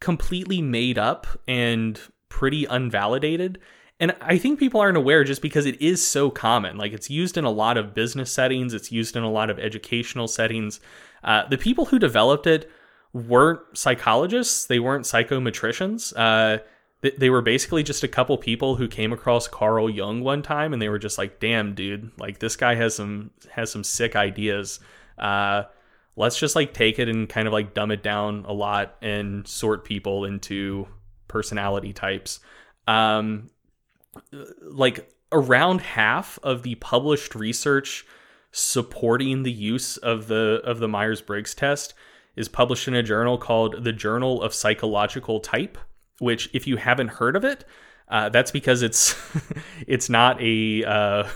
completely 0.00 0.62
made 0.62 0.98
up 0.98 1.26
and 1.48 2.00
pretty 2.28 2.66
unvalidated. 2.66 3.58
And 3.98 4.16
I 4.22 4.38
think 4.38 4.58
people 4.58 4.80
aren't 4.80 4.96
aware 4.96 5.24
just 5.24 5.42
because 5.42 5.66
it 5.66 5.80
is 5.80 6.06
so 6.06 6.30
common. 6.30 6.78
Like 6.78 6.92
it's 6.92 7.10
used 7.10 7.36
in 7.36 7.44
a 7.44 7.50
lot 7.50 7.76
of 7.76 7.94
business 7.94 8.32
settings, 8.32 8.72
it's 8.72 8.90
used 8.90 9.14
in 9.14 9.22
a 9.22 9.30
lot 9.30 9.50
of 9.50 9.58
educational 9.58 10.26
settings. 10.26 10.80
Uh, 11.22 11.46
the 11.48 11.58
people 11.58 11.84
who 11.86 11.98
developed 11.98 12.46
it 12.46 12.70
weren't 13.12 13.60
psychologists, 13.74 14.66
they 14.66 14.78
weren't 14.78 15.04
psychometricians. 15.04 16.14
Uh, 16.16 16.62
they 17.02 17.30
were 17.30 17.42
basically 17.42 17.82
just 17.82 18.04
a 18.04 18.08
couple 18.08 18.36
people 18.36 18.76
who 18.76 18.86
came 18.86 19.12
across 19.12 19.48
Carl 19.48 19.88
Jung 19.88 20.20
one 20.20 20.42
time 20.42 20.72
and 20.72 20.82
they 20.82 20.88
were 20.88 20.98
just 20.98 21.16
like, 21.16 21.40
"Damn, 21.40 21.74
dude, 21.74 22.10
like 22.18 22.38
this 22.38 22.56
guy 22.56 22.74
has 22.74 22.96
some 22.96 23.30
has 23.52 23.70
some 23.70 23.84
sick 23.84 24.16
ideas. 24.16 24.80
Uh, 25.18 25.64
let's 26.16 26.38
just 26.38 26.56
like 26.56 26.74
take 26.74 26.98
it 26.98 27.08
and 27.08 27.28
kind 27.28 27.46
of 27.46 27.52
like 27.54 27.72
dumb 27.72 27.90
it 27.90 28.02
down 28.02 28.44
a 28.46 28.52
lot 28.52 28.96
and 29.00 29.46
sort 29.48 29.84
people 29.84 30.24
into 30.26 30.86
personality 31.26 31.92
types." 31.92 32.40
Um, 32.86 33.50
like 34.60 35.10
around 35.32 35.80
half 35.80 36.38
of 36.42 36.62
the 36.62 36.74
published 36.76 37.34
research 37.34 38.04
supporting 38.52 39.42
the 39.42 39.52
use 39.52 39.96
of 39.96 40.26
the 40.26 40.60
of 40.64 40.80
the 40.80 40.88
Myers-Briggs 40.88 41.54
test 41.54 41.94
is 42.36 42.48
published 42.48 42.88
in 42.88 42.94
a 42.94 43.02
journal 43.02 43.38
called 43.38 43.84
the 43.84 43.92
Journal 43.92 44.42
of 44.42 44.52
Psychological 44.52 45.40
Type 45.40 45.78
which 46.20 46.48
if 46.52 46.66
you 46.66 46.76
haven't 46.76 47.08
heard 47.08 47.34
of 47.34 47.44
it, 47.44 47.64
uh, 48.08 48.28
that's 48.28 48.50
because 48.50 48.82
it's 48.82 49.14
it's 49.86 50.08
not 50.08 50.40
a 50.40 50.84
uh, 50.84 51.28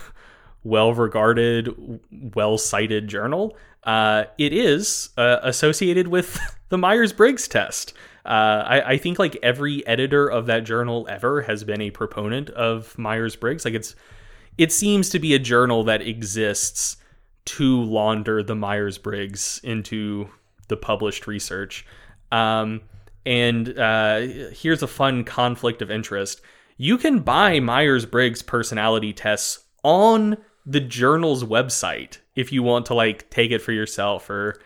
well-regarded, 0.63 2.01
well-cited 2.35 3.09
journal. 3.09 3.57
Uh, 3.83 4.25
it 4.39 4.53
is 4.53 5.11
uh, 5.17 5.39
associated 5.43 6.09
with 6.09 6.39
the 6.69 6.79
Myers-Briggs 6.79 7.49
test. 7.49 7.93
Uh, 8.25 8.65
I, 8.67 8.81
I 8.93 8.99
think 8.99 9.19
like 9.19 9.37
every 9.43 9.87
editor 9.87 10.27
of 10.27 10.47
that 10.47 10.65
journal 10.65 11.07
ever 11.11 11.43
has 11.43 11.63
been 11.63 11.83
a 11.83 11.91
proponent 11.91 12.49
of 12.51 12.97
Myers 12.97 13.37
Briggs. 13.37 13.65
Like 13.65 13.75
it's 13.75 13.95
it 14.57 14.73
seems 14.73 15.11
to 15.11 15.19
be 15.19 15.35
a 15.35 15.39
journal 15.39 15.85
that 15.85 16.01
exists 16.01 16.97
to 17.45 17.83
launder 17.83 18.43
the 18.43 18.55
Myers 18.55 18.97
Briggs 18.97 19.61
into 19.63 20.31
the 20.69 20.77
published 20.77 21.27
research. 21.27 21.85
Um, 22.33 22.81
and 23.27 23.79
uh, 23.79 24.21
here's 24.53 24.83
a 24.83 24.87
fun 24.87 25.25
conflict 25.25 25.83
of 25.83 25.91
interest 25.91 26.41
you 26.77 26.99
can 26.99 27.21
buy 27.21 27.61
Myers 27.61 28.05
Briggs 28.05 28.43
personality 28.43 29.13
tests 29.13 29.65
on 29.83 30.37
the 30.67 30.81
journal's 30.81 31.45
website 31.45 32.19
if 32.35 32.53
you 32.53 32.63
want 32.63 32.87
to 32.87 32.95
like 32.95 33.31
take 33.31 33.51
it 33.51 33.61
for 33.61 33.73
yourself 33.73 34.29
or 34.31 34.59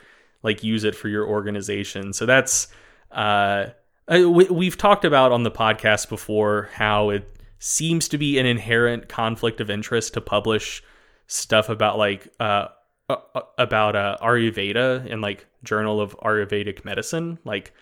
like 0.43 0.63
use 0.63 0.85
it 0.85 0.95
for 0.95 1.09
your 1.09 1.27
organization. 1.27 2.13
So 2.13 2.25
that's 2.25 2.69
uh, 3.11 3.67
uh 4.11 4.31
we've 4.31 4.77
talked 4.77 5.05
about 5.05 5.33
on 5.33 5.43
the 5.43 5.51
podcast 5.51 6.09
before 6.09 6.71
how 6.73 7.11
it 7.11 7.29
seems 7.59 8.09
to 8.09 8.19
be 8.19 8.39
an 8.39 8.47
inherent 8.47 9.09
conflict 9.09 9.61
of 9.61 9.69
interest 9.69 10.15
to 10.15 10.21
publish 10.21 10.83
stuff 11.27 11.69
about 11.69 11.99
like 11.99 12.29
uh, 12.41 12.69
uh, 13.11 13.17
about 13.59 13.97
uh 13.97 14.17
Ayurveda 14.23 15.11
and 15.11 15.21
like 15.21 15.47
Journal 15.65 16.01
of 16.01 16.17
Ayurvedic 16.21 16.85
Medicine. 16.85 17.39
Like 17.45 17.75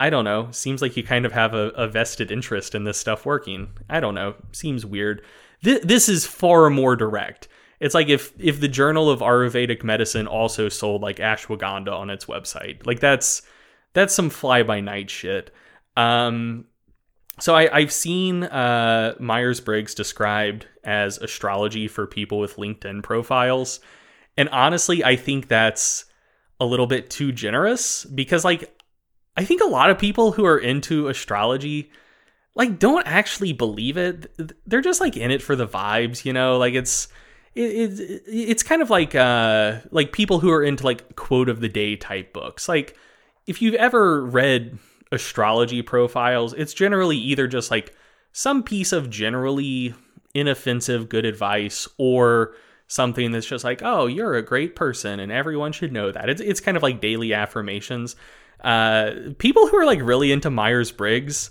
I 0.00 0.08
don't 0.08 0.24
know. 0.24 0.48
Seems 0.50 0.80
like 0.80 0.96
you 0.96 1.02
kind 1.02 1.26
of 1.26 1.32
have 1.32 1.52
a, 1.52 1.68
a 1.76 1.86
vested 1.86 2.32
interest 2.32 2.74
in 2.74 2.84
this 2.84 2.96
stuff 2.96 3.26
working. 3.26 3.68
I 3.90 4.00
don't 4.00 4.14
know. 4.14 4.34
Seems 4.50 4.86
weird. 4.86 5.22
Th- 5.62 5.82
this 5.82 6.08
is 6.08 6.24
far 6.24 6.70
more 6.70 6.96
direct. 6.96 7.48
It's 7.80 7.94
like 7.94 8.08
if 8.08 8.32
if 8.38 8.60
the 8.60 8.68
Journal 8.68 9.10
of 9.10 9.20
Ayurvedic 9.20 9.84
Medicine 9.84 10.26
also 10.26 10.70
sold 10.70 11.02
like 11.02 11.16
ashwagandha 11.16 11.92
on 11.92 12.08
its 12.08 12.24
website. 12.24 12.86
Like 12.86 13.00
that's 13.00 13.42
that's 13.92 14.14
some 14.14 14.30
fly 14.30 14.62
by 14.62 14.80
night 14.80 15.10
shit. 15.10 15.52
Um, 15.98 16.64
so 17.38 17.54
I, 17.54 17.80
have 17.80 17.92
seen 17.92 18.44
uh, 18.44 19.14
Myers 19.18 19.60
Briggs 19.60 19.94
described 19.94 20.66
as 20.84 21.18
astrology 21.18 21.88
for 21.88 22.06
people 22.06 22.38
with 22.38 22.56
LinkedIn 22.56 23.02
profiles, 23.02 23.80
and 24.36 24.48
honestly, 24.50 25.04
I 25.04 25.16
think 25.16 25.48
that's 25.48 26.04
a 26.58 26.66
little 26.66 26.86
bit 26.86 27.10
too 27.10 27.32
generous 27.32 28.04
because 28.04 28.44
like 28.44 28.79
I 29.36 29.44
think 29.44 29.62
a 29.62 29.66
lot 29.66 29.90
of 29.90 29.98
people 29.98 30.32
who 30.32 30.44
are 30.44 30.58
into 30.58 31.08
astrology 31.08 31.90
like 32.54 32.78
don't 32.78 33.06
actually 33.06 33.52
believe 33.52 33.96
it. 33.96 34.30
They're 34.66 34.80
just 34.80 35.00
like 35.00 35.16
in 35.16 35.30
it 35.30 35.42
for 35.42 35.56
the 35.56 35.66
vibes, 35.66 36.24
you 36.24 36.32
know? 36.32 36.58
Like 36.58 36.74
it's 36.74 37.08
it, 37.54 37.62
it 38.00 38.22
it's 38.26 38.62
kind 38.62 38.82
of 38.82 38.90
like 38.90 39.14
uh 39.14 39.80
like 39.90 40.12
people 40.12 40.40
who 40.40 40.50
are 40.50 40.62
into 40.62 40.84
like 40.84 41.16
quote 41.16 41.48
of 41.48 41.60
the 41.60 41.68
day 41.68 41.96
type 41.96 42.32
books. 42.32 42.68
Like 42.68 42.96
if 43.46 43.62
you've 43.62 43.74
ever 43.74 44.24
read 44.24 44.78
astrology 45.12 45.82
profiles, 45.82 46.52
it's 46.54 46.74
generally 46.74 47.16
either 47.16 47.46
just 47.46 47.70
like 47.70 47.94
some 48.32 48.62
piece 48.62 48.92
of 48.92 49.10
generally 49.10 49.94
inoffensive 50.34 51.08
good 51.08 51.24
advice 51.24 51.88
or 51.98 52.54
something 52.86 53.32
that's 53.32 53.46
just 53.46 53.64
like, 53.64 53.82
"Oh, 53.82 54.06
you're 54.06 54.34
a 54.34 54.42
great 54.42 54.76
person 54.76 55.18
and 55.18 55.32
everyone 55.32 55.72
should 55.72 55.92
know 55.92 56.12
that." 56.12 56.28
It's 56.28 56.40
it's 56.40 56.60
kind 56.60 56.76
of 56.76 56.82
like 56.82 57.00
daily 57.00 57.32
affirmations. 57.32 58.16
Uh, 58.62 59.32
people 59.38 59.66
who 59.68 59.76
are 59.76 59.86
like 59.86 60.00
really 60.02 60.32
into 60.32 60.50
Myers 60.50 60.92
Briggs 60.92 61.50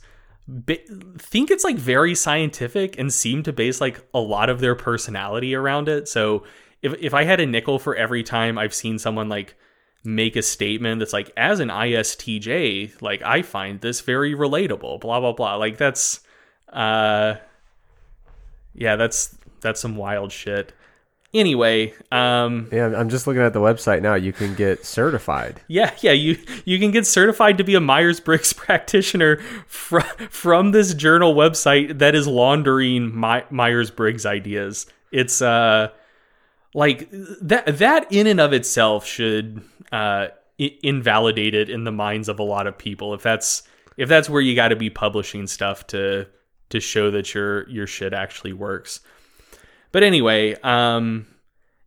think 1.18 1.52
it's 1.52 1.64
like 1.64 1.78
very 1.78 2.16
scientific 2.16 2.98
and 2.98 3.14
seem 3.14 3.44
to 3.44 3.54
base 3.54 3.80
like 3.80 4.04
a 4.14 4.20
lot 4.20 4.50
of 4.50 4.60
their 4.60 4.76
personality 4.76 5.54
around 5.54 5.88
it. 5.88 6.08
So 6.08 6.44
if 6.82 6.94
if 7.00 7.14
I 7.14 7.24
had 7.24 7.40
a 7.40 7.46
nickel 7.46 7.80
for 7.80 7.96
every 7.96 8.24
time 8.24 8.58
I've 8.58 8.74
seen 8.74 9.00
someone 9.00 9.30
like 9.30 9.56
make 10.04 10.36
a 10.36 10.42
statement 10.42 11.00
that's 11.00 11.14
like 11.14 11.32
as 11.38 11.60
an 11.60 11.70
ISTJ, 11.70 13.02
like 13.02 13.22
I 13.22 13.42
find 13.42 13.82
this 13.82 14.02
very 14.02 14.34
relatable, 14.34 15.02
blah 15.02 15.20
blah 15.20 15.34
blah. 15.34 15.56
Like 15.56 15.78
that's 15.78 16.22
uh 16.72 17.36
yeah, 18.74 18.96
that's 18.96 19.38
that's 19.62 19.82
some 19.82 19.98
wild 19.98 20.32
shit. 20.32 20.74
Anyway, 21.32 21.94
um, 22.12 22.68
yeah, 22.72 22.88
I'm 22.88 23.10
just 23.10 23.28
looking 23.28 23.44
at 23.44 23.54
the 23.54 23.60
website 23.60 24.02
now. 24.02 24.16
You 24.16 24.34
can 24.34 24.56
get 24.56 24.84
certified. 24.84 25.62
Yeah, 25.68 25.94
yeah, 26.00 26.12
you 26.12 26.38
you 26.66 26.80
can 26.80 26.90
get 26.90 27.06
certified 27.06 27.60
to 27.60 27.64
be 27.64 27.76
a 27.76 27.80
Myers 27.80 28.20
Briggs 28.20 28.52
practitioner 28.54 29.38
from 29.68 30.04
from 30.30 30.72
this 30.72 30.96
journal 30.96 31.36
website 31.36 32.00
that 32.00 32.16
is 32.16 32.28
laundering 32.28 33.16
My, 33.16 33.46
Myers 33.52 33.92
Briggs 33.92 34.26
ideas. 34.26 34.88
It's 35.12 35.40
uh, 35.40 35.90
like 36.74 37.08
that 37.12 37.78
that 37.78 38.12
in 38.12 38.26
and 38.26 38.40
of 38.40 38.52
itself 38.52 39.06
should 39.06 39.62
uh 39.92 40.28
invalidate 40.58 41.54
it 41.54 41.70
in 41.70 41.84
the 41.84 41.92
minds 41.92 42.28
of 42.28 42.40
a 42.40 42.44
lot 42.44 42.66
of 42.66 42.76
people. 42.76 43.14
If 43.14 43.22
that's 43.22 43.64
if 43.98 44.10
that's 44.10 44.30
where 44.30 44.42
you 44.42 44.56
got 44.56 44.70
to 44.70 44.76
be 44.76 44.90
publishing 44.90 45.46
stuff 45.46 45.86
to 45.88 46.26
to 46.70 46.80
show 46.80 47.12
that 47.12 47.36
your 47.36 47.70
your 47.70 47.86
shit 47.86 48.14
actually 48.14 48.54
works. 48.54 49.02
But 49.92 50.04
anyway, 50.04 50.56
um, 50.62 51.28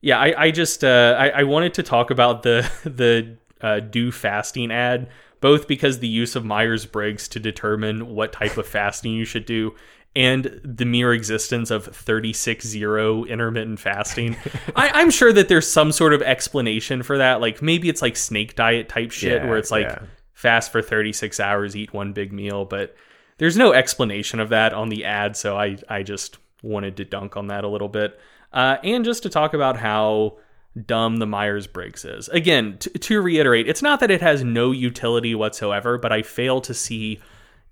yeah, 0.01 0.19
I, 0.19 0.45
I 0.45 0.51
just 0.51 0.85
uh, 0.85 1.17
I, 1.19 1.29
I 1.29 1.43
wanted 1.45 1.75
to 1.75 1.83
talk 1.83 2.11
about 2.11 2.43
the 2.43 2.69
the 2.85 3.37
uh, 3.61 3.81
do 3.81 4.11
fasting 4.11 4.73
ad, 4.73 5.09
both 5.41 5.69
because 5.69 6.01
the 6.01 6.09
use 6.09 6.37
of 6.37 6.45
Myers 6.45 6.85
Briggs 6.85 7.29
to 7.29 7.41
determine 7.41 8.15
what 8.15 8.33
type 8.33 8.57
of 8.59 8.67
fasting 8.67 9.13
you 9.13 9.25
should 9.25 9.47
do, 9.47 9.75
and 10.17 10.61
the 10.65 10.85
mere 10.85 11.13
existence 11.13 11.71
of 11.71 11.87
36 11.87 12.67
zero 12.67 13.25
intermittent 13.25 13.79
fasting. 13.79 14.37
I, 14.77 15.01
am 15.01 15.11
sure 15.11 15.33
that 15.33 15.49
there's 15.49 15.71
some 15.71 15.93
sort 15.93 16.13
of 16.13 16.23
explanation 16.23 17.05
for 17.05 17.19
that. 17.19 17.41
Like 17.41 17.63
maybe 17.63 17.89
it's 17.89 18.03
like 18.03 18.17
snake 18.17 18.57
diet 18.57 18.89
type 18.89 19.13
shit, 19.13 19.43
yeah, 19.43 19.49
where 19.49 19.57
it's 19.57 19.71
like 19.71 19.87
yeah. 19.87 20.03
fast 20.33 20.73
for 20.73 20.83
36 20.83 21.39
hours, 21.39 21.77
eat 21.77 21.95
one 21.95 22.13
big 22.13 22.33
meal, 22.33 22.65
but 22.65 22.97
there's 23.39 23.57
no 23.57 23.73
explanation 23.73 24.41
of 24.41 24.51
that 24.51 24.75
on 24.75 24.89
the 24.89 25.05
ad, 25.05 25.37
so 25.37 25.57
I 25.57 25.79
I 25.89 26.03
just 26.03 26.39
wanted 26.63 26.97
to 26.97 27.05
dunk 27.05 27.37
on 27.37 27.49
that 27.49 27.65
a 27.65 27.69
little 27.69 27.89
bit. 27.89 28.19
Uh, 28.53 28.77
and 28.85 29.05
just 29.05 29.23
to 29.25 29.29
talk 29.29 29.55
about 29.55 29.77
how 29.77 30.39
dumb 30.87 31.19
the 31.19 31.27
Myers 31.27 31.67
Briggs 31.67 32.05
is. 32.05 32.29
Again, 32.29 32.79
t- 32.79 32.91
to 32.91 33.21
reiterate, 33.21 33.69
it's 33.69 33.83
not 33.83 34.01
that 34.01 34.11
it 34.11 34.21
has 34.21 34.43
no 34.43 34.71
utility 34.71 35.35
whatsoever, 35.35 35.99
but 35.99 36.13
I 36.13 36.23
fail 36.23 36.61
to 36.63 36.75
see 36.75 37.21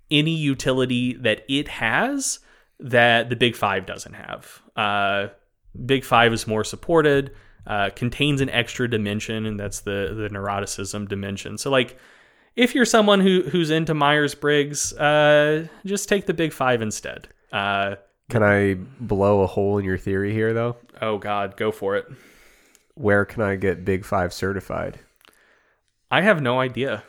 any 0.09 0.35
utility 0.35 1.13
that 1.13 1.43
it 1.47 1.67
has 1.67 2.39
that 2.79 3.29
the 3.29 3.35
Big 3.35 3.55
Five 3.55 3.85
doesn't 3.85 4.13
have. 4.13 4.61
Uh, 4.75 5.27
Big 5.85 6.03
Five 6.03 6.33
is 6.33 6.47
more 6.47 6.63
supported, 6.63 7.31
uh, 7.65 7.91
contains 7.95 8.41
an 8.41 8.49
extra 8.49 8.89
dimension, 8.89 9.45
and 9.45 9.59
that's 9.59 9.81
the 9.81 10.13
the 10.15 10.29
neuroticism 10.35 11.07
dimension. 11.07 11.57
So, 11.57 11.69
like, 11.69 11.97
if 12.55 12.75
you're 12.75 12.85
someone 12.85 13.21
who 13.21 13.43
who's 13.43 13.69
into 13.69 13.93
Myers 13.93 14.35
Briggs, 14.35 14.93
uh, 14.93 15.67
just 15.85 16.09
take 16.09 16.25
the 16.25 16.33
Big 16.33 16.53
Five 16.53 16.81
instead. 16.81 17.29
Can 18.31 18.43
I 18.43 18.75
blow 18.99 19.41
a 19.41 19.47
hole 19.47 19.77
in 19.77 19.83
your 19.83 19.97
theory 19.97 20.31
here, 20.31 20.53
though? 20.53 20.77
Oh, 21.01 21.17
God, 21.17 21.57
go 21.57 21.69
for 21.69 21.97
it. 21.97 22.07
Where 22.95 23.25
can 23.25 23.41
I 23.41 23.57
get 23.57 23.83
Big 23.83 24.05
Five 24.05 24.31
certified? 24.31 24.99
I 26.09 26.21
have 26.21 26.41
no 26.41 26.61
idea. 26.61 27.03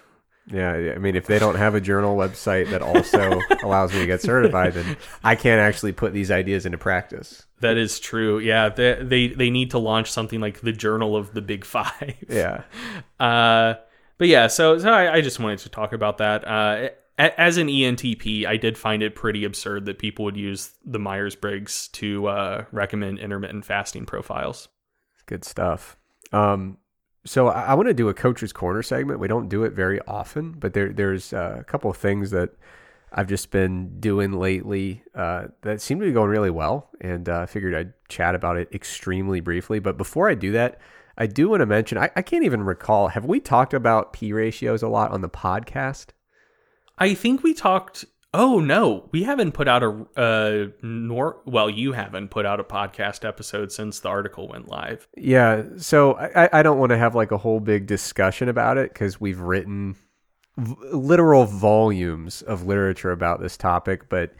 Yeah, 0.48 0.72
I 0.72 0.98
mean, 0.98 1.14
if 1.14 1.26
they 1.26 1.38
don't 1.38 1.54
have 1.54 1.76
a 1.76 1.80
journal 1.80 2.16
website 2.16 2.70
that 2.70 2.82
also 2.82 3.40
allows 3.62 3.92
me 3.92 4.00
to 4.00 4.06
get 4.06 4.20
certified, 4.20 4.74
then 4.74 4.96
I 5.22 5.36
can't 5.36 5.60
actually 5.60 5.92
put 5.92 6.12
these 6.12 6.32
ideas 6.32 6.66
into 6.66 6.78
practice. 6.78 7.46
That 7.60 7.76
is 7.76 8.00
true. 8.00 8.40
Yeah, 8.40 8.68
they 8.68 8.98
they, 9.00 9.28
they 9.28 9.50
need 9.50 9.70
to 9.70 9.78
launch 9.78 10.10
something 10.10 10.40
like 10.40 10.60
the 10.60 10.72
Journal 10.72 11.16
of 11.16 11.34
the 11.34 11.42
Big 11.42 11.64
Five. 11.64 12.16
Yeah. 12.28 12.64
Uh, 13.20 13.74
but 14.18 14.26
yeah, 14.26 14.48
so 14.48 14.78
so 14.78 14.90
I, 14.90 15.14
I 15.14 15.20
just 15.20 15.38
wanted 15.38 15.60
to 15.60 15.68
talk 15.68 15.92
about 15.92 16.18
that. 16.18 16.44
Uh, 16.44 16.88
as 17.28 17.56
an 17.56 17.68
ENTP, 17.68 18.46
I 18.46 18.56
did 18.56 18.78
find 18.78 19.02
it 19.02 19.14
pretty 19.14 19.44
absurd 19.44 19.84
that 19.86 19.98
people 19.98 20.24
would 20.24 20.36
use 20.36 20.72
the 20.84 20.98
Myers 20.98 21.34
Briggs 21.34 21.88
to 21.88 22.26
uh, 22.26 22.64
recommend 22.72 23.18
intermittent 23.18 23.64
fasting 23.64 24.06
profiles. 24.06 24.68
Good 25.26 25.44
stuff. 25.44 25.96
Um, 26.32 26.78
so 27.24 27.48
I, 27.48 27.62
I 27.62 27.74
want 27.74 27.88
to 27.88 27.94
do 27.94 28.08
a 28.08 28.14
coach's 28.14 28.52
corner 28.52 28.82
segment. 28.82 29.20
We 29.20 29.28
don't 29.28 29.48
do 29.48 29.64
it 29.64 29.72
very 29.72 30.00
often, 30.06 30.52
but 30.52 30.72
there 30.72 30.92
there's 30.92 31.32
uh, 31.32 31.56
a 31.60 31.64
couple 31.64 31.90
of 31.90 31.96
things 31.96 32.30
that 32.30 32.50
I've 33.12 33.28
just 33.28 33.50
been 33.50 34.00
doing 34.00 34.32
lately 34.32 35.02
uh, 35.14 35.48
that 35.62 35.80
seem 35.80 36.00
to 36.00 36.06
be 36.06 36.12
going 36.12 36.30
really 36.30 36.50
well, 36.50 36.90
and 37.00 37.28
uh, 37.28 37.40
I 37.40 37.46
figured 37.46 37.74
I'd 37.74 37.92
chat 38.08 38.34
about 38.34 38.56
it 38.56 38.68
extremely 38.72 39.40
briefly. 39.40 39.78
But 39.78 39.98
before 39.98 40.30
I 40.30 40.34
do 40.34 40.52
that, 40.52 40.80
I 41.18 41.26
do 41.26 41.50
want 41.50 41.60
to 41.60 41.66
mention 41.66 41.98
I, 41.98 42.10
I 42.16 42.22
can't 42.22 42.44
even 42.44 42.62
recall. 42.62 43.08
Have 43.08 43.26
we 43.26 43.38
talked 43.38 43.74
about 43.74 44.12
P 44.12 44.32
ratios 44.32 44.82
a 44.82 44.88
lot 44.88 45.10
on 45.10 45.20
the 45.20 45.28
podcast? 45.28 46.06
I 47.02 47.14
think 47.14 47.42
we 47.42 47.52
talked. 47.52 48.04
Oh 48.32 48.60
no, 48.60 49.08
we 49.10 49.24
haven't 49.24 49.52
put 49.52 49.66
out 49.66 49.82
a 49.82 50.06
uh, 50.16 50.66
nor 50.82 51.42
well, 51.44 51.68
you 51.68 51.94
haven't 51.94 52.28
put 52.28 52.46
out 52.46 52.60
a 52.60 52.64
podcast 52.64 53.26
episode 53.26 53.72
since 53.72 53.98
the 53.98 54.08
article 54.08 54.46
went 54.46 54.68
live. 54.68 55.08
Yeah, 55.16 55.64
so 55.78 56.14
I, 56.14 56.60
I 56.60 56.62
don't 56.62 56.78
want 56.78 56.90
to 56.90 56.96
have 56.96 57.16
like 57.16 57.32
a 57.32 57.38
whole 57.38 57.58
big 57.58 57.88
discussion 57.88 58.48
about 58.48 58.78
it 58.78 58.92
because 58.92 59.20
we've 59.20 59.40
written 59.40 59.96
v- 60.56 60.76
literal 60.92 61.44
volumes 61.44 62.40
of 62.42 62.66
literature 62.66 63.10
about 63.10 63.40
this 63.40 63.56
topic, 63.56 64.08
but 64.08 64.32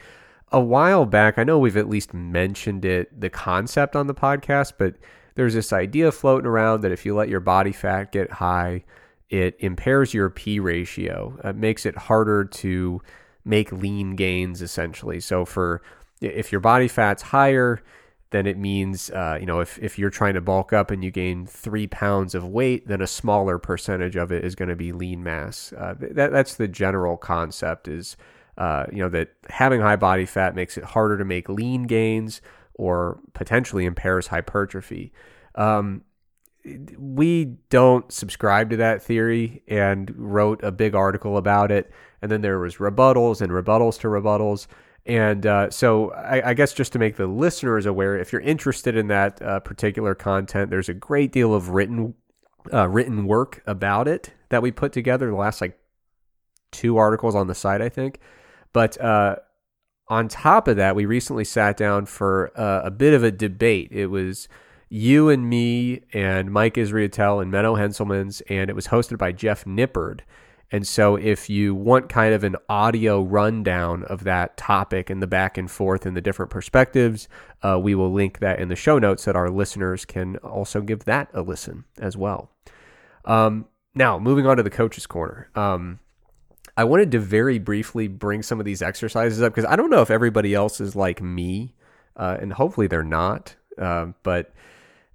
a 0.52 0.60
while 0.60 1.04
back, 1.04 1.38
I 1.38 1.44
know 1.44 1.58
we've 1.58 1.76
at 1.76 1.88
least 1.88 2.14
mentioned 2.14 2.84
it, 2.84 3.20
the 3.20 3.28
concept 3.28 3.96
on 3.96 4.06
the 4.06 4.14
podcast, 4.14 4.74
but 4.78 4.94
there's 5.34 5.54
this 5.54 5.72
idea 5.72 6.12
floating 6.12 6.46
around 6.46 6.82
that 6.82 6.92
if 6.92 7.04
you 7.04 7.16
let 7.16 7.28
your 7.28 7.40
body 7.40 7.72
fat 7.72 8.12
get 8.12 8.30
high, 8.30 8.84
it 9.32 9.56
impairs 9.60 10.12
your 10.12 10.28
P 10.28 10.60
ratio. 10.60 11.38
It 11.42 11.56
makes 11.56 11.86
it 11.86 11.96
harder 11.96 12.44
to 12.44 13.00
make 13.46 13.72
lean 13.72 14.14
gains 14.14 14.60
essentially. 14.60 15.20
So 15.20 15.46
for 15.46 15.82
if 16.20 16.52
your 16.52 16.60
body 16.60 16.86
fat's 16.86 17.22
higher, 17.22 17.82
then 18.30 18.46
it 18.46 18.58
means 18.58 19.10
uh, 19.10 19.38
you 19.40 19.46
know 19.46 19.60
if, 19.60 19.78
if 19.78 19.98
you're 19.98 20.10
trying 20.10 20.34
to 20.34 20.42
bulk 20.42 20.74
up 20.74 20.90
and 20.90 21.02
you 21.02 21.10
gain 21.10 21.46
three 21.46 21.86
pounds 21.86 22.34
of 22.34 22.46
weight, 22.46 22.86
then 22.86 23.00
a 23.00 23.06
smaller 23.06 23.58
percentage 23.58 24.16
of 24.16 24.30
it 24.30 24.44
is 24.44 24.54
going 24.54 24.68
to 24.68 24.76
be 24.76 24.92
lean 24.92 25.22
mass. 25.22 25.72
Uh, 25.72 25.94
that, 25.98 26.30
that's 26.30 26.56
the 26.56 26.68
general 26.68 27.16
concept. 27.16 27.88
Is 27.88 28.18
uh, 28.58 28.84
you 28.92 28.98
know 28.98 29.08
that 29.08 29.30
having 29.48 29.80
high 29.80 29.96
body 29.96 30.26
fat 30.26 30.54
makes 30.54 30.76
it 30.76 30.84
harder 30.84 31.16
to 31.16 31.24
make 31.24 31.48
lean 31.48 31.84
gains 31.84 32.42
or 32.74 33.18
potentially 33.32 33.86
impairs 33.86 34.26
hypertrophy. 34.26 35.10
Um, 35.54 36.02
we 36.96 37.44
don't 37.70 38.10
subscribe 38.12 38.70
to 38.70 38.76
that 38.76 39.02
theory 39.02 39.62
and 39.66 40.12
wrote 40.16 40.62
a 40.62 40.70
big 40.70 40.94
article 40.94 41.36
about 41.36 41.72
it. 41.72 41.90
And 42.20 42.30
then 42.30 42.40
there 42.40 42.58
was 42.58 42.76
rebuttals 42.76 43.40
and 43.40 43.50
rebuttals 43.50 43.98
to 44.00 44.08
rebuttals. 44.08 44.68
And 45.04 45.44
uh, 45.44 45.70
so 45.70 46.12
I, 46.12 46.50
I, 46.50 46.54
guess 46.54 46.72
just 46.72 46.92
to 46.92 47.00
make 47.00 47.16
the 47.16 47.26
listeners 47.26 47.86
aware, 47.86 48.16
if 48.16 48.32
you're 48.32 48.40
interested 48.40 48.96
in 48.96 49.08
that 49.08 49.42
uh, 49.42 49.58
particular 49.58 50.14
content, 50.14 50.70
there's 50.70 50.88
a 50.88 50.94
great 50.94 51.32
deal 51.32 51.52
of 51.52 51.70
written 51.70 52.14
uh, 52.72 52.88
written 52.88 53.26
work 53.26 53.60
about 53.66 54.06
it 54.06 54.32
that 54.50 54.62
we 54.62 54.70
put 54.70 54.92
together. 54.92 55.28
The 55.28 55.34
last 55.34 55.60
like 55.60 55.76
two 56.70 56.96
articles 56.96 57.34
on 57.34 57.48
the 57.48 57.54
site, 57.54 57.80
I 57.80 57.88
think. 57.88 58.20
But 58.72 59.00
uh, 59.00 59.36
on 60.08 60.28
top 60.28 60.68
of 60.68 60.76
that, 60.76 60.94
we 60.94 61.04
recently 61.04 61.44
sat 61.44 61.76
down 61.76 62.06
for 62.06 62.52
uh, 62.58 62.82
a 62.84 62.90
bit 62.90 63.12
of 63.12 63.24
a 63.24 63.32
debate. 63.32 63.88
It 63.90 64.06
was 64.06 64.46
you 64.92 65.30
and 65.30 65.48
me 65.48 66.02
and 66.12 66.52
Mike 66.52 66.74
Israetel 66.74 67.40
and 67.40 67.50
Menno 67.50 67.78
Henselmans, 67.78 68.42
and 68.50 68.68
it 68.68 68.76
was 68.76 68.88
hosted 68.88 69.16
by 69.16 69.32
Jeff 69.32 69.64
Nippard. 69.64 70.20
And 70.70 70.86
so, 70.86 71.16
if 71.16 71.48
you 71.48 71.74
want 71.74 72.10
kind 72.10 72.34
of 72.34 72.44
an 72.44 72.56
audio 72.68 73.22
rundown 73.22 74.04
of 74.04 74.24
that 74.24 74.58
topic 74.58 75.08
and 75.08 75.22
the 75.22 75.26
back 75.26 75.56
and 75.56 75.70
forth 75.70 76.04
and 76.04 76.14
the 76.14 76.20
different 76.20 76.50
perspectives, 76.50 77.26
uh, 77.62 77.78
we 77.82 77.94
will 77.94 78.12
link 78.12 78.40
that 78.40 78.58
in 78.58 78.68
the 78.68 78.76
show 78.76 78.98
notes 78.98 79.24
that 79.24 79.34
our 79.34 79.48
listeners 79.48 80.04
can 80.04 80.36
also 80.36 80.82
give 80.82 81.04
that 81.04 81.28
a 81.32 81.40
listen 81.40 81.84
as 81.98 82.14
well. 82.14 82.50
Um, 83.24 83.66
now, 83.94 84.18
moving 84.18 84.46
on 84.46 84.58
to 84.58 84.62
the 84.62 84.70
coach's 84.70 85.06
corner. 85.06 85.48
Um, 85.54 86.00
I 86.76 86.84
wanted 86.84 87.10
to 87.12 87.18
very 87.18 87.58
briefly 87.58 88.08
bring 88.08 88.42
some 88.42 88.58
of 88.58 88.66
these 88.66 88.82
exercises 88.82 89.40
up 89.40 89.54
because 89.54 89.70
I 89.70 89.76
don't 89.76 89.90
know 89.90 90.02
if 90.02 90.10
everybody 90.10 90.54
else 90.54 90.82
is 90.82 90.94
like 90.94 91.22
me, 91.22 91.74
uh, 92.14 92.36
and 92.40 92.52
hopefully 92.52 92.88
they're 92.88 93.02
not. 93.02 93.56
Uh, 93.78 94.08
but 94.22 94.52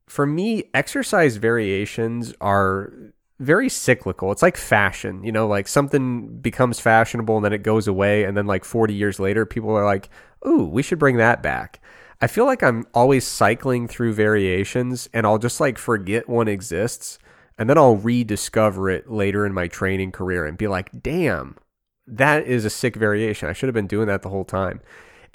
for 0.07 0.25
me, 0.25 0.63
exercise 0.73 1.35
variations 1.35 2.33
are 2.41 2.91
very 3.39 3.69
cyclical. 3.69 4.31
It's 4.31 4.41
like 4.41 4.57
fashion, 4.57 5.23
you 5.23 5.31
know, 5.31 5.47
like 5.47 5.67
something 5.67 6.39
becomes 6.39 6.79
fashionable 6.79 7.35
and 7.35 7.45
then 7.45 7.53
it 7.53 7.63
goes 7.63 7.87
away. 7.87 8.23
And 8.23 8.35
then 8.35 8.47
like 8.47 8.65
40 8.65 8.93
years 8.93 9.19
later, 9.19 9.45
people 9.45 9.71
are 9.77 9.85
like, 9.85 10.09
ooh, 10.47 10.65
we 10.65 10.81
should 10.81 10.99
bring 10.99 11.17
that 11.17 11.43
back. 11.43 11.81
I 12.19 12.27
feel 12.27 12.45
like 12.45 12.63
I'm 12.63 12.87
always 12.95 13.27
cycling 13.27 13.87
through 13.87 14.13
variations 14.13 15.07
and 15.13 15.27
I'll 15.27 15.37
just 15.37 15.59
like 15.59 15.77
forget 15.77 16.27
one 16.27 16.47
exists. 16.47 17.19
And 17.59 17.69
then 17.69 17.77
I'll 17.77 17.95
rediscover 17.97 18.89
it 18.89 19.09
later 19.09 19.45
in 19.45 19.53
my 19.53 19.67
training 19.67 20.11
career 20.11 20.45
and 20.45 20.57
be 20.57 20.67
like, 20.67 20.89
damn, 21.01 21.57
that 22.05 22.45
is 22.45 22.65
a 22.65 22.69
sick 22.69 22.95
variation. 22.95 23.49
I 23.49 23.53
should 23.53 23.67
have 23.67 23.73
been 23.73 23.87
doing 23.87 24.07
that 24.07 24.21
the 24.21 24.29
whole 24.29 24.45
time. 24.45 24.79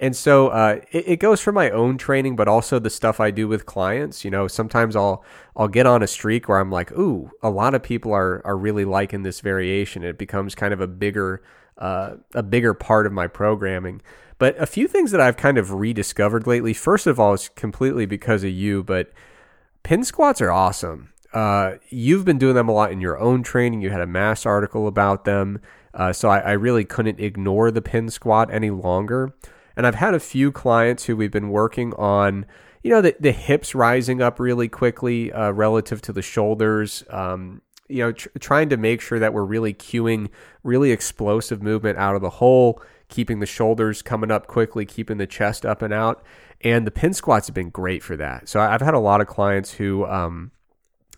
And 0.03 0.17
so 0.17 0.49
uh, 0.49 0.81
it, 0.91 1.05
it, 1.07 1.17
goes 1.21 1.41
for 1.41 1.53
my 1.53 1.71
own 1.71 1.97
training, 1.97 2.35
but 2.35 2.49
also 2.49 2.81
the 2.81 2.91
stuff 2.91 3.21
I 3.21 3.31
do 3.31 3.47
with 3.47 3.67
clients. 3.67 4.25
You 4.25 4.33
know, 4.33 4.49
sometimes 4.49 4.97
I'll 4.97 5.25
I'll 5.57 5.69
get 5.69 5.87
on 5.87 6.03
a 6.03 6.09
streak 6.09 6.49
where 6.49 6.59
I'm 6.59 6.73
like, 6.73 6.91
ooh, 6.91 7.31
a 7.41 7.51
lot 7.51 7.73
of 7.73 7.85
people 7.85 8.13
are 8.13 8.45
are 8.45 8.57
really 8.57 8.85
liking 8.85 9.23
this 9.23 9.39
variation. 9.39 10.03
It 10.03 10.19
becomes 10.19 10.57
kind 10.57 10.75
of 10.75 10.81
a 10.81 10.89
bigger 10.89 11.41
uh, 11.79 12.17
a 12.35 12.43
bigger 12.43 12.75
part 12.75 13.07
of 13.07 13.13
my 13.13 13.29
programming. 13.29 14.03
But 14.39 14.61
a 14.61 14.67
few 14.67 14.89
things 14.89 15.13
that 15.13 15.21
I've 15.21 15.37
kind 15.37 15.57
of 15.57 15.71
rediscovered 15.71 16.49
lately. 16.49 16.75
First 16.75 17.07
of 17.07 17.21
all, 17.21 17.35
is 17.35 17.49
completely 17.51 18.05
because 18.05 18.43
of 18.43 18.51
you, 18.51 18.83
but 18.83 19.13
pin 19.85 20.03
squats 20.03 20.41
are 20.41 20.51
awesome. 20.51 21.13
Uh, 21.33 21.75
you've 21.91 22.25
been 22.25 22.39
doing 22.39 22.57
them 22.57 22.69
a 22.69 22.73
lot 22.73 22.91
in 22.91 23.01
your 23.01 23.21
own 23.21 23.45
training. 23.45 23.83
You 23.83 23.91
had 23.91 24.01
a 24.01 24.07
mass 24.07 24.45
article 24.47 24.89
about 24.89 25.25
them. 25.25 25.61
Uh, 25.95 26.13
so 26.13 26.29
I, 26.29 26.41
I, 26.41 26.53
really 26.53 26.85
couldn't 26.85 27.21
ignore 27.21 27.71
the 27.71 27.83
pin 27.83 28.11
squat 28.11 28.53
any 28.53 28.71
longer. 28.71 29.35
And 29.77 29.87
I've 29.87 29.97
had 29.97 30.15
a 30.15 30.21
few 30.21 30.53
clients 30.53 31.05
who 31.05 31.17
we've 31.17 31.31
been 31.31 31.51
working 31.51 31.93
on, 31.95 32.47
you 32.83 32.91
know, 32.91 33.01
the, 33.01 33.17
the 33.19 33.33
hips 33.33 33.75
rising 33.75 34.21
up 34.21 34.39
really 34.41 34.69
quickly 34.69 35.33
uh, 35.33 35.51
relative 35.53 36.03
to 36.03 36.13
the 36.13 36.23
shoulders. 36.23 37.05
Um, 37.11 37.63
you 37.89 37.99
know, 37.99 38.13
tr- 38.13 38.29
trying 38.41 38.69
to 38.71 38.77
make 38.77 39.01
sure 39.01 39.19
that 39.19 39.35
we're 39.35 39.45
really 39.45 39.75
cueing 39.75 40.31
really 40.63 40.91
explosive 40.91 41.63
movement 41.63 41.99
out 41.99 42.15
of 42.17 42.23
the 42.23 42.31
hole, 42.31 42.83
keeping 43.09 43.41
the 43.41 43.47
shoulders 43.47 44.03
coming 44.03 44.31
up 44.31 44.47
quickly, 44.47 44.87
keeping 44.87 45.19
the 45.19 45.27
chest 45.27 45.67
up 45.67 45.83
and 45.83 45.93
out. 45.93 46.25
And 46.63 46.87
the 46.87 46.91
pin 46.91 47.13
squats 47.13 47.49
have 47.49 47.55
been 47.55 47.71
great 47.71 48.03
for 48.03 48.17
that. 48.17 48.49
So 48.49 48.61
I've 48.61 48.81
had 48.81 48.95
a 48.95 48.99
lot 48.99 49.21
of 49.21 49.27
clients 49.27 49.75
who, 49.75 50.07
um, 50.07 50.53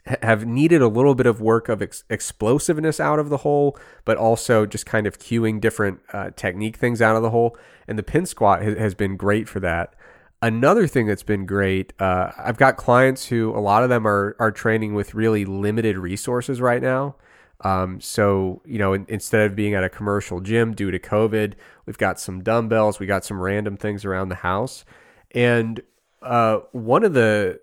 have 0.06 0.44
needed 0.44 0.82
a 0.82 0.88
little 0.88 1.14
bit 1.14 1.26
of 1.26 1.40
work 1.40 1.68
of 1.68 1.80
ex- 1.80 2.04
explosiveness 2.10 3.00
out 3.00 3.18
of 3.18 3.30
the 3.30 3.38
hole, 3.38 3.78
but 4.04 4.18
also 4.18 4.66
just 4.66 4.84
kind 4.84 5.06
of 5.06 5.18
cueing 5.18 5.60
different 5.60 6.00
uh, 6.12 6.30
technique 6.36 6.76
things 6.76 7.00
out 7.00 7.16
of 7.16 7.22
the 7.22 7.30
hole. 7.30 7.56
And 7.88 7.98
the 7.98 8.02
pin 8.02 8.26
squat 8.26 8.62
has, 8.62 8.76
has 8.76 8.94
been 8.94 9.16
great 9.16 9.48
for 9.48 9.60
that. 9.60 9.94
Another 10.42 10.86
thing 10.86 11.06
that's 11.06 11.22
been 11.22 11.46
great, 11.46 11.94
uh, 11.98 12.32
I've 12.36 12.58
got 12.58 12.76
clients 12.76 13.26
who 13.26 13.56
a 13.56 13.60
lot 13.60 13.82
of 13.82 13.88
them 13.88 14.06
are 14.06 14.36
are 14.38 14.52
training 14.52 14.94
with 14.94 15.14
really 15.14 15.46
limited 15.46 15.96
resources 15.96 16.60
right 16.60 16.82
now. 16.82 17.16
Um, 17.62 17.98
so 18.02 18.60
you 18.66 18.78
know, 18.78 18.92
in, 18.92 19.06
instead 19.08 19.50
of 19.50 19.56
being 19.56 19.72
at 19.72 19.84
a 19.84 19.88
commercial 19.88 20.40
gym 20.40 20.74
due 20.74 20.90
to 20.90 20.98
COVID, 20.98 21.54
we've 21.86 21.96
got 21.96 22.20
some 22.20 22.42
dumbbells, 22.42 23.00
we 23.00 23.06
got 23.06 23.24
some 23.24 23.40
random 23.40 23.78
things 23.78 24.04
around 24.04 24.28
the 24.28 24.34
house, 24.34 24.84
and 25.30 25.80
uh, 26.20 26.58
one 26.72 27.04
of 27.04 27.14
the 27.14 27.60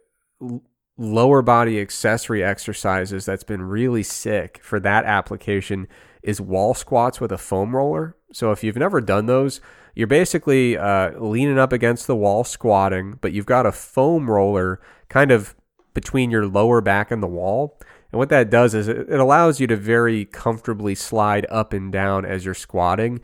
lower 0.97 1.41
body 1.41 1.79
accessory 1.79 2.43
exercises 2.43 3.25
that's 3.25 3.43
been 3.43 3.61
really 3.61 4.03
sick 4.03 4.59
for 4.63 4.79
that 4.79 5.05
application 5.05 5.87
is 6.21 6.39
wall 6.39 6.73
squats 6.73 7.19
with 7.19 7.31
a 7.31 7.37
foam 7.37 7.75
roller. 7.75 8.15
So 8.31 8.51
if 8.51 8.63
you've 8.63 8.77
never 8.77 9.01
done 9.01 9.25
those, 9.25 9.61
you're 9.95 10.07
basically 10.07 10.77
uh, 10.77 11.19
leaning 11.19 11.59
up 11.59 11.73
against 11.73 12.07
the 12.07 12.15
wall 12.15 12.43
squatting, 12.43 13.17
but 13.21 13.33
you've 13.33 13.45
got 13.45 13.65
a 13.65 13.71
foam 13.71 14.29
roller 14.29 14.79
kind 15.09 15.31
of 15.31 15.55
between 15.93 16.31
your 16.31 16.45
lower 16.47 16.81
back 16.81 17.11
and 17.11 17.21
the 17.21 17.27
wall. 17.27 17.79
And 18.11 18.19
what 18.19 18.29
that 18.29 18.49
does 18.49 18.73
is 18.73 18.87
it 18.87 19.09
allows 19.09 19.59
you 19.59 19.67
to 19.67 19.75
very 19.75 20.25
comfortably 20.25 20.95
slide 20.95 21.45
up 21.49 21.73
and 21.73 21.91
down 21.91 22.25
as 22.25 22.45
you're 22.45 22.53
squatting. 22.53 23.21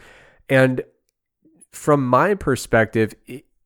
And 0.50 0.82
from 1.72 2.06
my 2.06 2.34
perspective, 2.34 3.14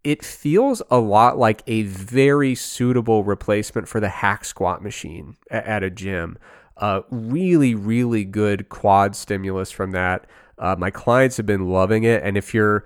it 0.03 0.23
feels 0.25 0.81
a 0.89 0.97
lot 0.97 1.37
like 1.37 1.61
a 1.67 1.83
very 1.83 2.55
suitable 2.55 3.23
replacement 3.23 3.87
for 3.87 3.99
the 3.99 4.09
hack 4.09 4.45
squat 4.45 4.83
machine 4.83 5.37
at 5.49 5.83
a 5.83 5.89
gym. 5.89 6.37
Uh, 6.77 7.01
really, 7.11 7.75
really 7.75 8.25
good 8.25 8.69
quad 8.69 9.15
stimulus 9.15 9.69
from 9.69 9.91
that. 9.91 10.25
Uh, 10.57 10.75
my 10.77 10.89
clients 10.89 11.37
have 11.37 11.45
been 11.45 11.69
loving 11.69 12.03
it, 12.03 12.23
and 12.23 12.37
if 12.37 12.53
you're 12.53 12.85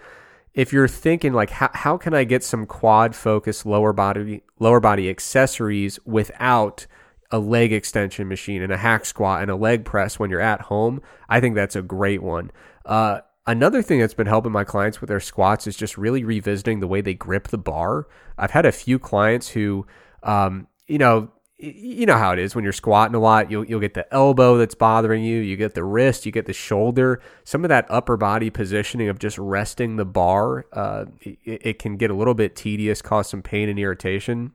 if 0.53 0.71
you're 0.71 0.87
thinking 0.87 1.33
like 1.33 1.49
how, 1.49 1.69
how 1.73 1.97
can 1.97 2.13
I 2.13 2.23
get 2.23 2.43
some 2.43 2.65
quad 2.65 3.15
focused 3.15 3.65
lower 3.65 3.93
body 3.93 4.41
lower 4.59 4.79
body 4.79 5.09
accessories 5.09 5.99
without 6.05 6.87
a 7.31 7.39
leg 7.39 7.73
extension 7.73 8.27
machine 8.27 8.61
and 8.61 8.71
a 8.71 8.77
hack 8.77 9.05
squat 9.05 9.41
and 9.41 9.51
a 9.51 9.55
leg 9.55 9.83
press 9.83 10.19
when 10.19 10.29
you're 10.29 10.41
at 10.41 10.61
home, 10.61 11.01
I 11.27 11.39
think 11.39 11.55
that's 11.55 11.75
a 11.75 11.81
great 11.81 12.21
one. 12.21 12.51
Uh, 12.85 13.21
Another 13.47 13.81
thing 13.81 13.99
that's 13.99 14.15
been 14.15 14.27
helping 14.27 14.51
my 14.51 14.63
clients 14.63 15.01
with 15.01 15.07
their 15.07 15.19
squats 15.19 15.67
is 15.67 15.77
just 15.77 15.97
really 15.97 16.23
revisiting 16.23 16.80
the 16.80 16.88
way 16.88 17.01
they 17.01 17.13
grip 17.13 17.49
the 17.49 17.57
bar. 17.59 18.07
I've 18.38 18.51
had 18.51 18.65
a 18.65 18.72
few 18.72 18.97
clients 18.97 19.49
who, 19.49 19.85
um, 20.23 20.67
you 20.88 20.97
know, 20.97 21.30
you 21.57 22.05
know 22.05 22.17
how 22.17 22.34
it 22.34 22.39
is 22.39 22.53
when 22.53 22.63
you're 22.63 22.73
squatting 22.73 23.15
a 23.15 23.19
lot. 23.19 23.49
You'll 23.49 23.65
you'll 23.65 23.80
get 23.80 23.93
the 23.93 24.11
elbow 24.13 24.57
that's 24.57 24.76
bothering 24.76 25.23
you. 25.23 25.39
You 25.39 25.55
get 25.55 25.73
the 25.73 25.85
wrist. 25.85 26.26
You 26.26 26.31
get 26.31 26.47
the 26.47 26.53
shoulder. 26.53 27.22
Some 27.45 27.63
of 27.63 27.69
that 27.69 27.85
upper 27.89 28.17
body 28.17 28.49
positioning 28.49 29.07
of 29.07 29.19
just 29.19 29.38
resting 29.38 29.95
the 29.95 30.05
bar, 30.05 30.65
uh, 30.73 31.05
it, 31.22 31.38
it 31.45 31.80
can 31.80 31.95
get 31.95 32.11
a 32.11 32.13
little 32.13 32.34
bit 32.34 32.55
tedious, 32.55 33.01
cause 33.01 33.30
some 33.30 33.41
pain 33.41 33.69
and 33.69 33.80
irritation. 33.80 34.51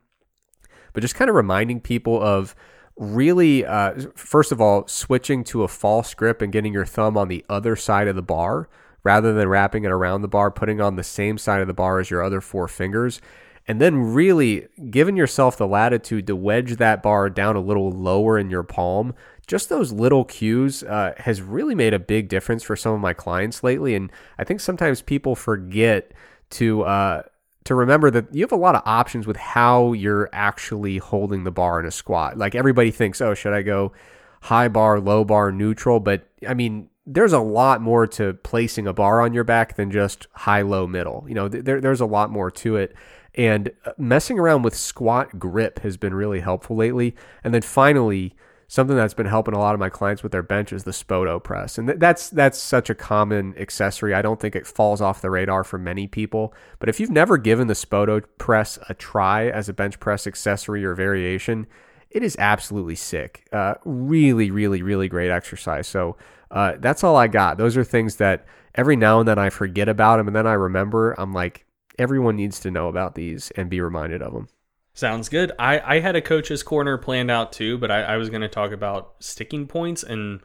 But 0.93 1.01
just 1.01 1.15
kind 1.15 1.31
of 1.31 1.37
reminding 1.37 1.81
people 1.81 2.21
of 2.21 2.55
really, 3.01 3.65
uh, 3.65 3.95
first 4.15 4.53
of 4.53 4.61
all, 4.61 4.87
switching 4.87 5.43
to 5.43 5.65
a 5.65 5.69
false 5.69 6.13
grip 6.13 6.43
and 6.43 6.53
getting 6.53 6.75
your 6.75 6.85
thumb 6.85 7.17
on 7.17 7.29
the 7.29 7.45
other 7.49 7.75
side 7.75 8.07
of 8.07 8.15
the 8.15 8.23
bar 8.23 8.69
rather 9.03 9.33
than 9.33 9.49
wrapping 9.49 9.85
it 9.85 9.91
around 9.91 10.21
the 10.21 10.29
bar, 10.29 10.51
putting 10.51 10.81
on 10.83 10.97
the 10.97 11.03
same 11.03 11.39
side 11.39 11.63
of 11.63 11.67
the 11.67 11.73
bar 11.75 11.99
as 11.99 12.11
your 12.11 12.23
other 12.23 12.43
four 12.43 12.69
fingers. 12.69 13.21
And 13.67 13.81
then 13.81 14.13
really 14.13 14.69
giving 14.91 15.17
yourself 15.17 15.57
the 15.57 15.67
latitude 15.67 16.27
to 16.27 16.37
wedge 16.37 16.77
that 16.77 17.03
bar 17.03 17.31
down 17.31 17.57
a 17.57 17.61
little 17.61 17.91
lower 17.91 18.39
in 18.39 18.51
your 18.51 18.63
palm. 18.63 19.15
Just 19.47 19.71
those 19.71 19.93
little 19.93 20.25
cues 20.25 20.83
uh, 20.83 21.15
has 21.19 21.41
really 21.41 21.75
made 21.75 21.95
a 21.95 21.99
big 21.99 22.29
difference 22.29 22.63
for 22.63 22.77
some 22.77 22.93
of 22.93 23.01
my 23.01 23.15
clients 23.15 23.65
lately. 23.65 23.95
And 23.95 24.13
I 24.39 24.45
think 24.45 24.61
sometimes 24.61 25.01
people 25.01 25.35
forget 25.35 26.13
to 26.51 26.83
uh, 26.83 27.23
to 27.65 27.74
remember 27.74 28.11
that 28.11 28.35
you 28.35 28.43
have 28.43 28.53
a 28.53 28.57
lot 28.57 28.74
of 28.74 28.82
options 28.85 29.27
with 29.27 29.37
how 29.37 29.93
you're 29.93 30.28
actually 30.32 30.99
holding 30.99 31.45
the 31.45 31.51
bar 31.51 31.78
in 31.81 31.87
a 31.87 31.91
squat. 31.91 32.39
Like 32.39 32.55
everybody 32.55 32.91
thinks, 32.91 33.20
oh, 33.20 33.35
should 33.35 33.53
I 33.53 33.62
go 33.62 33.93
high 34.43 34.69
bar, 34.69 35.01
low 35.01 35.24
bar, 35.24 35.53
neutral. 35.53 36.01
But 36.01 36.27
I 36.49 36.55
mean, 36.55 36.89
there's 37.07 37.32
a 37.32 37.41
lot 37.41 37.81
more 37.81 38.07
to 38.07 38.35
placing 38.35 38.87
a 38.87 38.93
bar 38.93 39.20
on 39.20 39.35
your 39.35 39.45
back 39.45 39.77
than 39.77 39.91
just 39.91 40.27
high, 40.32 40.62
low, 40.62 40.87
middle. 40.87 41.24
You 41.28 41.35
know, 41.35 41.49
there, 41.49 41.81
there's 41.81 42.01
a 42.01 42.07
lot 42.07 42.31
more 42.31 42.51
to 42.53 42.77
it. 42.77 42.95
And 43.35 43.70
uh, 43.85 43.93
messing 43.97 44.39
around 44.39 44.62
with 44.62 44.77
squat 44.77 45.39
grip 45.39 45.81
has 45.81 45.97
been 45.97 46.15
really 46.15 46.41
helpful 46.41 46.77
lately. 46.77 47.15
And 47.45 47.55
then 47.55 47.62
finally, 47.62 48.35
something 48.71 48.97
that's 48.97 49.15
been 49.15 49.27
helping 49.27 49.53
a 49.53 49.59
lot 49.59 49.75
of 49.75 49.81
my 49.81 49.89
clients 49.89 50.23
with 50.23 50.31
their 50.31 50.45
bench 50.45 50.73
is 50.73 50.85
the 50.85 50.93
Spoto 50.93 51.43
press, 51.43 51.77
and 51.77 51.89
that's 51.89 52.31
that's 52.31 52.57
such 52.57 52.89
a 52.89 52.95
common 52.95 53.53
accessory. 53.59 54.15
I 54.15 54.23
don't 54.23 54.39
think 54.39 54.55
it 54.55 54.65
falls 54.65 55.01
off 55.01 55.21
the 55.21 55.29
radar 55.29 55.65
for 55.65 55.77
many 55.77 56.07
people. 56.07 56.55
But 56.79 56.89
if 56.89 57.01
you've 57.01 57.11
never 57.11 57.37
given 57.37 57.67
the 57.67 57.75
Spoto 57.75 58.23
press 58.39 58.79
a 58.89 58.95
try 58.95 59.51
as 59.51 59.69
a 59.69 59.73
bench 59.73 59.99
press 59.99 60.25
accessory 60.25 60.85
or 60.85 60.95
variation, 60.95 61.67
it 62.11 62.23
is 62.23 62.37
absolutely 62.39 62.95
sick. 62.95 63.45
Uh, 63.53 63.75
really, 63.85 64.53
really, 64.53 64.83
really 64.83 65.09
great 65.09 65.33
exercise. 65.33 65.89
So 65.89 66.17
uh, 66.53 66.75
that's 66.79 67.03
all 67.03 67.17
I 67.17 67.27
got. 67.27 67.59
Those 67.59 67.77
are 67.77 67.83
things 67.83 68.17
that 68.17 68.47
every 68.77 68.95
now 68.95 69.19
and 69.19 69.27
then 69.27 69.39
I 69.39 69.51
forget 69.51 69.89
about 69.89 70.19
them, 70.19 70.29
and 70.29 70.37
then 70.37 70.47
I 70.47 70.53
remember. 70.53 71.17
I'm 71.19 71.33
like, 71.33 71.67
everyone 71.99 72.37
needs 72.37 72.61
to 72.61 72.71
know 72.71 72.87
about 72.87 73.17
these 73.17 73.51
and 73.57 73.69
be 73.69 73.81
reminded 73.81 74.23
of 74.23 74.33
them. 74.33 74.47
Sounds 74.95 75.29
good. 75.29 75.53
I, 75.59 75.81
I 75.97 76.01
had 76.01 76.17
a 76.17 76.21
coach's 76.21 76.62
corner 76.62 76.99
planned 76.99 77.31
out 77.31 77.53
too, 77.53 77.79
but 77.79 77.91
I, 77.91 78.03
I 78.03 78.17
was 78.17 78.29
going 78.29 78.43
to 78.43 78.49
talk 78.49 78.73
about 78.73 79.15
sticking 79.21 79.67
points 79.67 80.03
and 80.03 80.41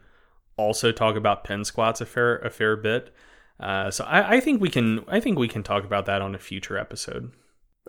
also 0.56 0.92
talk 0.92 1.16
about 1.16 1.44
pin 1.44 1.64
squats 1.64 2.00
a 2.00 2.06
fair 2.06 2.38
a 2.38 2.50
fair 2.50 2.76
bit. 2.76 3.14
Uh, 3.58 3.90
so 3.90 4.04
I, 4.04 4.36
I 4.36 4.40
think 4.40 4.60
we 4.60 4.70
can 4.70 5.04
I 5.08 5.20
think 5.20 5.38
we 5.38 5.48
can 5.48 5.62
talk 5.62 5.84
about 5.84 6.06
that 6.06 6.22
on 6.22 6.34
a 6.34 6.38
future 6.38 6.78
episode. 6.78 7.32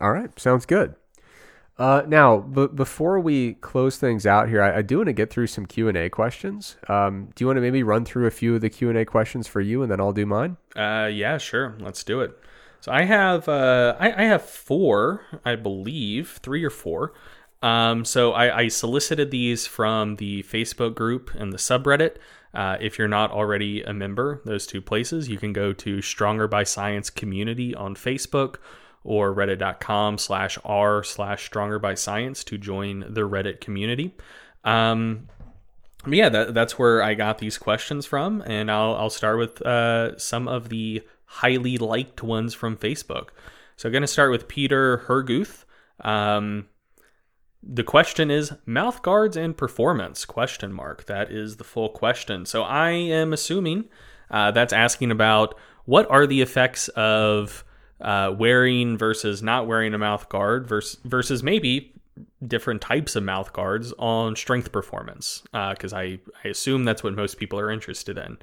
All 0.01 0.11
right, 0.11 0.38
sounds 0.39 0.65
good. 0.65 0.95
Uh, 1.79 2.01
now, 2.07 2.39
b- 2.39 2.67
before 2.73 3.19
we 3.19 3.53
close 3.55 3.97
things 3.97 4.25
out 4.25 4.49
here, 4.49 4.63
I, 4.63 4.77
I 4.77 4.81
do 4.81 4.97
want 4.97 5.07
to 5.07 5.13
get 5.13 5.29
through 5.29 5.47
some 5.47 5.67
Q 5.67 5.88
and 5.88 5.97
A 5.97 6.09
questions. 6.09 6.75
Um, 6.88 7.29
do 7.35 7.43
you 7.43 7.47
want 7.47 7.57
to 7.57 7.61
maybe 7.61 7.84
run 7.84 8.03
through 8.03 8.25
a 8.25 8.31
few 8.31 8.55
of 8.55 8.61
the 8.61 8.69
Q 8.69 8.89
and 8.89 8.97
A 8.97 9.05
questions 9.05 9.47
for 9.47 9.61
you, 9.61 9.84
and 9.84 9.91
then 9.91 9.99
I'll 9.99 10.13
do 10.13 10.25
mine? 10.25 10.57
Uh, 10.75 11.09
yeah, 11.11 11.38
sure. 11.38 11.77
Let's 11.79 12.03
do 12.03 12.21
it. 12.21 12.38
So 12.81 12.91
I 12.91 13.03
have 13.03 13.47
uh, 13.49 13.95
I, 13.99 14.23
I, 14.23 14.25
have 14.25 14.43
four, 14.43 15.21
I 15.43 15.55
believe, 15.55 16.39
three 16.41 16.63
or 16.63 16.69
four. 16.69 17.13
Um, 17.61 18.05
so 18.05 18.33
I, 18.33 18.57
I, 18.59 18.67
solicited 18.67 19.31
these 19.31 19.65
from 19.65 20.17
the 20.17 20.43
Facebook 20.43 20.93
group 20.93 21.31
and 21.33 21.51
the 21.51 21.57
subreddit. 21.57 22.17
Uh, 22.53 22.77
if 22.79 22.99
you're 22.99 23.07
not 23.07 23.31
already 23.31 23.81
a 23.81 23.93
member, 23.93 24.41
those 24.45 24.67
two 24.67 24.81
places, 24.81 25.27
you 25.27 25.37
can 25.37 25.53
go 25.53 25.73
to 25.73 26.01
Stronger 26.01 26.47
by 26.47 26.63
Science 26.63 27.09
Community 27.09 27.73
on 27.73 27.95
Facebook 27.95 28.57
or 29.07 29.33
reddit.com 29.33 30.17
slash 30.17 30.57
r 30.65 31.03
slash 31.03 31.45
stronger 31.45 31.79
by 31.79 31.93
science 31.93 32.43
to 32.43 32.57
join 32.57 33.05
the 33.09 33.21
Reddit 33.21 33.61
community. 33.61 34.13
Um, 34.65 35.29
yeah, 36.05 36.29
that, 36.29 36.53
that's 36.53 36.77
where 36.77 37.01
I 37.01 37.13
got 37.13 37.37
these 37.37 37.57
questions 37.57 38.05
from, 38.05 38.43
and 38.45 38.69
I'll, 38.69 38.95
I'll 38.95 39.09
start 39.09 39.37
with 39.37 39.61
uh, 39.61 40.17
some 40.17 40.47
of 40.47 40.69
the 40.69 41.03
highly 41.27 41.77
liked 41.77 42.23
ones 42.23 42.53
from 42.53 42.75
Facebook. 42.75 43.29
So, 43.75 43.87
I'm 43.87 43.93
going 43.93 44.01
to 44.01 44.07
start 44.07 44.31
with 44.31 44.47
Peter 44.47 45.03
Herguth. 45.07 45.65
Um, 46.01 46.67
the 47.63 47.83
question 47.83 48.31
is 48.31 48.53
mouth 48.65 49.01
guards 49.01 49.35
and 49.35 49.57
performance 49.57 50.25
question 50.25 50.71
mark 50.71 51.05
that 51.05 51.31
is 51.31 51.57
the 51.57 51.63
full 51.63 51.89
question 51.89 52.45
so 52.45 52.63
i 52.63 52.91
am 52.91 53.33
assuming 53.33 53.85
uh, 54.29 54.51
that's 54.51 54.73
asking 54.73 55.11
about 55.11 55.57
what 55.85 56.09
are 56.11 56.27
the 56.27 56.41
effects 56.41 56.89
of 56.89 57.63
uh, 58.01 58.33
wearing 58.37 58.97
versus 58.97 59.41
not 59.41 59.67
wearing 59.67 59.93
a 59.93 59.97
mouth 59.97 60.27
guard 60.29 60.67
versus, 60.67 60.99
versus 61.05 61.41
maybe 61.41 61.93
different 62.45 62.81
types 62.81 63.15
of 63.15 63.23
mouth 63.23 63.53
guards 63.53 63.93
on 63.97 64.35
strength 64.35 64.71
performance 64.71 65.43
because 65.71 65.93
uh, 65.93 65.97
I, 65.97 66.19
I 66.43 66.49
assume 66.49 66.83
that's 66.83 67.03
what 67.03 67.15
most 67.15 67.37
people 67.37 67.59
are 67.59 67.71
interested 67.71 68.17
in 68.17 68.37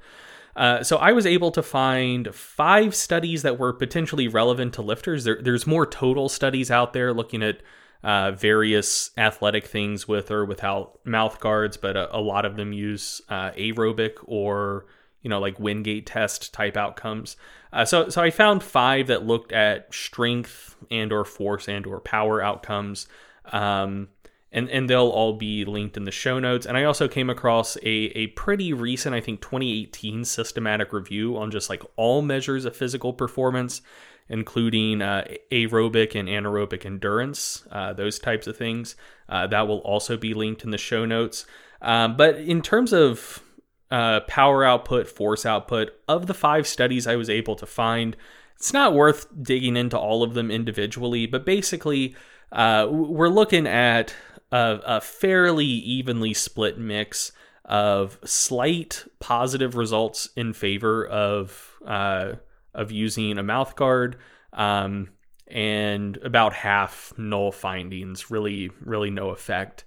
uh, 0.57 0.83
so 0.83 0.97
I 0.97 1.13
was 1.13 1.27
able 1.27 1.51
to 1.53 1.63
find 1.63 2.35
five 2.35 2.95
studies 2.95 3.43
that 3.43 3.59
were 3.59 3.73
potentially 3.73 4.29
relevant 4.29 4.75
to 4.75 4.83
lifters. 4.83 5.25
There, 5.25 5.41
there's 5.41 5.67
more 5.67 5.87
total 5.87 6.29
studies 6.29 6.71
out 6.71 6.93
there 6.93 7.13
looking 7.13 7.43
at 7.43 7.61
uh, 8.05 8.33
various 8.33 9.11
athletic 9.17 9.67
things 9.67 10.07
with 10.07 10.31
or 10.31 10.45
without 10.45 11.01
mouth 11.05 11.41
guards, 11.41 11.77
but 11.77 11.97
a, 11.97 12.15
a 12.17 12.21
lot 12.21 12.45
of 12.45 12.57
them 12.57 12.73
use 12.73 13.23
uh, 13.29 13.51
aerobic 13.53 14.13
or 14.25 14.87
you 15.23 15.31
know 15.31 15.41
like 15.41 15.59
Wingate 15.59 16.07
test 16.07 16.53
type 16.53 16.77
outcomes. 16.77 17.37
Uh, 17.73 17.85
so 17.85 18.11
so 18.11 18.23
I 18.23 18.31
found 18.31 18.63
five 18.63 19.07
that 19.09 19.27
looked 19.27 19.53
at 19.53 19.93
strength 19.93 20.77
and 20.91 21.13
or 21.13 21.25
force 21.25 21.67
and 21.67 21.87
or 21.87 22.01
power 22.01 22.43
outcomes. 22.43 23.09
Um, 23.53 24.09
and 24.55 24.71
and 24.71 24.89
they'll 24.89 25.09
all 25.09 25.35
be 25.35 25.65
linked 25.67 25.97
in 25.99 26.05
the 26.05 26.13
show 26.13 26.39
notes. 26.39 26.65
And 26.65 26.79
I 26.79 26.85
also 26.85 27.09
came 27.09 27.29
across 27.29 27.77
a 27.79 27.89
a 27.89 28.29
pretty 28.29 28.73
recent, 28.73 29.15
I 29.15 29.21
think 29.21 29.43
2018 29.43 30.25
systematic 30.25 30.93
review 30.93 31.37
on 31.37 31.51
just 31.51 31.69
like 31.69 31.83
all 31.97 32.23
measures 32.23 32.65
of 32.65 32.77
physical 32.77 33.13
performance, 33.13 33.83
including 34.29 35.03
uh, 35.03 35.27
aerobic 35.53 36.19
and 36.19 36.29
anaerobic 36.29 36.87
endurance, 36.87 37.67
uh, 37.71 37.93
those 37.93 38.19
types 38.19 38.47
of 38.47 38.57
things. 38.57 38.95
Uh, 39.29 39.47
that 39.49 39.67
will 39.67 39.81
also 39.81 40.17
be 40.17 40.33
linked 40.33 40.65
in 40.65 40.71
the 40.71 40.79
show 40.79 41.05
notes. 41.05 41.45
Um, 41.83 42.17
but 42.17 42.37
in 42.37 42.63
terms 42.63 42.93
of 42.93 43.43
uh, 43.91 44.21
power 44.21 44.65
output, 44.65 45.09
force 45.09 45.45
output, 45.45 45.91
of 46.09 46.27
the 46.29 46.35
five 46.35 46.67
studies 46.67 47.07
I 47.07 47.17
was 47.17 47.29
able 47.29 47.57
to 47.57 47.67
find, 47.67 48.17
it's 48.57 48.73
not 48.73 48.95
worth 48.95 49.27
digging 49.43 49.77
into 49.77 49.99
all 49.99 50.23
of 50.23 50.35
them 50.35 50.51
individually, 50.51 51.27
but 51.27 51.45
basically, 51.45 52.15
uh, 52.53 52.87
we're 52.89 53.29
looking 53.29 53.67
at 53.67 54.15
a, 54.55 54.81
a 54.87 55.01
fairly 55.01 55.67
evenly 55.67 56.33
split 56.33 56.79
mix 56.79 57.33
of 57.65 58.19
slight 58.25 59.05
positive 59.19 59.75
results 59.75 60.29
in 60.37 60.53
favor 60.53 61.05
of 61.05 61.73
uh, 61.85 62.35
of 62.73 62.93
using 62.93 63.37
a 63.37 63.43
mouth 63.43 63.75
guard, 63.75 64.17
um, 64.53 65.09
and 65.49 66.19
about 66.19 66.53
half 66.53 67.13
null 67.19 67.51
findings. 67.51 68.31
Really, 68.31 68.71
really 68.81 69.11
no 69.11 69.31
effect. 69.31 69.85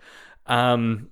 Um, 0.48 1.11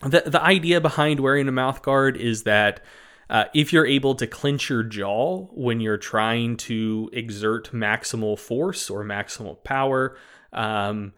the 0.00 0.24
the 0.26 0.42
idea 0.42 0.82
behind 0.82 1.20
wearing 1.20 1.48
a 1.48 1.52
mouth 1.52 1.80
guard 1.80 2.18
is 2.18 2.42
that 2.42 2.82
uh, 3.30 3.44
if 3.54 3.72
you're 3.72 3.86
able 3.86 4.14
to 4.16 4.26
clench 4.26 4.68
your 4.68 4.82
jaw 4.82 5.46
when 5.52 5.80
you're 5.80 5.96
trying 5.96 6.58
to 6.58 7.08
exert 7.14 7.72
maximal 7.72 8.38
force 8.38 8.90
or 8.90 9.02
maximal 9.02 9.64
power, 9.64 10.18
um, 10.52 11.14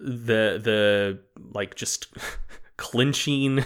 the 0.00 0.58
the 0.62 1.20
like 1.52 1.74
just 1.74 2.08
clinching 2.76 3.64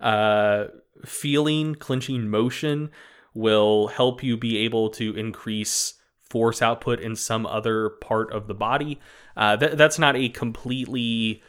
uh 0.00 0.66
feeling 1.04 1.74
clinching 1.74 2.28
motion 2.28 2.90
will 3.34 3.88
help 3.88 4.22
you 4.22 4.36
be 4.36 4.56
able 4.58 4.88
to 4.88 5.14
increase 5.16 5.94
force 6.22 6.62
output 6.62 7.00
in 7.00 7.14
some 7.14 7.46
other 7.46 7.90
part 7.90 8.32
of 8.32 8.46
the 8.46 8.54
body. 8.54 8.98
Uh, 9.36 9.56
th- 9.56 9.72
that's 9.72 9.98
not 9.98 10.16
a 10.16 10.28
completely 10.30 11.42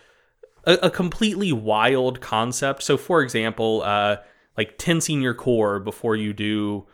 a, 0.65 0.73
a, 0.83 0.89
completely 0.89 1.53
wild 1.53 2.19
concept. 2.19 2.83
So 2.83 2.97
for 2.97 3.21
example 3.21 3.81
uh, 3.83 4.17
like 4.57 4.77
tensing 4.77 5.21
your 5.21 5.33
core 5.33 5.79
before 5.79 6.15
you 6.15 6.33
do 6.33 6.85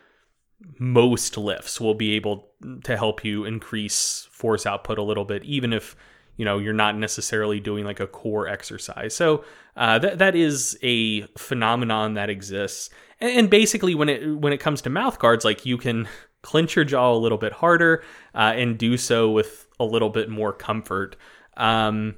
most 0.79 1.37
lifts 1.37 1.81
will 1.81 1.95
be 1.95 2.13
able 2.13 2.49
to 2.83 2.95
help 2.95 3.25
you 3.25 3.43
increase 3.45 4.27
force 4.31 4.65
output 4.65 4.97
a 4.97 5.03
little 5.03 5.25
bit 5.25 5.43
even 5.43 5.73
if 5.73 5.95
you 6.37 6.45
know 6.45 6.57
you're 6.57 6.73
not 6.73 6.97
necessarily 6.97 7.59
doing 7.59 7.85
like 7.85 7.99
a 7.99 8.07
core 8.07 8.47
exercise. 8.47 9.15
So 9.15 9.43
uh, 9.75 9.99
that 9.99 10.19
that 10.19 10.35
is 10.35 10.77
a 10.81 11.21
phenomenon 11.37 12.15
that 12.15 12.29
exists. 12.29 12.89
And, 13.19 13.31
and, 13.39 13.49
basically 13.49 13.95
when 13.95 14.09
it 14.09 14.37
when 14.37 14.53
it 14.53 14.59
comes 14.59 14.81
to 14.83 14.89
mouth 14.89 15.19
guards 15.19 15.45
like 15.45 15.65
you 15.65 15.77
can 15.77 16.07
clench 16.41 16.75
your 16.75 16.85
jaw 16.85 17.13
a 17.13 17.15
little 17.15 17.37
bit 17.37 17.53
harder 17.53 18.03
uh, 18.35 18.53
and 18.55 18.77
do 18.77 18.97
so 18.97 19.31
with 19.31 19.67
a 19.79 19.85
little 19.85 20.09
bit 20.09 20.29
more 20.29 20.53
comfort. 20.53 21.15
Um, 21.55 22.15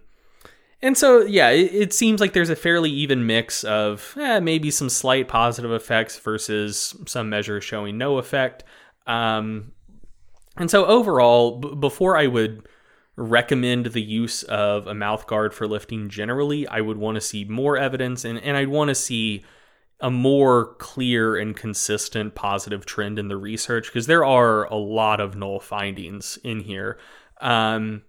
and 0.82 0.98
so 0.98 1.22
yeah 1.22 1.50
it, 1.50 1.74
it, 1.74 1.94
seems 1.94 2.22
like 2.22 2.34
there's 2.34 2.50
a 2.50 2.56
fairly 2.56 2.90
even 2.90 3.26
mix 3.26 3.64
of 3.66 4.16
eh, 4.18 4.40
maybe 4.40 4.72
some 4.72 4.90
slight 4.90 5.28
positive 5.28 5.72
effects 5.72 6.18
versus 6.20 6.96
some 7.06 7.30
measures 7.30 7.64
showing 7.64 7.98
no 7.98 8.18
effect. 8.18 8.64
Um, 9.06 9.74
and 10.58 10.72
so 10.72 10.86
overall 10.86 11.60
b- 11.60 11.76
before 11.76 12.18
i 12.18 12.28
would 12.28 12.68
recommend 13.18 13.88
the 13.88 14.02
use 14.02 14.44
of 14.44 14.88
a 14.88 14.94
mouth 14.94 15.28
guard 15.28 15.54
for 15.54 15.68
lifting 15.68 16.10
generally. 16.10 16.68
I 16.68 16.82
would 16.82 16.98
want 16.98 17.16
to 17.16 17.22
see 17.22 17.46
more 17.46 17.78
evidence 17.78 18.26
and, 18.26 18.40
and 18.40 18.58
I'd 18.58 18.68
want 18.68 18.90
to 18.90 18.96
see 18.96 19.44
a 20.02 20.12
more 20.12 20.76
clear 20.76 21.38
and 21.38 21.56
consistent 21.56 22.36
positive 22.36 22.86
trend 22.86 23.18
in 23.18 23.30
the 23.30 23.38
research 23.38 23.88
because 23.88 24.08
there 24.08 24.26
are 24.26 24.66
a 24.66 24.76
lot 24.76 25.22
of 25.22 25.36
null 25.36 25.60
findings 25.60 26.38
in 26.44 26.60
here. 26.60 27.00
Um, 27.40 28.04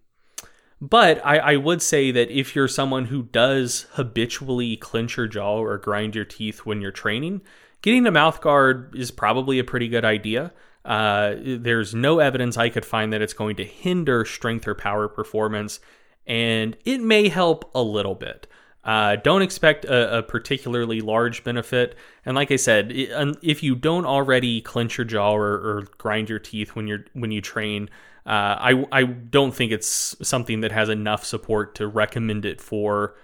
but 0.80 1.24
I, 1.24 1.38
I, 1.38 1.56
would 1.56 1.80
say 1.80 2.10
that 2.10 2.30
if 2.30 2.54
you're 2.54 2.68
someone 2.68 3.06
who 3.06 3.22
does 3.22 3.86
habitually 3.92 4.76
clench 4.76 5.16
your 5.16 5.26
jaw 5.26 5.58
or 5.58 5.78
grind 5.78 6.14
your 6.14 6.24
teeth 6.24 6.60
when 6.60 6.80
you're 6.80 6.92
training, 6.92 7.40
getting 7.82 8.06
a 8.06 8.10
mouth 8.10 8.40
guard 8.40 8.94
is 8.94 9.10
probably 9.10 9.58
a 9.58 9.64
pretty 9.64 9.88
good 9.88 10.04
idea. 10.04 10.52
Uh, 10.86 11.34
there's 11.44 11.94
no 11.94 12.20
evidence 12.20 12.56
I 12.56 12.68
could 12.68 12.84
find 12.84 13.12
that 13.12 13.20
it's 13.20 13.32
going 13.32 13.56
to 13.56 13.64
hinder 13.64 14.24
strength 14.24 14.68
or 14.68 14.74
power 14.76 15.08
performance, 15.08 15.80
and 16.26 16.76
it 16.84 17.00
may 17.00 17.28
help 17.28 17.68
a 17.74 17.82
little 17.82 18.14
bit. 18.14 18.46
Uh, 18.84 19.16
don't 19.16 19.42
expect 19.42 19.84
a, 19.84 20.18
a, 20.18 20.22
particularly 20.22 21.00
large 21.00 21.42
benefit. 21.42 21.96
And 22.24 22.36
like 22.36 22.52
I 22.52 22.56
said, 22.56 22.92
if 22.94 23.64
you 23.64 23.74
don't 23.74 24.06
already 24.06 24.60
clench 24.60 24.96
your 24.96 25.04
jaw 25.04 25.34
or, 25.34 25.54
or 25.54 25.82
grind 25.98 26.28
your 26.30 26.38
teeth 26.38 26.76
when 26.76 26.86
you're 26.86 27.04
when 27.12 27.32
you 27.32 27.40
train, 27.40 27.90
uh, 28.24 28.54
I 28.60 28.86
I 28.92 29.02
don't 29.02 29.52
think 29.52 29.72
it's 29.72 30.14
something 30.22 30.60
that 30.60 30.70
has 30.70 30.88
enough 30.88 31.24
support 31.24 31.74
to 31.76 31.88
recommend 31.88 32.44
it 32.44 32.60
for 32.60 33.16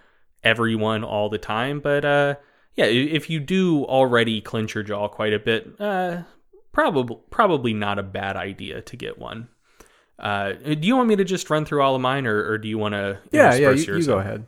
everyone 0.42 1.04
all 1.04 1.28
the 1.28 1.38
time. 1.38 1.78
But 1.78 2.04
uh, 2.04 2.34
yeah, 2.74 2.86
if 2.86 3.30
you 3.30 3.38
do 3.38 3.84
already 3.84 4.40
clench 4.40 4.74
your 4.74 4.82
jaw 4.82 5.06
quite 5.06 5.32
a 5.32 5.38
bit, 5.38 5.76
uh, 5.78 6.22
probably 6.72 7.18
probably 7.30 7.72
not 7.72 7.98
a 7.98 8.02
bad 8.02 8.36
idea 8.36 8.80
to 8.82 8.96
get 8.96 9.18
one. 9.18 9.48
Uh, 10.18 10.52
do 10.52 10.86
you 10.86 10.96
want 10.96 11.08
me 11.08 11.16
to 11.16 11.24
just 11.24 11.50
run 11.50 11.64
through 11.64 11.82
all 11.82 11.94
of 11.94 12.00
mine, 12.00 12.26
or, 12.26 12.50
or 12.50 12.58
do 12.58 12.68
you 12.68 12.78
want 12.78 12.92
to? 12.92 13.18
Yeah, 13.30 13.54
yeah, 13.54 13.70
you, 13.70 13.96
you 13.96 14.06
go 14.06 14.18
ahead. 14.18 14.46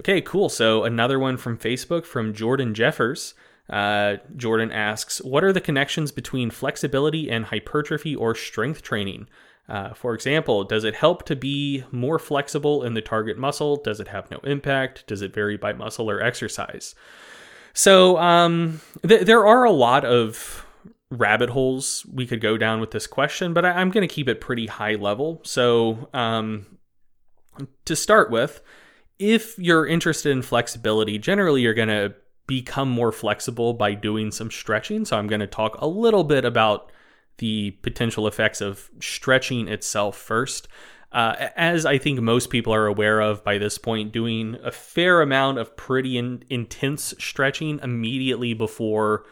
Okay, 0.00 0.20
cool. 0.20 0.48
So 0.48 0.84
another 0.84 1.18
one 1.18 1.36
from 1.36 1.56
Facebook 1.56 2.04
from 2.04 2.34
Jordan 2.34 2.74
Jeffers. 2.74 3.34
Uh, 3.70 4.16
Jordan 4.36 4.70
asks, 4.72 5.18
"What 5.22 5.44
are 5.44 5.52
the 5.52 5.60
connections 5.60 6.12
between 6.12 6.50
flexibility 6.50 7.30
and 7.30 7.46
hypertrophy 7.46 8.14
or 8.14 8.34
strength 8.34 8.82
training? 8.82 9.28
Uh, 9.68 9.94
for 9.94 10.14
example, 10.14 10.64
does 10.64 10.84
it 10.84 10.94
help 10.94 11.24
to 11.26 11.34
be 11.34 11.84
more 11.90 12.18
flexible 12.18 12.84
in 12.84 12.94
the 12.94 13.00
target 13.00 13.36
muscle? 13.38 13.76
Does 13.76 13.98
it 13.98 14.08
have 14.08 14.30
no 14.30 14.38
impact? 14.44 15.06
Does 15.06 15.22
it 15.22 15.34
vary 15.34 15.56
by 15.56 15.72
muscle 15.72 16.10
or 16.10 16.20
exercise?" 16.20 16.94
So 17.72 18.16
um, 18.18 18.80
th- 19.06 19.26
there 19.26 19.46
are 19.46 19.64
a 19.64 19.72
lot 19.72 20.04
of 20.04 20.65
rabbit 21.10 21.50
holes 21.50 22.04
we 22.12 22.26
could 22.26 22.40
go 22.40 22.56
down 22.56 22.80
with 22.80 22.90
this 22.90 23.06
question, 23.06 23.52
but 23.52 23.64
I- 23.64 23.80
am 23.80 23.90
going 23.90 24.06
to 24.06 24.12
keep 24.12 24.28
it 24.28 24.40
pretty 24.40 24.66
high 24.66 24.94
level. 24.94 25.40
So 25.44 26.08
um, 26.12 26.66
to 27.84 27.96
start 27.96 28.30
with 28.30 28.60
if 29.18 29.58
you're 29.58 29.86
interested 29.86 30.30
in 30.30 30.42
flexibility, 30.42 31.18
generally 31.18 31.62
you're 31.62 31.74
going 31.74 31.88
to 31.88 32.14
become 32.46 32.88
more 32.90 33.12
flexible 33.12 33.74
by 33.74 33.94
doing 33.94 34.30
some 34.30 34.50
stretching. 34.50 35.04
So 35.04 35.16
I'm 35.16 35.26
going 35.26 35.40
to 35.40 35.46
talk 35.46 35.80
a 35.80 35.86
little 35.86 36.24
bit 36.24 36.44
about 36.44 36.92
the 37.38 37.72
potential 37.82 38.26
effects 38.26 38.60
of 38.60 38.90
stretching 39.00 39.68
itself 39.68 40.16
first. 40.16 40.68
Uh, 41.12 41.48
as 41.56 41.86
I 41.86 41.98
think 41.98 42.20
most 42.20 42.50
people 42.50 42.74
are 42.74 42.86
aware 42.86 43.20
of 43.20 43.42
by 43.42 43.58
this 43.58 43.78
point, 43.78 44.12
doing 44.12 44.56
a 44.62 44.70
fair 44.70 45.22
amount 45.22 45.58
of 45.58 45.76
pretty 45.76 46.18
in- 46.18 46.44
intense 46.50 47.14
stretching 47.18 47.80
immediately 47.82 48.54
before 48.54 49.24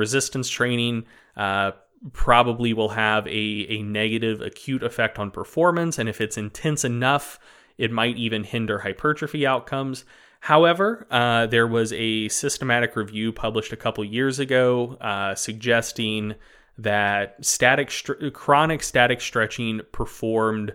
resistance 0.00 0.48
training 0.48 1.04
uh, 1.36 1.70
probably 2.12 2.72
will 2.72 2.88
have 2.88 3.26
a, 3.26 3.66
a 3.68 3.82
negative 3.82 4.40
acute 4.40 4.82
effect 4.82 5.18
on 5.18 5.30
performance. 5.30 5.98
And 5.98 6.08
if 6.08 6.20
it's 6.20 6.36
intense 6.36 6.84
enough, 6.84 7.38
it 7.78 7.92
might 7.92 8.16
even 8.16 8.42
hinder 8.44 8.78
hypertrophy 8.80 9.46
outcomes. 9.46 10.04
However, 10.40 11.06
uh, 11.10 11.46
there 11.46 11.66
was 11.66 11.92
a 11.92 12.28
systematic 12.28 12.96
review 12.96 13.32
published 13.32 13.72
a 13.72 13.76
couple 13.76 14.02
years 14.04 14.38
ago 14.38 14.96
uh, 15.00 15.34
suggesting 15.34 16.34
that 16.78 17.36
static 17.44 17.92
chronic 18.32 18.82
static 18.82 19.20
stretching 19.20 19.82
performed 19.92 20.74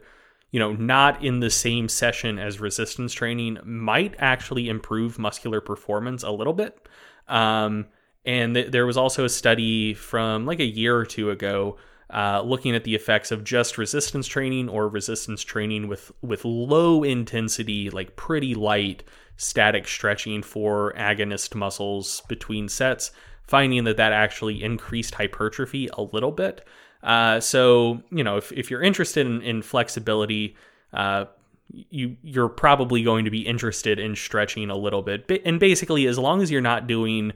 you 0.51 0.59
know 0.59 0.71
not 0.73 1.23
in 1.23 1.39
the 1.39 1.49
same 1.49 1.89
session 1.89 2.37
as 2.37 2.59
resistance 2.59 3.11
training 3.11 3.57
might 3.65 4.13
actually 4.19 4.69
improve 4.69 5.17
muscular 5.17 5.61
performance 5.61 6.21
a 6.21 6.29
little 6.29 6.53
bit 6.53 6.87
um, 7.27 7.87
and 8.25 8.55
th- 8.55 8.71
there 8.71 8.85
was 8.85 8.97
also 8.97 9.25
a 9.25 9.29
study 9.29 9.93
from 9.93 10.45
like 10.45 10.59
a 10.59 10.65
year 10.65 10.95
or 10.97 11.05
two 11.05 11.29
ago 11.29 11.77
uh, 12.13 12.41
looking 12.41 12.75
at 12.75 12.83
the 12.83 12.95
effects 12.95 13.31
of 13.31 13.43
just 13.43 13.77
resistance 13.77 14.27
training 14.27 14.69
or 14.69 14.87
resistance 14.87 15.43
training 15.43 15.87
with 15.87 16.11
with 16.21 16.45
low 16.45 17.03
intensity, 17.03 17.89
like 17.89 18.15
pretty 18.15 18.53
light 18.53 19.03
static 19.37 19.87
stretching 19.87 20.41
for 20.41 20.93
agonist 20.93 21.55
muscles 21.55 22.21
between 22.29 22.69
sets, 22.69 23.11
finding 23.47 23.83
that 23.85 23.97
that 23.97 24.13
actually 24.13 24.63
increased 24.63 25.15
hypertrophy 25.15 25.89
a 25.93 26.01
little 26.01 26.31
bit. 26.31 26.65
Uh, 27.01 27.39
so 27.39 28.01
you 28.11 28.23
know, 28.23 28.37
if 28.37 28.51
if 28.51 28.69
you're 28.69 28.83
interested 28.83 29.25
in, 29.25 29.41
in 29.41 29.61
flexibility. 29.61 30.55
Uh, 30.93 31.25
you 31.89 32.15
you're 32.21 32.47
probably 32.47 33.01
going 33.01 33.25
to 33.25 33.31
be 33.31 33.41
interested 33.41 33.99
in 33.99 34.15
stretching 34.15 34.69
a 34.69 34.75
little 34.75 35.01
bit 35.01 35.41
and 35.43 35.59
basically 35.59 36.05
as 36.05 36.17
long 36.17 36.43
as 36.43 36.51
you're 36.51 36.61
not 36.61 36.85
doing 36.85 37.33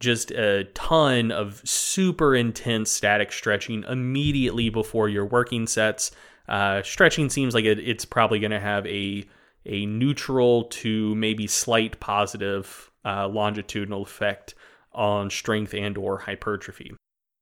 just 0.00 0.30
a 0.32 0.64
ton 0.74 1.30
of 1.30 1.62
super 1.64 2.34
intense 2.34 2.90
static 2.90 3.32
stretching 3.32 3.84
immediately 3.88 4.68
before 4.68 5.08
your 5.08 5.24
working 5.24 5.66
sets. 5.66 6.10
Uh, 6.48 6.82
stretching 6.82 7.30
seems 7.30 7.54
like 7.54 7.64
it, 7.64 7.78
it's 7.78 8.04
probably 8.04 8.38
going 8.38 8.50
to 8.50 8.60
have 8.60 8.86
a 8.86 9.24
a 9.68 9.84
neutral 9.86 10.64
to 10.64 11.14
maybe 11.16 11.46
slight 11.46 11.98
positive 11.98 12.90
uh, 13.04 13.26
longitudinal 13.26 14.02
effect 14.02 14.54
on 14.92 15.28
strength 15.28 15.74
and 15.74 15.98
or 15.98 16.18
hypertrophy. 16.18 16.94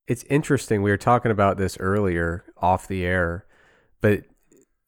It's 0.07 0.25
interesting. 0.25 0.83
We 0.83 0.91
were 0.91 0.97
talking 0.97 1.31
about 1.31 1.59
this 1.59 1.77
earlier 1.79 2.45
off 2.57 2.89
the 2.89 3.05
air, 3.05 3.45
but 4.01 4.25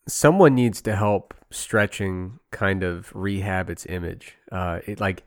someone 0.08 0.54
needs 0.54 0.80
to 0.82 0.96
help 0.96 1.34
stretching 1.50 2.38
kind 2.52 2.82
of 2.82 3.14
rehab 3.14 3.70
its 3.70 3.86
image. 3.86 4.36
Uh, 4.50 4.80
it 4.86 5.00
like 5.00 5.24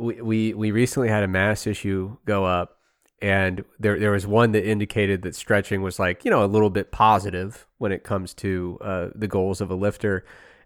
we, 0.00 0.22
we 0.22 0.54
we 0.54 0.70
recently 0.70 1.08
had 1.08 1.22
a 1.22 1.28
mass 1.28 1.66
issue 1.66 2.16
go 2.24 2.44
up 2.44 2.78
and 3.22 3.64
there 3.78 3.98
there 3.98 4.12
was 4.12 4.26
one 4.26 4.52
that 4.52 4.66
indicated 4.66 5.22
that 5.22 5.34
stretching 5.34 5.82
was 5.82 5.98
like 5.98 6.24
you 6.24 6.30
know 6.30 6.44
a 6.44 6.46
little 6.46 6.70
bit 6.70 6.90
positive 6.90 7.66
when 7.78 7.92
it 7.92 8.02
comes 8.02 8.32
to 8.34 8.78
uh, 8.80 9.08
the 9.14 9.28
goals 9.28 9.60
of 9.60 9.70
a 9.70 9.74
lifter, 9.74 10.24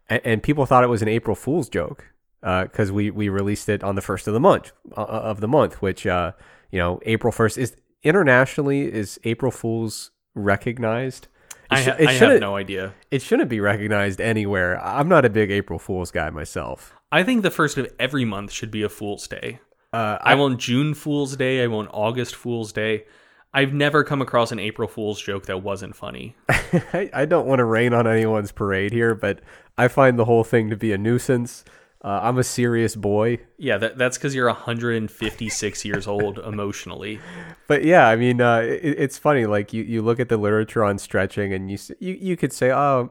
and, 0.09 0.21
and, 0.25 0.43
people 0.43 0.67
thought 0.67 0.85
it 0.85 0.89
was 0.89 1.03
an 1.03 1.09
April 1.09 1.35
Fool's 1.35 1.69
joke 1.69 2.07
because 2.41 2.91
uh, 2.91 2.95
we 2.95 3.11
we 3.11 3.29
released 3.29 3.69
it 3.69 3.83
on 3.83 3.97
the 3.97 4.03
first 4.03 4.29
of 4.29 4.35
the 4.35 4.41
month 4.41 4.73
uh, 4.97 5.03
uh, 5.03 5.05
of 5.05 5.41
the 5.41 5.49
month, 5.49 5.83
which 5.83 6.07
uh, 6.07 6.33
you 6.71 6.79
know 6.79 7.01
April 7.05 7.33
first 7.33 7.59
is 7.59 7.77
internationally 8.03 8.93
is 8.93 9.19
April 9.25 9.51
Fool's 9.51 10.13
recognized. 10.35 11.27
I, 11.71 11.83
sh- 11.83 11.89
I 11.89 12.13
have 12.13 12.41
no 12.41 12.57
idea. 12.57 12.95
It 13.11 13.23
shouldn't 13.23 13.49
be 13.49 13.61
recognized 13.61 14.21
anywhere. 14.21 14.83
I'm 14.85 15.09
not 15.09 15.25
a 15.25 15.31
big 15.31 15.51
April 15.51 15.79
Fool's 15.79 16.11
guy 16.11 16.31
myself. 16.31 16.95
I 17.11 17.23
think 17.23 17.43
the 17.43 17.51
first 17.51 17.79
of 17.79 17.93
every 17.99 18.25
month 18.25 18.53
should 18.53 18.71
be 18.71 18.83
a 18.83 18.89
Fool's 18.89 19.27
Day. 19.29 19.61
Uh, 19.93 20.19
I, 20.21 20.33
I 20.33 20.35
want 20.35 20.59
June 20.59 20.95
Fool's 20.95 21.37
Day. 21.37 21.63
I 21.63 21.69
want 21.69 21.89
August 21.93 22.35
Fool's 22.35 22.73
Day. 22.73 23.05
I've 23.53 23.73
never 23.73 24.03
come 24.03 24.21
across 24.21 24.51
an 24.51 24.59
April 24.59 24.89
Fool's 24.89 25.23
joke 25.23 25.47
that 25.47 25.63
wasn't 25.63 25.95
funny. 25.95 26.35
I, 26.49 27.09
I, 27.13 27.25
don't 27.25 27.47
want 27.47 27.61
to 27.61 27.65
rain 27.65 27.95
on 27.95 28.05
anyone's 28.05 28.51
parade 28.51 28.93
here, 28.93 29.15
but 29.15 29.41
I 29.79 29.87
find 29.87 30.19
the 30.19 30.25
whole 30.25 30.43
thing 30.43 30.71
to 30.71 30.77
be 30.77 30.93
a 30.93 30.99
nuisance. 30.99 31.65
Uh, 32.05 32.21
I'm 32.23 32.37
a 32.37 32.45
serious 32.45 32.95
boy. 32.95 33.39
Yeah, 33.57 33.79
that, 33.79 33.97
that's 33.97 34.19
because 34.19 34.35
you're 34.35 34.47
156 34.49 35.85
years 35.87 36.07
old 36.07 36.39
emotionally. 36.39 37.19
But 37.67 37.83
yeah, 37.83 38.09
I 38.09 38.17
mean, 38.17 38.43
uh, 38.43 38.59
it, 38.59 38.97
it's 38.99 39.17
funny. 39.17 39.47
Like 39.47 39.73
you, 39.73 39.83
you 39.85 40.03
look 40.03 40.21
at 40.21 40.29
the 40.29 40.37
literature 40.37 40.85
on 40.85 40.99
stretching, 40.99 41.55
and 41.55 41.71
you 41.71 41.79
you 41.99 42.13
you 42.13 42.37
could 42.37 42.53
say, 42.53 42.71
oh, 42.71 43.11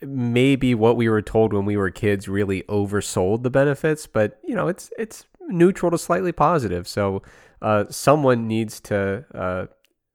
maybe 0.00 0.74
what 0.74 0.96
we 0.96 1.10
were 1.10 1.20
told 1.20 1.52
when 1.52 1.66
we 1.66 1.76
were 1.76 1.90
kids 1.90 2.26
really 2.26 2.62
oversold 2.70 3.42
the 3.42 3.50
benefits, 3.50 4.06
but 4.06 4.40
you 4.42 4.54
know, 4.54 4.66
it's 4.68 4.90
it's 4.98 5.26
neutral 5.48 5.90
to 5.90 5.98
slightly 5.98 6.32
positive. 6.32 6.88
So 6.88 7.22
uh, 7.60 7.84
someone 7.90 8.48
needs 8.48 8.80
to 8.80 9.26
uh, 9.34 9.66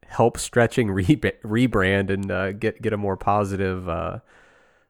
help 0.08 0.40
stretching 0.40 0.90
re- 1.00 1.06
rebrand 1.06 2.10
and 2.10 2.32
uh, 2.32 2.52
get 2.54 2.82
get 2.82 2.94
a 2.94 2.98
more 2.98 3.16
positive 3.16 3.88
uh, 3.88 4.20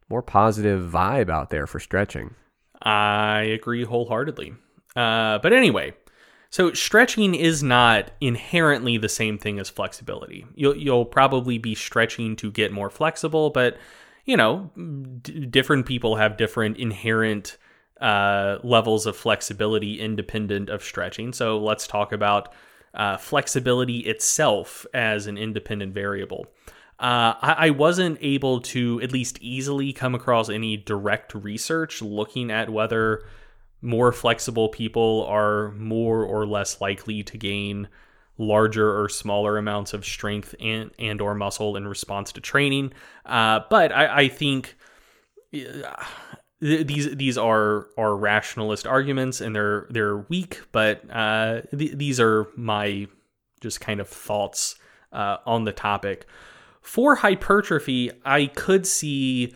more 0.08 0.22
positive 0.22 0.90
vibe 0.90 1.30
out 1.30 1.50
there 1.50 1.68
for 1.68 1.82
stretching. 1.82 2.36
I 2.82 3.42
agree 3.42 3.84
wholeheartedly. 3.84 4.54
Uh, 4.96 5.40
but 5.40 5.54
anyway, 5.54 5.94
so 6.50 6.74
stretching 6.74 7.34
is 7.36 7.64
not 7.64 8.12
inherently 8.20 8.98
the 8.98 9.10
same 9.10 9.38
thing 9.38 9.60
as 9.60 9.70
flexibility. 9.70 10.46
You'll 10.56 10.76
you'll 10.76 11.06
probably 11.06 11.58
be 11.58 11.76
stretching 11.76 12.36
to 12.38 12.52
get 12.52 12.72
more 12.72 12.90
flexible, 12.90 13.50
but 13.52 13.78
you 14.26 14.36
know, 14.38 14.70
d- 15.22 15.46
different 15.46 15.86
people 15.86 16.18
have 16.18 16.38
different 16.38 16.78
inherent 16.78 17.58
uh, 18.02 18.58
levels 18.64 19.06
of 19.06 19.16
flexibility 19.16 20.00
independent 20.00 20.70
of 20.70 20.84
stretching. 20.84 21.34
So 21.34 21.58
let's 21.58 21.88
talk 21.88 22.12
about 22.12 22.54
uh, 22.94 23.18
flexibility 23.18 24.00
itself 24.00 24.86
as 24.94 25.28
an 25.28 25.38
independent 25.38 25.94
variable. 25.94 26.48
Uh, 27.02 27.34
I, 27.42 27.56
I, 27.58 27.70
wasn't 27.72 28.20
able 28.22 28.62
to 28.62 29.02
at 29.02 29.12
least 29.12 29.40
easily 29.42 29.92
come 29.92 30.14
across 30.14 30.50
any 30.50 30.78
direct 30.78 31.34
research 31.34 32.00
looking 32.00 32.52
at 32.52 32.70
whether 32.70 33.24
more 33.82 34.12
flexible 34.12 34.70
people 34.70 35.26
are 35.28 35.72
more 35.72 36.24
or 36.24 36.46
less 36.46 36.80
likely 36.80 37.24
to 37.24 37.40
gain 37.40 37.88
larger 38.38 39.02
or 39.02 39.10
smaller 39.10 39.58
amounts 39.58 39.94
of 39.94 40.06
strength 40.06 40.54
and 40.60 40.92
and 41.00 41.22
or 41.22 41.34
muscle 41.34 41.76
in 41.76 41.88
response 41.88 42.32
to 42.34 42.42
training. 42.42 42.94
Uh, 43.26 43.62
but 43.70 43.92
I, 43.92 44.22
I 44.22 44.28
think 44.28 44.76
uh, 45.56 46.04
these 46.60 47.16
these 47.16 47.38
are 47.38 47.88
are 47.98 48.16
rationalist 48.16 48.86
arguments 48.86 49.42
and 49.42 49.56
they're 49.56 49.88
they're 49.90 50.18
weak, 50.18 50.62
but 50.72 51.04
uh, 51.10 51.62
th- 51.76 51.98
these 51.98 52.20
are 52.20 52.48
my 52.56 53.08
just 53.60 53.82
kind 53.82 54.00
of 54.00 54.08
thoughts 54.08 54.76
uh, 55.12 55.38
on 55.48 55.64
the 55.64 55.74
topic. 55.74 56.28
For 56.82 57.16
hypertrophy, 57.16 58.12
I 58.26 58.48
could 58.48 58.86
see 58.88 59.56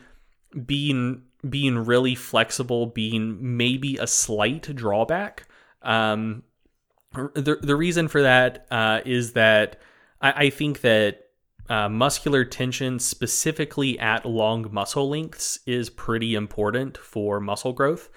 being 0.65 1.23
being 1.49 1.77
really 1.77 2.15
flexible 2.15 2.87
being 2.87 3.57
maybe 3.57 3.97
a 3.97 4.07
slight 4.07 4.75
drawback. 4.75 5.47
Um, 5.81 6.43
the 7.13 7.57
the 7.61 7.75
reason 7.75 8.07
for 8.07 8.21
that 8.21 8.67
uh, 8.71 9.01
is 9.05 9.33
that 9.33 9.79
I, 10.21 10.45
I 10.45 10.49
think 10.49 10.81
that 10.81 11.25
uh, 11.69 11.89
muscular 11.89 12.45
tension, 12.45 12.99
specifically 12.99 13.97
at 13.99 14.25
long 14.25 14.67
muscle 14.71 15.09
lengths, 15.09 15.59
is 15.65 15.89
pretty 15.89 16.35
important 16.35 16.97
for 16.97 17.39
muscle 17.39 17.73
growth. 17.73 18.09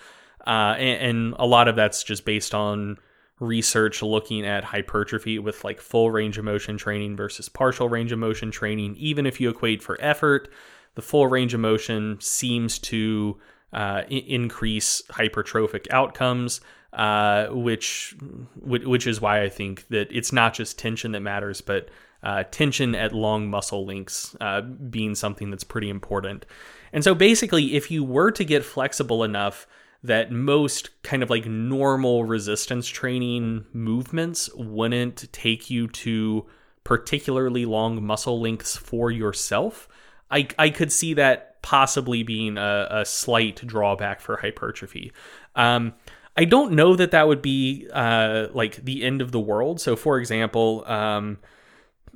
Uh, 0.47 0.75
and, 0.79 1.03
and, 1.03 1.35
a 1.39 1.47
lot 1.47 1.69
of 1.69 1.77
that's 1.77 2.03
just 2.03 2.25
based 2.25 2.55
on 2.55 2.97
research 3.41 4.03
looking 4.03 4.45
at 4.45 4.65
hypertrophy 4.65 5.39
with 5.39 5.65
like 5.65 5.81
full 5.81 6.11
range 6.11 6.39
of 6.39 6.45
motion 6.45 6.77
training 6.77 7.17
versus 7.17 7.49
partial 7.49 7.89
range 7.89 8.13
of 8.13 8.19
motion 8.19 8.51
training. 8.51 8.97
Even 8.97 9.27
if 9.27 9.41
you 9.41 9.49
equate 9.49 9.83
for 9.83 9.97
effort, 10.01 10.49
the 10.95 11.03
full 11.03 11.27
range 11.27 11.55
of 11.55 11.61
motion 11.61 12.19
seems 12.21 12.79
to 12.79 13.39
uh, 13.73 14.03
increase 14.09 15.03
hypertrophic 15.11 15.87
outcomes. 15.91 16.61
Uh, 16.91 17.49
which 17.51 18.17
which 18.63 19.07
is 19.07 19.21
why 19.21 19.43
I 19.43 19.51
think 19.51 19.87
that 19.89 20.09
it's 20.11 20.33
not 20.33 20.55
just 20.55 20.79
tension 20.79 21.13
that 21.13 21.21
matters, 21.21 21.61
but 21.61 21.91
uh, 22.23 22.45
tension 22.51 22.95
at 22.95 23.13
long 23.13 23.51
muscle 23.51 23.85
lengths 23.85 24.35
uh, 24.41 24.63
being 24.63 25.15
something 25.15 25.51
that's 25.51 25.65
pretty 25.65 25.91
important. 25.91 26.47
And 26.93 27.05
so 27.05 27.15
basically, 27.15 27.75
if 27.77 27.91
you 27.91 28.03
were 28.03 28.31
to 28.31 28.43
get 28.43 28.65
flexible 28.65 29.23
enough 29.23 29.67
that 30.03 30.31
most 30.31 31.03
kind 31.03 31.23
of 31.23 31.31
like 31.31 31.47
normal 31.47 32.25
resistance 32.25 32.87
training 32.87 33.67
movements 33.73 34.49
wouldn't 34.55 35.33
take 35.33 35.71
you 35.71 35.89
to 35.89 36.47
particularly 36.85 37.65
long 37.65 38.03
muscle 38.03 38.41
lengths 38.41 38.77
for 38.77 39.11
yourself, 39.11 39.89
I, 40.31 40.49
I 40.59 40.71
could 40.71 40.93
see 40.93 41.15
that 41.15 41.61
possibly 41.63 42.23
being 42.23 42.57
a, 42.57 42.89
a 42.91 43.05
slight 43.05 43.57
drawback 43.67 44.21
for 44.21 44.37
hypertrophy. 44.37 45.13
Um, 45.57 45.95
I 46.37 46.45
don't 46.45 46.73
know 46.73 46.95
that 46.95 47.11
that 47.11 47.27
would 47.27 47.43
be 47.43 47.89
uh, 47.93 48.47
like 48.53 48.77
the 48.77 49.03
end 49.03 49.21
of 49.21 49.33
the 49.33 49.41
world. 49.41 49.81
So, 49.81 49.97
for 49.97 50.19
example, 50.19 50.85
um, 50.87 51.39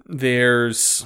there's 0.06 1.04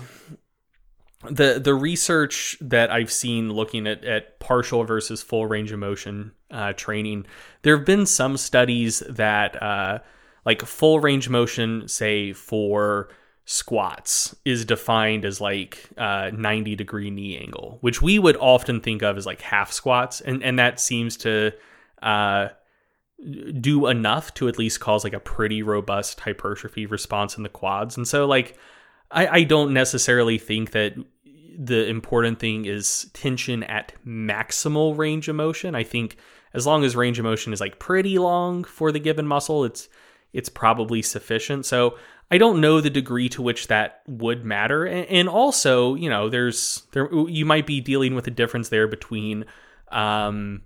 the 1.28 1.58
the 1.58 1.74
research 1.74 2.58
that 2.60 2.90
I've 2.90 3.10
seen 3.10 3.50
looking 3.50 3.86
at, 3.86 4.04
at 4.04 4.38
partial 4.38 4.84
versus 4.84 5.22
full 5.22 5.46
range 5.46 5.72
of 5.72 5.78
motion 5.78 6.32
uh, 6.50 6.72
training, 6.74 7.26
there 7.62 7.76
have 7.76 7.86
been 7.86 8.06
some 8.06 8.36
studies 8.36 9.00
that 9.08 9.60
uh, 9.62 9.98
like 10.44 10.62
full 10.62 11.00
range 11.00 11.28
motion, 11.28 11.88
say 11.88 12.32
for 12.32 13.08
squats, 13.44 14.34
is 14.44 14.64
defined 14.64 15.24
as 15.24 15.40
like 15.40 15.88
uh, 15.96 16.30
90 16.32 16.76
degree 16.76 17.10
knee 17.10 17.38
angle, 17.38 17.78
which 17.80 18.00
we 18.00 18.18
would 18.18 18.36
often 18.36 18.80
think 18.80 19.02
of 19.02 19.16
as 19.16 19.26
like 19.26 19.40
half 19.40 19.72
squats, 19.72 20.20
and 20.20 20.42
and 20.42 20.58
that 20.58 20.80
seems 20.80 21.16
to 21.18 21.52
uh, 22.02 22.48
do 23.60 23.86
enough 23.86 24.34
to 24.34 24.48
at 24.48 24.58
least 24.58 24.80
cause 24.80 25.04
like 25.04 25.14
a 25.14 25.20
pretty 25.20 25.62
robust 25.62 26.20
hypertrophy 26.20 26.86
response 26.86 27.36
in 27.36 27.42
the 27.42 27.48
quads, 27.48 27.96
and 27.96 28.06
so 28.06 28.26
like 28.26 28.56
I, 29.10 29.26
I 29.26 29.42
don't 29.44 29.72
necessarily 29.72 30.38
think 30.38 30.72
that 30.72 30.94
the 31.58 31.86
important 31.86 32.38
thing 32.38 32.66
is 32.66 33.10
tension 33.14 33.62
at 33.64 33.92
maximal 34.06 34.96
range 34.96 35.28
of 35.28 35.36
motion. 35.36 35.74
I 35.74 35.84
think 35.84 36.16
as 36.56 36.66
long 36.66 36.84
as 36.84 36.96
range 36.96 37.18
of 37.18 37.24
motion 37.24 37.52
is 37.52 37.60
like 37.60 37.78
pretty 37.78 38.18
long 38.18 38.64
for 38.64 38.90
the 38.90 38.98
given 38.98 39.26
muscle, 39.26 39.64
it's 39.64 39.88
it's 40.32 40.48
probably 40.48 41.02
sufficient. 41.02 41.64
So 41.66 41.96
I 42.30 42.38
don't 42.38 42.60
know 42.60 42.80
the 42.80 42.90
degree 42.90 43.28
to 43.30 43.42
which 43.42 43.68
that 43.68 44.02
would 44.08 44.44
matter. 44.44 44.84
And, 44.84 45.28
also, 45.28 45.94
you 45.94 46.10
know, 46.10 46.28
there's 46.28 46.82
there 46.92 47.08
you 47.28 47.46
might 47.46 47.66
be 47.66 47.80
dealing 47.80 48.14
with 48.14 48.26
a 48.26 48.32
difference 48.32 48.68
there 48.68 48.88
between 48.88 49.44
um 49.92 50.62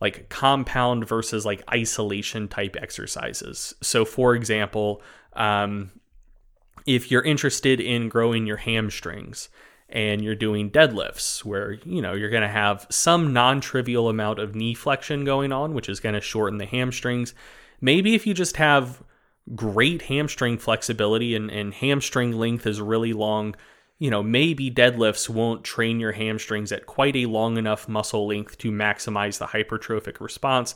like 0.00 0.28
compound 0.28 1.06
versus 1.06 1.44
like 1.44 1.62
isolation 1.70 2.48
type 2.48 2.76
exercises. 2.80 3.74
So 3.82 4.04
for 4.04 4.34
example, 4.34 5.02
um 5.34 5.90
if 6.86 7.10
you're 7.10 7.22
interested 7.22 7.80
in 7.80 8.08
growing 8.08 8.46
your 8.46 8.56
hamstrings 8.56 9.48
and 9.92 10.22
you're 10.22 10.34
doing 10.34 10.70
deadlifts 10.70 11.44
where 11.44 11.72
you 11.84 12.02
know 12.02 12.14
you're 12.14 12.30
going 12.30 12.42
to 12.42 12.48
have 12.48 12.86
some 12.90 13.32
non-trivial 13.32 14.08
amount 14.08 14.38
of 14.38 14.54
knee 14.54 14.74
flexion 14.74 15.24
going 15.24 15.52
on 15.52 15.74
which 15.74 15.88
is 15.88 16.00
going 16.00 16.14
to 16.14 16.20
shorten 16.20 16.58
the 16.58 16.66
hamstrings. 16.66 17.34
Maybe 17.80 18.14
if 18.14 18.26
you 18.26 18.34
just 18.34 18.56
have 18.56 19.02
great 19.54 20.02
hamstring 20.02 20.56
flexibility 20.56 21.34
and, 21.34 21.50
and 21.50 21.74
hamstring 21.74 22.32
length 22.32 22.66
is 22.66 22.80
really 22.80 23.12
long 23.12 23.54
you 23.98 24.10
know 24.10 24.22
maybe 24.22 24.70
deadlifts 24.70 25.28
won't 25.28 25.62
train 25.62 26.00
your 26.00 26.12
hamstrings 26.12 26.72
at 26.72 26.86
quite 26.86 27.14
a 27.14 27.26
long 27.26 27.58
enough 27.58 27.88
muscle 27.88 28.26
length 28.26 28.58
to 28.58 28.72
maximize 28.72 29.38
the 29.38 29.46
hypertrophic 29.46 30.20
response. 30.20 30.74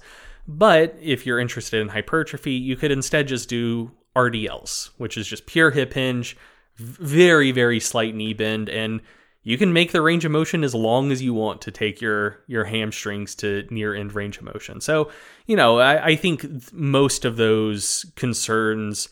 But 0.49 0.97
if 1.01 1.27
you're 1.27 1.41
interested 1.41 1.81
in 1.81 1.89
hypertrophy 1.89 2.53
you 2.53 2.77
could 2.77 2.93
instead 2.93 3.29
just 3.29 3.49
do 3.49 3.93
RDLs, 4.15 4.91
which 4.97 5.17
is 5.19 5.27
just 5.27 5.47
pure 5.47 5.71
hip 5.71 5.93
hinge, 5.93 6.37
very 6.77 7.53
very 7.53 7.81
slight 7.81 8.15
knee 8.15 8.35
bend, 8.35 8.69
and 8.69 9.01
you 9.43 9.57
can 9.57 9.73
make 9.73 9.93
the 9.93 10.03
range 10.03 10.25
of 10.25 10.33
motion 10.33 10.65
as 10.65 10.75
long 10.75 11.13
as 11.13 11.23
you 11.23 11.33
want 11.33 11.61
to 11.63 11.71
take 11.71 12.01
your 12.01 12.41
your 12.47 12.65
hamstrings 12.65 13.35
to 13.37 13.67
near 13.71 13.95
end 13.95 14.15
range 14.15 14.39
of 14.39 14.45
motion. 14.45 14.81
So 14.81 15.11
you 15.47 15.57
know 15.57 15.79
I, 15.79 16.07
I 16.07 16.17
think 16.17 16.73
most 16.73 17.25
of 17.25 17.37
those 17.37 18.07
concerns, 18.17 19.09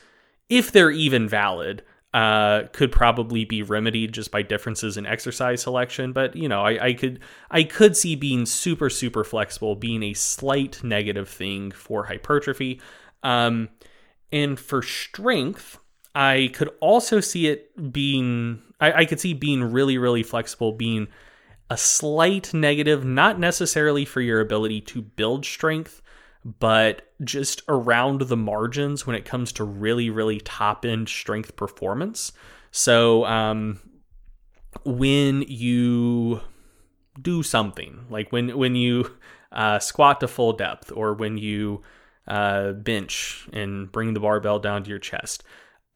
if 0.49 0.73
they're 0.73 0.91
even 0.91 1.29
valid. 1.29 1.83
Uh, 2.13 2.69
could 2.73 2.93
probably 2.93 3.45
be 3.45 3.61
remedied 3.61 4.13
just 4.13 4.31
by 4.31 4.41
differences 4.41 4.97
in 4.97 5.05
exercise 5.05 5.61
selection. 5.63 6.13
But 6.13 6.37
you 6.37 6.49
know, 6.49 6.63
I, 6.63 6.85
I, 6.87 6.93
could 6.93 7.19
I 7.51 7.65
could 7.65 7.97
see 7.97 8.15
being 8.15 8.47
super 8.47 8.89
super 8.89 9.25
flexible 9.25 9.75
being 9.75 10.05
a 10.05 10.15
slight 10.15 10.85
negative 10.85 11.29
thing 11.29 11.73
for 11.73 12.05
hypertrophy. 12.05 12.81
Um, 13.25 13.69
and 14.31 14.61
for 14.61 14.81
strength, 14.81 15.81
I 16.15 16.51
could 16.55 16.71
also 16.81 17.21
see 17.21 17.49
it 17.49 17.93
being, 17.93 18.63
I, 18.81 18.93
I 18.93 19.05
could 19.05 19.21
see 19.21 19.35
being 19.35 19.63
really, 19.65 19.99
really 19.99 20.23
flexible, 20.23 20.73
being 20.73 21.09
a 21.71 21.77
slight 21.77 22.55
negative, 22.55 23.05
not 23.05 23.39
necessarily 23.39 24.05
for 24.05 24.21
your 24.21 24.41
ability 24.41 24.81
to 24.83 25.03
build 25.03 25.45
strength, 25.45 26.03
but 26.45 27.13
just 27.23 27.63
around 27.69 28.23
the 28.23 28.37
margins 28.37 29.07
when 29.07 29.17
it 29.17 29.25
comes 29.25 29.53
to 29.53 29.65
really, 29.65 30.11
really 30.11 30.41
top 30.41 30.85
end 30.85 31.09
strength 31.09 31.57
performance. 31.57 32.33
So, 32.71 33.25
um, 33.25 33.81
when 34.85 35.43
you 35.43 36.41
do 37.21 37.43
something 37.43 38.07
like 38.11 38.33
when 38.33 38.57
when 38.59 38.75
you 38.75 39.17
uh, 39.53 39.79
squat 39.79 40.21
to 40.21 40.29
full 40.29 40.53
depth 40.53 40.91
or 40.95 41.15
when 41.15 41.39
you 41.39 41.83
uh, 42.27 42.73
bench 42.73 43.49
and 43.53 43.91
bring 43.93 44.15
the 44.15 44.21
barbell 44.21 44.59
down 44.59 44.83
to 44.83 44.91
your 44.91 44.99
chest. 44.99 45.45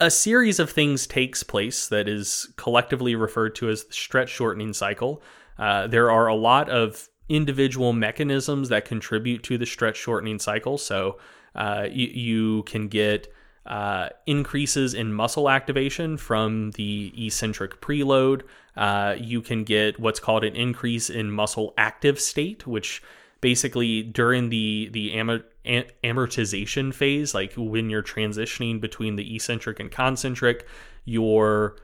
A 0.01 0.11
series 0.13 0.61
of 0.61 0.71
things 0.71 1.09
takes 1.09 1.43
place 1.43 1.89
that 1.89 2.09
is 2.09 2.53
collectively 2.57 3.17
referred 3.17 3.57
to 3.57 3.69
as 3.69 3.83
the 3.85 3.93
stretch 3.93 4.29
shortening 4.29 4.73
cycle. 4.73 5.21
Uh, 5.59 5.89
there 5.89 6.09
are 6.09 6.29
a 6.29 6.37
lot 6.37 6.69
of 6.69 7.09
individual 7.29 7.93
mechanisms 7.93 8.69
that 8.69 8.85
contribute 8.85 9.43
to 9.43 9.59
the 9.59 9.67
stretch 9.67 9.97
shortening 9.97 10.39
cycle. 10.39 10.79
So 10.79 11.19
uh, 11.57 11.89
you, 11.91 12.07
you, 12.07 12.63
can 12.63 12.87
get 12.87 13.33
uh, 13.67 14.11
increases 14.27 14.95
in 14.95 15.13
muscle 15.13 15.51
activation 15.51 16.17
from 16.17 16.71
the 16.73 17.13
eccentric 17.17 17.81
preload. 17.81 18.43
Uh, 18.77 19.17
you 19.19 19.43
can 19.43 19.65
get 19.65 19.99
what's 19.99 20.21
called 20.21 20.45
an 20.45 20.55
increase 20.55 21.11
in 21.11 21.33
muscle 21.33 21.75
active 21.77 22.21
state, 22.21 22.69
which 22.69 23.03
basically 23.41 24.03
during 24.03 24.49
the 24.49 24.89
the 24.93 25.13
am- 25.15 25.45
amortization 25.69 26.95
phase, 26.95 27.35
like 27.35 27.53
when 27.55 27.91
you're 27.91 28.03
transitioning 28.03 28.81
between 28.81 29.17
the 29.17 29.35
eccentric 29.35 29.79
and 29.79 29.91
concentric, 29.91 30.67
you're 31.05 31.77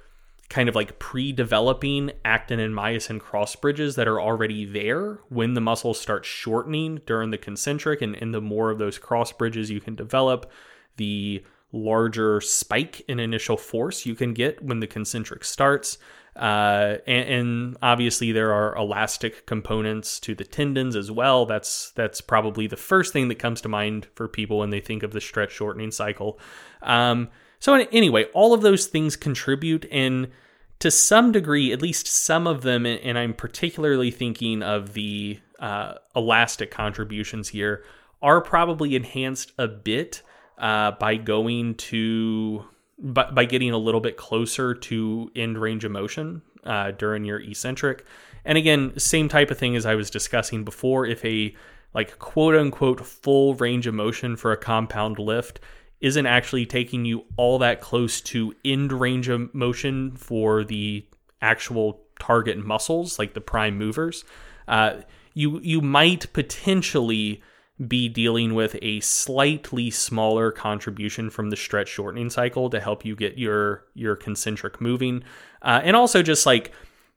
kind 0.50 0.68
of 0.68 0.74
like 0.74 0.98
pre-developing 0.98 2.10
actin 2.24 2.60
and 2.60 2.74
myosin 2.74 3.18
cross 3.18 3.56
bridges 3.56 3.96
that 3.96 4.06
are 4.06 4.20
already 4.20 4.64
there 4.64 5.18
when 5.28 5.54
the 5.54 5.60
muscles 5.60 5.98
start 5.98 6.24
shortening 6.24 7.00
during 7.06 7.30
the 7.30 7.38
concentric 7.38 8.02
and, 8.02 8.14
and 8.16 8.34
the 8.34 8.40
more 8.40 8.70
of 8.70 8.78
those 8.78 8.98
cross 8.98 9.32
bridges 9.32 9.70
you 9.70 9.80
can 9.80 9.94
develop 9.94 10.50
the 10.96 11.42
larger 11.72 12.40
spike 12.40 13.02
in 13.08 13.18
initial 13.18 13.56
force 13.56 14.06
you 14.06 14.14
can 14.14 14.32
get 14.32 14.62
when 14.62 14.80
the 14.80 14.86
concentric 14.86 15.44
starts 15.44 15.98
uh, 16.36 16.96
and, 17.06 17.28
and, 17.28 17.76
obviously 17.80 18.32
there 18.32 18.52
are 18.52 18.76
elastic 18.76 19.46
components 19.46 20.18
to 20.18 20.34
the 20.34 20.44
tendons 20.44 20.96
as 20.96 21.10
well. 21.10 21.46
That's 21.46 21.92
that's 21.92 22.20
probably 22.20 22.66
the 22.66 22.76
first 22.76 23.12
thing 23.12 23.28
that 23.28 23.38
comes 23.38 23.60
to 23.60 23.68
mind 23.68 24.08
for 24.16 24.26
people 24.26 24.58
when 24.58 24.70
they 24.70 24.80
think 24.80 25.04
of 25.04 25.12
the 25.12 25.20
stretch 25.20 25.52
shortening 25.52 25.92
cycle. 25.92 26.40
Um, 26.82 27.28
so 27.60 27.74
anyway, 27.74 28.24
all 28.34 28.52
of 28.52 28.62
those 28.62 28.86
things 28.86 29.16
contribute, 29.16 29.86
and 29.90 30.28
to 30.80 30.90
some 30.90 31.32
degree, 31.32 31.72
at 31.72 31.80
least 31.80 32.06
some 32.06 32.46
of 32.46 32.62
them, 32.62 32.84
and 32.84 33.16
I'm 33.16 33.32
particularly 33.32 34.10
thinking 34.10 34.62
of 34.62 34.92
the 34.92 35.38
uh, 35.60 35.94
elastic 36.14 36.70
contributions 36.70 37.48
here, 37.48 37.84
are 38.20 38.40
probably 38.40 38.96
enhanced 38.96 39.52
a 39.56 39.68
bit 39.68 40.22
uh, 40.58 40.90
by 40.92 41.16
going 41.16 41.76
to 41.76 42.64
by, 42.98 43.30
by 43.30 43.44
getting 43.44 43.70
a 43.70 43.78
little 43.78 44.00
bit 44.00 44.16
closer 44.16 44.74
to 44.74 45.30
end 45.34 45.58
range 45.58 45.84
of 45.84 45.92
motion 45.92 46.42
uh, 46.64 46.92
during 46.92 47.24
your 47.24 47.40
eccentric. 47.40 48.04
And 48.44 48.58
again, 48.58 48.98
same 48.98 49.28
type 49.28 49.50
of 49.50 49.58
thing 49.58 49.76
as 49.76 49.86
I 49.86 49.94
was 49.94 50.10
discussing 50.10 50.64
before. 50.64 51.06
If 51.06 51.24
a 51.24 51.54
like 51.94 52.18
quote 52.18 52.54
unquote 52.54 53.04
full 53.04 53.54
range 53.54 53.86
of 53.86 53.94
motion 53.94 54.36
for 54.36 54.52
a 54.52 54.56
compound 54.56 55.18
lift 55.18 55.60
isn't 56.00 56.26
actually 56.26 56.66
taking 56.66 57.04
you 57.04 57.24
all 57.36 57.58
that 57.58 57.80
close 57.80 58.20
to 58.20 58.54
end 58.64 58.92
range 58.92 59.28
of 59.28 59.54
motion 59.54 60.14
for 60.16 60.64
the 60.64 61.06
actual 61.40 62.02
target 62.18 62.58
muscles, 62.58 63.18
like 63.18 63.34
the 63.34 63.40
prime 63.40 63.78
movers, 63.78 64.24
uh, 64.68 64.96
you 65.32 65.60
you 65.60 65.80
might 65.80 66.32
potentially 66.32 67.42
be 67.88 68.08
dealing 68.08 68.54
with 68.54 68.76
a 68.82 69.00
slightly 69.00 69.90
smaller 69.90 70.52
contribution 70.52 71.28
from 71.28 71.50
the 71.50 71.56
stretch 71.56 71.88
shortening 71.88 72.30
cycle 72.30 72.70
to 72.70 72.80
help 72.80 73.04
you 73.04 73.16
get 73.16 73.36
your 73.36 73.84
your 73.94 74.14
concentric 74.14 74.80
moving, 74.80 75.24
uh, 75.62 75.80
and 75.82 75.96
also 75.96 76.22
just 76.22 76.46
like 76.46 76.72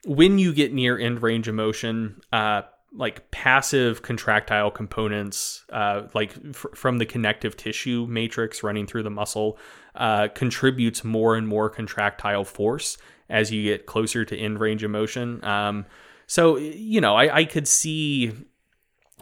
when 0.06 0.40
you 0.40 0.54
get 0.54 0.74
near 0.74 0.98
end 0.98 1.22
range 1.22 1.48
of 1.48 1.56
motion, 1.56 2.20
uh, 2.34 2.64
like 2.92 3.30
passive 3.30 4.02
contractile 4.02 4.72
components, 4.72 5.64
uh, 5.72 6.04
like 6.14 6.36
f- 6.50 6.66
from 6.74 6.98
the 6.98 7.06
connective 7.06 7.56
tissue 7.56 8.08
matrix 8.10 8.64
running 8.64 8.88
through 8.88 9.04
the 9.04 9.12
muscle, 9.12 9.60
uh, 9.96 10.28
contributes 10.30 11.04
more 11.04 11.36
and 11.36 11.48
more 11.48 11.70
contractile 11.70 12.46
force 12.46 12.98
as 13.30 13.52
you 13.52 13.62
get 13.62 13.86
closer 13.86 14.26
to 14.26 14.36
end 14.36 14.60
range 14.60 14.84
of 14.84 14.90
motion. 14.90 15.44
Um, 15.44 15.86
so 16.26 16.58
you 16.58 17.00
know, 17.00 17.16
I, 17.16 17.38
I 17.38 17.46
could 17.46 17.68
see 17.68 18.34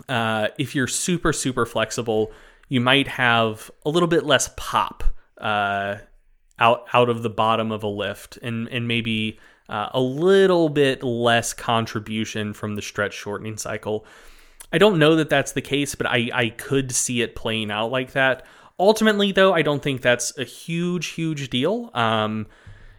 uh, 0.10 0.50
if 0.58 0.76
you're 0.76 0.88
super 0.88 1.34
super 1.34 1.66
flexible, 1.66 2.32
you 2.68 2.82
might 2.82 3.08
have 3.08 3.72
a 3.86 3.90
little 3.90 4.08
bit 4.08 4.26
less 4.26 4.50
pop 4.58 5.04
uh, 5.38 5.98
out 6.60 6.86
out 6.94 7.10
of 7.10 7.24
the 7.24 7.30
bottom 7.30 7.72
of 7.72 7.84
a 7.84 7.88
lift, 7.88 8.38
and 8.42 8.68
and 8.70 8.88
maybe 8.88 9.40
uh, 9.70 9.90
a 9.94 10.02
little 10.02 10.70
bit 10.70 11.04
less 11.04 11.54
contribution 11.54 12.54
from 12.54 12.76
the 12.76 12.82
stretch 12.82 13.14
shortening 13.14 13.58
cycle. 13.58 14.06
I 14.72 14.78
don't 14.78 15.00
know 15.00 15.16
that 15.16 15.30
that's 15.30 15.54
the 15.54 15.62
case, 15.62 15.96
but 15.96 16.08
I 16.08 16.30
I 16.34 16.50
could 16.50 16.92
see 16.92 17.22
it 17.22 17.36
playing 17.36 17.72
out 17.72 17.92
like 17.92 18.12
that. 18.14 18.46
Ultimately, 18.78 19.32
though, 19.32 19.54
I 19.54 19.62
don't 19.62 19.82
think 19.82 20.02
that's 20.02 20.38
a 20.38 20.44
huge 20.44 21.08
huge 21.08 21.50
deal. 21.50 21.92
Um, 21.94 22.48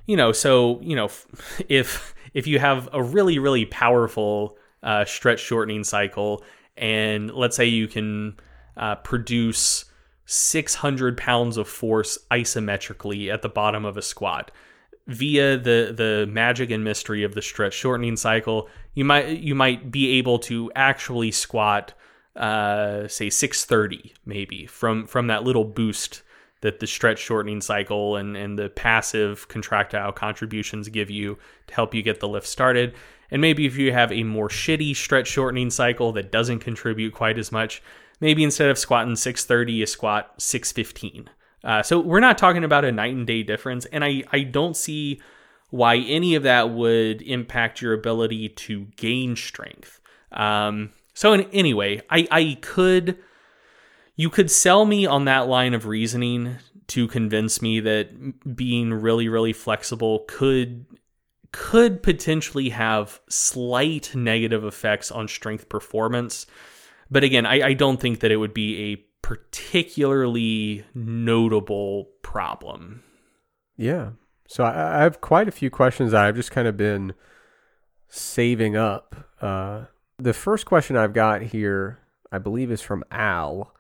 you 0.07 0.17
know, 0.17 0.33
so 0.33 0.81
you 0.81 0.97
know, 0.97 1.11
if 1.69 2.15
if 2.35 2.47
you 2.47 2.59
have 2.59 2.89
a 2.93 3.03
really 3.03 3.39
really 3.39 3.67
powerful 3.67 4.57
uh, 4.83 5.05
stretch 5.05 5.41
shortening 5.41 5.85
cycle 5.85 6.43
and 6.77 7.33
let's 7.33 7.57
say 7.57 7.65
you 7.65 7.89
can 7.89 8.39
uh, 8.77 8.97
produce 8.97 9.87
600 10.27 11.17
pounds 11.17 11.57
of 11.57 11.69
force 11.69 12.19
isometrically 12.31 13.33
at 13.33 13.43
the 13.43 13.49
bottom 13.49 13.85
of 13.85 13.97
a 13.97 14.03
squat. 14.03 14.51
Via 15.07 15.57
the 15.57 15.95
the 15.97 16.27
magic 16.29 16.71
and 16.71 16.83
mystery 16.83 17.23
of 17.23 17.35
the 17.35 17.43
stretch 17.43 17.75
shortening 17.75 18.17
cycle 18.17 18.69
you 18.95 19.05
might 19.05 19.39
you 19.39 19.55
might 19.55 19.93
be 19.93 20.19
able 20.19 20.37
to 20.41 20.73
actually 20.75 21.31
squat 21.31 21.95
uh, 22.35 23.07
say 23.07 23.31
630 23.31 24.13
maybe 24.25 24.67
from 24.67 25.07
from 25.07 25.29
that 25.29 25.45
little 25.45 25.65
boost 25.65 26.23
that 26.63 26.81
the 26.81 26.87
stretch 26.89 27.21
shortening 27.21 27.61
cycle 27.61 28.17
and 28.17 28.37
and 28.37 28.59
the 28.59 28.69
passive 28.71 29.47
contractile 29.47 30.11
contributions 30.11 30.89
give 30.89 31.09
you 31.09 31.39
to 31.69 31.75
help 31.75 31.95
you 31.95 32.03
get 32.03 32.19
the 32.19 32.27
lift 32.27 32.49
started 32.49 32.93
and 33.31 33.41
maybe 33.41 33.67
if 33.67 33.77
you 33.77 33.93
have 33.93 34.13
a 34.13 34.23
more 34.23 34.49
shitty 34.49 34.95
stretch 34.95 35.29
shortening 35.29 35.71
cycle 35.71 36.13
that 36.13 36.33
doesn't 36.33 36.61
contribute 36.61 37.15
quite 37.15 37.39
as 37.39 37.51
much, 37.51 37.83
maybe 38.21 38.45
instead 38.45 38.71
of 38.71 38.79
squatting 38.79 39.17
630, 39.17 39.73
you 39.73 39.87
squat 39.87 40.33
615. 40.39 41.31
Uh, 41.65 41.83
so 41.83 41.99
we're 41.99 42.21
not 42.21 42.39
talking 42.39 42.65
about 42.65 42.85
a 42.85 42.93
night 42.93 43.15
and 43.15 43.27
day 43.27 43.43
difference. 43.43 43.87
And 43.87 44.05
I, 44.05 44.23
I 44.33 44.41
don't 44.43 44.77
see 44.77 45.21
why 45.71 45.97
any 45.97 46.35
of 46.37 46.45
that 46.45 46.71
would 46.71 47.23
impact 47.23 47.83
your 47.83 47.93
ability 47.93 48.51
to 48.51 48.87
gain 48.97 49.35
strength. 49.35 50.01
Um, 50.31 50.93
so 51.13 51.33
in, 51.33 51.43
anyway, 51.51 52.03
I, 52.09 52.29
I 52.31 52.59
could, 52.61 53.19
you 54.15 54.31
could 54.31 54.51
sell 54.51 54.85
me 54.85 55.07
on 55.07 55.25
that 55.25 55.49
line 55.49 55.75
of 55.75 55.87
reasoning 55.87 56.57
to 56.89 57.09
convince 57.09 57.61
me 57.61 57.81
that 57.81 58.55
being 58.57 58.95
really, 58.95 59.29
really 59.29 59.53
flexible 59.53 60.25
could 60.29 60.87
could 61.57 62.03
potentially 62.03 62.69
have 62.69 63.19
slight 63.31 64.15
negative 64.15 64.63
effects 64.63 65.11
on 65.11 65.27
strength 65.27 65.71
performance. 65.71 66.47
But 67.11 67.25
again, 67.25 67.47
I, 67.47 67.69
I 67.69 67.73
don't 67.73 67.99
think 67.99 68.21
that 68.21 68.31
it 68.31 68.37
would 68.37 68.53
be 68.53 68.93
a 68.93 68.97
particularly 69.23 70.85
notable 70.95 72.11
problem. 72.21 73.03
Yeah. 73.79 74.11
So 74.47 74.65
I, 74.65 74.99
I 74.99 75.03
have 75.03 75.23
quite 75.23 75.49
a 75.49 75.53
few 75.53 75.71
questions 75.71 76.13
that 76.13 76.27
I've 76.27 76.37
just 76.37 76.51
kind 76.51 76.69
of 76.69 76.77
been 76.77 77.15
saving 78.07 78.77
up. 78.77 79.17
Uh, 79.41 79.85
the 80.19 80.35
first 80.35 80.67
question 80.67 80.95
I've 80.95 81.15
got 81.15 81.41
here, 81.41 82.01
I 82.31 82.37
believe, 82.37 82.71
is 82.71 82.83
from 82.83 83.03
Al. 83.11 83.73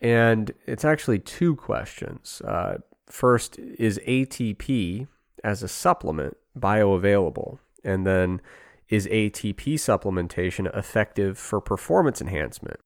And 0.00 0.54
it's 0.66 0.86
actually 0.86 1.18
two 1.18 1.54
questions. 1.54 2.40
Uh, 2.40 2.78
first, 3.10 3.58
is 3.58 4.00
ATP 4.06 5.06
as 5.44 5.62
a 5.62 5.68
supplement 5.68 6.38
bioavailable? 6.58 7.58
And 7.84 8.06
then 8.06 8.40
is 8.88 9.06
ATP 9.06 9.74
supplementation 9.74 10.74
effective 10.76 11.38
for 11.38 11.60
performance 11.60 12.20
enhancement? 12.20 12.80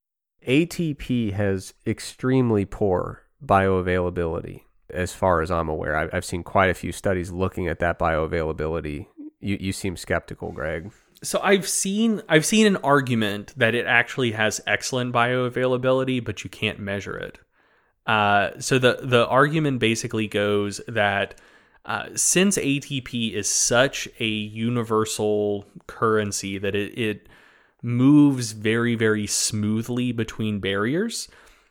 ATP 0.47 1.33
has 1.33 1.75
extremely 1.87 2.65
poor 2.65 3.23
bioavailability, 3.45 4.63
as 4.91 5.13
far 5.13 5.43
as 5.43 5.51
I'm 5.51 5.69
aware. 5.69 6.15
I've, 6.15 6.25
seen 6.25 6.43
quite 6.43 6.71
a 6.71 6.75
few 6.75 6.93
studies 6.93 7.31
looking 7.31 7.69
at 7.69 7.81
that 7.81 7.99
bioavailability. 7.99 9.07
You, 9.41 9.59
you 9.61 9.73
seem 9.73 9.97
skeptical, 9.97 10.53
Greg. 10.53 10.91
So 11.23 11.41
I've 11.43 11.69
seen 11.69 12.23
I've 12.29 12.47
seen 12.47 12.67
an 12.67 12.77
argument 12.77 13.53
that 13.57 13.75
it 13.75 13.87
actually 13.87 14.33
has 14.33 14.61
excellent 14.67 15.13
bioavailability, 15.13 16.25
but 16.25 16.45
you 16.45 16.51
can't 16.51 16.79
measure 16.79 17.17
it. 17.17 17.41
Uh, 18.07 18.51
so 18.61 18.79
the 18.79 19.01
the 19.03 19.27
argument 19.27 19.81
basically 19.81 20.29
goes 20.29 20.81
that 20.87 21.35
uh, 21.89 22.05
since 22.15 22.59
ATP 22.59 23.33
is 23.33 23.49
such 23.49 24.07
a 24.21 24.27
universal 24.27 25.65
currency 25.87 26.59
that 26.59 26.75
it, 26.75 26.99
it 26.99 27.29
moves 27.83 28.53
very, 28.53 28.95
very 28.95 29.27
smoothly 29.27 30.13
between 30.13 30.61
barriers, 30.61 31.29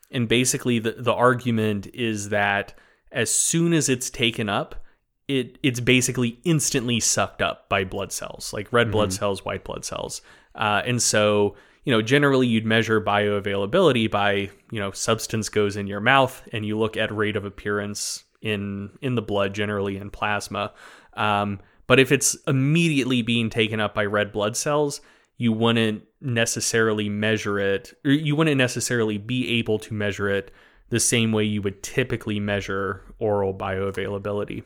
and 0.09 0.27
basically 0.27 0.79
the, 0.79 0.95
the 0.97 1.13
argument 1.13 1.85
is 1.93 2.29
that 2.29 2.73
as 3.11 3.29
soon 3.29 3.73
as 3.73 3.89
it's 3.89 4.09
taken 4.09 4.49
up, 4.49 4.83
it 5.27 5.59
it's 5.61 5.79
basically 5.79 6.39
instantly 6.43 6.99
sucked 6.99 7.43
up 7.43 7.69
by 7.69 7.83
blood 7.83 8.11
cells, 8.11 8.51
like 8.53 8.73
red 8.73 8.85
mm-hmm. 8.85 8.93
blood 8.93 9.13
cells, 9.13 9.45
white 9.45 9.63
blood 9.63 9.85
cells, 9.85 10.23
uh, 10.55 10.81
and 10.83 10.99
so 10.99 11.55
you 11.83 11.91
know 11.91 12.01
generally 12.01 12.47
you'd 12.47 12.65
measure 12.65 12.99
bioavailability 12.99 14.09
by 14.09 14.49
you 14.71 14.79
know 14.79 14.89
substance 14.89 15.47
goes 15.47 15.77
in 15.77 15.85
your 15.85 15.99
mouth 15.99 16.41
and 16.51 16.65
you 16.65 16.75
look 16.75 16.97
at 16.97 17.15
rate 17.15 17.35
of 17.35 17.45
appearance 17.45 18.23
in 18.41 18.91
in 19.01 19.15
the 19.15 19.21
blood, 19.21 19.53
generally 19.53 19.97
in 19.97 20.09
plasma. 20.09 20.73
Um, 21.13 21.59
but 21.87 21.99
if 21.99 22.11
it's 22.11 22.35
immediately 22.47 23.21
being 23.21 23.49
taken 23.49 23.79
up 23.79 23.93
by 23.93 24.05
red 24.05 24.31
blood 24.31 24.57
cells, 24.57 25.01
you 25.37 25.53
wouldn't 25.53 26.03
necessarily 26.21 27.09
measure 27.09 27.59
it, 27.59 27.93
or 28.03 28.11
you 28.11 28.35
wouldn't 28.35 28.57
necessarily 28.57 29.17
be 29.17 29.59
able 29.59 29.79
to 29.79 29.93
measure 29.93 30.29
it 30.29 30.51
the 30.89 30.99
same 30.99 31.31
way 31.31 31.43
you 31.43 31.61
would 31.61 31.83
typically 31.83 32.39
measure 32.39 33.03
oral 33.19 33.53
bioavailability. 33.53 34.63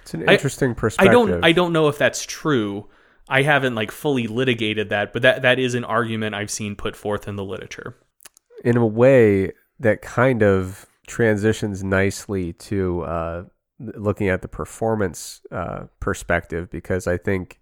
It's 0.00 0.14
an 0.14 0.28
interesting 0.28 0.70
I, 0.70 0.74
perspective. 0.74 1.10
I 1.10 1.12
don't 1.12 1.44
I 1.44 1.52
don't 1.52 1.72
know 1.72 1.88
if 1.88 1.98
that's 1.98 2.24
true. 2.24 2.88
I 3.28 3.42
haven't 3.42 3.74
like 3.74 3.90
fully 3.90 4.26
litigated 4.26 4.90
that, 4.90 5.12
but 5.12 5.22
that 5.22 5.42
that 5.42 5.58
is 5.58 5.74
an 5.74 5.84
argument 5.84 6.34
I've 6.34 6.50
seen 6.50 6.76
put 6.76 6.96
forth 6.96 7.28
in 7.28 7.36
the 7.36 7.44
literature. 7.44 7.96
In 8.64 8.76
a 8.76 8.86
way 8.86 9.52
that 9.80 10.02
kind 10.02 10.42
of 10.42 10.86
transitions 11.12 11.84
nicely 11.84 12.54
to 12.54 13.02
uh, 13.02 13.44
looking 13.78 14.30
at 14.30 14.40
the 14.40 14.48
performance 14.48 15.42
uh, 15.50 15.84
perspective 16.00 16.70
because 16.70 17.06
I 17.06 17.18
think 17.18 17.60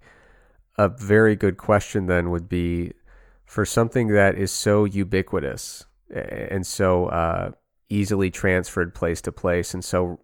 a 0.79 0.89
very 0.89 1.35
good 1.35 1.57
question 1.57 2.07
then 2.07 2.31
would 2.31 2.49
be 2.49 2.93
for 3.45 3.67
something 3.67 4.07
that 4.09 4.37
is 4.37 4.53
so 4.53 4.85
ubiquitous 4.85 5.85
and 6.15 6.65
so 6.65 7.07
uh, 7.07 7.51
easily 7.89 8.31
transferred 8.31 8.95
place 8.95 9.21
to 9.23 9.33
place 9.33 9.75
and 9.75 9.85
so 9.85 10.21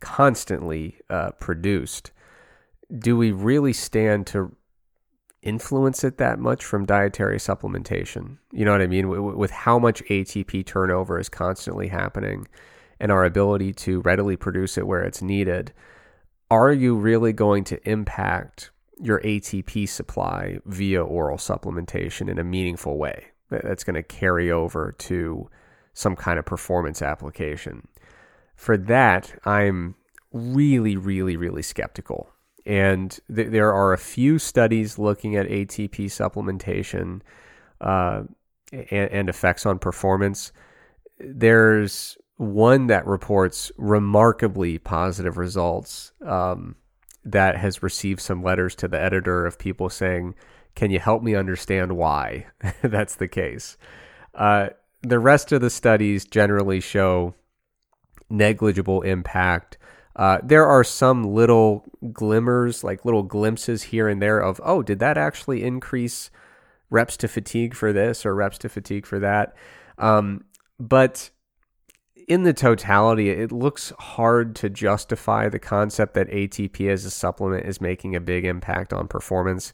constantly 0.00 0.96
uh, 1.10 1.32
produced. 1.32 2.12
Do 2.98 3.14
we 3.14 3.30
really 3.30 3.74
stand 3.74 4.26
to 4.28 4.56
influence 5.42 6.04
it 6.04 6.18
that 6.18 6.38
much 6.38 6.64
from 6.64 6.84
dietary 6.84 7.38
supplementation. 7.38 8.38
You 8.52 8.64
know 8.64 8.72
what 8.72 8.82
I 8.82 8.86
mean? 8.86 9.08
With 9.36 9.50
how 9.50 9.78
much 9.78 10.02
ATP 10.04 10.66
turnover 10.66 11.18
is 11.18 11.28
constantly 11.28 11.88
happening 11.88 12.46
and 13.00 13.10
our 13.10 13.24
ability 13.24 13.72
to 13.72 14.00
readily 14.02 14.36
produce 14.36 14.78
it 14.78 14.86
where 14.86 15.02
it's 15.02 15.22
needed, 15.22 15.72
are 16.50 16.72
you 16.72 16.94
really 16.94 17.32
going 17.32 17.64
to 17.64 17.88
impact 17.88 18.70
your 18.98 19.20
ATP 19.20 19.88
supply 19.88 20.58
via 20.66 21.02
oral 21.02 21.38
supplementation 21.38 22.28
in 22.28 22.38
a 22.38 22.44
meaningful 22.44 22.98
way 22.98 23.26
that's 23.48 23.82
going 23.82 23.94
to 23.94 24.02
carry 24.02 24.50
over 24.50 24.94
to 24.98 25.48
some 25.94 26.14
kind 26.14 26.38
of 26.38 26.44
performance 26.44 27.02
application? 27.02 27.88
For 28.54 28.76
that, 28.76 29.32
I'm 29.44 29.94
really, 30.32 30.96
really, 30.96 31.36
really 31.36 31.62
skeptical 31.62 32.30
and 32.66 33.18
th- 33.34 33.50
there 33.50 33.72
are 33.72 33.92
a 33.92 33.98
few 33.98 34.38
studies 34.38 34.98
looking 34.98 35.36
at 35.36 35.46
ATP 35.48 36.06
supplementation 36.06 37.20
uh, 37.80 38.22
and, 38.72 39.10
and 39.10 39.28
effects 39.28 39.66
on 39.66 39.78
performance. 39.78 40.52
There's 41.18 42.16
one 42.40 42.86
that 42.86 43.06
reports 43.06 43.70
remarkably 43.76 44.78
positive 44.78 45.36
results 45.36 46.12
um, 46.24 46.74
that 47.22 47.58
has 47.58 47.82
received 47.82 48.18
some 48.18 48.42
letters 48.42 48.74
to 48.74 48.88
the 48.88 48.98
editor 48.98 49.44
of 49.44 49.58
people 49.58 49.90
saying, 49.90 50.34
Can 50.74 50.90
you 50.90 50.98
help 50.98 51.22
me 51.22 51.34
understand 51.34 51.98
why 51.98 52.46
that's 52.82 53.16
the 53.16 53.28
case? 53.28 53.76
Uh, 54.34 54.70
the 55.02 55.18
rest 55.18 55.52
of 55.52 55.60
the 55.60 55.68
studies 55.68 56.24
generally 56.24 56.80
show 56.80 57.34
negligible 58.30 59.02
impact. 59.02 59.76
Uh, 60.16 60.38
there 60.42 60.66
are 60.66 60.82
some 60.82 61.34
little 61.34 61.84
glimmers, 62.10 62.82
like 62.82 63.04
little 63.04 63.22
glimpses 63.22 63.82
here 63.82 64.08
and 64.08 64.22
there 64.22 64.40
of, 64.40 64.58
oh, 64.64 64.82
did 64.82 64.98
that 64.98 65.18
actually 65.18 65.62
increase 65.62 66.30
reps 66.88 67.18
to 67.18 67.28
fatigue 67.28 67.74
for 67.74 67.92
this 67.92 68.24
or 68.24 68.34
reps 68.34 68.56
to 68.56 68.70
fatigue 68.70 69.04
for 69.04 69.18
that? 69.18 69.54
Um, 69.98 70.44
but 70.78 71.28
in 72.30 72.44
the 72.44 72.52
totality, 72.52 73.28
it 73.28 73.50
looks 73.50 73.92
hard 73.98 74.54
to 74.54 74.70
justify 74.70 75.48
the 75.48 75.58
concept 75.58 76.14
that 76.14 76.28
ATP 76.28 76.88
as 76.88 77.04
a 77.04 77.10
supplement 77.10 77.66
is 77.66 77.80
making 77.80 78.14
a 78.14 78.20
big 78.20 78.44
impact 78.44 78.92
on 78.92 79.08
performance. 79.08 79.72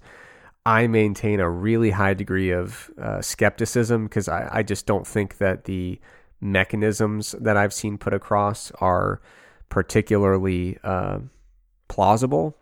I 0.64 0.86
maintain 0.86 1.38
a 1.38 1.50
really 1.50 1.90
high 1.90 2.14
degree 2.14 2.50
of 2.52 2.90
uh, 2.98 3.20
skepticism 3.20 4.04
because 4.04 4.26
I, 4.26 4.48
I, 4.50 4.62
just 4.62 4.86
don't 4.86 5.06
think 5.06 5.36
that 5.36 5.64
the 5.64 6.00
mechanisms 6.40 7.32
that 7.38 7.58
I've 7.58 7.74
seen 7.74 7.98
put 7.98 8.14
across 8.14 8.70
are 8.80 9.20
particularly 9.68 10.78
uh, 10.82 11.18
plausible. 11.88 12.56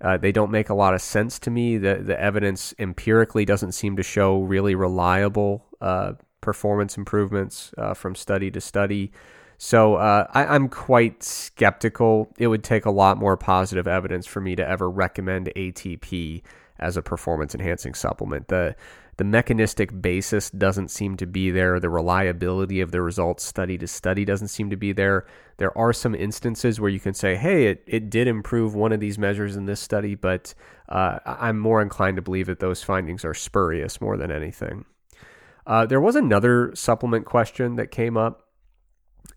Uh, 0.00 0.16
they 0.18 0.30
don't 0.30 0.52
make 0.52 0.68
a 0.68 0.74
lot 0.74 0.94
of 0.94 1.02
sense 1.02 1.40
to 1.40 1.50
me. 1.50 1.78
The 1.78 1.96
the 1.96 2.18
evidence 2.20 2.74
empirically 2.78 3.44
doesn't 3.44 3.72
seem 3.72 3.96
to 3.96 4.04
show 4.04 4.40
really 4.42 4.76
reliable 4.76 5.66
uh, 5.80 6.12
performance 6.46 6.96
improvements 6.96 7.74
uh, 7.76 7.92
from 7.92 8.14
study 8.14 8.52
to 8.52 8.60
study. 8.60 9.10
So 9.58 9.96
uh, 9.96 10.28
I, 10.32 10.46
I'm 10.46 10.68
quite 10.68 11.24
skeptical. 11.24 12.32
It 12.38 12.46
would 12.46 12.62
take 12.62 12.86
a 12.86 12.90
lot 12.92 13.18
more 13.18 13.36
positive 13.36 13.88
evidence 13.88 14.28
for 14.28 14.40
me 14.40 14.54
to 14.54 14.66
ever 14.66 14.88
recommend 14.88 15.50
ATP 15.56 16.42
as 16.78 16.96
a 16.96 17.02
performance 17.02 17.52
enhancing 17.52 17.94
supplement. 17.94 18.46
The 18.46 18.76
the 19.16 19.24
mechanistic 19.24 20.02
basis 20.02 20.50
doesn't 20.50 20.90
seem 20.90 21.16
to 21.16 21.26
be 21.26 21.50
there. 21.50 21.80
The 21.80 21.88
reliability 21.88 22.82
of 22.82 22.92
the 22.92 23.00
results 23.00 23.44
study 23.44 23.78
to 23.78 23.86
study 23.86 24.26
doesn't 24.26 24.48
seem 24.48 24.68
to 24.70 24.76
be 24.76 24.92
there. 24.92 25.24
There 25.56 25.76
are 25.76 25.94
some 25.94 26.14
instances 26.14 26.78
where 26.78 26.90
you 26.90 27.00
can 27.00 27.14
say, 27.14 27.34
hey, 27.34 27.68
it, 27.68 27.82
it 27.86 28.10
did 28.10 28.28
improve 28.28 28.74
one 28.74 28.92
of 28.92 29.00
these 29.00 29.18
measures 29.18 29.56
in 29.56 29.64
this 29.64 29.80
study, 29.80 30.16
but 30.16 30.52
uh, 30.90 31.18
I'm 31.24 31.58
more 31.58 31.80
inclined 31.80 32.16
to 32.16 32.22
believe 32.22 32.46
that 32.48 32.60
those 32.60 32.82
findings 32.82 33.24
are 33.24 33.32
spurious 33.32 34.02
more 34.02 34.18
than 34.18 34.30
anything. 34.30 34.84
Uh, 35.66 35.84
there 35.84 36.00
was 36.00 36.16
another 36.16 36.72
supplement 36.74 37.26
question 37.26 37.76
that 37.76 37.90
came 37.90 38.16
up, 38.16 38.42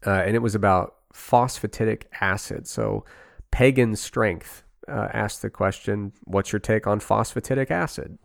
uh, 0.06 0.12
and 0.12 0.36
it 0.36 0.42
was 0.42 0.56
about 0.56 0.96
phosphatidic 1.14 2.04
acid. 2.22 2.68
So, 2.68 3.04
pagan 3.52 3.96
strength 3.96 4.64
uh, 4.88 5.08
asked 5.12 5.42
the 5.42 5.50
question, 5.50 6.14
What's 6.26 6.52
your 6.52 6.60
take 6.60 6.86
on 6.86 7.00
phosphatidic 7.00 7.72
acid? 7.72 8.18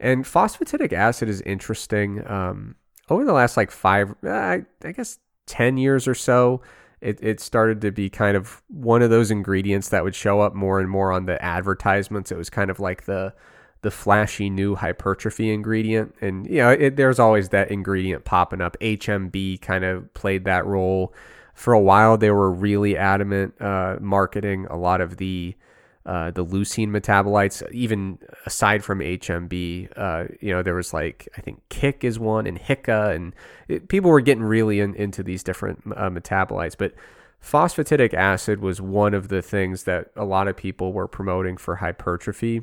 And 0.00 0.24
phosphatidic 0.24 0.92
acid 0.92 1.28
is 1.28 1.40
interesting. 1.42 2.22
Um, 2.26 2.76
over 3.08 3.24
the 3.24 3.32
last 3.32 3.56
like 3.56 3.70
five, 3.70 4.14
I, 4.24 4.64
I 4.82 4.92
guess, 4.92 5.18
10 5.46 5.76
years 5.76 6.08
or 6.08 6.14
so, 6.14 6.62
it, 7.00 7.18
it 7.22 7.40
started 7.40 7.80
to 7.82 7.90
be 7.90 8.08
kind 8.08 8.36
of 8.36 8.62
one 8.68 9.02
of 9.02 9.10
those 9.10 9.30
ingredients 9.30 9.90
that 9.90 10.04
would 10.04 10.14
show 10.14 10.40
up 10.40 10.54
more 10.54 10.80
and 10.80 10.88
more 10.88 11.12
on 11.12 11.26
the 11.26 11.42
advertisements. 11.42 12.32
It 12.32 12.38
was 12.38 12.48
kind 12.48 12.70
of 12.70 12.80
like 12.80 13.04
the 13.04 13.34
the 13.82 13.90
flashy 13.90 14.48
new 14.48 14.74
hypertrophy 14.74 15.52
ingredient, 15.52 16.14
and 16.20 16.46
you 16.48 16.58
know, 16.58 16.70
it, 16.70 16.96
there's 16.96 17.18
always 17.18 17.50
that 17.50 17.70
ingredient 17.70 18.24
popping 18.24 18.60
up. 18.60 18.76
HMB 18.80 19.60
kind 19.60 19.84
of 19.84 20.12
played 20.14 20.44
that 20.44 20.64
role 20.66 21.12
for 21.54 21.72
a 21.72 21.80
while. 21.80 22.16
They 22.16 22.30
were 22.30 22.50
really 22.50 22.96
adamant 22.96 23.60
uh, 23.60 23.96
marketing 24.00 24.66
a 24.70 24.76
lot 24.76 25.00
of 25.00 25.16
the 25.18 25.56
uh, 26.04 26.32
the 26.32 26.44
leucine 26.44 26.88
metabolites, 26.88 27.62
even 27.72 28.18
aside 28.44 28.82
from 28.82 28.98
HMB, 28.98 29.88
uh, 29.96 30.24
you 30.40 30.52
know, 30.52 30.60
there 30.60 30.74
was 30.74 30.92
like, 30.92 31.28
I 31.38 31.40
think 31.40 31.62
KIC 31.70 32.02
is 32.02 32.18
one 32.18 32.46
and 32.46 32.58
HICA, 32.58 33.14
and 33.14 33.32
it, 33.68 33.88
people 33.88 34.10
were 34.10 34.20
getting 34.20 34.42
really 34.42 34.80
in, 34.80 34.96
into 34.96 35.22
these 35.22 35.44
different 35.44 35.80
uh, 35.94 36.10
metabolites. 36.10 36.76
But 36.76 36.94
phosphatidic 37.40 38.14
acid 38.14 38.60
was 38.60 38.80
one 38.80 39.14
of 39.14 39.28
the 39.28 39.42
things 39.42 39.84
that 39.84 40.10
a 40.16 40.24
lot 40.24 40.48
of 40.48 40.56
people 40.56 40.92
were 40.92 41.06
promoting 41.06 41.56
for 41.56 41.76
hypertrophy. 41.76 42.62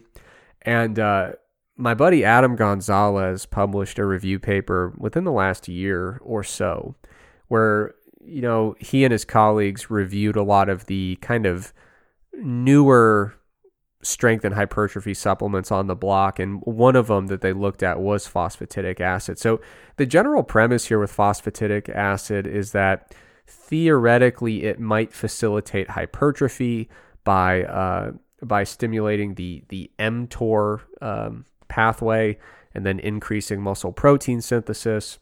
And 0.63 0.99
uh, 0.99 1.33
my 1.77 1.93
buddy 1.93 2.23
Adam 2.23 2.55
Gonzalez 2.55 3.45
published 3.45 3.99
a 3.99 4.05
review 4.05 4.39
paper 4.39 4.93
within 4.97 5.23
the 5.23 5.31
last 5.31 5.67
year 5.67 6.19
or 6.23 6.43
so 6.43 6.95
where, 7.47 7.95
you 8.21 8.41
know, 8.41 8.75
he 8.79 9.03
and 9.03 9.11
his 9.11 9.25
colleagues 9.25 9.89
reviewed 9.89 10.35
a 10.35 10.43
lot 10.43 10.69
of 10.69 10.85
the 10.85 11.17
kind 11.21 11.45
of 11.45 11.73
newer 12.33 13.33
strength 14.01 14.45
and 14.45 14.55
hypertrophy 14.55 15.13
supplements 15.13 15.71
on 15.71 15.87
the 15.87 15.95
block, 15.95 16.39
and 16.39 16.61
one 16.61 16.95
of 16.95 17.07
them 17.07 17.27
that 17.27 17.41
they 17.41 17.51
looked 17.51 17.83
at 17.83 17.99
was 17.99 18.27
phosphatidic 18.27 19.01
acid. 19.01 19.37
So, 19.37 19.59
the 19.97 20.05
general 20.05 20.43
premise 20.43 20.85
here 20.85 20.99
with 20.99 21.15
phosphatidic 21.15 21.89
acid 21.89 22.47
is 22.47 22.71
that 22.71 23.13
theoretically 23.47 24.63
it 24.63 24.79
might 24.79 25.11
facilitate 25.11 25.89
hypertrophy 25.89 26.87
by 27.23 27.63
uh, 27.63 28.11
by 28.41 28.63
stimulating 28.63 29.35
the 29.35 29.63
the 29.69 29.91
mTOR 29.99 30.81
um, 31.01 31.45
pathway 31.67 32.37
and 32.73 32.85
then 32.85 32.99
increasing 32.99 33.61
muscle 33.61 33.91
protein 33.91 34.41
synthesis. 34.41 35.19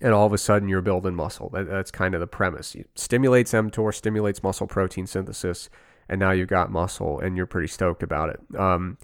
And 0.00 0.14
all 0.14 0.26
of 0.26 0.32
a 0.32 0.38
sudden, 0.38 0.70
you're 0.70 0.80
building 0.80 1.14
muscle. 1.14 1.50
That, 1.50 1.68
that's 1.68 1.90
kind 1.90 2.14
of 2.14 2.20
the 2.20 2.26
premise. 2.26 2.74
It 2.74 2.88
stimulates 2.94 3.52
mTOR, 3.52 3.94
stimulates 3.94 4.42
muscle 4.42 4.66
protein 4.66 5.06
synthesis, 5.06 5.68
and 6.08 6.18
now 6.18 6.30
you've 6.30 6.48
got 6.48 6.70
muscle 6.70 7.20
and 7.20 7.36
you're 7.36 7.46
pretty 7.46 7.68
stoked 7.68 8.02
about 8.02 8.30
it. 8.30 8.40
Um, 8.58 8.96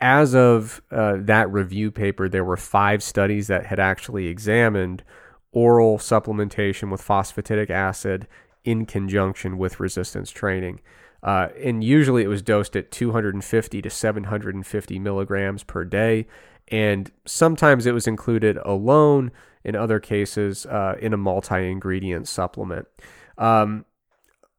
as 0.00 0.34
of 0.34 0.80
uh, 0.92 1.16
that 1.18 1.50
review 1.52 1.90
paper, 1.90 2.28
there 2.28 2.44
were 2.44 2.56
five 2.56 3.02
studies 3.02 3.48
that 3.48 3.66
had 3.66 3.80
actually 3.80 4.28
examined 4.28 5.02
oral 5.50 5.98
supplementation 5.98 6.90
with 6.90 7.02
phosphatidic 7.02 7.70
acid 7.70 8.28
in 8.64 8.86
conjunction 8.86 9.58
with 9.58 9.80
resistance 9.80 10.30
training. 10.30 10.80
Uh, 11.22 11.48
and 11.62 11.82
usually 11.82 12.22
it 12.22 12.28
was 12.28 12.42
dosed 12.42 12.76
at 12.76 12.90
250 12.90 13.82
to 13.82 13.90
750 13.90 14.98
milligrams 14.98 15.64
per 15.64 15.84
day. 15.84 16.26
And 16.68 17.10
sometimes 17.24 17.86
it 17.86 17.92
was 17.92 18.06
included 18.06 18.58
alone, 18.58 19.32
in 19.64 19.74
other 19.74 20.00
cases, 20.00 20.66
uh, 20.66 20.96
in 21.00 21.12
a 21.12 21.16
multi 21.16 21.70
ingredient 21.70 22.28
supplement. 22.28 22.86
Um, 23.36 23.84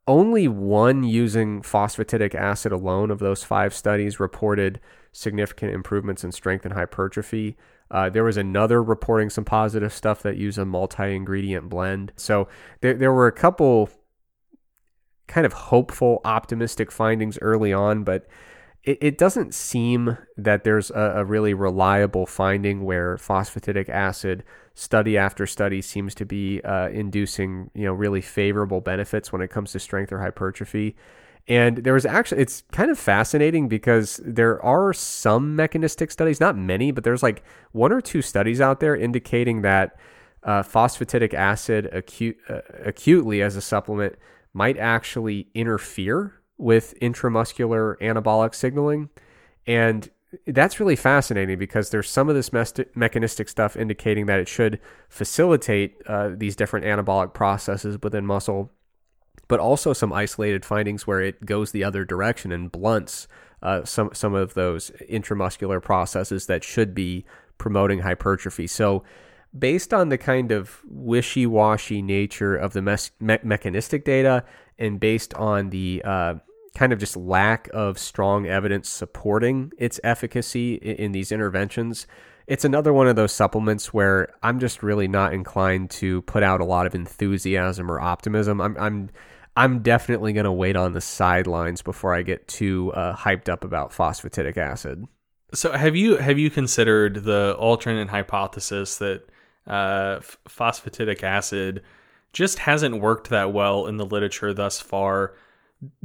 only 0.07 0.47
one 0.47 1.03
using 1.03 1.61
phosphatidic 1.61 2.33
acid 2.33 2.71
alone 2.71 3.11
of 3.11 3.19
those 3.19 3.43
five 3.43 3.75
studies 3.75 4.19
reported 4.19 4.79
significant 5.11 5.71
improvements 5.71 6.23
in 6.23 6.31
strength 6.31 6.65
and 6.65 6.73
hypertrophy. 6.73 7.55
Uh, 7.91 8.09
there 8.09 8.23
was 8.23 8.37
another 8.37 8.81
reporting 8.81 9.29
some 9.29 9.45
positive 9.45 9.93
stuff 9.93 10.21
that 10.23 10.35
used 10.35 10.57
a 10.57 10.65
multi 10.65 11.15
ingredient 11.15 11.69
blend. 11.69 12.11
So 12.15 12.47
there, 12.81 12.95
there 12.95 13.13
were 13.13 13.27
a 13.27 13.31
couple 13.31 13.89
kind 15.29 15.45
of 15.45 15.53
hopeful, 15.53 16.19
optimistic 16.25 16.91
findings 16.91 17.37
early 17.41 17.71
on, 17.71 18.03
but 18.03 18.25
it, 18.83 18.97
it 18.99 19.17
doesn't 19.17 19.53
seem 19.53 20.17
that 20.35 20.63
there's 20.63 20.89
a, 20.91 21.13
a 21.17 21.25
really 21.25 21.53
reliable 21.53 22.25
finding 22.25 22.83
where 22.83 23.15
phosphatidic 23.17 23.87
acid 23.87 24.43
study 24.73 25.17
after 25.17 25.45
study 25.45 25.81
seems 25.81 26.15
to 26.15 26.25
be 26.25 26.61
uh, 26.61 26.89
inducing 26.89 27.69
you 27.73 27.85
know 27.85 27.93
really 27.93 28.21
favorable 28.21 28.81
benefits 28.81 29.31
when 29.31 29.41
it 29.41 29.49
comes 29.49 29.71
to 29.71 29.79
strength 29.79 30.11
or 30.11 30.19
hypertrophy. 30.19 30.95
And 31.47 31.77
there 31.77 31.93
was 31.93 32.05
actually, 32.05 32.41
it's 32.41 32.63
kind 32.71 32.91
of 32.91 32.99
fascinating 32.99 33.67
because 33.67 34.21
there 34.23 34.63
are 34.63 34.93
some 34.93 35.55
mechanistic 35.55 36.11
studies, 36.11 36.39
not 36.39 36.55
many, 36.55 36.91
but 36.91 37.03
there's 37.03 37.23
like 37.23 37.43
one 37.71 37.91
or 37.91 38.01
two 38.01 38.21
studies 38.21 38.61
out 38.61 38.79
there 38.79 38.95
indicating 38.95 39.63
that 39.63 39.97
uh, 40.43 40.61
phosphatidic 40.61 41.33
acid 41.33 41.87
acute, 41.91 42.37
uh, 42.49 42.61
acutely 42.85 43.41
as 43.41 43.55
a 43.55 43.61
supplement 43.61 44.15
might 44.53 44.77
actually 44.77 45.47
interfere 45.53 46.41
with 46.57 46.93
intramuscular 47.01 47.97
anabolic 47.99 48.53
signaling. 48.53 49.09
And 49.65 50.09
that's 50.45 50.79
really 50.79 50.95
fascinating 50.95 51.57
because 51.57 51.89
there's 51.89 52.09
some 52.09 52.29
of 52.29 52.35
this 52.35 52.51
mechanistic 52.95 53.49
stuff 53.49 53.75
indicating 53.75 54.27
that 54.27 54.39
it 54.39 54.47
should 54.47 54.79
facilitate 55.07 55.95
uh, 56.05 56.29
these 56.35 56.55
different 56.55 56.85
anabolic 56.85 57.33
processes 57.33 57.97
within 58.03 58.25
muscle, 58.25 58.71
but 59.47 59.59
also 59.59 59.93
some 59.93 60.13
isolated 60.13 60.65
findings 60.65 61.07
where 61.07 61.21
it 61.21 61.45
goes 61.45 61.71
the 61.71 61.83
other 61.83 62.05
direction 62.05 62.51
and 62.51 62.71
blunts 62.71 63.27
uh, 63.61 63.83
some 63.83 64.09
some 64.13 64.33
of 64.33 64.53
those 64.53 64.91
intramuscular 65.09 65.81
processes 65.81 66.45
that 66.45 66.63
should 66.63 66.95
be 66.95 67.25
promoting 67.57 67.99
hypertrophy. 67.99 68.67
So, 68.67 69.03
based 69.57 69.93
on 69.93 70.09
the 70.09 70.17
kind 70.17 70.51
of 70.51 70.81
wishy-washy 70.87 72.01
nature 72.01 72.55
of 72.55 72.73
the 72.73 72.81
mes- 72.81 73.11
me- 73.19 73.39
mechanistic 73.43 74.05
data, 74.05 74.43
and 74.77 74.99
based 74.99 75.33
on 75.33 75.69
the 75.69 76.01
uh, 76.05 76.35
kind 76.75 76.93
of 76.93 76.99
just 76.99 77.17
lack 77.17 77.69
of 77.73 77.97
strong 77.97 78.45
evidence 78.45 78.89
supporting 78.89 79.71
its 79.77 79.99
efficacy 80.03 80.75
in, 80.75 80.95
in 80.95 81.11
these 81.11 81.31
interventions. 81.31 82.07
It's 82.47 82.65
another 82.65 82.91
one 82.93 83.07
of 83.07 83.15
those 83.15 83.31
supplements 83.31 83.93
where 83.93 84.29
I'm 84.41 84.59
just 84.59 84.81
really 84.81 85.07
not 85.07 85.33
inclined 85.33 85.91
to 85.91 86.21
put 86.23 86.41
out 86.41 86.61
a 86.61 86.65
lot 86.65 86.87
of 86.87 86.95
enthusiasm 86.95 87.91
or 87.91 87.99
optimism. 87.99 88.59
I'm 88.59 88.75
I'm 88.77 89.09
I'm 89.55 89.81
definitely 89.81 90.33
going 90.33 90.45
to 90.45 90.51
wait 90.51 90.75
on 90.75 90.93
the 90.93 91.01
sidelines 91.01 91.81
before 91.81 92.15
I 92.15 92.21
get 92.21 92.47
too 92.47 92.93
uh, 92.93 93.15
hyped 93.15 93.49
up 93.49 93.63
about 93.63 93.91
phosphatidic 93.91 94.57
acid. 94.57 95.05
So 95.53 95.71
have 95.73 95.95
you 95.95 96.17
have 96.17 96.39
you 96.39 96.49
considered 96.49 97.23
the 97.23 97.55
alternate 97.59 98.09
hypothesis 98.09 98.97
that 98.97 99.23
uh, 99.69 100.19
phosphatidic 100.47 101.23
acid 101.23 101.83
just 102.33 102.59
hasn't 102.59 103.01
worked 103.01 103.29
that 103.29 103.53
well 103.53 103.87
in 103.87 103.97
the 103.97 104.05
literature 104.05 104.53
thus 104.53 104.79
far 104.79 105.35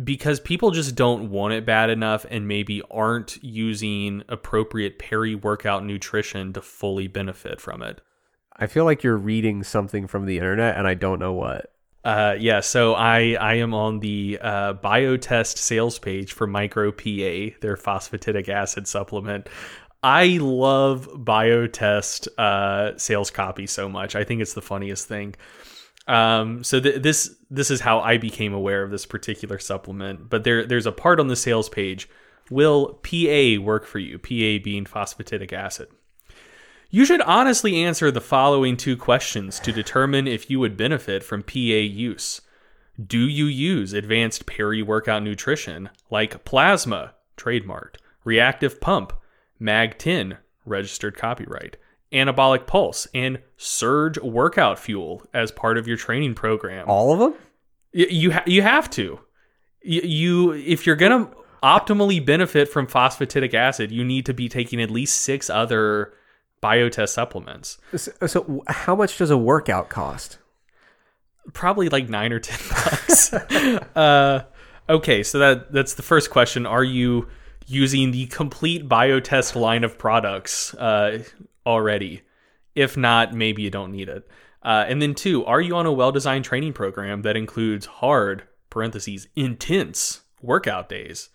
because 0.03 0.39
people 0.39 0.71
just 0.71 0.95
don't 0.95 1.31
want 1.31 1.53
it 1.53 1.67
bad 1.67 1.91
enough 1.91 2.25
and 2.31 2.47
maybe 2.47 2.81
aren't 2.91 3.43
using 3.43 4.23
appropriate 4.29 4.99
peri 4.99 5.35
workout 5.35 5.85
nutrition 5.85 6.53
to 6.53 6.63
fully 6.63 7.09
benefit 7.09 7.61
from 7.61 7.83
it. 7.83 8.01
I 8.57 8.69
feel 8.69 8.85
like 8.85 9.03
you're 9.03 9.17
reading 9.17 9.65
something 9.65 10.07
from 10.07 10.27
the 10.27 10.37
internet 10.37 10.77
and 10.77 10.87
I 10.87 10.95
don't 10.95 11.19
know 11.19 11.33
what. 11.33 11.73
Uh, 12.05 12.37
yeah, 12.39 12.61
so 12.61 12.95
I 12.95 13.35
I 13.41 13.55
am 13.55 13.73
on 13.73 14.01
the 14.01 14.39
uh, 14.41 14.75
Biotest 14.75 15.57
sales 15.57 15.99
page 15.99 16.35
for 16.35 16.47
Micro 16.47 16.93
PA, 16.93 17.57
their 17.63 17.79
phosphatidic 17.79 18.51
acid 18.51 18.87
supplement. 18.87 19.49
I 20.05 20.37
love 20.37 21.09
Biotest 21.09 22.29
uh, 22.37 22.99
sales 22.99 23.31
copy 23.31 23.67
so 23.67 23.89
much. 23.89 24.15
I 24.15 24.23
think 24.23 24.43
it's 24.43 24.53
the 24.53 24.61
funniest 24.61 25.09
thing. 25.09 25.35
Um, 26.07 26.63
so 26.63 26.79
th- 26.79 27.01
this 27.01 27.35
this 27.49 27.71
is 27.71 27.81
how 27.81 28.01
I 28.01 28.19
became 28.19 28.53
aware 28.53 28.83
of 28.83 28.91
this 28.91 29.07
particular 29.07 29.59
supplement. 29.59 30.29
But 30.29 30.45
there 30.45 30.67
there's 30.67 30.85
a 30.85 30.93
part 30.93 31.21
on 31.21 31.29
the 31.29 31.37
sales 31.37 31.71
page. 31.71 32.07
Will 32.51 33.01
PA 33.03 33.63
work 33.63 33.87
for 33.87 33.99
you? 33.99 34.19
PA 34.19 34.63
being 34.63 34.85
phosphatidic 34.85 35.55
acid. 35.55 35.89
You 36.91 37.07
should 37.07 37.23
honestly 37.23 37.83
answer 37.83 38.11
the 38.11 38.21
following 38.21 38.77
two 38.77 38.99
questions 38.99 39.59
to 39.61 39.73
determine 39.73 40.29
if 40.29 40.51
you 40.51 40.61
would 40.61 40.77
benefit 40.77 41.25
from 41.25 41.43
PA 41.43 41.57
use. 41.57 42.43
Do 43.03 43.27
you 43.27 43.47
use 43.47 43.95
advanced 43.95 44.45
peri 44.45 44.83
workout 44.83 45.23
nutrition 45.23 45.89
like 46.11 46.45
Plazma, 46.45 47.13
trademarked, 47.39 47.97
reactive 48.23 48.83
pump, 48.83 49.15
MAG 49.59 49.99
10, 49.99 50.39
registered 50.65 51.17
copyright, 51.17 51.77
anabolic 52.13 52.67
pulse, 52.67 53.07
and 53.15 53.39
surge 53.57 54.19
workout 54.19 54.79
fuel 54.79 55.23
as 55.33 55.51
part 55.53 55.79
of 55.79 55.87
your 55.89 55.97
training 55.97 56.35
program? 56.35 56.89
All 56.89 57.13
of 57.13 57.19
them? 57.19 57.35
Y- 57.95 58.07
You, 58.11 58.33
ha- 58.33 58.43
you 58.47 58.63
have 58.63 58.91
to. 58.91 59.21
You, 59.83 60.53
if 60.53 60.87
you're 60.87 60.97
going 60.97 61.27
to 61.27 61.37
optimally 61.63 62.25
benefit 62.25 62.69
from 62.69 62.87
phosphatidic 62.87 63.55
acid, 63.55 63.91
you 63.91 64.05
need 64.05 64.27
to 64.27 64.35
be 64.35 64.49
taking 64.49 64.81
at 64.81 64.91
least 64.91 65.21
six 65.23 65.49
other 65.51 66.13
biotest 66.63 67.11
supplements. 67.11 67.79
So, 67.97 68.13
so 68.27 68.63
how 68.69 68.95
much 68.97 69.19
does 69.19 69.31
a 69.31 69.37
workout 69.39 69.89
cost? 69.91 70.39
probably 71.53 71.91
like 71.91 72.09
nine 72.09 72.33
or 72.33 72.41
ten 72.41 72.59
bucks. 72.71 73.33
uh, 73.97 74.45
okay, 74.89 75.23
so 75.23 75.39
that 75.39 75.73
that's 75.73 75.93
the 75.93 76.03
first 76.03 76.31
question. 76.31 76.65
Are 76.65 76.83
you 76.83 77.29
using 77.67 78.11
the 78.11 78.27
complete 78.27 78.89
biotest 78.89 79.55
line 79.55 79.85
of 79.85 79.99
products 79.99 80.75
uh, 80.75 81.23
already? 81.67 82.23
If 82.75 82.97
not, 82.97 83.33
maybe 83.33 83.63
you 83.63 83.71
don't 83.71 83.93
need 83.93 84.09
it. 84.09 84.29
Uh, 84.63 84.85
and 84.89 85.01
then 85.01 85.15
two, 85.15 85.45
are 85.45 85.61
you 85.61 85.77
on 85.77 85.87
a 85.87 85.93
well-designed 85.93 86.45
training 86.45 86.73
program 86.73 87.23
that 87.23 87.37
includes 87.37 87.87
hard 87.87 88.45
parentheses 88.71 89.29
intense 89.37 90.23
workout 90.41 90.89
days? 90.89 91.29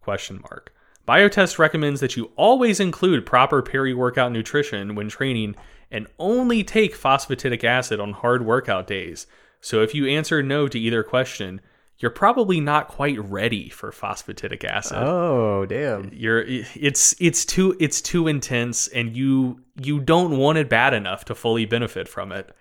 Question 0.00 0.40
mark. 0.42 0.72
Biotest 1.06 1.58
recommends 1.58 2.00
that 2.00 2.16
you 2.16 2.30
always 2.36 2.78
include 2.78 3.26
proper 3.26 3.60
peri-workout 3.60 4.30
nutrition 4.30 4.94
when 4.94 5.08
training 5.08 5.56
and 5.90 6.06
only 6.18 6.62
take 6.62 6.96
phosphatidic 6.96 7.64
acid 7.64 7.98
on 7.98 8.12
hard 8.12 8.46
workout 8.46 8.86
days. 8.86 9.26
So 9.60 9.82
if 9.82 9.94
you 9.94 10.06
answer 10.06 10.42
no 10.42 10.68
to 10.68 10.78
either 10.78 11.02
question, 11.02 11.60
you're 12.02 12.10
probably 12.10 12.60
not 12.60 12.88
quite 12.88 13.18
ready 13.30 13.68
for 13.68 13.92
phosphatidic 13.92 14.64
acid. 14.64 14.98
Oh, 14.98 15.64
damn. 15.66 16.10
You're 16.12 16.42
it's 16.46 17.14
it's 17.20 17.44
too 17.44 17.76
it's 17.78 18.02
too 18.02 18.26
intense 18.26 18.88
and 18.88 19.16
you 19.16 19.60
you 19.80 20.00
don't 20.00 20.36
want 20.36 20.58
it 20.58 20.68
bad 20.68 20.94
enough 20.94 21.24
to 21.26 21.36
fully 21.36 21.64
benefit 21.64 22.08
from 22.08 22.32
it. 22.32 22.54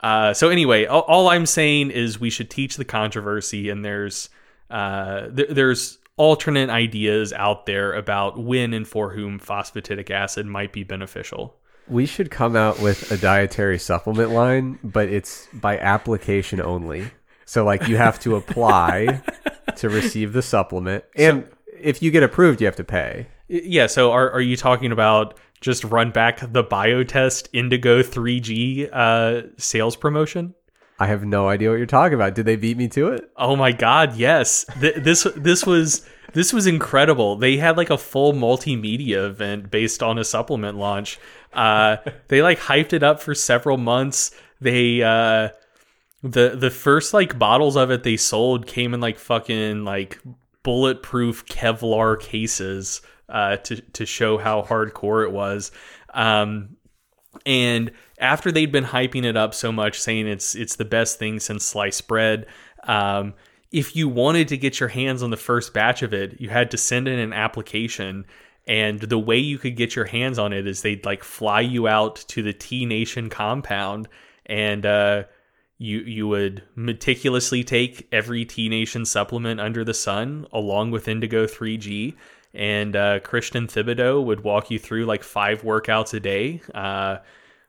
Uh, 0.00 0.32
so 0.32 0.48
anyway, 0.48 0.86
all, 0.86 1.02
all 1.02 1.28
I'm 1.28 1.44
saying 1.44 1.90
is 1.90 2.18
we 2.18 2.30
should 2.30 2.50
teach 2.50 2.76
the 2.76 2.84
controversy 2.84 3.68
and 3.68 3.84
there's 3.84 4.30
uh, 4.70 5.28
th- 5.28 5.50
there's 5.50 5.98
alternate 6.16 6.70
ideas 6.70 7.34
out 7.34 7.66
there 7.66 7.92
about 7.92 8.38
when 8.38 8.72
and 8.72 8.88
for 8.88 9.12
whom 9.12 9.38
phosphatidic 9.38 10.10
acid 10.10 10.46
might 10.46 10.72
be 10.72 10.82
beneficial. 10.82 11.56
We 11.88 12.06
should 12.06 12.30
come 12.30 12.56
out 12.56 12.80
with 12.80 13.10
a 13.10 13.18
dietary 13.18 13.78
supplement 13.78 14.30
line, 14.30 14.78
but 14.82 15.10
it's 15.10 15.46
by 15.52 15.78
application 15.78 16.60
only. 16.60 17.10
So, 17.44 17.64
like, 17.64 17.88
you 17.88 17.96
have 17.96 18.18
to 18.20 18.36
apply 18.36 19.22
to 19.76 19.88
receive 19.88 20.32
the 20.32 20.42
supplement. 20.42 21.04
And 21.16 21.48
if 21.80 22.02
you 22.02 22.10
get 22.10 22.22
approved, 22.22 22.60
you 22.60 22.66
have 22.66 22.76
to 22.76 22.84
pay. 22.84 23.26
Yeah, 23.48 23.86
so 23.86 24.12
are, 24.12 24.30
are 24.30 24.40
you 24.40 24.56
talking 24.56 24.92
about 24.92 25.38
just 25.60 25.84
run 25.84 26.10
back 26.10 26.40
the 26.40 26.64
Biotest 26.64 27.48
Indigo 27.52 28.02
3G 28.02 28.88
uh, 28.92 29.48
sales 29.56 29.96
promotion? 29.96 30.54
I 30.98 31.06
have 31.06 31.24
no 31.24 31.48
idea 31.48 31.70
what 31.70 31.78
you're 31.78 31.86
talking 31.86 32.14
about. 32.14 32.34
Did 32.34 32.46
they 32.46 32.56
beat 32.56 32.76
me 32.76 32.88
to 32.88 33.08
it? 33.08 33.30
Oh 33.36 33.56
my 33.56 33.72
god, 33.72 34.14
yes. 34.14 34.64
Th- 34.80 34.94
this 34.96 35.26
this 35.36 35.66
was 35.66 36.06
this 36.32 36.52
was 36.52 36.66
incredible. 36.66 37.36
They 37.36 37.56
had 37.56 37.76
like 37.76 37.90
a 37.90 37.98
full 37.98 38.32
multimedia 38.32 39.26
event 39.26 39.70
based 39.70 40.02
on 40.02 40.18
a 40.18 40.24
supplement 40.24 40.78
launch. 40.78 41.18
Uh, 41.52 41.96
they 42.28 42.40
like 42.40 42.58
hyped 42.60 42.92
it 42.92 43.02
up 43.02 43.20
for 43.20 43.34
several 43.34 43.78
months. 43.78 44.30
They 44.60 45.02
uh, 45.02 45.48
the 46.22 46.56
the 46.56 46.70
first 46.70 47.12
like 47.12 47.38
bottles 47.38 47.76
of 47.76 47.90
it 47.90 48.04
they 48.04 48.16
sold 48.16 48.66
came 48.66 48.94
in 48.94 49.00
like 49.00 49.18
fucking 49.18 49.84
like 49.84 50.20
bulletproof 50.62 51.44
Kevlar 51.46 52.20
cases 52.20 53.02
uh, 53.28 53.56
to 53.56 53.80
to 53.80 54.06
show 54.06 54.38
how 54.38 54.62
hardcore 54.62 55.24
it 55.24 55.32
was. 55.32 55.72
Um, 56.14 56.76
and 57.46 57.90
after 58.18 58.52
they'd 58.52 58.70
been 58.70 58.84
hyping 58.84 59.24
it 59.24 59.36
up 59.36 59.54
so 59.54 59.72
much, 59.72 60.00
saying 60.00 60.28
it's 60.28 60.54
it's 60.54 60.76
the 60.76 60.84
best 60.84 61.18
thing 61.18 61.40
since 61.40 61.64
sliced 61.64 62.06
bread, 62.06 62.46
um, 62.84 63.34
if 63.72 63.96
you 63.96 64.08
wanted 64.08 64.48
to 64.48 64.56
get 64.56 64.78
your 64.78 64.90
hands 64.90 65.22
on 65.22 65.30
the 65.30 65.36
first 65.36 65.72
batch 65.72 66.02
of 66.02 66.12
it, 66.12 66.40
you 66.40 66.50
had 66.50 66.70
to 66.70 66.76
send 66.76 67.08
in 67.08 67.18
an 67.18 67.32
application. 67.32 68.26
And 68.64 69.00
the 69.00 69.18
way 69.18 69.38
you 69.38 69.58
could 69.58 69.74
get 69.74 69.96
your 69.96 70.04
hands 70.04 70.38
on 70.38 70.52
it 70.52 70.68
is 70.68 70.82
they'd 70.82 71.04
like 71.04 71.24
fly 71.24 71.62
you 71.62 71.88
out 71.88 72.16
to 72.28 72.42
the 72.44 72.52
T 72.52 72.86
Nation 72.86 73.28
compound, 73.28 74.08
and 74.46 74.86
uh, 74.86 75.24
you 75.82 75.98
you 75.98 76.28
would 76.28 76.62
meticulously 76.76 77.64
take 77.64 78.06
every 78.12 78.44
T 78.44 78.68
Nation 78.68 79.04
supplement 79.04 79.60
under 79.60 79.84
the 79.84 79.92
sun, 79.94 80.46
along 80.52 80.92
with 80.92 81.08
Indigo 81.08 81.46
3G. 81.46 82.14
And 82.54 82.94
uh, 82.94 83.20
Christian 83.20 83.66
Thibaudeau 83.66 84.22
would 84.24 84.44
walk 84.44 84.70
you 84.70 84.78
through 84.78 85.06
like 85.06 85.24
five 85.24 85.62
workouts 85.62 86.14
a 86.14 86.20
day. 86.20 86.60
Uh, 86.72 87.16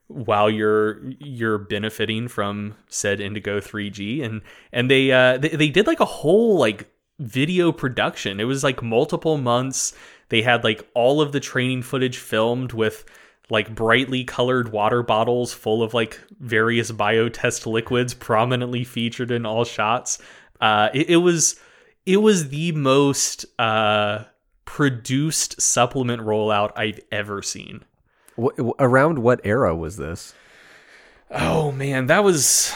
while 0.07 0.49
you're 0.49 1.01
you're 1.19 1.57
benefiting 1.57 2.27
from 2.27 2.75
said 2.87 3.19
Indigo 3.19 3.59
3G 3.59 4.23
and 4.23 4.41
and 4.71 4.91
they 4.91 5.11
uh 5.11 5.37
they, 5.37 5.49
they 5.49 5.69
did 5.69 5.87
like 5.87 6.01
a 6.01 6.05
whole 6.05 6.57
like 6.57 6.89
video 7.19 7.71
production. 7.71 8.39
It 8.39 8.43
was 8.43 8.63
like 8.63 8.83
multiple 8.83 9.37
months. 9.37 9.93
They 10.29 10.41
had 10.41 10.63
like 10.63 10.87
all 10.93 11.21
of 11.21 11.31
the 11.31 11.39
training 11.39 11.81
footage 11.81 12.17
filmed 12.17 12.73
with 12.73 13.05
like 13.49 13.73
brightly 13.73 14.23
colored 14.23 14.71
water 14.71 15.03
bottles 15.03 15.53
full 15.53 15.83
of 15.83 15.93
like 15.93 16.19
various 16.39 16.91
biotest 16.91 17.65
liquids 17.65 18.13
prominently 18.13 18.83
featured 18.83 19.31
in 19.31 19.45
all 19.45 19.65
shots. 19.65 20.19
Uh 20.61 20.89
it, 20.93 21.09
it 21.11 21.17
was 21.17 21.59
it 22.05 22.17
was 22.17 22.49
the 22.49 22.71
most 22.71 23.45
uh 23.59 24.23
produced 24.65 25.61
supplement 25.61 26.21
rollout 26.21 26.71
I've 26.75 26.99
ever 27.11 27.41
seen. 27.41 27.83
Around 28.79 29.19
what 29.19 29.41
era 29.43 29.75
was 29.75 29.97
this? 29.97 30.33
Oh 31.29 31.71
man, 31.71 32.07
that 32.07 32.23
was 32.23 32.73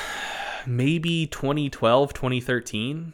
maybe 0.65 1.27
2012, 1.27 2.14
2013. 2.14 3.14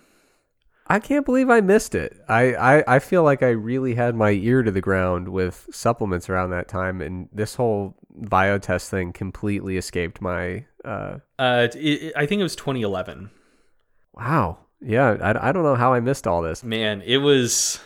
I 0.87 0.99
can't 0.99 1.25
believe 1.25 1.49
I 1.49 1.61
missed 1.61 1.95
it. 1.95 2.21
I, 2.27 2.53
I, 2.55 2.95
I 2.95 2.99
feel 2.99 3.23
like 3.23 3.41
I 3.41 3.49
really 3.49 3.95
had 3.95 4.15
my 4.15 4.31
ear 4.31 4.63
to 4.63 4.71
the 4.71 4.81
ground 4.81 5.29
with 5.29 5.67
supplements 5.71 6.29
around 6.29 6.49
that 6.51 6.67
time, 6.67 7.01
and 7.01 7.29
this 7.31 7.55
whole 7.55 7.95
biotest 8.19 8.89
thing 8.89 9.13
completely 9.13 9.77
escaped 9.77 10.21
my. 10.21 10.65
Uh, 10.83 11.19
Uh, 11.39 11.67
it, 11.73 12.13
I 12.15 12.25
think 12.25 12.39
it 12.39 12.43
was 12.43 12.55
2011. 12.55 13.29
wow. 14.13 14.57
Yeah, 14.85 15.15
I, 15.21 15.49
I 15.49 15.51
don't 15.53 15.63
know 15.63 15.75
how 15.75 15.93
I 15.93 16.01
missed 16.01 16.27
all 16.27 16.41
this. 16.41 16.61
Man, 16.61 17.01
it 17.03 17.17
was 17.17 17.79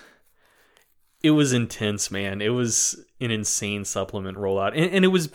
it 1.22 1.30
was 1.32 1.54
intense, 1.54 2.10
man. 2.10 2.42
It 2.42 2.50
was 2.50 3.04
an 3.22 3.30
insane 3.30 3.86
supplement 3.86 4.36
rollout, 4.38 4.70
and, 4.76 4.92
and 4.92 5.06
it 5.06 5.10
was 5.10 5.30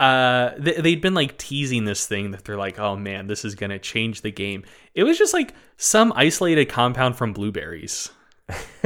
uh, 0.00 0.54
they, 0.56 0.72
they'd 0.80 1.02
been 1.02 1.12
like 1.12 1.36
teasing 1.36 1.84
this 1.84 2.06
thing 2.06 2.30
that 2.30 2.44
they're 2.44 2.56
like, 2.56 2.78
oh 2.78 2.96
man, 2.96 3.26
this 3.26 3.44
is 3.44 3.54
gonna 3.54 3.78
change 3.78 4.22
the 4.22 4.32
game. 4.32 4.64
It 4.94 5.04
was 5.04 5.18
just 5.18 5.34
like 5.34 5.54
some 5.76 6.12
isolated 6.16 6.70
compound 6.70 7.16
from 7.16 7.34
blueberries. 7.34 8.10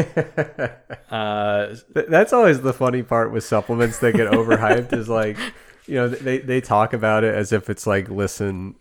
uh, 1.10 1.74
That's 1.94 2.32
always 2.32 2.60
the 2.60 2.74
funny 2.76 3.04
part 3.04 3.32
with 3.32 3.44
supplements 3.44 4.00
that 4.00 4.12
get 4.16 4.30
overhyped 4.30 4.92
is 4.92 5.08
like, 5.08 5.38
you 5.86 5.94
know, 5.94 6.08
they, 6.08 6.38
they 6.38 6.60
talk 6.60 6.92
about 6.92 7.22
it 7.22 7.34
as 7.34 7.52
if 7.52 7.70
it's 7.70 7.86
like, 7.86 8.08
listen, 8.08 8.74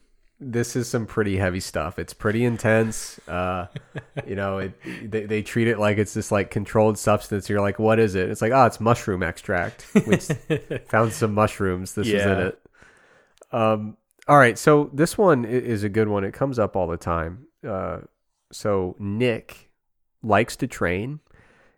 this 0.51 0.75
is 0.75 0.87
some 0.89 1.05
pretty 1.05 1.37
heavy 1.37 1.59
stuff. 1.59 1.97
It's 1.97 2.13
pretty 2.13 2.43
intense. 2.43 3.19
Uh, 3.27 3.67
you 4.27 4.35
know, 4.35 4.59
it, 4.59 5.11
they, 5.11 5.25
they 5.25 5.41
treat 5.41 5.67
it 5.67 5.79
like 5.79 5.97
it's 5.97 6.13
this 6.13 6.31
like 6.31 6.51
controlled 6.51 6.97
substance. 6.97 7.49
You're 7.49 7.61
like, 7.61 7.79
what 7.79 7.99
is 7.99 8.15
it? 8.15 8.29
It's 8.29 8.41
like, 8.41 8.51
oh, 8.51 8.65
it's 8.65 8.79
mushroom 8.79 9.23
extract. 9.23 9.85
We 9.93 10.17
found 10.87 11.13
some 11.13 11.33
mushrooms. 11.33 11.93
This 11.93 12.07
is 12.07 12.25
in 12.25 12.39
it. 12.39 12.59
Um, 13.51 13.97
all 14.27 14.37
right. 14.37 14.57
So 14.57 14.89
this 14.93 15.17
one 15.17 15.45
is 15.45 15.83
a 15.83 15.89
good 15.89 16.07
one. 16.07 16.23
It 16.23 16.33
comes 16.33 16.59
up 16.59 16.75
all 16.75 16.87
the 16.87 16.97
time. 16.97 17.47
Uh, 17.67 17.99
so 18.51 18.95
Nick 18.99 19.69
likes 20.21 20.55
to 20.57 20.67
train 20.67 21.19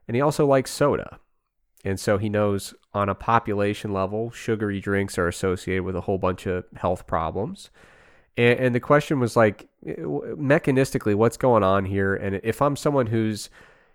and 0.07 0.15
he 0.15 0.21
also 0.21 0.45
likes 0.45 0.71
soda. 0.71 1.19
And 1.83 1.99
so 1.99 2.17
he 2.17 2.29
knows 2.29 2.73
on 2.93 3.09
a 3.09 3.15
population 3.15 3.93
level, 3.93 4.31
sugary 4.31 4.79
drinks 4.79 5.17
are 5.17 5.27
associated 5.27 5.83
with 5.83 5.95
a 5.95 6.01
whole 6.01 6.17
bunch 6.17 6.47
of 6.47 6.65
health 6.75 7.05
problems. 7.05 7.69
And, 8.37 8.59
and 8.59 8.75
the 8.75 8.79
question 8.79 9.19
was 9.19 9.35
like, 9.35 9.67
mechanistically, 9.85 11.15
what's 11.15 11.37
going 11.37 11.63
on 11.63 11.85
here? 11.85 12.15
And 12.15 12.39
if 12.43 12.61
I'm 12.61 12.75
someone 12.75 13.07
who's 13.07 13.49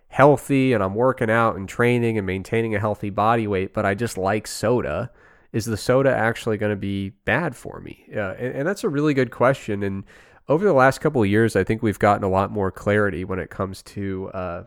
healthy 0.09 0.73
and 0.73 0.83
I'm 0.83 0.95
working 0.95 1.31
out 1.31 1.57
and 1.57 1.69
training 1.69 2.19
and 2.19 2.27
maintaining 2.27 2.75
a 2.75 2.81
healthy 2.81 3.11
body 3.11 3.47
weight, 3.47 3.73
but 3.73 3.87
I 3.87 3.95
just 3.95 4.19
like 4.19 4.47
soda, 4.47 5.11
is 5.53 5.65
the 5.65 5.77
soda 5.77 6.15
actually 6.15 6.57
going 6.59 6.71
to 6.71 6.77
be 6.77 7.11
bad 7.25 7.57
for 7.57 7.81
me? 7.81 8.05
Uh, 8.15 8.35
and, 8.39 8.57
and 8.57 8.69
that's 8.69 8.85
a 8.85 8.89
really 8.89 9.15
good 9.15 9.31
question. 9.31 9.83
And 9.83 10.05
over 10.49 10.65
the 10.65 10.73
last 10.73 11.01
couple 11.01 11.23
of 11.23 11.29
years, 11.29 11.55
I 11.55 11.65
think 11.65 11.83
we've 11.83 11.99
gotten 11.99 12.25
a 12.25 12.29
lot 12.29 12.51
more 12.51 12.71
clarity 12.73 13.25
when 13.25 13.39
it 13.39 13.51
comes 13.51 13.83
to 13.85 14.31
uh, 14.35 14.65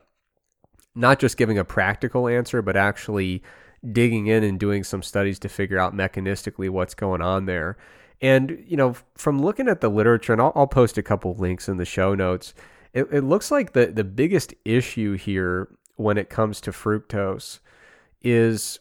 not 0.96 1.20
just 1.20 1.38
giving 1.38 1.58
a 1.58 1.66
practical 1.66 2.28
answer, 2.28 2.62
but 2.62 2.78
actually 2.78 3.44
digging 3.92 4.28
in 4.28 4.44
and 4.44 4.60
doing 4.60 4.84
some 4.84 5.04
studies 5.04 5.40
to 5.40 5.50
figure 5.50 5.78
out 5.78 5.94
mechanistically 5.94 6.70
what's 6.70 6.94
going 6.94 7.22
on 7.22 7.46
there. 7.46 7.78
And, 8.24 8.64
you 8.66 8.78
know, 8.78 8.96
from 9.16 9.42
looking 9.42 9.68
at 9.68 9.82
the 9.82 9.90
literature, 9.90 10.32
and 10.32 10.42
I'll, 10.42 10.54
I'll 10.56 10.66
post 10.66 10.98
a 10.98 11.04
couple 11.04 11.36
links 11.36 11.68
in 11.68 11.76
the 11.76 11.84
show 11.84 12.16
notes, 12.16 12.54
it, 12.94 13.06
it 13.12 13.22
looks 13.26 13.52
like 13.52 13.74
the, 13.74 13.88
the 13.88 14.06
biggest 14.06 14.54
issue 14.64 15.18
here 15.18 15.68
when 15.98 16.18
it 16.18 16.30
comes 16.30 16.62
to 16.62 16.72
fructose 16.72 17.60
is, 18.22 18.80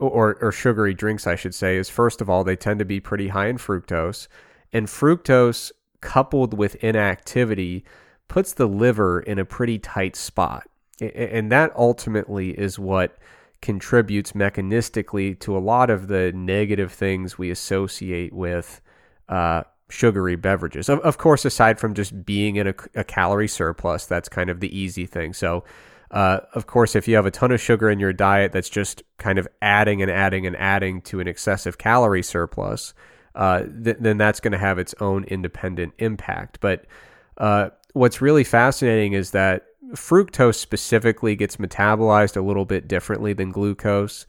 or, 0.00 0.36
or 0.42 0.50
sugary 0.50 0.92
drinks, 0.92 1.24
I 1.28 1.36
should 1.36 1.54
say, 1.54 1.76
is 1.76 1.88
first 1.88 2.20
of 2.20 2.28
all, 2.28 2.42
they 2.42 2.56
tend 2.56 2.80
to 2.80 2.84
be 2.84 2.98
pretty 2.98 3.28
high 3.28 3.46
in 3.46 3.58
fructose. 3.58 4.26
And 4.72 4.88
fructose 4.88 5.70
coupled 6.00 6.52
with 6.52 6.74
inactivity 6.82 7.84
puts 8.26 8.52
the 8.52 8.66
liver 8.66 9.20
in 9.20 9.38
a 9.38 9.44
pretty 9.44 9.78
tight 9.78 10.16
spot. 10.16 10.68
And 11.00 11.52
that 11.52 11.72
ultimately 11.76 12.58
is 12.58 12.76
what 12.76 13.18
contributes 13.66 14.30
mechanistically 14.30 15.36
to 15.40 15.56
a 15.56 15.58
lot 15.58 15.90
of 15.90 16.06
the 16.06 16.30
negative 16.30 16.92
things 16.92 17.36
we 17.36 17.50
associate 17.50 18.32
with 18.32 18.80
uh, 19.28 19.64
sugary 19.90 20.36
beverages. 20.36 20.88
Of, 20.88 21.00
of 21.00 21.18
course, 21.18 21.44
aside 21.44 21.80
from 21.80 21.92
just 21.92 22.24
being 22.24 22.54
in 22.54 22.68
a, 22.68 22.74
a 22.94 23.02
calorie 23.02 23.48
surplus, 23.48 24.06
that's 24.06 24.28
kind 24.28 24.50
of 24.50 24.60
the 24.60 24.70
easy 24.78 25.04
thing. 25.04 25.32
So, 25.32 25.64
uh, 26.12 26.42
of 26.54 26.68
course, 26.68 26.94
if 26.94 27.08
you 27.08 27.16
have 27.16 27.26
a 27.26 27.32
ton 27.32 27.50
of 27.50 27.60
sugar 27.60 27.90
in 27.90 27.98
your 27.98 28.12
diet 28.12 28.52
that's 28.52 28.68
just 28.68 29.02
kind 29.18 29.36
of 29.36 29.48
adding 29.60 30.00
and 30.00 30.12
adding 30.12 30.46
and 30.46 30.54
adding 30.54 31.02
to 31.02 31.18
an 31.18 31.26
excessive 31.26 31.76
calorie 31.76 32.22
surplus, 32.22 32.94
uh, 33.34 33.64
th- 33.82 33.96
then 33.98 34.16
that's 34.16 34.38
going 34.38 34.52
to 34.52 34.58
have 34.58 34.78
its 34.78 34.94
own 35.00 35.24
independent 35.24 35.92
impact. 35.98 36.60
But 36.60 36.84
uh, 37.36 37.70
what's 37.94 38.20
really 38.20 38.44
fascinating 38.44 39.14
is 39.14 39.32
that 39.32 39.66
fructose 39.92 40.56
specifically 40.56 41.36
gets 41.36 41.56
metabolized 41.56 42.36
a 42.36 42.40
little 42.40 42.64
bit 42.64 42.88
differently 42.88 43.32
than 43.32 43.50
glucose, 43.50 44.26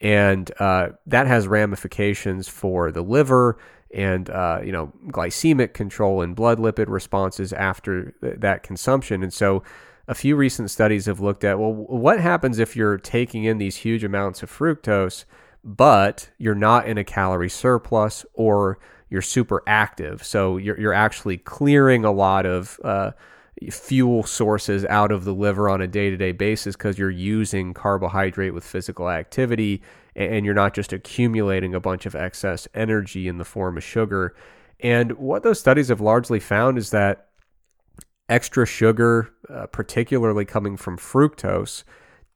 and 0.00 0.50
uh, 0.60 0.90
that 1.06 1.26
has 1.26 1.48
ramifications 1.48 2.48
for 2.48 2.92
the 2.92 3.02
liver 3.02 3.58
and 3.94 4.28
uh, 4.30 4.60
you 4.62 4.72
know 4.72 4.92
glycemic 5.06 5.72
control 5.72 6.20
and 6.20 6.36
blood 6.36 6.58
lipid 6.58 6.88
responses 6.88 7.52
after 7.52 8.12
th- 8.20 8.36
that 8.38 8.62
consumption. 8.62 9.22
And 9.22 9.32
so, 9.32 9.62
a 10.06 10.14
few 10.14 10.36
recent 10.36 10.70
studies 10.70 11.06
have 11.06 11.20
looked 11.20 11.44
at 11.44 11.58
well, 11.58 11.72
what 11.72 12.20
happens 12.20 12.58
if 12.58 12.76
you're 12.76 12.98
taking 12.98 13.44
in 13.44 13.58
these 13.58 13.76
huge 13.76 14.04
amounts 14.04 14.42
of 14.42 14.50
fructose, 14.50 15.24
but 15.64 16.30
you're 16.38 16.54
not 16.54 16.86
in 16.86 16.98
a 16.98 17.04
calorie 17.04 17.48
surplus 17.48 18.24
or 18.34 18.78
you're 19.10 19.22
super 19.22 19.62
active. 19.66 20.22
So 20.22 20.58
you're, 20.58 20.78
you're 20.78 20.92
actually 20.92 21.38
clearing 21.38 22.04
a 22.04 22.12
lot 22.12 22.44
of 22.46 22.78
uh, 22.84 23.12
fuel 23.70 24.22
sources 24.22 24.84
out 24.86 25.10
of 25.10 25.24
the 25.24 25.34
liver 25.34 25.68
on 25.68 25.80
a 25.80 25.86
day 25.86 26.10
to 26.10 26.16
day 26.16 26.32
basis 26.32 26.76
because 26.76 26.98
you're 26.98 27.10
using 27.10 27.74
carbohydrate 27.74 28.54
with 28.54 28.64
physical 28.64 29.10
activity 29.10 29.82
and 30.14 30.44
you're 30.44 30.54
not 30.54 30.74
just 30.74 30.92
accumulating 30.92 31.74
a 31.74 31.80
bunch 31.80 32.06
of 32.06 32.14
excess 32.14 32.66
energy 32.74 33.28
in 33.28 33.38
the 33.38 33.44
form 33.44 33.76
of 33.76 33.84
sugar. 33.84 34.34
And 34.80 35.12
what 35.12 35.42
those 35.42 35.60
studies 35.60 35.88
have 35.88 36.00
largely 36.00 36.40
found 36.40 36.78
is 36.78 36.90
that 36.90 37.28
extra 38.28 38.66
sugar, 38.66 39.30
uh, 39.48 39.66
particularly 39.66 40.44
coming 40.44 40.76
from 40.76 40.98
fructose, 40.98 41.84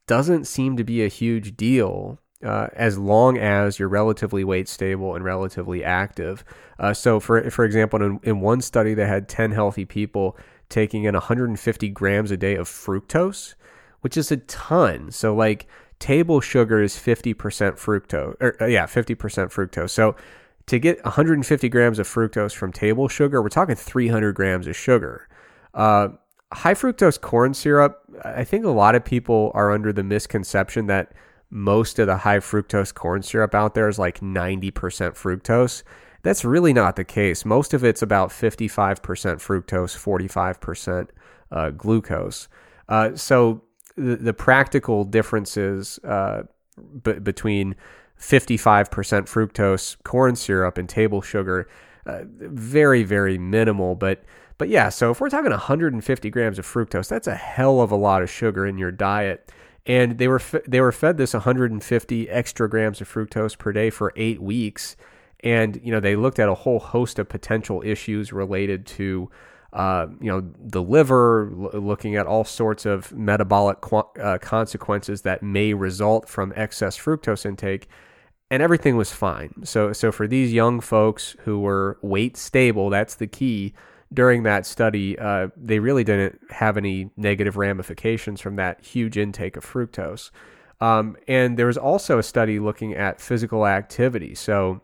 doesn't 0.06 0.46
seem 0.46 0.76
to 0.76 0.84
be 0.84 1.04
a 1.04 1.08
huge 1.08 1.56
deal 1.56 2.18
uh, 2.44 2.68
as 2.74 2.98
long 2.98 3.38
as 3.38 3.78
you're 3.78 3.88
relatively 3.88 4.42
weight 4.42 4.68
stable 4.68 5.14
and 5.14 5.24
relatively 5.24 5.84
active. 5.84 6.44
Uh, 6.78 6.92
so, 6.92 7.20
for 7.20 7.50
for 7.50 7.64
example, 7.64 8.02
in, 8.02 8.20
in 8.22 8.40
one 8.40 8.60
study, 8.60 8.94
they 8.94 9.06
had 9.06 9.28
10 9.28 9.52
healthy 9.52 9.84
people 9.84 10.36
taking 10.72 11.04
in 11.04 11.14
150 11.14 11.88
grams 11.90 12.30
a 12.30 12.36
day 12.36 12.56
of 12.56 12.68
fructose, 12.68 13.54
which 14.00 14.16
is 14.16 14.32
a 14.32 14.38
ton. 14.38 15.10
So, 15.12 15.34
like 15.34 15.68
table 15.98 16.40
sugar 16.40 16.82
is 16.82 16.96
50% 16.96 17.34
fructose, 17.34 18.36
or 18.40 18.60
uh, 18.60 18.66
yeah, 18.66 18.86
50% 18.86 19.16
fructose. 19.16 19.90
So, 19.90 20.16
to 20.66 20.78
get 20.78 21.04
150 21.04 21.68
grams 21.68 21.98
of 21.98 22.08
fructose 22.08 22.54
from 22.54 22.72
table 22.72 23.08
sugar, 23.08 23.42
we're 23.42 23.48
talking 23.48 23.74
300 23.74 24.32
grams 24.34 24.66
of 24.66 24.76
sugar. 24.76 25.28
Uh, 25.74 26.08
high 26.52 26.74
fructose 26.74 27.20
corn 27.20 27.54
syrup, 27.54 28.00
I 28.24 28.44
think 28.44 28.64
a 28.64 28.70
lot 28.70 28.94
of 28.94 29.04
people 29.04 29.50
are 29.54 29.70
under 29.70 29.92
the 29.92 30.04
misconception 30.04 30.86
that 30.86 31.12
most 31.50 31.98
of 31.98 32.06
the 32.06 32.18
high 32.18 32.38
fructose 32.38 32.94
corn 32.94 33.22
syrup 33.22 33.54
out 33.54 33.74
there 33.74 33.88
is 33.88 33.98
like 33.98 34.20
90% 34.20 34.72
fructose. 34.72 35.82
That's 36.22 36.44
really 36.44 36.72
not 36.72 36.96
the 36.96 37.04
case. 37.04 37.44
Most 37.44 37.74
of 37.74 37.84
it's 37.84 38.02
about 38.02 38.30
55% 38.30 39.00
fructose, 39.00 39.96
45% 39.96 41.08
uh, 41.50 41.70
glucose. 41.70 42.48
Uh, 42.88 43.16
so 43.16 43.62
the, 43.96 44.16
the 44.16 44.32
practical 44.32 45.04
differences 45.04 45.98
uh, 46.04 46.44
b- 47.02 47.14
between 47.14 47.74
55% 48.18 48.88
fructose 48.88 49.96
corn 50.04 50.36
syrup 50.36 50.78
and 50.78 50.88
table 50.88 51.22
sugar, 51.22 51.68
uh, 52.06 52.20
very, 52.24 53.02
very 53.02 53.38
minimal. 53.38 53.94
But 53.94 54.24
but 54.58 54.68
yeah, 54.68 54.90
so 54.90 55.10
if 55.10 55.20
we're 55.20 55.28
talking 55.30 55.50
150 55.50 56.30
grams 56.30 56.58
of 56.58 56.64
fructose, 56.64 57.08
that's 57.08 57.26
a 57.26 57.34
hell 57.34 57.80
of 57.80 57.90
a 57.90 57.96
lot 57.96 58.22
of 58.22 58.30
sugar 58.30 58.64
in 58.64 58.78
your 58.78 58.92
diet. 58.92 59.50
And 59.86 60.18
they 60.18 60.28
were 60.28 60.40
they 60.68 60.80
were 60.80 60.92
fed 60.92 61.16
this 61.16 61.34
150 61.34 62.28
extra 62.28 62.68
grams 62.68 63.00
of 63.00 63.12
fructose 63.12 63.58
per 63.58 63.72
day 63.72 63.90
for 63.90 64.12
eight 64.14 64.40
weeks, 64.40 64.96
and 65.42 65.80
you 65.82 65.92
know 65.92 66.00
they 66.00 66.16
looked 66.16 66.38
at 66.38 66.48
a 66.48 66.54
whole 66.54 66.78
host 66.78 67.18
of 67.18 67.28
potential 67.28 67.82
issues 67.84 68.32
related 68.32 68.86
to 68.86 69.30
uh, 69.72 70.06
you 70.20 70.30
know 70.30 70.42
the 70.58 70.82
liver, 70.82 71.50
l- 71.52 71.80
looking 71.80 72.16
at 72.16 72.26
all 72.26 72.44
sorts 72.44 72.84
of 72.86 73.12
metabolic 73.12 73.80
qu- 73.80 74.20
uh, 74.20 74.38
consequences 74.38 75.22
that 75.22 75.42
may 75.42 75.74
result 75.74 76.28
from 76.28 76.52
excess 76.56 76.98
fructose 76.98 77.46
intake, 77.46 77.88
and 78.50 78.62
everything 78.62 78.96
was 78.96 79.12
fine. 79.12 79.52
So 79.64 79.92
so 79.92 80.12
for 80.12 80.26
these 80.26 80.52
young 80.52 80.80
folks 80.80 81.36
who 81.44 81.60
were 81.60 81.98
weight 82.02 82.36
stable, 82.36 82.90
that's 82.90 83.14
the 83.14 83.26
key 83.26 83.74
during 84.12 84.42
that 84.42 84.66
study, 84.66 85.18
uh, 85.18 85.48
they 85.56 85.78
really 85.78 86.04
didn't 86.04 86.38
have 86.50 86.76
any 86.76 87.10
negative 87.16 87.56
ramifications 87.56 88.40
from 88.40 88.56
that 88.56 88.84
huge 88.84 89.16
intake 89.16 89.56
of 89.56 89.64
fructose. 89.64 90.30
Um, 90.80 91.16
and 91.28 91.56
there 91.56 91.66
was 91.66 91.78
also 91.78 92.18
a 92.18 92.22
study 92.22 92.58
looking 92.58 92.92
at 92.94 93.20
physical 93.20 93.66
activity. 93.66 94.34
So 94.34 94.82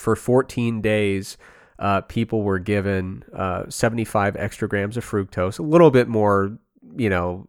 for 0.00 0.16
14 0.16 0.80
days, 0.80 1.36
uh, 1.78 2.00
people 2.02 2.42
were 2.42 2.58
given 2.58 3.24
uh, 3.34 3.64
75 3.68 4.36
extra 4.36 4.68
grams 4.68 4.96
of 4.96 5.04
fructose, 5.04 5.58
a 5.58 5.62
little 5.62 5.90
bit 5.90 6.08
more, 6.08 6.58
you 6.96 7.08
know, 7.08 7.48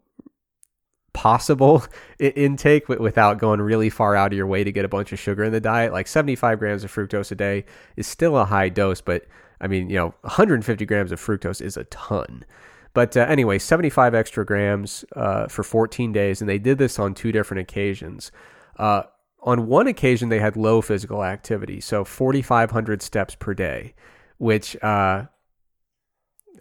possible 1.13 1.83
intake 2.19 2.87
without 2.87 3.37
going 3.37 3.61
really 3.61 3.89
far 3.89 4.15
out 4.15 4.31
of 4.31 4.37
your 4.37 4.47
way 4.47 4.63
to 4.63 4.71
get 4.71 4.85
a 4.85 4.89
bunch 4.89 5.11
of 5.11 5.19
sugar 5.19 5.43
in 5.43 5.51
the 5.51 5.59
diet. 5.59 5.91
Like 5.91 6.07
75 6.07 6.59
grams 6.59 6.83
of 6.83 6.93
fructose 6.93 7.31
a 7.31 7.35
day 7.35 7.65
is 7.95 8.07
still 8.07 8.37
a 8.37 8.45
high 8.45 8.69
dose, 8.69 9.01
but 9.01 9.25
I 9.59 9.67
mean, 9.67 9.89
you 9.89 9.95
know, 9.95 10.13
150 10.21 10.85
grams 10.85 11.11
of 11.11 11.19
fructose 11.19 11.61
is 11.61 11.77
a 11.77 11.83
ton. 11.85 12.45
But 12.93 13.15
uh, 13.15 13.21
anyway, 13.21 13.59
75 13.59 14.13
extra 14.13 14.45
grams 14.45 15.05
uh, 15.15 15.47
for 15.47 15.63
14 15.63 16.11
days, 16.11 16.41
and 16.41 16.49
they 16.49 16.59
did 16.59 16.77
this 16.77 16.99
on 16.99 17.13
two 17.13 17.31
different 17.31 17.61
occasions. 17.61 18.31
Uh, 18.77 19.03
on 19.41 19.67
one 19.67 19.87
occasion, 19.87 20.29
they 20.29 20.39
had 20.39 20.55
low 20.55 20.81
physical 20.81 21.23
activity, 21.23 21.81
so 21.81 22.03
4,500 22.03 23.01
steps 23.01 23.35
per 23.35 23.53
day, 23.53 23.93
which, 24.37 24.81
uh, 24.83 25.25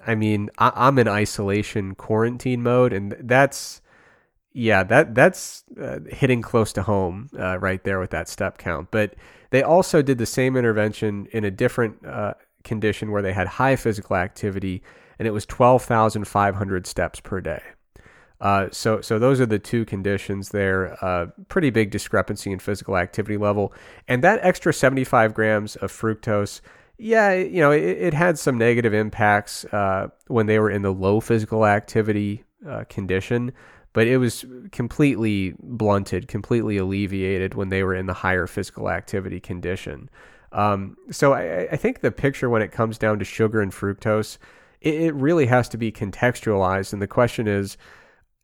I 0.07 0.15
mean, 0.15 0.51
I, 0.59 0.89
am 0.89 0.99
in 0.99 1.07
isolation 1.07 1.95
quarantine 1.95 2.63
mode, 2.63 2.93
and 2.93 3.15
that's, 3.21 3.83
yeah, 4.53 4.83
that 4.85 5.15
that's 5.15 5.65
uh, 5.81 6.01
hitting 6.09 6.41
close 6.41 6.73
to 6.73 6.83
home 6.83 7.29
uh, 7.39 7.59
right 7.59 7.85
there 7.85 8.01
with 8.01 8.11
that 8.11 8.29
step 8.29 8.57
count. 8.57 8.91
But 8.91 9.15
they 9.51 9.63
also 9.63 10.01
did 10.01 10.19
the 10.19 10.27
same 10.27 10.57
intervention 10.57 11.27
in 11.33 11.45
a 11.45 11.51
different 11.51 12.05
uh, 12.07 12.35
condition 12.65 13.11
where 13.11 13.23
they 13.23 13.35
had 13.35 13.47
high 13.47 13.77
physical 13.77 14.17
activity, 14.17 14.83
and 15.19 15.29
it 15.29 15.33
was 15.33 15.45
12,500 15.45 16.87
steps 16.87 17.21
per 17.21 17.43
day. 17.43 17.63
Uh, 18.41 18.69
so, 18.73 19.01
so 19.01 19.19
those 19.19 19.41
are 19.41 19.47
the 19.47 19.59
two 19.59 19.85
conditions 19.85 20.49
there. 20.49 20.97
Uh, 21.05 21.27
pretty 21.49 21.71
big 21.71 21.91
discrepancy 21.91 22.51
in 22.51 22.59
physical 22.59 22.97
activity 22.97 23.37
level, 23.37 23.73
and 24.09 24.25
that 24.25 24.41
extra 24.43 24.73
75 24.73 25.35
grams 25.35 25.77
of 25.77 25.93
fructose. 25.93 26.61
Yeah, 26.97 27.33
you 27.35 27.61
know, 27.61 27.71
it, 27.71 27.83
it 27.83 28.15
had 28.15 28.39
some 28.39 28.59
negative 28.59 28.95
impacts 28.95 29.65
uh, 29.67 30.09
when 30.29 30.47
they 30.47 30.59
were 30.59 30.71
in 30.71 30.83
the 30.83 30.93
low 30.93 31.21
physical 31.21 31.67
activity 31.67 32.45
uh, 32.67 32.85
condition, 32.89 33.53
but 33.93 34.07
it 34.07 34.19
was 34.19 34.45
completely 34.73 35.55
blunted, 35.63 36.29
completely 36.29 36.77
alleviated 36.77 37.55
when 37.55 37.69
they 37.69 37.83
were 37.83 37.95
in 37.95 38.07
the 38.07 38.15
higher 38.15 38.47
physical 38.47 38.91
activity 38.91 39.41
condition. 39.41 40.09
Um, 40.53 40.97
so 41.11 41.33
I, 41.33 41.69
I, 41.71 41.77
think 41.77 42.01
the 42.01 42.11
picture 42.11 42.51
when 42.51 42.61
it 42.61 42.73
comes 42.73 42.99
down 42.99 43.21
to 43.21 43.25
sugar 43.25 43.61
and 43.61 43.71
fructose, 43.71 44.37
it, 44.81 44.95
it 44.95 45.15
really 45.15 45.47
has 45.47 45.69
to 45.69 45.77
be 45.77 45.93
contextualized, 45.93 46.93
and 46.93 47.01
the 47.01 47.07
question 47.07 47.47
is 47.47 47.77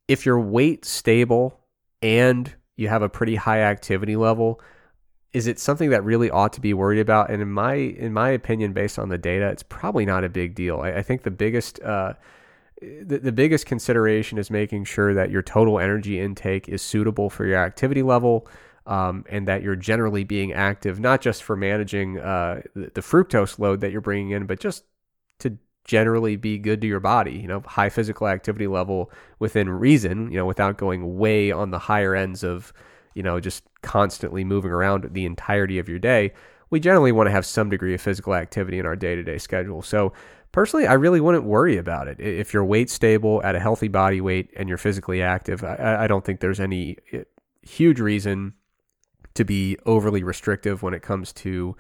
if 0.08 0.24
your 0.24 0.38
weight 0.40 0.84
stable 0.84 1.60
and 2.02 2.54
you 2.76 2.88
have 2.88 3.02
a 3.02 3.08
pretty 3.08 3.36
high 3.36 3.60
activity 3.60 4.16
level, 4.16 4.60
is 5.32 5.46
it 5.46 5.58
something 5.58 5.90
that 5.90 6.04
really 6.04 6.30
ought 6.30 6.52
to 6.54 6.60
be 6.60 6.72
worried 6.74 7.00
about? 7.00 7.30
And 7.30 7.42
in 7.42 7.50
my 7.50 7.74
in 7.74 8.12
my 8.12 8.30
opinion, 8.30 8.72
based 8.72 8.98
on 8.98 9.08
the 9.08 9.18
data, 9.18 9.48
it's 9.48 9.62
probably 9.62 10.06
not 10.06 10.24
a 10.24 10.28
big 10.28 10.54
deal. 10.54 10.80
I, 10.80 10.92
I 10.92 11.02
think 11.02 11.22
the 11.22 11.30
biggest 11.30 11.80
uh, 11.80 12.14
the, 12.80 13.18
the 13.18 13.32
biggest 13.32 13.66
consideration 13.66 14.38
is 14.38 14.50
making 14.50 14.84
sure 14.84 15.14
that 15.14 15.30
your 15.30 15.42
total 15.42 15.78
energy 15.78 16.20
intake 16.20 16.68
is 16.68 16.82
suitable 16.82 17.30
for 17.30 17.46
your 17.46 17.58
activity 17.58 18.02
level. 18.02 18.46
Um, 18.86 19.24
and 19.28 19.48
that 19.48 19.64
you're 19.64 19.74
generally 19.74 20.22
being 20.22 20.52
active, 20.52 21.00
not 21.00 21.20
just 21.20 21.42
for 21.42 21.56
managing 21.56 22.20
uh, 22.20 22.62
the, 22.76 22.92
the 22.94 23.00
fructose 23.00 23.58
load 23.58 23.80
that 23.80 23.90
you're 23.90 24.00
bringing 24.00 24.30
in, 24.30 24.46
but 24.46 24.60
just 24.60 24.84
to 25.40 25.58
generally 25.86 26.36
be 26.36 26.58
good 26.58 26.80
to 26.80 26.86
your 26.86 27.00
body. 27.00 27.32
You 27.32 27.48
know, 27.48 27.60
high 27.60 27.88
physical 27.88 28.28
activity 28.28 28.66
level 28.66 29.10
within 29.38 29.68
reason. 29.70 30.30
You 30.30 30.38
know, 30.38 30.46
without 30.46 30.76
going 30.76 31.16
way 31.16 31.50
on 31.50 31.70
the 31.70 31.78
higher 31.78 32.14
ends 32.14 32.44
of, 32.44 32.72
you 33.14 33.22
know, 33.22 33.40
just 33.40 33.64
constantly 33.82 34.44
moving 34.44 34.70
around 34.70 35.08
the 35.12 35.24
entirety 35.24 35.78
of 35.78 35.88
your 35.88 35.98
day. 35.98 36.32
We 36.68 36.80
generally 36.80 37.12
want 37.12 37.28
to 37.28 37.30
have 37.30 37.46
some 37.46 37.70
degree 37.70 37.94
of 37.94 38.00
physical 38.00 38.34
activity 38.34 38.78
in 38.78 38.86
our 38.86 38.96
day 38.96 39.14
to 39.14 39.22
day 39.22 39.38
schedule. 39.38 39.82
So, 39.82 40.12
personally, 40.52 40.86
I 40.86 40.94
really 40.94 41.20
wouldn't 41.20 41.44
worry 41.44 41.76
about 41.76 42.08
it. 42.08 42.20
If 42.20 42.52
your 42.52 42.64
weight's 42.64 42.92
stable 42.92 43.40
at 43.44 43.54
a 43.54 43.60
healthy 43.60 43.88
body 43.88 44.20
weight 44.20 44.50
and 44.56 44.68
you're 44.68 44.78
physically 44.78 45.22
active, 45.22 45.62
I, 45.62 45.98
I 46.00 46.06
don't 46.08 46.24
think 46.24 46.40
there's 46.40 46.60
any 46.60 46.96
eh, 47.12 47.22
huge 47.62 48.00
reason 48.00 48.54
to 49.34 49.44
be 49.44 49.76
overly 49.86 50.22
restrictive 50.22 50.82
when 50.82 50.94
it 50.94 51.02
comes 51.02 51.32
to 51.32 51.76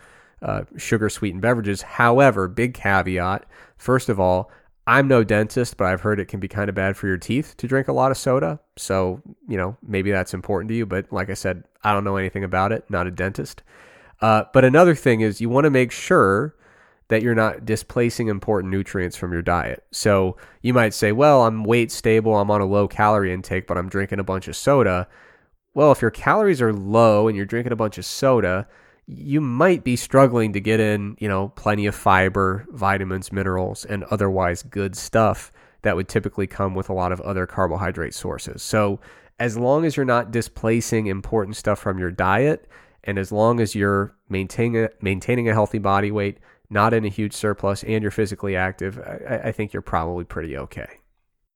uh, 0.46 0.62
sugar 0.78 1.10
sweetened 1.10 1.42
beverages. 1.42 1.82
However, 1.82 2.48
big 2.48 2.72
caveat 2.72 3.44
first 3.76 4.08
of 4.08 4.18
all, 4.18 4.50
I'm 4.86 5.08
no 5.08 5.24
dentist, 5.24 5.76
but 5.76 5.86
I've 5.86 6.02
heard 6.02 6.20
it 6.20 6.28
can 6.28 6.38
be 6.38 6.48
kind 6.48 6.68
of 6.68 6.74
bad 6.74 6.96
for 6.96 7.08
your 7.08 7.16
teeth 7.18 7.56
to 7.56 7.66
drink 7.66 7.88
a 7.88 7.92
lot 7.92 8.12
of 8.12 8.16
soda. 8.16 8.60
So, 8.76 9.20
you 9.48 9.56
know, 9.56 9.76
maybe 9.86 10.12
that's 10.12 10.32
important 10.32 10.68
to 10.68 10.76
you. 10.76 10.86
But 10.86 11.12
like 11.12 11.28
I 11.28 11.34
said, 11.34 11.64
I 11.82 11.92
don't 11.92 12.04
know 12.04 12.16
anything 12.16 12.44
about 12.44 12.70
it, 12.70 12.84
not 12.88 13.06
a 13.06 13.10
dentist. 13.10 13.62
Uh, 14.20 14.44
but 14.52 14.64
another 14.64 14.94
thing 14.94 15.22
is 15.22 15.40
you 15.40 15.48
want 15.48 15.64
to 15.64 15.70
make 15.70 15.90
sure 15.90 16.54
that 17.08 17.22
you're 17.22 17.34
not 17.34 17.64
displacing 17.64 18.28
important 18.28 18.70
nutrients 18.70 19.16
from 19.16 19.32
your 19.32 19.42
diet. 19.42 19.84
So 19.90 20.36
you 20.62 20.72
might 20.72 20.94
say, 20.94 21.12
well, 21.12 21.44
I'm 21.44 21.64
weight 21.64 21.90
stable, 21.90 22.36
I'm 22.36 22.50
on 22.50 22.60
a 22.60 22.66
low 22.66 22.88
calorie 22.88 23.32
intake, 23.32 23.66
but 23.66 23.76
I'm 23.76 23.88
drinking 23.88 24.20
a 24.20 24.24
bunch 24.24 24.48
of 24.48 24.56
soda. 24.56 25.08
Well, 25.74 25.92
if 25.92 26.00
your 26.00 26.10
calories 26.10 26.62
are 26.62 26.72
low 26.72 27.28
and 27.28 27.36
you're 27.36 27.46
drinking 27.46 27.72
a 27.72 27.76
bunch 27.76 27.98
of 27.98 28.04
soda, 28.04 28.66
you 29.06 29.40
might 29.40 29.84
be 29.84 29.96
struggling 29.96 30.52
to 30.52 30.60
get 30.60 30.80
in, 30.80 31.16
you 31.20 31.28
know, 31.28 31.48
plenty 31.50 31.86
of 31.86 31.94
fiber, 31.94 32.66
vitamins, 32.70 33.32
minerals, 33.32 33.84
and 33.84 34.04
otherwise 34.04 34.62
good 34.62 34.96
stuff 34.96 35.52
that 35.82 35.94
would 35.94 36.08
typically 36.08 36.46
come 36.46 36.74
with 36.74 36.88
a 36.88 36.92
lot 36.92 37.12
of 37.12 37.20
other 37.20 37.46
carbohydrate 37.46 38.14
sources. 38.14 38.62
So, 38.62 38.98
as 39.38 39.56
long 39.56 39.84
as 39.84 39.96
you're 39.96 40.06
not 40.06 40.30
displacing 40.30 41.06
important 41.06 41.56
stuff 41.56 41.78
from 41.78 41.98
your 41.98 42.10
diet, 42.10 42.68
and 43.04 43.18
as 43.18 43.30
long 43.30 43.60
as 43.60 43.74
you're 43.74 44.16
maintaining 44.28 44.84
a, 44.84 44.88
maintaining 45.00 45.48
a 45.48 45.52
healthy 45.52 45.78
body 45.78 46.10
weight, 46.10 46.38
not 46.70 46.92
in 46.92 47.04
a 47.04 47.08
huge 47.08 47.34
surplus, 47.34 47.84
and 47.84 48.02
you're 48.02 48.10
physically 48.10 48.56
active, 48.56 48.98
I, 48.98 49.48
I 49.48 49.52
think 49.52 49.72
you're 49.72 49.82
probably 49.82 50.24
pretty 50.24 50.56
okay. 50.56 50.88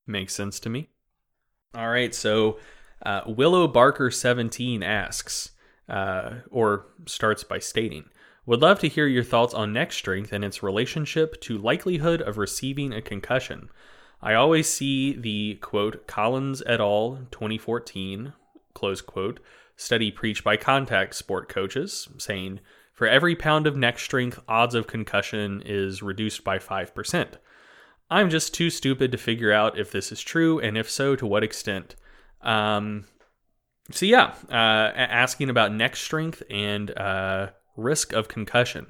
Makes 0.06 0.34
sense 0.34 0.60
to 0.60 0.68
me. 0.68 0.90
All 1.74 1.88
right, 1.88 2.14
so 2.14 2.58
uh, 3.04 3.22
Willow 3.26 3.66
Barker 3.66 4.10
17 4.10 4.82
asks, 4.82 5.52
uh, 5.90 6.36
or 6.50 6.86
starts 7.06 7.44
by 7.44 7.58
stating, 7.58 8.04
Would 8.46 8.62
love 8.62 8.78
to 8.80 8.88
hear 8.88 9.06
your 9.06 9.24
thoughts 9.24 9.52
on 9.52 9.72
neck 9.72 9.92
strength 9.92 10.32
and 10.32 10.44
its 10.44 10.62
relationship 10.62 11.40
to 11.42 11.58
likelihood 11.58 12.22
of 12.22 12.38
receiving 12.38 12.92
a 12.92 13.02
concussion. 13.02 13.68
I 14.22 14.34
always 14.34 14.68
see 14.68 15.14
the 15.14 15.56
quote 15.56 16.06
Collins 16.06 16.62
et 16.66 16.80
al. 16.80 17.26
2014 17.30 18.32
close 18.72 19.00
quote 19.00 19.40
study 19.76 20.10
preached 20.10 20.44
by 20.44 20.56
contact 20.56 21.14
sport 21.14 21.48
coaches 21.48 22.08
saying 22.18 22.60
for 23.00 23.06
every 23.06 23.34
pound 23.34 23.66
of 23.66 23.78
neck 23.78 23.98
strength, 23.98 24.38
odds 24.46 24.74
of 24.74 24.86
concussion 24.86 25.62
is 25.64 26.02
reduced 26.02 26.44
by 26.44 26.58
5%. 26.58 27.28
I'm 28.10 28.28
just 28.28 28.52
too 28.52 28.68
stupid 28.68 29.10
to 29.12 29.16
figure 29.16 29.50
out 29.50 29.78
if 29.78 29.90
this 29.90 30.12
is 30.12 30.20
true, 30.20 30.60
and 30.60 30.76
if 30.76 30.90
so, 30.90 31.16
to 31.16 31.26
what 31.26 31.42
extent. 31.42 31.96
Um, 32.42 33.06
so 33.90 34.06
yeah, 34.06 34.34
uh, 34.48 34.92
asking 34.96 35.50
about 35.50 35.72
neck 35.72 35.96
strength 35.96 36.42
and 36.50 36.96
uh, 36.96 37.50
risk 37.76 38.12
of 38.12 38.28
concussion. 38.28 38.86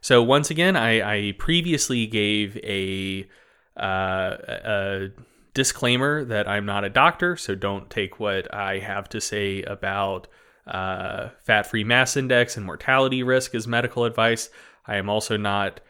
So 0.00 0.22
once 0.22 0.50
again, 0.50 0.76
I, 0.76 1.28
I 1.28 1.32
previously 1.32 2.06
gave 2.06 2.56
a, 2.58 3.28
uh, 3.76 4.36
a 4.38 5.08
disclaimer 5.54 6.24
that 6.24 6.46
I'm 6.46 6.66
not 6.66 6.84
a 6.84 6.90
doctor, 6.90 7.36
so 7.36 7.54
don't 7.54 7.90
take 7.90 8.20
what 8.20 8.52
I 8.54 8.78
have 8.78 9.08
to 9.10 9.20
say 9.20 9.62
about 9.62 10.28
uh, 10.66 11.30
fat-free 11.44 11.84
mass 11.84 12.16
index 12.16 12.56
and 12.56 12.66
mortality 12.66 13.22
risk 13.22 13.54
as 13.54 13.66
medical 13.66 14.04
advice. 14.04 14.50
I 14.86 14.96
am 14.96 15.08
also 15.08 15.36
not, 15.36 15.80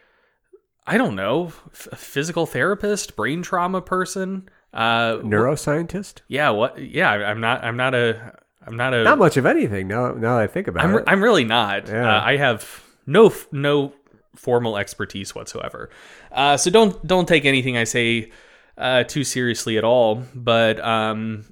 I 0.85 0.97
don't 0.97 1.15
know, 1.15 1.47
f- 1.71 1.89
physical 1.95 2.45
therapist, 2.45 3.15
brain 3.15 3.41
trauma 3.41 3.81
person, 3.81 4.49
uh, 4.73 5.17
neuroscientist. 5.17 6.21
Yeah, 6.27 6.49
what? 6.51 6.79
Yeah, 6.79 7.09
I'm 7.09 7.39
not. 7.39 7.63
I'm 7.63 7.77
not 7.77 7.95
a 7.95 8.39
I'm 8.67 8.75
not 8.75 8.93
a 8.93 9.03
not 9.03 9.17
much 9.17 9.37
of 9.37 9.45
anything. 9.45 9.87
Now, 9.87 10.11
now 10.11 10.35
that 10.35 10.43
I 10.43 10.47
think 10.47 10.67
about 10.67 10.83
I'm, 10.83 10.95
it, 10.95 11.03
I'm 11.07 11.23
really 11.23 11.45
not. 11.45 11.87
Yeah. 11.87 12.17
Uh, 12.17 12.21
I 12.21 12.35
have 12.37 12.83
no 13.05 13.33
no 13.51 13.93
formal 14.35 14.77
expertise 14.77 15.33
whatsoever. 15.33 15.89
Uh, 16.31 16.57
so 16.57 16.69
don't 16.69 17.05
don't 17.07 17.27
take 17.27 17.45
anything 17.45 17.77
I 17.77 17.85
say 17.85 18.31
uh, 18.77 19.03
too 19.03 19.23
seriously 19.23 19.77
at 19.77 19.85
all. 19.85 20.23
But 20.35 20.83
um, 20.83 21.45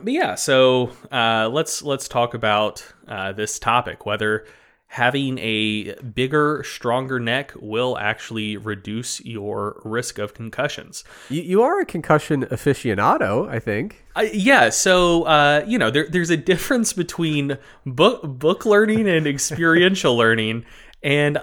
but 0.00 0.12
yeah. 0.12 0.36
So 0.36 0.92
uh, 1.10 1.50
let's 1.52 1.82
let's 1.82 2.06
talk 2.06 2.34
about 2.34 2.86
uh, 3.08 3.32
this 3.32 3.58
topic 3.58 4.06
whether 4.06 4.46
having 4.92 5.38
a 5.38 5.94
bigger, 6.02 6.62
stronger 6.64 7.18
neck 7.18 7.54
will 7.56 7.96
actually 7.96 8.58
reduce 8.58 9.24
your 9.24 9.80
risk 9.86 10.18
of 10.18 10.34
concussions. 10.34 11.02
You, 11.30 11.40
you 11.40 11.62
are 11.62 11.80
a 11.80 11.86
concussion 11.86 12.44
aficionado, 12.44 13.48
I 13.48 13.58
think. 13.58 14.04
Uh, 14.14 14.26
yeah, 14.34 14.68
so 14.68 15.22
uh, 15.22 15.64
you 15.66 15.78
know, 15.78 15.90
there, 15.90 16.06
there's 16.10 16.28
a 16.28 16.36
difference 16.36 16.92
between 16.92 17.56
book 17.86 18.20
book 18.22 18.66
learning 18.66 19.08
and 19.08 19.26
experiential 19.26 20.14
learning, 20.18 20.66
and 21.02 21.38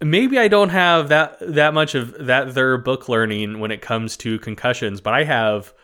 maybe 0.00 0.38
I 0.38 0.48
don't 0.48 0.70
have 0.70 1.10
that 1.10 1.36
that 1.40 1.74
much 1.74 1.94
of 1.94 2.14
that 2.26 2.54
their 2.54 2.78
book 2.78 3.10
learning 3.10 3.60
when 3.60 3.72
it 3.72 3.82
comes 3.82 4.16
to 4.18 4.38
concussions, 4.38 5.02
but 5.02 5.12
I 5.12 5.24
have 5.24 5.74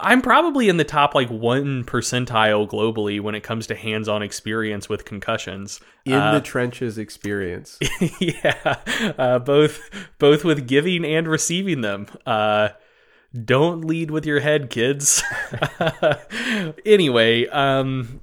I'm 0.00 0.20
probably 0.20 0.68
in 0.68 0.76
the 0.76 0.84
top 0.84 1.14
like 1.14 1.28
one 1.30 1.84
percentile 1.84 2.68
globally 2.68 3.20
when 3.20 3.34
it 3.34 3.42
comes 3.42 3.66
to 3.68 3.74
hands-on 3.74 4.22
experience 4.22 4.88
with 4.88 5.06
concussions. 5.06 5.80
In 6.04 6.14
uh, 6.14 6.34
the 6.34 6.40
trenches 6.40 6.98
experience, 6.98 7.78
yeah, 8.20 8.76
uh, 9.16 9.38
both 9.38 9.80
both 10.18 10.44
with 10.44 10.66
giving 10.66 11.04
and 11.04 11.26
receiving 11.26 11.80
them. 11.80 12.06
Uh, 12.26 12.70
don't 13.44 13.82
lead 13.86 14.10
with 14.10 14.26
your 14.26 14.40
head, 14.40 14.68
kids. 14.68 15.22
anyway, 16.84 17.46
um, 17.46 18.20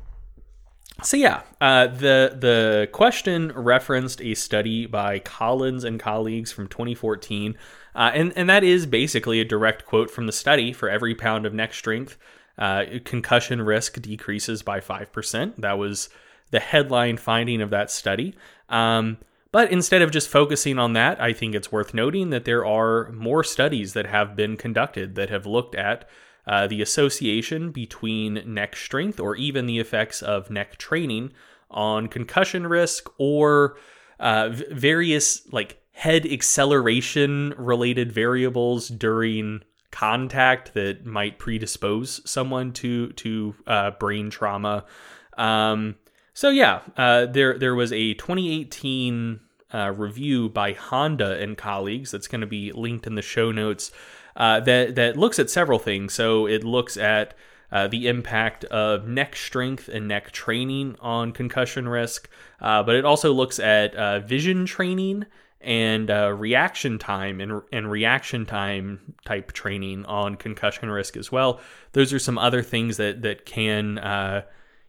so 1.01 1.17
yeah, 1.17 1.41
uh, 1.61 1.87
the 1.87 2.37
the 2.39 2.89
question 2.91 3.51
referenced 3.53 4.21
a 4.21 4.35
study 4.35 4.85
by 4.85 5.17
Collins 5.17 5.83
and 5.83 5.99
colleagues 5.99 6.51
from 6.51 6.67
2014 6.67 7.57
uh, 7.99 8.11
and, 8.15 8.33
and 8.35 8.49
that 8.49 8.63
is 8.63 8.85
basically 8.85 9.39
a 9.39 9.45
direct 9.45 9.85
quote 9.85 10.09
from 10.09 10.25
the 10.25 10.31
study 10.31 10.71
for 10.73 10.89
every 10.89 11.13
pound 11.13 11.45
of 11.45 11.53
neck 11.53 11.73
strength. 11.73 12.17
uh, 12.57 12.85
concussion 13.05 13.61
risk 13.61 14.01
decreases 14.01 14.63
by 14.63 14.79
5%. 14.79 15.55
That 15.57 15.77
was 15.77 16.09
the 16.51 16.59
headline 16.59 17.17
finding 17.17 17.61
of 17.61 17.69
that 17.69 17.89
study. 17.91 18.35
Um, 18.67 19.17
but 19.51 19.71
instead 19.71 20.01
of 20.01 20.11
just 20.11 20.29
focusing 20.29 20.77
on 20.77 20.93
that, 20.93 21.21
I 21.21 21.33
think 21.33 21.55
it's 21.55 21.71
worth 21.71 21.93
noting 21.93 22.29
that 22.29 22.45
there 22.45 22.65
are 22.65 23.11
more 23.11 23.43
studies 23.43 23.93
that 23.93 24.05
have 24.05 24.35
been 24.35 24.57
conducted 24.57 25.15
that 25.15 25.29
have 25.29 25.45
looked 25.45 25.75
at 25.75 26.07
uh, 26.45 26.67
the 26.67 26.81
association 26.81 27.71
between 27.71 28.43
neck 28.45 28.75
strength 28.75 29.19
or 29.19 29.35
even 29.35 29.65
the 29.65 29.79
effects 29.79 30.21
of 30.21 30.49
neck 30.49 30.77
training 30.77 31.31
on 31.71 32.07
concussion 32.07 32.67
risk 32.67 33.09
or 33.17 33.77
uh, 34.19 34.49
various 34.71 35.51
like 35.51 35.81
head 35.99 36.25
acceleration 36.25 37.53
related 37.57 38.09
variables 38.09 38.87
during 38.87 39.61
contact 39.91 40.73
that 40.73 41.05
might 41.05 41.37
predispose 41.37 42.21
someone 42.23 42.71
to 42.71 43.11
to 43.13 43.53
uh, 43.67 43.91
brain 43.91 44.29
trauma. 44.29 44.85
Um, 45.37 45.95
so 46.33 46.51
yeah, 46.51 46.79
uh, 46.95 47.25
there 47.25 47.59
there 47.59 47.75
was 47.75 47.91
a 47.91 48.13
2018 48.13 49.41
uh, 49.73 49.91
review 49.91 50.47
by 50.47 50.71
Honda 50.71 51.37
and 51.37 51.57
colleagues 51.57 52.11
that's 52.11 52.29
going 52.29 52.41
to 52.41 52.47
be 52.47 52.71
linked 52.71 53.05
in 53.05 53.15
the 53.15 53.21
show 53.21 53.51
notes 53.51 53.91
uh, 54.37 54.61
that 54.61 54.95
that 54.95 55.17
looks 55.17 55.37
at 55.37 55.49
several 55.49 55.79
things. 55.79 56.13
So 56.13 56.45
it 56.45 56.63
looks 56.63 56.95
at 56.95 57.33
uh, 57.73 57.89
the 57.89 58.07
impact 58.07 58.63
of 58.65 59.05
neck 59.05 59.35
strength 59.35 59.89
and 59.89 60.07
neck 60.07 60.31
training 60.31 60.95
on 61.01 61.33
concussion 61.33 61.89
risk, 61.89 62.29
uh, 62.61 62.83
but 62.83 62.95
it 62.95 63.03
also 63.03 63.33
looks 63.33 63.59
at 63.59 64.23
vision 64.25 64.65
training 64.65 65.25
and 65.61 66.09
uh, 66.09 66.31
reaction 66.31 66.97
time 66.97 67.41
and, 67.41 67.61
and 67.73 67.91
reaction 67.91 68.45
time 68.45 69.13
type 69.25 69.51
training 69.51 70.05
on 70.05 70.35
concussion 70.35 70.89
risk 70.89 71.17
as 71.17 71.31
well. 71.31 71.59
Those 71.91 72.13
are 72.13 72.19
some 72.19 72.37
other 72.37 72.61
things 72.61 72.97
that 72.97 73.21
that 73.23 73.45
can 73.45 73.97
uh, 73.97 74.43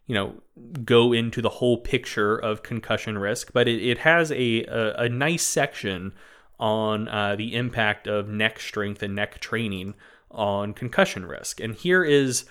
you 0.07 0.15
know 0.15 0.35
go 0.83 1.13
into 1.13 1.41
the 1.41 1.49
whole 1.49 1.77
picture 1.77 2.37
of 2.37 2.63
concussion 2.63 3.17
risk, 3.17 3.51
but 3.53 3.67
it, 3.67 3.81
it 3.81 3.99
has 3.99 4.31
a, 4.31 4.63
a, 4.65 5.03
a 5.03 5.09
nice 5.09 5.43
section 5.43 6.13
on 6.59 7.07
uh, 7.07 7.35
the 7.35 7.55
impact 7.55 8.07
of 8.07 8.29
neck 8.29 8.59
strength 8.59 9.01
and 9.01 9.15
neck 9.15 9.39
training 9.39 9.95
on 10.29 10.73
concussion 10.73 11.25
risk. 11.25 11.59
And 11.59 11.75
here 11.75 12.03
is 12.03 12.45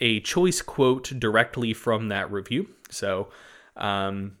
a 0.00 0.20
choice 0.20 0.60
quote 0.60 1.12
directly 1.18 1.72
from 1.72 2.08
that 2.08 2.30
review. 2.30 2.68
So, 2.90 3.28
um, 3.76 4.36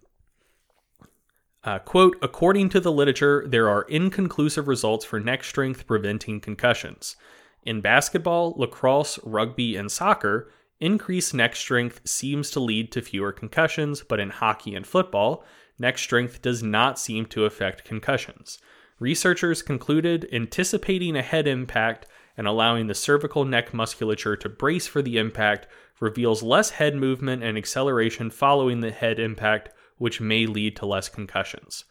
uh, 1.64 1.78
quote, 1.78 2.16
according 2.20 2.68
to 2.68 2.80
the 2.80 2.92
literature, 2.92 3.44
there 3.46 3.68
are 3.68 3.82
inconclusive 3.82 4.68
results 4.68 5.04
for 5.04 5.18
neck 5.18 5.42
strength 5.42 5.86
preventing 5.86 6.40
concussions. 6.40 7.16
In 7.62 7.80
basketball, 7.80 8.54
lacrosse, 8.56 9.18
rugby, 9.24 9.74
and 9.74 9.90
soccer, 9.90 10.50
increased 10.80 11.32
neck 11.32 11.56
strength 11.56 12.02
seems 12.04 12.50
to 12.50 12.60
lead 12.60 12.92
to 12.92 13.00
fewer 13.00 13.32
concussions, 13.32 14.02
but 14.02 14.20
in 14.20 14.28
hockey 14.28 14.74
and 14.74 14.86
football, 14.86 15.44
neck 15.78 15.96
strength 15.96 16.42
does 16.42 16.62
not 16.62 16.98
seem 16.98 17.24
to 17.26 17.46
affect 17.46 17.84
concussions. 17.84 18.58
Researchers 19.00 19.62
concluded 19.62 20.28
anticipating 20.32 21.16
a 21.16 21.22
head 21.22 21.48
impact 21.48 22.06
and 22.36 22.46
allowing 22.46 22.86
the 22.86 22.94
cervical 22.94 23.44
neck 23.44 23.72
musculature 23.72 24.36
to 24.36 24.48
brace 24.48 24.86
for 24.86 25.00
the 25.00 25.16
impact 25.16 25.66
reveals 26.00 26.42
less 26.42 26.70
head 26.70 26.94
movement 26.94 27.42
and 27.42 27.56
acceleration 27.56 28.30
following 28.30 28.80
the 28.80 28.90
head 28.90 29.18
impact 29.18 29.70
which 29.98 30.20
may 30.20 30.46
lead 30.46 30.76
to 30.76 30.86
less 30.86 31.08
concussions. 31.08 31.84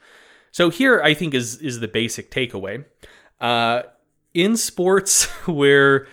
So 0.51 0.69
here, 0.69 1.01
I 1.01 1.13
think 1.13 1.33
is 1.33 1.57
is 1.57 1.79
the 1.79 1.87
basic 1.87 2.31
takeaway. 2.31 2.85
Uh, 3.41 3.83
in 4.33 4.57
sports 4.57 5.25
where 5.47 6.07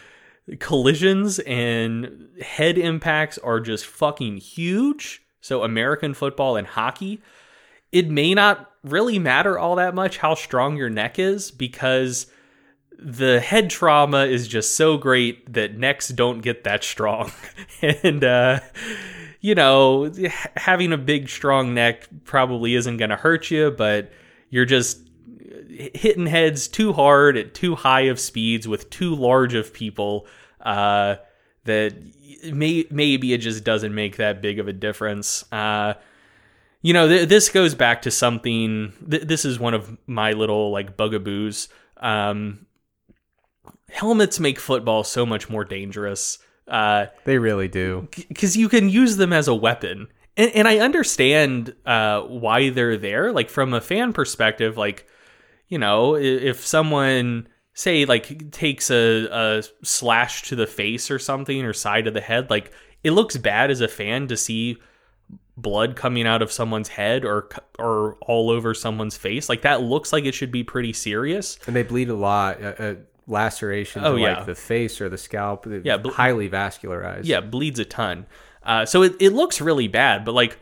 collisions 0.59 1.39
and 1.41 2.29
head 2.41 2.79
impacts 2.79 3.39
are 3.39 3.61
just 3.61 3.87
fucking 3.87 4.39
huge, 4.39 5.23
so 5.41 5.63
American 5.63 6.15
football 6.15 6.57
and 6.57 6.67
hockey, 6.67 7.21
it 7.93 8.09
may 8.09 8.35
not 8.35 8.71
really 8.83 9.19
matter 9.19 9.59
all 9.59 9.77
that 9.77 9.95
much 9.95 10.19
how 10.19 10.35
strong 10.35 10.77
your 10.77 10.91
neck 10.91 11.19
is 11.19 11.51
because 11.51 12.27
the 12.99 13.41
head 13.41 13.71
trauma 13.71 14.27
is 14.27 14.47
just 14.47 14.77
so 14.77 14.97
great 14.97 15.53
that 15.53 15.77
necks 15.77 16.09
don't 16.09 16.41
get 16.41 16.65
that 16.65 16.85
strong. 16.85 17.33
and 17.83 18.23
uh, 18.23 18.61
you 19.41 19.55
know, 19.55 20.13
having 20.57 20.93
a 20.93 20.99
big, 20.99 21.29
strong 21.29 21.75
neck 21.75 22.09
probably 22.25 22.75
isn't 22.75 22.99
going 22.99 23.11
to 23.11 23.17
hurt 23.17 23.51
you, 23.51 23.71
but 23.71 24.13
you're 24.51 24.67
just 24.67 25.09
hitting 25.69 26.27
heads 26.27 26.69
too 26.69 26.93
hard 26.93 27.37
at 27.37 27.55
too 27.55 27.75
high 27.75 28.03
of 28.03 28.21
speeds 28.21 28.69
with 28.69 28.91
too 28.91 29.15
large 29.15 29.55
of 29.55 29.73
people 29.73 30.27
uh, 30.61 31.17
that 31.65 31.95
may, 32.53 32.87
maybe 32.91 33.33
it 33.33 33.39
just 33.39 33.65
doesn't 33.65 33.95
make 33.95 34.17
that 34.17 34.43
big 34.43 34.59
of 34.59 34.69
a 34.69 34.73
difference. 34.73 35.45
Uh, 35.51 35.95
you 36.83 36.93
know, 36.93 37.09
th- 37.09 37.29
this 37.29 37.49
goes 37.49 37.75
back 37.75 38.03
to 38.03 38.11
something. 38.11 38.93
Th- 39.09 39.23
this 39.23 39.45
is 39.45 39.59
one 39.59 39.75
of 39.75 39.97
my 40.07 40.33
little 40.33 40.71
like 40.71 40.97
bugaboos. 40.97 41.69
Um, 41.97 42.67
helmets 43.89 44.41
make 44.41 44.59
football 44.59 45.05
so 45.05 45.25
much 45.25 45.49
more 45.49 45.65
dangerous. 45.65 46.39
Uh, 46.71 47.07
they 47.25 47.39
really 47.39 47.69
do. 47.69 48.09
Because 48.29 48.57
you 48.57 48.69
can 48.69 48.89
use 48.89 49.17
them 49.17 49.33
as 49.33 49.49
a 49.49 49.55
weapon. 49.55 50.09
And, 50.37 50.51
and 50.53 50.69
I 50.69 50.79
understand 50.79 51.75
uh, 51.85 52.23
why 52.23 52.71
they're 52.71 52.97
there. 52.97 53.33
Like, 53.33 53.51
from 53.51 53.75
a 53.75 53.81
fan 53.81 54.13
perspective, 54.13 54.77
like, 54.77 55.07
you 55.69 55.79
know, 55.79 56.17
if 56.17 56.65
someone, 56.65 57.49
say, 57.75 58.05
like, 58.05 58.51
takes 58.53 58.91
a, 58.91 59.27
a 59.31 59.63
slash 59.83 60.43
to 60.45 60.57
the 60.57 60.67
face 60.67 61.11
or 61.11 61.19
something 61.19 61.65
or 61.65 61.73
side 61.73 62.07
of 62.07 62.15
the 62.15 62.21
head, 62.21 62.49
like, 62.49 62.73
it 63.03 63.11
looks 63.11 63.37
bad 63.37 63.71
as 63.71 63.81
a 63.81 63.89
fan 63.89 64.29
to 64.29 64.37
see 64.37 64.79
blood 65.57 65.97
coming 65.97 66.27
out 66.27 66.43
of 66.43 66.51
someone's 66.51 66.89
head 66.89 67.25
or 67.25 67.49
or 67.79 68.15
all 68.23 68.51
over 68.51 68.73
someone's 68.73 69.17
face 69.17 69.49
like 69.49 69.63
that 69.63 69.83
looks 69.83 70.13
like 70.13 70.25
it 70.25 70.35
should 70.35 70.51
be 70.51 70.65
pretty 70.65 70.93
serious 70.93 71.59
and 71.67 71.77
they 71.77 71.83
bleed 71.83 72.09
a 72.09 72.15
lot 72.15 72.63
uh, 72.63 72.95
lacerations 73.31 74.05
oh, 74.05 74.17
yeah. 74.17 74.39
like 74.39 74.47
the 74.47 74.55
face 74.55 75.01
or 75.01 75.09
the 75.09 75.19
scalp. 75.19 75.67
Yeah, 75.85 75.97
ble- 75.97 76.11
highly 76.11 76.51
vascularized. 76.51 77.25
Yeah, 77.25 77.41
bleeds 77.41 77.79
a 77.79 77.85
ton. 77.85 78.27
Uh, 78.63 78.85
so 78.85 79.03
it, 79.03 79.15
it 79.21 79.33
looks 79.33 79.61
really 79.61 79.89
bad, 79.89 80.25
but 80.25 80.33
like 80.33 80.59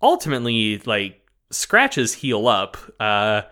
ultimately, 0.00 0.78
like 0.78 1.20
scratches 1.50 2.14
heal 2.14 2.46
up. 2.46 2.76
Uh, 3.00 3.42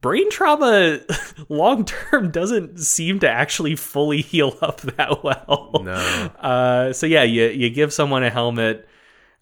brain 0.00 0.30
trauma 0.30 1.00
long 1.48 1.84
term 1.86 2.30
doesn't 2.30 2.78
seem 2.78 3.20
to 3.20 3.28
actually 3.28 3.76
fully 3.76 4.20
heal 4.22 4.58
up 4.60 4.82
that 4.82 5.24
well. 5.24 5.80
No. 5.82 6.30
Uh, 6.42 6.92
so 6.92 7.06
yeah, 7.06 7.22
you 7.22 7.46
you 7.46 7.70
give 7.70 7.92
someone 7.92 8.24
a 8.24 8.30
helmet. 8.30 8.88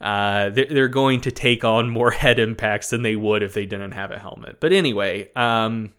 Uh, 0.00 0.50
they're, 0.50 0.66
they're 0.66 0.88
going 0.88 1.20
to 1.20 1.30
take 1.30 1.64
on 1.64 1.88
more 1.88 2.10
head 2.10 2.38
impacts 2.38 2.90
than 2.90 3.02
they 3.02 3.16
would 3.16 3.42
if 3.42 3.54
they 3.54 3.66
didn't 3.66 3.92
have 3.92 4.10
a 4.10 4.18
helmet. 4.18 4.58
But 4.60 4.72
anyway, 4.72 5.30
um, 5.34 5.92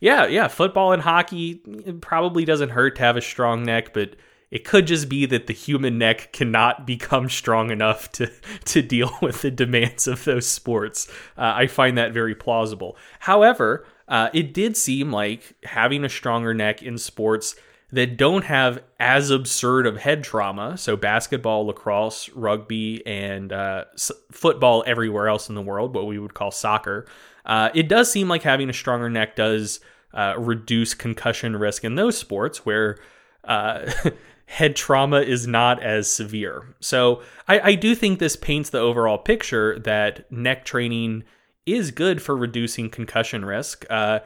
yeah, 0.00 0.26
yeah, 0.26 0.48
football 0.48 0.92
and 0.92 1.02
hockey 1.02 1.60
probably 2.00 2.44
doesn't 2.44 2.70
hurt 2.70 2.96
to 2.96 3.02
have 3.02 3.16
a 3.16 3.22
strong 3.22 3.64
neck, 3.64 3.92
but 3.92 4.16
it 4.50 4.64
could 4.64 4.86
just 4.86 5.08
be 5.08 5.26
that 5.26 5.46
the 5.48 5.52
human 5.52 5.98
neck 5.98 6.32
cannot 6.32 6.86
become 6.86 7.28
strong 7.28 7.70
enough 7.70 8.12
to 8.12 8.30
to 8.66 8.82
deal 8.82 9.10
with 9.22 9.42
the 9.42 9.50
demands 9.50 10.06
of 10.06 10.24
those 10.24 10.46
sports. 10.46 11.08
Uh, 11.36 11.52
I 11.56 11.66
find 11.66 11.98
that 11.98 12.12
very 12.12 12.34
plausible. 12.34 12.96
However, 13.20 13.86
uh, 14.08 14.30
it 14.32 14.54
did 14.54 14.76
seem 14.76 15.10
like 15.10 15.54
having 15.64 16.04
a 16.04 16.08
stronger 16.08 16.54
neck 16.54 16.82
in 16.82 16.98
sports 16.98 17.56
that 17.92 18.16
don't 18.16 18.44
have 18.44 18.82
as 18.98 19.30
absurd 19.30 19.86
of 19.86 19.96
head 19.96 20.24
trauma, 20.24 20.76
so 20.76 20.96
basketball, 20.96 21.66
lacrosse, 21.66 22.28
rugby, 22.30 23.04
and 23.06 23.52
uh, 23.52 23.84
s- 23.94 24.10
football 24.32 24.82
everywhere 24.86 25.28
else 25.28 25.48
in 25.48 25.54
the 25.54 25.62
world, 25.62 25.94
what 25.94 26.06
we 26.06 26.18
would 26.18 26.34
call 26.34 26.50
soccer, 26.50 27.06
uh, 27.46 27.70
it 27.74 27.88
does 27.88 28.10
seem 28.10 28.28
like 28.28 28.42
having 28.42 28.68
a 28.68 28.74
stronger 28.74 29.08
neck 29.08 29.36
does 29.36 29.80
uh, 30.12 30.34
reduce 30.38 30.94
concussion 30.94 31.56
risk 31.56 31.84
in 31.84 31.94
those 31.94 32.18
sports 32.18 32.66
where 32.66 32.98
uh, 33.44 33.90
head 34.46 34.76
trauma 34.76 35.20
is 35.20 35.46
not 35.46 35.82
as 35.82 36.10
severe. 36.10 36.74
So 36.80 37.22
I, 37.46 37.60
I, 37.60 37.74
do 37.74 37.94
think 37.94 38.18
this 38.18 38.36
paints 38.36 38.70
the 38.70 38.78
overall 38.78 39.18
picture 39.18 39.78
that 39.80 40.30
neck 40.30 40.64
training 40.64 41.24
is 41.66 41.90
good 41.90 42.22
for 42.22 42.36
reducing 42.36 42.90
concussion 42.90 43.44
risk. 43.44 43.84
Uh, 43.90 44.20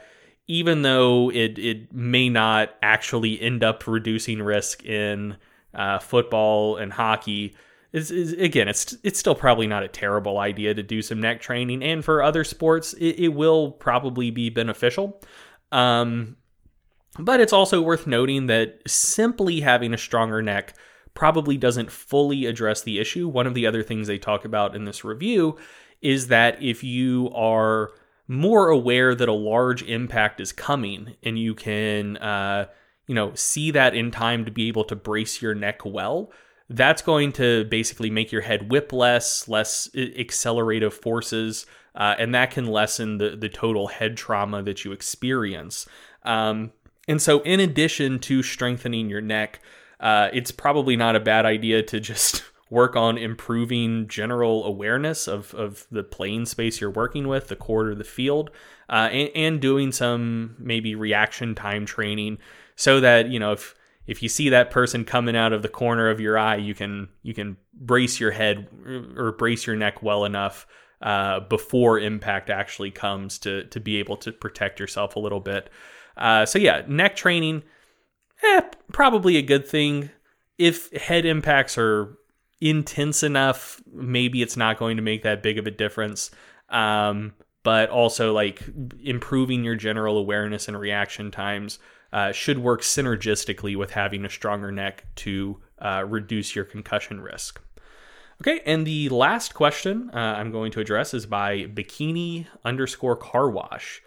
even 0.46 0.82
though 0.82 1.30
it, 1.30 1.58
it 1.58 1.92
may 1.92 2.28
not 2.28 2.74
actually 2.82 3.40
end 3.40 3.62
up 3.64 3.86
reducing 3.86 4.42
risk 4.42 4.84
in 4.84 5.36
uh, 5.74 5.98
football 5.98 6.76
and 6.76 6.92
hockey, 6.92 7.54
is, 7.92 8.10
is 8.10 8.32
again, 8.34 8.68
it's 8.68 8.96
it's 9.02 9.18
still 9.18 9.34
probably 9.34 9.66
not 9.66 9.82
a 9.82 9.88
terrible 9.88 10.38
idea 10.38 10.74
to 10.74 10.82
do 10.82 11.02
some 11.02 11.20
neck 11.20 11.40
training, 11.40 11.82
and 11.82 12.04
for 12.04 12.22
other 12.22 12.44
sports, 12.44 12.92
it, 12.94 13.18
it 13.18 13.28
will 13.28 13.72
probably 13.72 14.30
be 14.30 14.50
beneficial. 14.50 15.20
Um, 15.72 16.36
but 17.18 17.40
it's 17.40 17.52
also 17.52 17.82
worth 17.82 18.06
noting 18.06 18.46
that 18.46 18.80
simply 18.86 19.60
having 19.60 19.92
a 19.92 19.98
stronger 19.98 20.42
neck 20.42 20.74
probably 21.14 21.56
doesn't 21.56 21.90
fully 21.90 22.46
address 22.46 22.82
the 22.82 22.98
issue. 23.00 23.28
One 23.28 23.46
of 23.46 23.54
the 23.54 23.66
other 23.66 23.82
things 23.82 24.06
they 24.06 24.18
talk 24.18 24.44
about 24.44 24.76
in 24.76 24.84
this 24.84 25.04
review 25.04 25.56
is 26.00 26.28
that 26.28 26.62
if 26.62 26.84
you 26.84 27.30
are 27.34 27.90
more 28.28 28.68
aware 28.68 29.14
that 29.14 29.28
a 29.28 29.32
large 29.32 29.82
impact 29.82 30.40
is 30.40 30.52
coming 30.52 31.16
and 31.24 31.36
you 31.36 31.52
can 31.52 32.16
uh, 32.18 32.66
you 33.10 33.14
know, 33.16 33.34
see 33.34 33.72
that 33.72 33.92
in 33.92 34.12
time 34.12 34.44
to 34.44 34.52
be 34.52 34.68
able 34.68 34.84
to 34.84 34.94
brace 34.94 35.42
your 35.42 35.52
neck 35.52 35.80
well, 35.84 36.30
that's 36.70 37.02
going 37.02 37.32
to 37.32 37.64
basically 37.64 38.10
make 38.10 38.30
your 38.30 38.42
head 38.42 38.70
whip 38.70 38.92
less, 38.92 39.48
less 39.48 39.90
accelerative 39.94 40.94
forces, 40.94 41.66
uh, 41.96 42.14
and 42.16 42.32
that 42.34 42.52
can 42.52 42.66
lessen 42.66 43.18
the, 43.18 43.36
the 43.36 43.48
total 43.48 43.88
head 43.88 44.16
trauma 44.16 44.62
that 44.62 44.84
you 44.84 44.92
experience. 44.92 45.86
Um, 46.22 46.70
and 47.08 47.20
so, 47.20 47.40
in 47.40 47.58
addition 47.58 48.20
to 48.20 48.44
strengthening 48.44 49.10
your 49.10 49.20
neck, 49.20 49.60
uh, 49.98 50.28
it's 50.32 50.52
probably 50.52 50.96
not 50.96 51.16
a 51.16 51.20
bad 51.20 51.44
idea 51.44 51.82
to 51.82 51.98
just 51.98 52.44
work 52.70 52.94
on 52.94 53.18
improving 53.18 54.06
general 54.06 54.64
awareness 54.64 55.26
of, 55.26 55.52
of 55.54 55.88
the 55.90 56.04
plane 56.04 56.46
space 56.46 56.80
you're 56.80 56.88
working 56.88 57.26
with, 57.26 57.48
the 57.48 57.56
court 57.56 57.88
or 57.88 57.96
the 57.96 58.04
field, 58.04 58.48
uh, 58.88 59.08
and, 59.10 59.30
and 59.34 59.60
doing 59.60 59.90
some 59.90 60.54
maybe 60.56 60.94
reaction 60.94 61.56
time 61.56 61.84
training 61.84 62.38
so 62.76 63.00
that, 63.00 63.28
you 63.28 63.40
know, 63.40 63.52
if 63.52 63.74
if 64.06 64.22
you 64.22 64.28
see 64.28 64.48
that 64.48 64.70
person 64.70 65.04
coming 65.04 65.36
out 65.36 65.52
of 65.52 65.62
the 65.62 65.68
corner 65.68 66.08
of 66.08 66.20
your 66.20 66.38
eye, 66.38 66.56
you 66.56 66.74
can 66.74 67.08
you 67.22 67.34
can 67.34 67.56
brace 67.74 68.18
your 68.18 68.30
head 68.30 68.68
or 69.16 69.32
brace 69.32 69.66
your 69.66 69.76
neck 69.76 70.02
well 70.02 70.24
enough 70.24 70.66
uh, 71.02 71.40
before 71.40 71.98
impact 71.98 72.50
actually 72.50 72.90
comes 72.90 73.38
to 73.38 73.64
to 73.64 73.80
be 73.80 73.96
able 73.96 74.16
to 74.18 74.32
protect 74.32 74.80
yourself 74.80 75.16
a 75.16 75.20
little 75.20 75.40
bit. 75.40 75.70
Uh, 76.16 76.44
so 76.44 76.58
yeah, 76.58 76.82
neck 76.88 77.16
training, 77.16 77.62
eh, 78.42 78.62
probably 78.92 79.36
a 79.36 79.42
good 79.42 79.66
thing. 79.66 80.10
If 80.58 80.92
head 80.92 81.24
impacts 81.24 81.78
are 81.78 82.18
intense 82.60 83.22
enough, 83.22 83.80
maybe 83.90 84.42
it's 84.42 84.56
not 84.56 84.78
going 84.78 84.96
to 84.96 85.02
make 85.02 85.22
that 85.22 85.42
big 85.42 85.58
of 85.58 85.66
a 85.66 85.70
difference. 85.70 86.30
Um, 86.68 87.32
but 87.62 87.90
also 87.90 88.32
like 88.32 88.62
improving 89.02 89.64
your 89.64 89.76
general 89.76 90.16
awareness 90.16 90.68
and 90.68 90.78
reaction 90.78 91.30
times 91.30 91.78
uh, 92.12 92.32
should 92.32 92.58
work 92.58 92.82
synergistically 92.82 93.76
with 93.76 93.92
having 93.92 94.24
a 94.24 94.30
stronger 94.30 94.72
neck 94.72 95.04
to 95.16 95.60
uh, 95.78 96.04
reduce 96.06 96.54
your 96.54 96.64
concussion 96.64 97.20
risk. 97.20 97.60
Okay, 98.40 98.60
and 98.64 98.86
the 98.86 99.08
last 99.10 99.54
question 99.54 100.10
uh, 100.14 100.16
I'm 100.16 100.50
going 100.50 100.72
to 100.72 100.80
address 100.80 101.12
is 101.12 101.26
by 101.26 101.64
bikini 101.64 102.46
underscore 102.64 103.16
car 103.16 103.50
wash, 103.50 104.02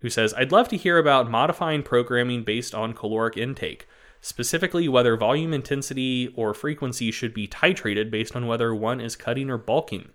who 0.00 0.10
says, 0.10 0.34
I'd 0.34 0.52
love 0.52 0.68
to 0.68 0.76
hear 0.76 0.98
about 0.98 1.30
modifying 1.30 1.82
programming 1.82 2.44
based 2.44 2.74
on 2.74 2.92
caloric 2.92 3.36
intake, 3.38 3.88
specifically 4.20 4.88
whether 4.88 5.16
volume 5.16 5.54
intensity 5.54 6.32
or 6.36 6.52
frequency 6.52 7.10
should 7.10 7.32
be 7.32 7.48
titrated 7.48 8.10
based 8.10 8.36
on 8.36 8.46
whether 8.46 8.74
one 8.74 9.00
is 9.00 9.16
cutting 9.16 9.48
or 9.48 9.58
bulking. 9.58 10.10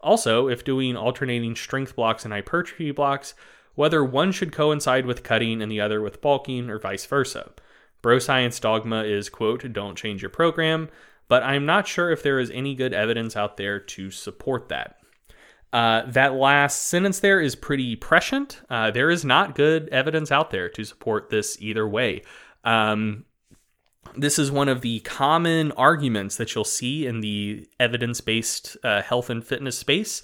Also, 0.00 0.48
if 0.48 0.64
doing 0.64 0.96
alternating 0.96 1.54
strength 1.54 1.94
blocks 1.94 2.24
and 2.24 2.34
hypertrophy 2.34 2.90
blocks, 2.90 3.34
whether 3.74 4.04
one 4.04 4.32
should 4.32 4.52
coincide 4.52 5.06
with 5.06 5.22
cutting 5.22 5.62
and 5.62 5.70
the 5.70 5.80
other 5.80 6.00
with 6.00 6.20
bulking 6.20 6.68
or 6.68 6.78
vice 6.78 7.06
versa. 7.06 7.50
Bro 8.02 8.18
science 8.18 8.58
dogma 8.58 9.04
is, 9.04 9.28
quote, 9.28 9.72
don't 9.72 9.96
change 9.96 10.22
your 10.22 10.30
program, 10.30 10.88
but 11.28 11.42
I'm 11.42 11.64
not 11.64 11.86
sure 11.86 12.10
if 12.10 12.22
there 12.22 12.38
is 12.38 12.50
any 12.50 12.74
good 12.74 12.92
evidence 12.92 13.36
out 13.36 13.56
there 13.56 13.78
to 13.78 14.10
support 14.10 14.68
that. 14.68 14.98
Uh, 15.72 16.02
that 16.10 16.34
last 16.34 16.88
sentence 16.88 17.20
there 17.20 17.40
is 17.40 17.54
pretty 17.54 17.96
prescient. 17.96 18.60
Uh, 18.68 18.90
there 18.90 19.10
is 19.10 19.24
not 19.24 19.54
good 19.54 19.88
evidence 19.88 20.30
out 20.30 20.50
there 20.50 20.68
to 20.68 20.84
support 20.84 21.30
this 21.30 21.56
either 21.60 21.88
way. 21.88 22.22
Um, 22.64 23.24
this 24.16 24.38
is 24.38 24.50
one 24.50 24.68
of 24.68 24.82
the 24.82 25.00
common 25.00 25.72
arguments 25.72 26.36
that 26.36 26.54
you'll 26.54 26.64
see 26.64 27.06
in 27.06 27.20
the 27.20 27.66
evidence 27.80 28.20
based 28.20 28.76
uh, 28.84 29.00
health 29.00 29.30
and 29.30 29.44
fitness 29.44 29.78
space 29.78 30.22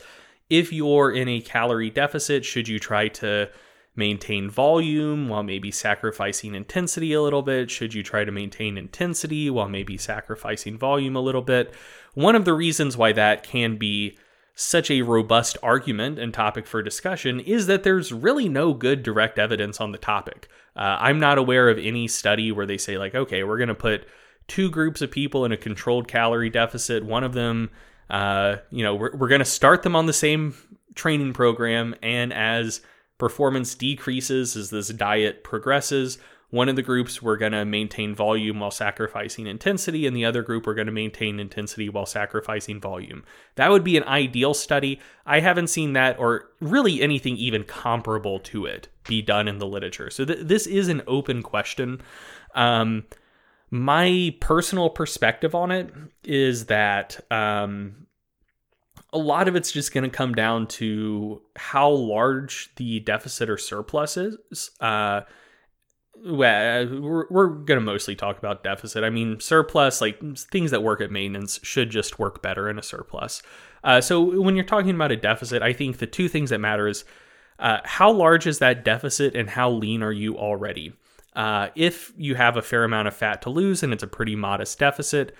if 0.51 0.73
you're 0.73 1.11
in 1.11 1.29
a 1.29 1.41
calorie 1.41 1.91
deficit, 1.91 2.45
should 2.45 2.69
you 2.69 2.79
try 2.79 3.09
to 3.09 3.51
maintain 3.95 4.49
volume 4.49 5.29
while 5.29 5.43
maybe 5.43 5.71
sacrificing 5.71 6.55
intensity 6.55 7.13
a 7.13 7.21
little 7.21 7.43
bit? 7.43 7.71
Should 7.71 7.95
you 7.95 8.03
try 8.03 8.25
to 8.25 8.31
maintain 8.31 8.79
intensity 8.79 9.51
while 9.51 9.69
maybe 9.69 9.99
sacrificing 9.99 10.79
volume 10.79 11.17
a 11.17 11.21
little 11.21 11.43
bit? 11.43 11.75
One 12.15 12.37
of 12.37 12.45
the 12.45 12.55
reasons 12.55 12.97
why 12.97 13.13
that 13.13 13.43
can 13.43 13.77
be 13.77 14.17
such 14.55 14.91
a 14.91 15.03
robust 15.03 15.57
argument 15.63 16.19
and 16.19 16.35
topic 16.35 16.67
for 16.67 16.83
discussion 16.83 17.39
is 17.41 17.67
that 17.67 17.85
there's 17.85 18.13
really 18.13 18.49
no 18.49 18.73
good 18.73 19.03
direct 19.03 19.39
evidence 19.39 19.81
on 19.81 19.93
the 19.93 19.99
topic. 19.99 20.49
Uh, 20.75 20.97
I'm 20.99 21.21
not 21.21 21.39
aware 21.39 21.69
of 21.69 21.79
any 21.79 22.09
study 22.09 22.51
where 22.51 22.67
they 22.67 22.79
say, 22.79 22.99
like, 22.99 23.15
okay, 23.15 23.45
we're 23.45 23.59
going 23.59 23.69
to 23.69 23.75
put 23.75 24.07
two 24.49 24.71
groups 24.71 25.01
of 25.01 25.11
people 25.11 25.45
in 25.45 25.53
a 25.53 25.57
controlled 25.57 26.09
calorie 26.09 26.51
deficit. 26.51 27.05
One 27.05 27.23
of 27.23 27.35
them 27.35 27.71
uh, 28.11 28.57
you 28.71 28.83
know, 28.83 28.95
we're, 28.95 29.17
we're 29.17 29.29
going 29.29 29.41
to 29.41 29.45
start 29.45 29.83
them 29.83 29.97
on 29.97 30.07
the 30.07 30.13
same 30.13 30.55
training 30.95 31.33
program. 31.33 31.95
And 32.03 32.33
as 32.33 32.81
performance 33.19 33.75
decreases, 33.75 34.57
as 34.57 34.71
this 34.71 34.89
diet 34.89 35.45
progresses, 35.45 36.19
one 36.51 36.69
of 36.71 36.77
the 36.77 36.83
groups 36.83 37.21
we're 37.21 37.37
going 37.37 37.53
to 37.53 37.65
maintain 37.65 38.15
volume 38.15 38.61
while 38.61 38.71
sacrificing 38.71 39.47
intensity, 39.47 40.07
and 40.07 40.17
the 40.17 40.25
other 40.25 40.43
group 40.43 40.67
we're 40.67 40.75
going 40.75 40.87
to 40.87 40.93
maintain 40.93 41.39
intensity 41.39 41.91
while 41.91 42.07
sacrificing 42.07 42.81
volume. 42.81 43.23
That 43.57 43.71
would 43.71 43.85
be 43.85 43.99
an 43.99 44.05
ideal 44.05 44.55
study. 44.55 44.99
I 45.27 45.41
haven't 45.41 45.67
seen 45.67 45.93
that, 45.93 46.19
or 46.19 46.49
really 46.61 47.03
anything 47.03 47.37
even 47.37 47.65
comparable 47.65 48.41
to 48.41 48.65
it, 48.65 48.89
be 49.07 49.21
done 49.21 49.47
in 49.47 49.59
the 49.59 49.67
literature. 49.67 50.09
So 50.09 50.25
th- 50.25 50.47
this 50.47 50.67
is 50.67 50.89
an 50.89 51.03
open 51.07 51.43
question. 51.43 52.01
Um, 52.55 53.05
my 53.71 54.35
personal 54.41 54.91
perspective 54.91 55.55
on 55.55 55.71
it 55.71 55.91
is 56.25 56.67
that 56.67 57.21
um, 57.31 58.07
a 59.13 59.19
lot 59.19 59.49
of 59.49 59.57
it's 59.57 59.73
just 59.73 59.93
going 59.93 60.05
to 60.05 60.17
come 60.17 60.35
down 60.35 60.67
to 60.67 61.43
how 61.57 61.91
large 61.91 62.71
the 62.77 63.01
deficit 63.01 63.51
or 63.51 63.59
surplus 63.59 64.17
is. 64.17 64.71
Uh, 64.81 65.23
well, 66.25 66.87
we're, 66.87 67.27
we're 67.31 67.49
going 67.49 67.79
to 67.79 67.85
mostly 67.85 68.17
talk 68.17 68.39
about 68.39 68.65
deficit. 68.65 69.05
I 69.05 69.11
mean, 69.11 69.39
surplus, 69.41 70.01
like 70.01 70.19
things 70.37 70.71
that 70.71 70.83
work 70.83 71.01
at 71.01 71.11
maintenance, 71.11 71.61
should 71.63 71.91
just 71.91 72.19
work 72.19 72.43
better 72.43 72.69
in 72.69 72.79
a 72.79 72.83
surplus. 72.83 73.43
Uh, 73.85 74.01
so 74.01 74.41
when 74.41 74.57
you're 74.57 74.65
talking 74.65 74.95
about 74.95 75.13
a 75.13 75.17
deficit, 75.17 75.63
I 75.63 75.73
think 75.73 75.99
the 75.99 76.07
two 76.07 76.29
things 76.29 76.51
that 76.51 76.59
matter 76.59 76.89
is 76.89 77.05
uh, 77.59 77.79
how 77.85 78.11
large 78.11 78.47
is 78.47 78.59
that 78.59 78.85
deficit 78.85 79.35
and 79.35 79.51
how 79.51 79.71
lean 79.71 80.03
are 80.03 80.13
you 80.13 80.37
already? 80.37 80.93
Uh, 81.39 81.71
if 81.77 82.13
you 82.17 82.35
have 82.35 82.57
a 82.57 82.63
fair 82.63 82.83
amount 82.83 83.07
of 83.07 83.15
fat 83.15 83.41
to 83.43 83.49
lose 83.49 83.85
and 83.85 83.93
it's 83.93 84.03
a 84.03 84.09
pretty 84.09 84.35
modest 84.35 84.77
deficit, 84.81 85.33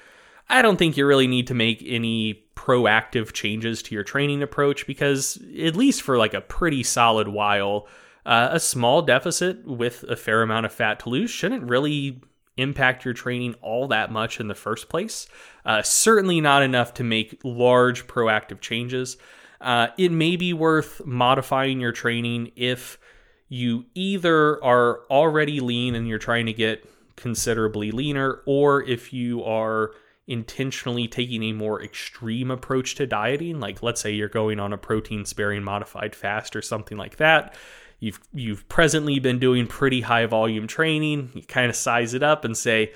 I 0.49 0.63
don't 0.63 0.77
think 0.77 0.97
you 0.97 1.05
really 1.05 1.27
need 1.27 1.49
to 1.49 1.55
make 1.55 1.83
any 1.85 2.45
proactive 2.55 3.33
changes 3.33 3.83
to 3.83 3.97
your 3.97 4.05
training 4.05 4.41
approach 4.41 4.87
because, 4.87 5.43
at 5.61 5.75
least 5.75 6.03
for 6.03 6.17
like 6.17 6.35
a 6.35 6.41
pretty 6.41 6.85
solid 6.85 7.27
while, 7.27 7.89
uh, 8.25 8.51
a 8.53 8.61
small 8.61 9.03
deficit 9.03 9.67
with 9.67 10.05
a 10.05 10.15
fair 10.15 10.43
amount 10.43 10.67
of 10.67 10.73
fat 10.73 11.01
to 11.01 11.09
lose 11.09 11.33
shouldn't 11.33 11.69
really 11.69 12.21
impact 12.57 13.05
your 13.05 13.15
training 13.15 13.57
all 13.61 13.89
that 13.89 14.13
much 14.13 14.39
in 14.39 14.47
the 14.47 14.55
first 14.55 14.89
place. 14.89 15.27
Uh, 15.65 15.83
certainly 15.83 16.41
not 16.41 16.63
enough 16.63 16.95
to 16.95 17.03
make 17.03 17.41
large 17.43 18.07
proactive 18.07 18.61
changes. 18.61 19.17
Uh, 19.61 19.89
it 19.99 20.13
may 20.13 20.37
be 20.37 20.53
worth 20.53 21.05
modifying 21.05 21.81
your 21.81 21.91
training 21.91 22.53
if 22.55 23.01
you 23.49 23.87
either 23.95 24.63
are 24.63 25.01
already 25.11 25.61
lean 25.61 25.95
and 25.95 26.07
you're 26.07 26.19
trying 26.19 26.47
to 26.47 26.53
get 26.53 26.89
considerably 27.17 27.91
leaner, 27.91 28.43
or 28.47 28.83
if 28.83 29.13
you 29.13 29.43
are 29.45 29.93
intentionally 30.27 31.09
taking 31.09 31.43
a 31.43 31.53
more 31.53 31.83
extreme 31.83 32.51
approach 32.51 32.95
to 32.97 33.07
dieting, 33.07 33.59
like 33.59 33.83
let's 33.83 34.01
say 34.01 34.13
you're 34.13 34.29
going 34.29 34.61
on 34.61 34.73
a 34.73 34.79
protein 34.79 35.25
sparing 35.25 35.65
modified 35.65 36.15
fast 36.15 36.55
or 36.55 36.63
something 36.63 36.99
like 36.99 37.17
that. 37.17 37.55
You've 37.99 38.21
you've 38.33 38.69
presently 38.69 39.19
been 39.19 39.39
doing 39.39 39.67
pretty 39.67 40.03
high 40.03 40.27
volume 40.27 40.67
training. 40.67 41.31
You 41.35 41.43
kind 41.43 41.69
of 41.69 41.75
size 41.75 42.15
it 42.15 42.23
up 42.23 42.45
and 42.45 42.57
say, 42.57 42.93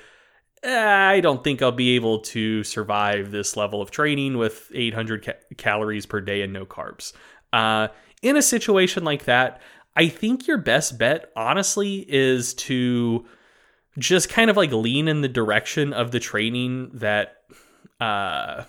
eh, 0.62 0.86
I 0.86 1.20
don't 1.20 1.42
think 1.42 1.60
I'll 1.60 1.72
be 1.72 1.96
able 1.96 2.20
to 2.20 2.62
survive 2.62 3.30
this 3.30 3.56
level 3.56 3.82
of 3.82 3.90
training 3.90 4.38
with 4.38 4.70
800 4.72 5.24
ca- 5.24 5.32
calories 5.56 6.06
per 6.06 6.20
day 6.20 6.42
and 6.42 6.52
no 6.52 6.66
carbs. 6.66 7.14
Uh, 7.52 7.88
in 8.22 8.36
a 8.36 8.42
situation 8.42 9.02
like 9.02 9.24
that, 9.24 9.60
I 9.94 10.08
think 10.08 10.46
your 10.46 10.58
best 10.58 10.98
bet, 10.98 11.30
honestly, 11.36 12.04
is 12.08 12.54
to 12.54 13.26
just 13.98 14.28
kind 14.28 14.50
of 14.50 14.56
like 14.56 14.72
lean 14.72 15.08
in 15.08 15.20
the 15.20 15.28
direction 15.28 15.92
of 15.92 16.10
the 16.10 16.20
training 16.20 16.90
that 16.94 17.42
uh, 18.00 18.64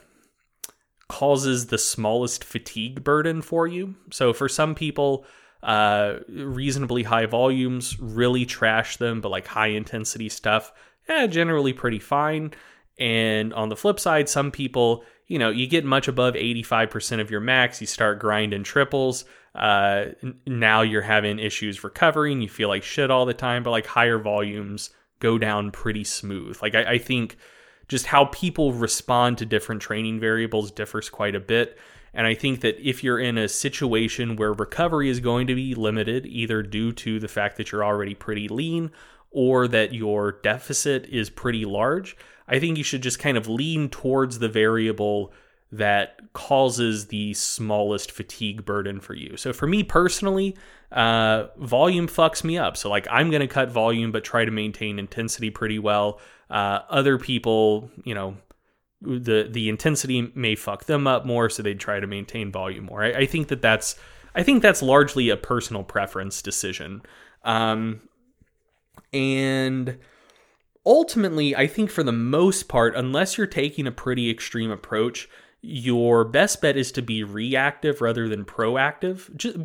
causes 1.08 1.68
the 1.68 1.78
smallest 1.78 2.44
fatigue 2.44 3.04
burden 3.04 3.42
for 3.42 3.68
you. 3.68 3.96
So 4.12 4.34
for 4.34 4.50
some 4.50 4.76
people, 4.76 5.26
uh, 5.62 6.16
reasonably 6.28 7.04
high 7.04 7.26
volumes 7.26 7.98
really 8.00 8.46
trash 8.46 8.98
them, 8.98 9.22
but 9.22 9.30
like 9.30 9.48
high 9.48 9.68
intensity 9.68 10.28
stuff, 10.28 10.74
yeah, 11.08 11.26
generally 11.28 11.72
pretty 11.72 12.00
fine. 12.00 12.54
And 13.00 13.54
on 13.54 13.70
the 13.70 13.76
flip 13.78 14.00
side, 14.00 14.28
some 14.28 14.52
people, 14.52 15.04
you 15.34 15.40
know, 15.40 15.50
you 15.50 15.68
get 15.68 15.84
much 15.84 16.08
above 16.08 16.36
85% 16.36 17.20
of 17.20 17.32
your 17.32 17.42
max, 17.42 17.82
you 17.82 17.88
start 17.88 18.20
grinding 18.20 18.64
triples 18.64 19.26
uh, 19.56 20.06
now 20.48 20.82
you're 20.82 21.02
having 21.02 21.40
issues 21.40 21.84
recovering. 21.84 22.42
You 22.42 22.50
feel 22.50 22.70
like 22.70 22.84
shit 22.84 23.12
all 23.12 23.26
the 23.26 23.34
time, 23.34 23.64
but 23.64 23.72
like 23.72 23.86
higher 23.86 24.18
volumes 24.18 24.90
go 25.20 25.38
down 25.38 25.72
pretty 25.72 26.04
smooth. 26.04 26.58
Like 26.62 26.76
I, 26.76 26.94
I 26.94 26.98
think 26.98 27.38
just 27.88 28.08
how 28.08 28.26
people 28.26 28.74
respond 28.74 29.38
to 29.38 29.46
different 29.46 29.82
training 29.82 30.20
variables 30.20 30.72
differs 30.72 31.10
quite 31.10 31.36
a 31.36 31.40
bit. 31.40 31.78
And 32.16 32.28
I 32.28 32.36
think 32.36 32.62
that 32.62 32.80
if 32.80 33.04
you're 33.04 33.20
in 33.20 33.38
a 33.38 33.48
situation 33.48 34.36
where 34.36 34.54
recovery 34.54 35.10
is 35.10 35.20
going 35.20 35.48
to 35.48 35.56
be 35.56 35.74
limited, 35.74 36.26
either 36.26 36.62
due 36.62 36.92
to 36.94 37.20
the 37.20 37.28
fact 37.28 37.58
that 37.58 37.72
you're 37.72 37.84
already 37.84 38.14
pretty 38.14 38.48
lean 38.48 38.92
or 39.34 39.68
that 39.68 39.94
your 39.94 40.40
deficit 40.44 41.06
is 41.08 41.30
pretty 41.30 41.66
large, 41.66 42.16
I 42.48 42.60
think 42.60 42.78
you 42.78 42.84
should 42.84 43.04
just 43.04 43.20
kind 43.20 43.38
of 43.38 43.48
lean 43.48 43.90
towards 43.90 44.40
the 44.40 44.50
variable 44.50 45.34
that 45.72 46.20
causes 46.34 47.08
the 47.08 47.34
smallest 47.34 48.12
fatigue 48.12 48.64
burden 48.64 49.00
for 49.00 49.16
you. 49.16 49.36
So 49.38 49.54
for 49.54 49.66
me 49.66 49.84
personally, 49.84 50.56
uh, 50.92 51.48
volume 51.58 52.08
fucks 52.08 52.44
me 52.44 52.60
up. 52.60 52.78
So 52.78 52.90
like 52.90 53.08
I'm 53.10 53.32
going 53.32 53.42
to 53.42 53.48
cut 53.48 53.72
volume, 53.72 54.12
but 54.12 54.24
try 54.24 54.46
to 54.46 54.52
maintain 54.52 55.00
intensity 55.00 55.50
pretty 55.50 55.80
well. 55.80 56.20
Uh, 56.50 56.82
other 56.90 57.18
people, 57.18 57.90
you 58.04 58.14
know, 58.14 58.38
the 59.02 59.50
the 59.50 59.68
intensity 59.68 60.32
may 60.34 60.56
fuck 60.56 60.86
them 60.86 61.08
up 61.08 61.26
more, 61.26 61.50
so 61.50 61.62
they 61.62 61.74
try 61.74 62.00
to 62.00 62.08
maintain 62.08 62.52
volume 62.52 62.86
more. 62.86 63.04
I, 63.04 63.12
I, 63.12 63.26
think 63.26 63.50
that 63.50 63.62
that's 63.62 63.98
I 64.34 64.44
think 64.44 64.62
that's 64.62 64.82
largely 64.82 65.30
a 65.30 65.36
personal 65.36 65.84
preference 65.84 66.42
decision. 66.42 67.02
Um, 67.44 68.02
and 69.14 70.00
ultimately, 70.86 71.56
I 71.56 71.68
think 71.68 71.90
for 71.90 72.04
the 72.04 72.12
most 72.12 72.68
part, 72.68 72.96
unless 72.96 73.38
you're 73.38 73.48
taking 73.48 73.88
a 73.88 73.92
pretty 73.92 74.30
extreme 74.30 74.72
approach, 74.72 75.30
your 75.62 76.26
best 76.26 76.62
bet 76.62 76.76
is 76.76 76.92
to 76.92 77.02
be 77.02 77.24
reactive 77.24 78.02
rather 78.02 78.28
than 78.28 78.44
proactive. 78.44 79.34
Just 79.36 79.58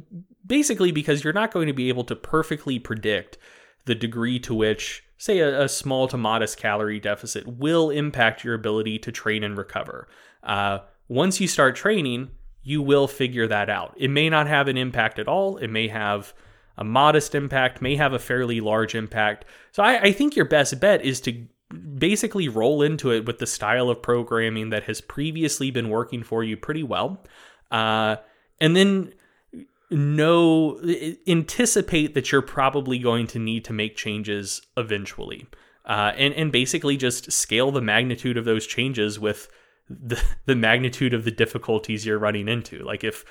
basically 0.46 0.92
because 0.92 1.24
you're 1.24 1.32
not 1.32 1.52
going 1.52 1.66
to 1.66 1.72
be 1.72 1.88
able 1.88 2.04
to 2.04 2.16
perfectly 2.16 2.78
predict 2.78 3.38
the 3.86 3.94
degree 3.94 4.38
to 4.40 4.54
which, 4.54 5.02
say, 5.16 5.38
a, 5.38 5.62
a 5.62 5.68
small 5.68 6.06
to 6.08 6.16
modest 6.16 6.58
calorie 6.58 7.00
deficit 7.00 7.46
will 7.46 7.90
impact 7.90 8.44
your 8.44 8.54
ability 8.54 8.98
to 9.00 9.10
train 9.10 9.42
and 9.42 9.58
recover. 9.58 10.06
Uh, 10.42 10.78
once 11.08 11.40
you 11.40 11.48
start 11.48 11.74
training, 11.74 12.30
you 12.62 12.82
will 12.82 13.08
figure 13.08 13.46
that 13.46 13.70
out. 13.70 13.94
It 13.96 14.08
may 14.08 14.28
not 14.28 14.46
have 14.46 14.68
an 14.68 14.76
impact 14.76 15.18
at 15.18 15.26
all. 15.26 15.56
It 15.56 15.68
may 15.68 15.88
have 15.88 16.34
a 16.78 16.84
modest 16.84 17.34
impact, 17.34 17.82
may 17.82 17.96
have 17.96 18.12
a 18.14 18.18
fairly 18.18 18.60
large 18.60 18.94
impact. 18.94 19.44
So 19.72 19.82
I, 19.82 20.00
I 20.00 20.12
think 20.12 20.36
your 20.36 20.46
best 20.46 20.80
bet 20.80 21.04
is 21.04 21.20
to 21.22 21.44
basically 21.98 22.48
roll 22.48 22.82
into 22.82 23.12
it 23.12 23.26
with 23.26 23.38
the 23.38 23.46
style 23.46 23.90
of 23.90 24.00
programming 24.00 24.70
that 24.70 24.84
has 24.84 25.00
previously 25.00 25.70
been 25.70 25.90
working 25.90 26.22
for 26.22 26.42
you 26.42 26.56
pretty 26.56 26.82
well. 26.82 27.22
Uh, 27.70 28.16
and 28.60 28.74
then 28.74 29.12
know 29.90 30.78
anticipate 31.26 32.14
that 32.14 32.30
you're 32.30 32.42
probably 32.42 32.98
going 32.98 33.26
to 33.26 33.38
need 33.38 33.64
to 33.64 33.72
make 33.72 33.96
changes 33.96 34.60
eventually 34.76 35.46
uh, 35.86 36.12
and 36.16 36.34
and 36.34 36.52
basically 36.52 36.96
just 36.96 37.32
scale 37.32 37.70
the 37.70 37.80
magnitude 37.80 38.36
of 38.36 38.44
those 38.44 38.66
changes 38.66 39.18
with 39.18 39.48
the, 39.88 40.22
the 40.44 40.54
magnitude 40.54 41.14
of 41.14 41.24
the 41.24 41.30
difficulties 41.30 42.04
you're 42.04 42.18
running 42.18 42.48
into 42.48 42.84
like 42.84 43.02
if 43.02 43.24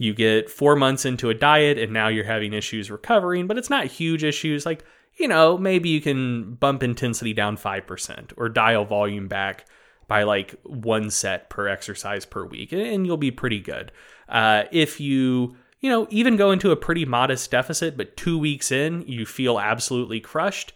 you 0.00 0.14
get 0.14 0.50
four 0.50 0.74
months 0.74 1.04
into 1.04 1.30
a 1.30 1.34
diet 1.34 1.78
and 1.78 1.92
now 1.92 2.08
you're 2.08 2.24
having 2.24 2.52
issues 2.52 2.90
recovering 2.90 3.46
but 3.46 3.56
it's 3.56 3.70
not 3.70 3.86
huge 3.86 4.24
issues 4.24 4.66
like 4.66 4.84
you 5.20 5.28
know, 5.28 5.58
maybe 5.58 5.90
you 5.90 6.00
can 6.00 6.54
bump 6.54 6.82
intensity 6.82 7.34
down 7.34 7.56
5% 7.56 8.32
or 8.36 8.48
dial 8.48 8.84
volume 8.84 9.28
back 9.28 9.66
by 10.08 10.22
like 10.22 10.54
one 10.64 11.10
set 11.10 11.50
per 11.50 11.68
exercise 11.68 12.24
per 12.24 12.44
week, 12.44 12.72
and 12.72 13.06
you'll 13.06 13.16
be 13.16 13.30
pretty 13.30 13.60
good. 13.60 13.92
Uh, 14.28 14.64
if 14.72 14.98
you, 14.98 15.56
you 15.80 15.90
know, 15.90 16.06
even 16.10 16.36
go 16.36 16.50
into 16.50 16.70
a 16.70 16.76
pretty 16.76 17.04
modest 17.04 17.50
deficit, 17.50 17.96
but 17.96 18.16
two 18.16 18.38
weeks 18.38 18.72
in, 18.72 19.02
you 19.06 19.26
feel 19.26 19.60
absolutely 19.60 20.20
crushed, 20.20 20.72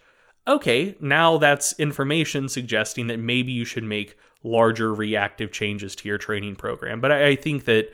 okay, 0.47 0.95
now 1.01 1.37
that's 1.37 1.77
information 1.79 2.47
suggesting 2.47 3.07
that 3.07 3.19
maybe 3.19 3.51
you 3.51 3.65
should 3.65 3.83
make 3.83 4.17
larger 4.43 4.93
reactive 4.93 5.51
changes 5.51 5.95
to 5.95 6.07
your 6.07 6.19
training 6.19 6.55
program. 6.55 7.01
But 7.01 7.11
I, 7.11 7.27
I 7.29 7.35
think 7.35 7.65
that 7.65 7.91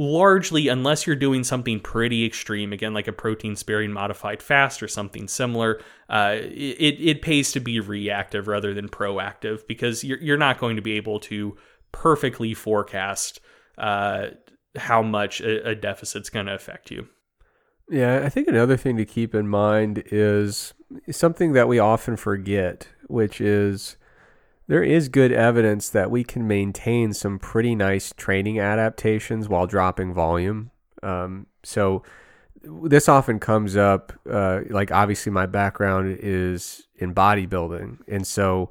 largely, 0.00 0.68
unless 0.68 1.06
you're 1.06 1.14
doing 1.14 1.44
something 1.44 1.78
pretty 1.78 2.24
extreme, 2.24 2.72
again, 2.72 2.94
like 2.94 3.06
a 3.06 3.12
protein 3.12 3.54
sparing 3.54 3.92
modified 3.92 4.42
fast 4.42 4.82
or 4.82 4.88
something 4.88 5.28
similar, 5.28 5.78
uh, 6.08 6.36
it, 6.40 6.96
it 6.98 7.20
pays 7.20 7.52
to 7.52 7.60
be 7.60 7.78
reactive 7.80 8.48
rather 8.48 8.72
than 8.72 8.88
proactive 8.88 9.66
because 9.66 10.02
you're, 10.02 10.18
you're 10.18 10.38
not 10.38 10.58
going 10.58 10.76
to 10.76 10.80
be 10.80 10.92
able 10.92 11.20
to 11.20 11.54
perfectly 11.92 12.54
forecast 12.54 13.40
uh, 13.76 14.28
how 14.74 15.02
much 15.02 15.42
a, 15.42 15.68
a 15.68 15.74
deficit's 15.74 16.30
going 16.30 16.46
to 16.46 16.54
affect 16.54 16.90
you. 16.90 17.06
Yeah, 17.90 18.22
I 18.24 18.30
think 18.30 18.48
another 18.48 18.78
thing 18.78 18.96
to 18.96 19.04
keep 19.04 19.34
in 19.34 19.48
mind 19.48 20.02
is 20.06 20.72
something 21.10 21.52
that 21.52 21.68
we 21.68 21.78
often 21.78 22.16
forget, 22.16 22.88
which 23.06 23.38
is 23.38 23.98
there 24.70 24.84
is 24.84 25.08
good 25.08 25.32
evidence 25.32 25.88
that 25.88 26.12
we 26.12 26.22
can 26.22 26.46
maintain 26.46 27.12
some 27.12 27.40
pretty 27.40 27.74
nice 27.74 28.12
training 28.16 28.60
adaptations 28.60 29.48
while 29.48 29.66
dropping 29.66 30.14
volume. 30.14 30.70
Um, 31.02 31.48
so 31.64 32.04
this 32.62 33.08
often 33.08 33.40
comes 33.40 33.76
up. 33.76 34.12
Uh, 34.30 34.60
like 34.70 34.92
obviously, 34.92 35.32
my 35.32 35.46
background 35.46 36.18
is 36.22 36.86
in 36.94 37.12
bodybuilding, 37.12 37.98
and 38.06 38.24
so 38.24 38.70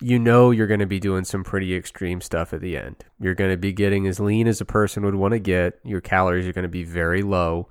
you 0.00 0.20
know 0.20 0.52
you're 0.52 0.68
going 0.68 0.78
to 0.78 0.86
be 0.86 1.00
doing 1.00 1.24
some 1.24 1.42
pretty 1.42 1.74
extreme 1.74 2.20
stuff 2.20 2.52
at 2.52 2.60
the 2.60 2.76
end. 2.76 3.04
You're 3.18 3.34
going 3.34 3.50
to 3.50 3.56
be 3.56 3.72
getting 3.72 4.06
as 4.06 4.20
lean 4.20 4.46
as 4.46 4.60
a 4.60 4.64
person 4.64 5.04
would 5.04 5.16
want 5.16 5.32
to 5.32 5.40
get. 5.40 5.80
Your 5.82 6.00
calories 6.00 6.46
are 6.46 6.52
going 6.52 6.62
to 6.62 6.68
be 6.68 6.84
very 6.84 7.22
low. 7.22 7.68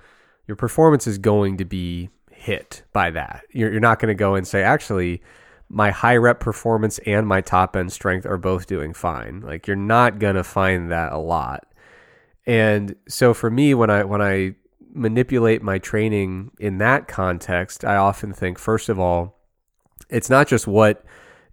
Your 0.48 0.58
performance 0.58 1.08
is 1.08 1.18
going 1.18 1.56
to 1.56 1.66
be 1.66 2.10
hit 2.30 2.84
by 2.92 3.10
that. 3.12 3.46
You're, 3.52 3.72
you're 3.72 3.80
not 3.80 4.00
going 4.00 4.10
to 4.10 4.20
go 4.20 4.36
and 4.36 4.46
say, 4.46 4.64
actually, 4.64 5.22
my 5.70 5.92
high 5.92 6.18
rep 6.18 6.40
performance 6.40 6.98
and 7.06 7.28
my 7.28 7.42
top 7.42 7.76
end 7.76 7.92
strength 7.92 8.26
are 8.26 8.38
both 8.38 8.66
doing 8.66 8.94
fine. 8.94 9.42
Like 9.42 9.68
you're 9.68 9.76
not 9.76 10.20
going 10.20 10.36
to 10.36 10.44
find 10.44 10.92
that 10.92 11.12
a 11.12 11.18
lot. 11.18 11.68
And 12.46 12.96
so 13.08 13.34
for 13.34 13.52
me 13.52 13.76
when 13.76 13.90
I 13.92 14.04
when 14.04 14.22
I 14.22 14.56
manipulate 14.92 15.62
my 15.62 15.78
training 15.78 16.52
in 16.60 16.80
that 16.80 17.08
context, 17.08 17.86
I 17.86 17.96
often 17.96 18.34
think 18.34 18.58
first 18.58 18.90
of 18.90 19.00
all, 19.00 19.40
it's 20.10 20.30
not 20.30 20.48
just 20.48 20.66
what 20.66 21.06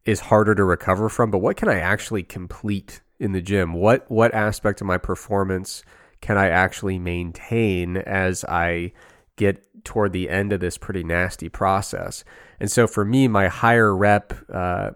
is 0.06 0.20
harder 0.20 0.55
to 0.55 0.64
recover 0.64 1.10
from, 1.10 1.30
but 1.30 1.38
what 1.38 1.56
can 1.56 1.68
I 1.68 1.78
actually 1.78 2.22
complete 2.22 3.02
in 3.18 3.32
the 3.32 3.43
gym? 3.43 3.74
What 3.74 4.10
what 4.10 4.34
aspect 4.34 4.80
of 4.80 4.86
my 4.86 4.97
performance 4.98 5.82
can 6.22 6.38
I 6.38 6.48
actually 6.48 6.98
maintain 6.98 7.98
as 7.98 8.44
I 8.44 8.93
get 9.36 9.62
toward 9.87 10.13
the 10.13 10.29
end 10.29 10.53
of 10.53 10.61
this 10.61 10.77
pretty 10.77 11.03
nasty 11.03 11.49
process. 11.49 12.25
And 12.61 12.71
so 12.71 12.87
for 12.87 13.05
me, 13.05 13.29
my 13.29 13.49
higher 13.49 13.97
rep, 13.97 14.35
uh, 14.53 14.91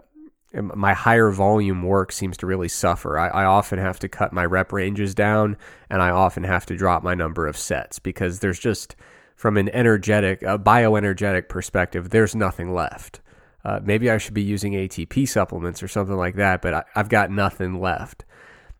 my 0.53 0.93
higher 0.93 1.31
volume 1.31 1.81
work 1.81 2.11
seems 2.11 2.37
to 2.37 2.45
really 2.45 2.67
suffer. 2.67 3.17
I, 3.17 3.29
I, 3.29 3.45
often 3.45 3.79
have 3.79 3.99
to 3.99 4.09
cut 4.09 4.33
my 4.33 4.45
rep 4.45 4.73
ranges 4.73 5.15
down 5.15 5.55
and 5.89 6.01
I 6.01 6.09
often 6.09 6.43
have 6.43 6.65
to 6.67 6.75
drop 6.75 7.03
my 7.03 7.15
number 7.15 7.47
of 7.47 7.57
sets 7.57 7.99
because 7.99 8.39
there's 8.39 8.59
just, 8.59 8.95
from 9.35 9.55
an 9.57 9.69
energetic, 9.69 10.43
a 10.43 10.59
bioenergetic 10.59 11.47
perspective, 11.47 12.09
there's 12.09 12.35
nothing 12.35 12.73
left. 12.73 13.21
Uh, 13.63 13.79
maybe 13.81 14.11
I 14.11 14.17
should 14.17 14.33
be 14.33 14.41
using 14.41 14.73
ATP 14.73 15.27
supplements 15.27 15.81
or 15.81 15.87
something 15.87 16.17
like 16.17 16.35
that, 16.35 16.61
but 16.61 16.73
I, 16.73 16.83
I've 16.95 17.09
got 17.09 17.31
nothing 17.31 17.79
left. 17.79 18.25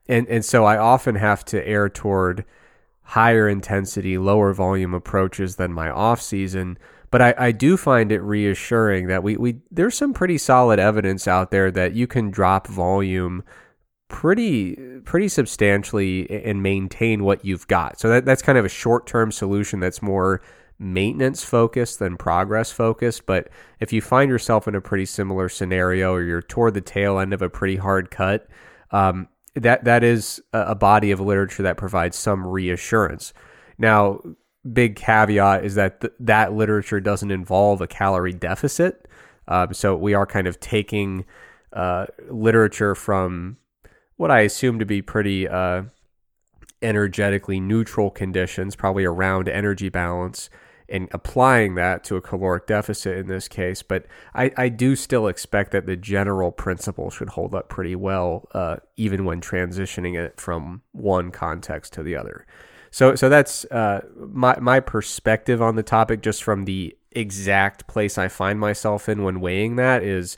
And, 0.10 0.28
and 0.28 0.44
so 0.44 0.66
I 0.66 0.78
often 0.78 1.16
have 1.16 1.46
to 1.46 1.66
err 1.66 1.88
toward 1.88 2.44
higher 3.12 3.50
intensity, 3.50 4.18
lower 4.18 4.54
volume 4.54 4.94
approaches 4.94 5.58
than 5.58 5.74
my 5.74 5.90
off 5.90 6.22
season. 6.22 6.78
But 7.10 7.22
I, 7.22 7.34
I 7.38 7.52
do 7.52 7.76
find 7.76 8.10
it 8.10 8.22
reassuring 8.22 9.08
that 9.08 9.22
we, 9.22 9.36
we 9.36 9.60
there's 9.70 9.96
some 9.96 10.14
pretty 10.14 10.38
solid 10.38 10.80
evidence 10.80 11.28
out 11.28 11.52
there 11.52 11.70
that 11.72 11.94
you 11.94 12.08
can 12.08 12.32
drop 12.32 12.68
volume 12.68 13.44
pretty 14.08 14.78
pretty 15.04 15.28
substantially 15.28 16.30
and 16.46 16.64
maintain 16.64 17.26
what 17.26 17.44
you've 17.44 17.68
got. 17.68 18.00
So 18.00 18.08
that, 18.08 18.24
that's 18.24 18.42
kind 18.42 18.58
of 18.58 18.64
a 18.64 18.70
short 18.70 19.08
term 19.08 19.30
solution 19.34 19.82
that's 19.82 20.02
more 20.02 20.42
maintenance 20.80 21.44
focused 21.44 22.00
than 22.00 22.16
progress 22.16 22.72
focused. 22.72 23.26
But 23.26 23.50
if 23.82 23.92
you 23.92 24.02
find 24.02 24.32
yourself 24.32 24.70
in 24.70 24.76
a 24.76 24.80
pretty 24.80 25.06
similar 25.06 25.50
scenario 25.50 26.14
or 26.14 26.24
you're 26.24 26.42
toward 26.42 26.76
the 26.76 26.82
tail 26.82 27.20
end 27.20 27.34
of 27.34 27.42
a 27.42 27.50
pretty 27.50 27.76
hard 27.76 28.10
cut, 28.10 28.48
um, 28.92 29.28
that 29.56 29.84
that 29.84 30.04
is 30.04 30.42
a 30.54 30.76
body 30.76 31.12
of 31.12 31.20
literature 31.20 31.64
that 31.64 31.78
provides 31.78 32.18
some 32.18 32.46
reassurance. 32.46 33.34
Now, 33.78 34.22
big 34.72 34.96
caveat 34.96 35.66
is 35.66 35.76
that 35.76 36.02
th- 36.02 36.14
that 36.20 36.54
literature 36.54 37.00
doesn't 37.00 37.32
involve 37.32 37.82
a 37.82 37.88
calorie 37.88 38.34
deficit. 38.34 39.08
Um, 39.48 39.74
so 39.74 39.96
we 39.96 40.14
are 40.14 40.26
kind 40.26 40.48
of 40.48 40.60
taking 40.60 41.26
uh, 41.74 42.06
literature 42.30 42.96
from 42.96 43.58
what 44.18 44.32
I 44.32 44.42
assume 44.42 44.80
to 44.80 44.86
be 44.86 45.02
pretty 45.02 45.48
uh, 45.48 45.84
energetically 46.82 47.60
neutral 47.60 48.10
conditions, 48.12 48.76
probably 48.76 49.04
around 49.04 49.50
energy 49.50 49.90
balance, 49.90 50.50
and 50.92 51.08
applying 51.12 51.76
that 51.76 52.04
to 52.04 52.18
a 52.18 52.22
caloric 52.22 52.68
deficit 52.68 53.18
in 53.18 53.28
this 53.28 53.48
case. 53.48 53.82
But 53.82 54.06
I, 54.36 54.52
I 54.58 54.70
do 54.70 54.96
still 54.96 55.28
expect 55.28 55.72
that 55.72 55.86
the 55.86 55.96
general 55.96 56.52
principle 56.52 57.10
should 57.10 57.30
hold 57.30 57.56
up 57.56 57.70
pretty 57.70 57.96
well, 57.96 58.48
uh, 58.54 58.78
even 58.98 59.26
when 59.26 59.42
transitioning 59.42 60.20
it 60.20 60.40
from 60.40 60.82
one 60.92 61.32
context 61.32 61.94
to 61.94 62.04
the 62.04 62.16
other. 62.16 62.46
So, 62.92 63.16
so 63.16 63.30
that's 63.30 63.64
uh, 63.66 64.02
my 64.18 64.60
my 64.60 64.82
perspective 64.82 65.62
on 65.62 65.78
the 65.78 65.84
topic, 65.84 66.22
just 66.22 66.44
from 66.44 66.66
the 66.66 66.98
exact 67.12 67.88
place 67.88 68.18
I 68.18 68.28
find 68.28 68.60
myself 68.60 69.08
in 69.08 69.24
when 69.24 69.40
weighing 69.40 69.78
that 69.78 70.04
is, 70.04 70.38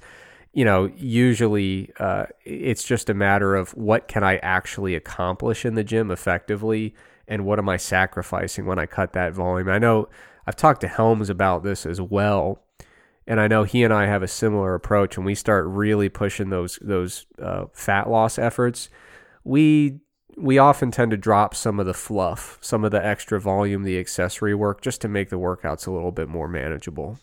you 0.54 0.64
know, 0.64 0.92
usually 0.96 1.92
uh, 2.00 2.28
it's 2.46 2.84
just 2.84 3.10
a 3.10 3.14
matter 3.16 3.56
of 3.56 3.72
what 3.72 4.08
can 4.08 4.24
I 4.24 4.38
actually 4.38 4.94
accomplish 4.94 5.66
in 5.66 5.74
the 5.74 5.84
gym 5.84 6.12
effectively, 6.12 6.94
and 7.28 7.44
what 7.44 7.58
am 7.58 7.70
I 7.70 7.78
sacrificing 7.78 8.68
when 8.68 8.78
I 8.78 8.86
cut 8.86 9.14
that 9.14 9.34
volume. 9.34 9.70
I 9.70 9.80
know 9.80 10.10
I've 10.46 10.56
talked 10.56 10.82
to 10.82 10.88
Helms 10.88 11.30
about 11.30 11.64
this 11.64 11.86
as 11.86 12.02
well. 12.02 12.60
and 13.26 13.40
I 13.40 13.48
know 13.48 13.64
he 13.64 13.84
and 13.84 13.94
I 13.94 14.08
have 14.08 14.24
a 14.24 14.28
similar 14.28 14.76
approach. 14.76 15.18
When 15.18 15.26
we 15.26 15.36
start 15.36 15.66
really 15.66 16.10
pushing 16.10 16.50
those 16.50 16.78
those 16.82 17.26
uh, 17.42 17.66
fat 17.74 18.10
loss 18.10 18.38
efforts, 18.38 18.90
we 19.44 20.00
we 20.36 20.58
often 20.58 20.92
tend 20.92 21.12
to 21.12 21.18
drop 21.18 21.56
some 21.56 21.80
of 21.80 21.86
the 21.86 21.94
fluff, 21.94 22.58
some 22.62 22.84
of 22.84 22.92
the 22.92 23.06
extra 23.06 23.40
volume, 23.40 23.84
the 23.84 24.00
accessory 24.00 24.56
work, 24.56 24.82
just 24.82 25.00
to 25.02 25.08
make 25.08 25.30
the 25.30 25.40
workouts 25.40 25.88
a 25.88 25.92
little 25.92 26.12
bit 26.12 26.28
more 26.28 26.48
manageable. 26.48 27.20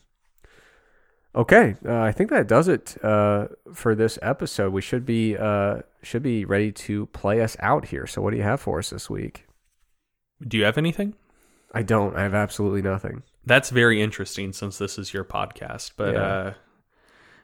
Okay, 1.35 1.77
uh, 1.87 2.01
I 2.01 2.13
think 2.13 2.31
that 2.31 2.49
does 2.49 2.67
it 2.67 2.97
uh, 3.05 3.49
for 3.73 3.95
this 3.95 4.19
episode. 4.21 4.73
We 4.73 4.81
should 4.81 5.07
be 5.07 5.37
uh, 5.37 5.81
should 6.03 6.23
be 6.23 6.45
ready 6.45 6.73
to 6.73 7.07
play 7.07 7.41
us 7.41 7.57
out 7.61 7.87
here. 7.87 8.07
So, 8.07 8.21
what 8.23 8.31
do 8.31 8.37
you 8.37 8.43
have 8.43 8.61
for 8.61 8.79
us 8.79 8.91
this 8.91 9.09
week? 9.09 9.47
Do 10.47 10.57
you 10.57 10.65
have 10.65 10.79
anything? 10.79 11.15
I 11.73 11.83
don't. 11.83 12.17
I 12.17 12.23
have 12.23 12.35
absolutely 12.35 12.83
nothing. 12.83 13.23
That's 13.47 13.71
very 13.71 14.03
interesting 14.03 14.53
since 14.53 14.79
this 14.79 14.99
is 14.99 15.15
your 15.15 15.25
podcast, 15.25 15.93
but 15.97 16.15
Yeah. 16.15 16.23
uh, 16.23 16.55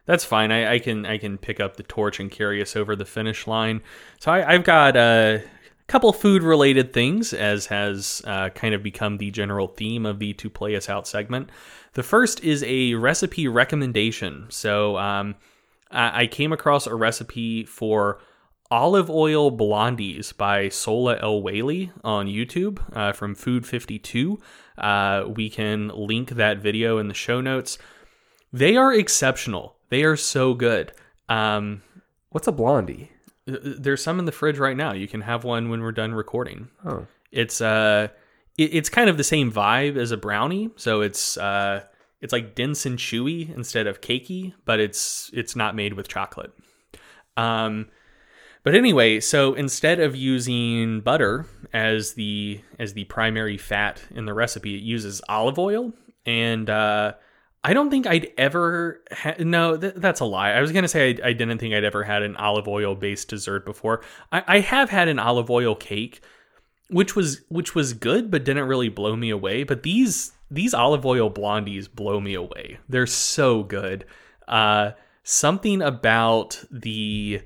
that's 0.05 0.24
fine. 0.24 0.53
I, 0.53 0.74
I 0.74 0.78
can 0.78 1.05
I 1.07 1.19
can 1.19 1.39
pick 1.39 1.59
up 1.61 1.77
the 1.77 1.82
torch 1.82 2.20
and 2.20 2.31
carry 2.31 2.61
us 2.62 2.77
over 2.77 2.94
the 2.97 3.05
finish 3.05 3.47
line. 3.47 3.82
So 4.20 4.31
I, 4.32 4.53
I've 4.55 4.65
got 4.65 4.97
a 4.97 5.43
couple 5.89 6.12
food 6.12 6.43
related 6.43 6.93
things, 6.93 7.32
as 7.32 7.66
has 7.66 8.23
uh, 8.24 8.51
kind 8.51 8.74
of 8.74 8.82
become 8.82 9.19
the 9.19 9.31
general 9.31 9.69
theme 9.69 10.05
of 10.07 10.19
the 10.19 10.32
to 10.35 10.51
play 10.51 10.77
us 10.77 10.89
out 10.89 11.07
segment. 11.09 11.51
The 11.94 12.03
first 12.03 12.43
is 12.44 12.62
a 12.66 12.94
recipe 12.94 13.48
recommendation. 13.48 14.47
So 14.48 14.97
um, 14.98 15.35
I, 15.90 16.23
I 16.23 16.27
came 16.27 16.53
across 16.53 16.86
a 16.86 16.94
recipe 16.94 17.65
for 17.65 18.20
olive 18.70 19.09
oil 19.10 19.51
blondies 19.56 20.36
by 20.36 20.66
Sohla 20.66 21.22
El-Waylly 21.22 21.93
on 22.05 22.26
YouTube 22.26 22.80
uh, 22.97 23.12
from 23.12 23.34
Food 23.34 23.66
52. 23.66 24.38
Uh, 24.78 25.24
we 25.28 25.48
can 25.48 25.88
link 25.88 26.30
that 26.30 26.59
video 26.59 26.98
in 26.98 27.09
the 27.09 27.14
show 27.14 27.40
notes. 27.40 27.78
They 28.52 28.76
are 28.76 28.93
exceptional. 28.93 29.76
They 29.88 30.02
are 30.05 30.16
so 30.16 30.55
good. 30.55 30.93
Um, 31.28 31.82
What's 32.30 32.47
a 32.48 32.52
blondie? 32.52 33.10
there's 33.47 34.02
some 34.02 34.18
in 34.18 34.24
the 34.24 34.32
fridge 34.32 34.59
right 34.59 34.76
now. 34.76 34.93
You 34.93 35.06
can 35.06 35.20
have 35.20 35.44
one 35.44 35.68
when 35.70 35.80
we're 35.80 35.93
done 35.93 36.12
recording. 36.14 36.68
Oh, 36.84 37.06
It's 37.30 37.60
uh, 37.60 38.09
it, 38.59 38.74
it's 38.74 38.88
kind 38.88 39.09
of 39.09 39.16
the 39.16 39.24
same 39.24 39.52
vibe 39.52 39.97
as 39.97 40.10
a 40.10 40.16
brownie. 40.16 40.70
So 40.76 41.01
it's 41.01 41.36
uh, 41.38 41.84
it's 42.20 42.32
like 42.32 42.56
dense 42.56 42.84
and 42.86 42.98
chewy 42.98 43.55
instead 43.56 43.86
of 43.86 44.01
cakey, 44.01 44.52
but 44.64 44.80
it's 44.80 45.30
it's 45.32 45.55
not 45.55 45.76
made 45.76 45.93
with 45.94 46.09
chocolate. 46.09 46.52
Um, 47.36 47.88
but 48.66 48.74
anyway, 48.74 49.20
so 49.20 49.55
instead 49.55 50.01
of 50.01 50.16
using 50.16 51.01
butter 51.01 51.47
as 51.72 52.14
the 52.14 52.60
as 52.80 52.94
the 52.94 53.05
primary 53.05 53.56
fat 53.56 54.02
in 54.10 54.24
the 54.24 54.34
recipe, 54.34 54.74
it 54.74 54.82
uses 54.82 55.22
olive 55.28 55.56
oil, 55.56 55.93
and 56.26 56.68
uh, 56.68 57.12
I 57.62 57.74
don't 57.74 57.90
think 57.90 58.09
I'd 58.09 58.32
ever 58.36 59.05
ha- 59.12 59.36
no, 59.38 59.76
th- 59.76 59.94
that's 59.98 60.18
a 60.18 60.24
lie. 60.24 60.51
I 60.51 60.60
was 60.60 60.72
gonna 60.72 60.88
say 60.88 61.10
I, 61.10 61.28
I 61.28 61.32
didn't 61.32 61.59
think 61.59 61.74
I'd 61.74 61.84
ever 61.84 62.02
had 62.02 62.24
an 62.24 62.34
olive 62.34 62.66
oil 62.66 62.97
based 62.97 63.28
dessert 63.28 63.64
before. 63.64 64.02
I, 64.32 64.43
I 64.48 64.59
have 64.59 64.90
had 64.90 65.06
an 65.06 65.20
olive 65.20 65.48
oil 65.48 65.76
cake, 65.76 66.24
which 66.90 67.14
was 67.14 67.43
which 67.48 67.76
was 67.76 67.93
good, 67.93 68.32
but 68.32 68.43
didn't 68.43 68.66
really 68.66 68.88
blow 68.88 69.14
me 69.14 69.30
away. 69.30 69.62
But 69.62 69.84
these 69.84 70.32
these 70.51 70.74
olive 70.74 71.06
oil 71.06 71.30
blondies 71.30 71.88
blow 71.88 72.20
me 72.20 72.34
away. 72.34 72.78
They're 72.88 73.06
so 73.06 73.62
good. 73.62 74.06
Uh, 74.48 74.90
something 75.22 75.82
about 75.82 76.64
the 76.68 77.43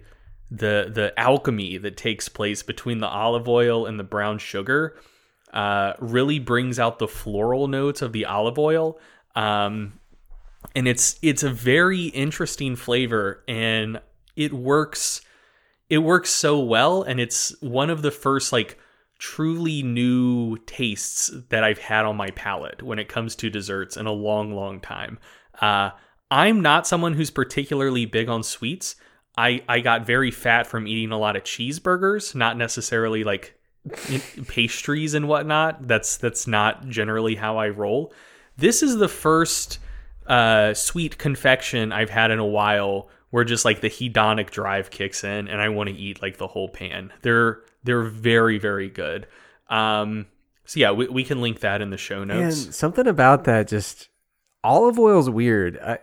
the 0.51 0.90
the 0.93 1.12
alchemy 1.18 1.78
that 1.78 1.97
takes 1.97 2.28
place 2.28 2.62
between 2.62 2.98
the 2.98 3.06
olive 3.09 3.48
oil 3.48 3.86
and 3.86 3.98
the 3.98 4.05
brown 4.05 4.39
sugar 4.39 4.97
uh, 5.52 5.94
really 5.98 6.39
brings 6.39 6.78
out 6.78 6.98
the 6.98 7.09
floral 7.09 7.68
notes 7.68 8.02
of 8.02 8.12
the 8.12 8.24
olive 8.24 8.59
oil. 8.59 8.98
Um, 9.35 10.01
and 10.74 10.86
it's 10.86 11.18
it's 11.22 11.43
a 11.43 11.51
very 11.51 12.06
interesting 12.06 12.77
flavor 12.77 13.43
and 13.48 14.01
it 14.36 14.52
works 14.52 15.22
it 15.89 15.98
works 15.98 16.31
so 16.31 16.60
well 16.60 17.02
and 17.02 17.18
it's 17.18 17.60
one 17.60 17.90
of 17.90 18.02
the 18.02 18.10
first 18.10 18.52
like 18.52 18.78
truly 19.18 19.82
new 19.82 20.56
tastes 20.66 21.31
that 21.51 21.62
I've 21.62 21.78
had 21.78 22.06
on 22.06 22.16
my 22.16 22.31
palate 22.31 22.82
when 22.82 22.98
it 22.98 23.09
comes 23.09 23.36
to 23.36 23.51
desserts 23.51 23.97
in 23.97 24.06
a 24.06 24.12
long 24.12 24.52
long 24.52 24.81
time. 24.81 25.18
Uh, 25.60 25.90
I'm 26.31 26.60
not 26.60 26.86
someone 26.86 27.14
who's 27.14 27.31
particularly 27.31 28.06
big 28.06 28.28
on 28.28 28.43
sweets. 28.43 28.97
I 29.40 29.62
I 29.68 29.80
got 29.80 30.06
very 30.06 30.30
fat 30.30 30.66
from 30.66 30.86
eating 30.86 31.12
a 31.12 31.18
lot 31.18 31.34
of 31.34 31.44
cheeseburgers, 31.44 32.34
not 32.34 32.58
necessarily 32.58 33.24
like 33.24 33.58
pastries 34.48 35.14
and 35.14 35.28
whatnot. 35.28 35.88
That's 35.88 36.18
that's 36.18 36.46
not 36.46 36.88
generally 36.88 37.36
how 37.36 37.56
I 37.56 37.70
roll. 37.70 38.12
This 38.58 38.82
is 38.82 38.98
the 38.98 39.08
first 39.08 39.78
uh, 40.26 40.74
sweet 40.74 41.16
confection 41.16 41.90
I've 41.90 42.10
had 42.10 42.30
in 42.30 42.38
a 42.38 42.46
while 42.46 43.08
where 43.30 43.44
just 43.44 43.64
like 43.64 43.80
the 43.80 43.88
hedonic 43.88 44.50
drive 44.50 44.90
kicks 44.90 45.24
in 45.24 45.48
and 45.48 45.60
I 45.60 45.70
want 45.70 45.88
to 45.88 45.94
eat 45.94 46.20
like 46.20 46.36
the 46.36 46.46
whole 46.46 46.68
pan. 46.68 47.10
They're 47.22 47.62
they're 47.82 48.02
very 48.02 48.58
very 48.58 48.90
good. 48.90 49.26
Um, 49.70 50.26
so 50.66 50.80
yeah, 50.80 50.90
we, 50.90 51.08
we 51.08 51.24
can 51.24 51.40
link 51.40 51.60
that 51.60 51.80
in 51.80 51.88
the 51.88 51.96
show 51.96 52.24
notes. 52.24 52.76
something 52.76 53.06
about 53.06 53.44
that 53.44 53.68
just 53.68 54.10
olive 54.62 54.98
oil's 54.98 55.30
weird. 55.30 55.78
I 55.78 56.00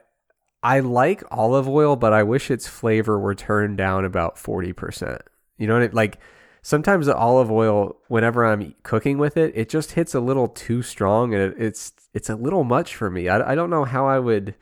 I 0.68 0.81
like 0.81 1.23
olive 1.31 1.69
oil, 1.69 1.95
but 1.95 2.11
I 2.11 2.23
wish 2.23 2.52
its 2.52 2.68
flavor 2.68 3.18
were 3.18 3.34
turned 3.34 3.77
down 3.77 4.03
about 4.03 4.38
forty 4.38 4.74
percent. 4.74 5.22
You 5.58 5.66
know 5.66 5.75
what? 5.75 5.83
I, 5.83 5.85
mean? 5.85 5.95
like 5.95 6.19
sometimes 6.61 7.06
the 7.06 7.16
olive 7.16 7.50
oil, 7.50 7.95
whenever 8.09 8.43
I'm 8.43 8.75
cooking 8.83 9.17
with 9.17 9.38
it, 9.38 9.53
it 9.56 9.69
just 9.69 9.93
hits 9.93 10.14
a 10.14 10.19
little 10.19 10.50
too 10.50 10.82
strong, 10.82 11.33
and 11.33 11.42
it, 11.42 11.56
it's 11.58 11.93
it's 12.14 12.30
a 12.30 12.35
little 12.35 12.66
much 12.66 12.95
for 12.95 13.09
me. 13.09 13.30
I, 13.30 13.53
I 13.53 13.56
don't 13.56 13.69
know 13.69 13.85
how 13.85 14.08
I 14.08 14.19
would 14.19 14.56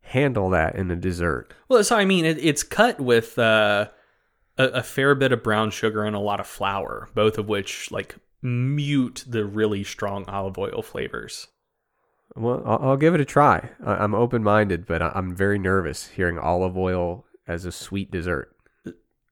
handle 0.00 0.48
that 0.48 0.74
in 0.74 0.90
a 0.90 0.96
dessert. 0.96 1.52
Well, 1.68 1.84
so 1.84 1.96
I 1.96 2.06
mean, 2.06 2.24
it, 2.24 2.42
it's 2.42 2.62
cut 2.62 2.98
with 2.98 3.38
uh, 3.38 3.88
a, 4.56 4.64
a 4.64 4.82
fair 4.82 5.14
bit 5.14 5.32
of 5.32 5.42
brown 5.42 5.70
sugar 5.70 6.02
and 6.04 6.16
a 6.16 6.20
lot 6.20 6.40
of 6.40 6.46
flour, 6.46 7.10
both 7.14 7.36
of 7.36 7.46
which 7.46 7.90
like 7.90 8.16
mute 8.40 9.26
the 9.28 9.44
really 9.44 9.84
strong 9.84 10.24
olive 10.28 10.56
oil 10.56 10.80
flavors. 10.80 11.48
Well, 12.34 12.62
I'll, 12.64 12.90
I'll 12.90 12.96
give 12.96 13.14
it 13.14 13.20
a 13.20 13.24
try. 13.24 13.70
I, 13.84 13.94
I'm 13.94 14.14
open 14.14 14.42
minded, 14.42 14.86
but 14.86 15.02
I, 15.02 15.12
I'm 15.14 15.34
very 15.34 15.58
nervous 15.58 16.08
hearing 16.08 16.38
olive 16.38 16.76
oil 16.76 17.24
as 17.46 17.64
a 17.64 17.72
sweet 17.72 18.10
dessert. 18.10 18.54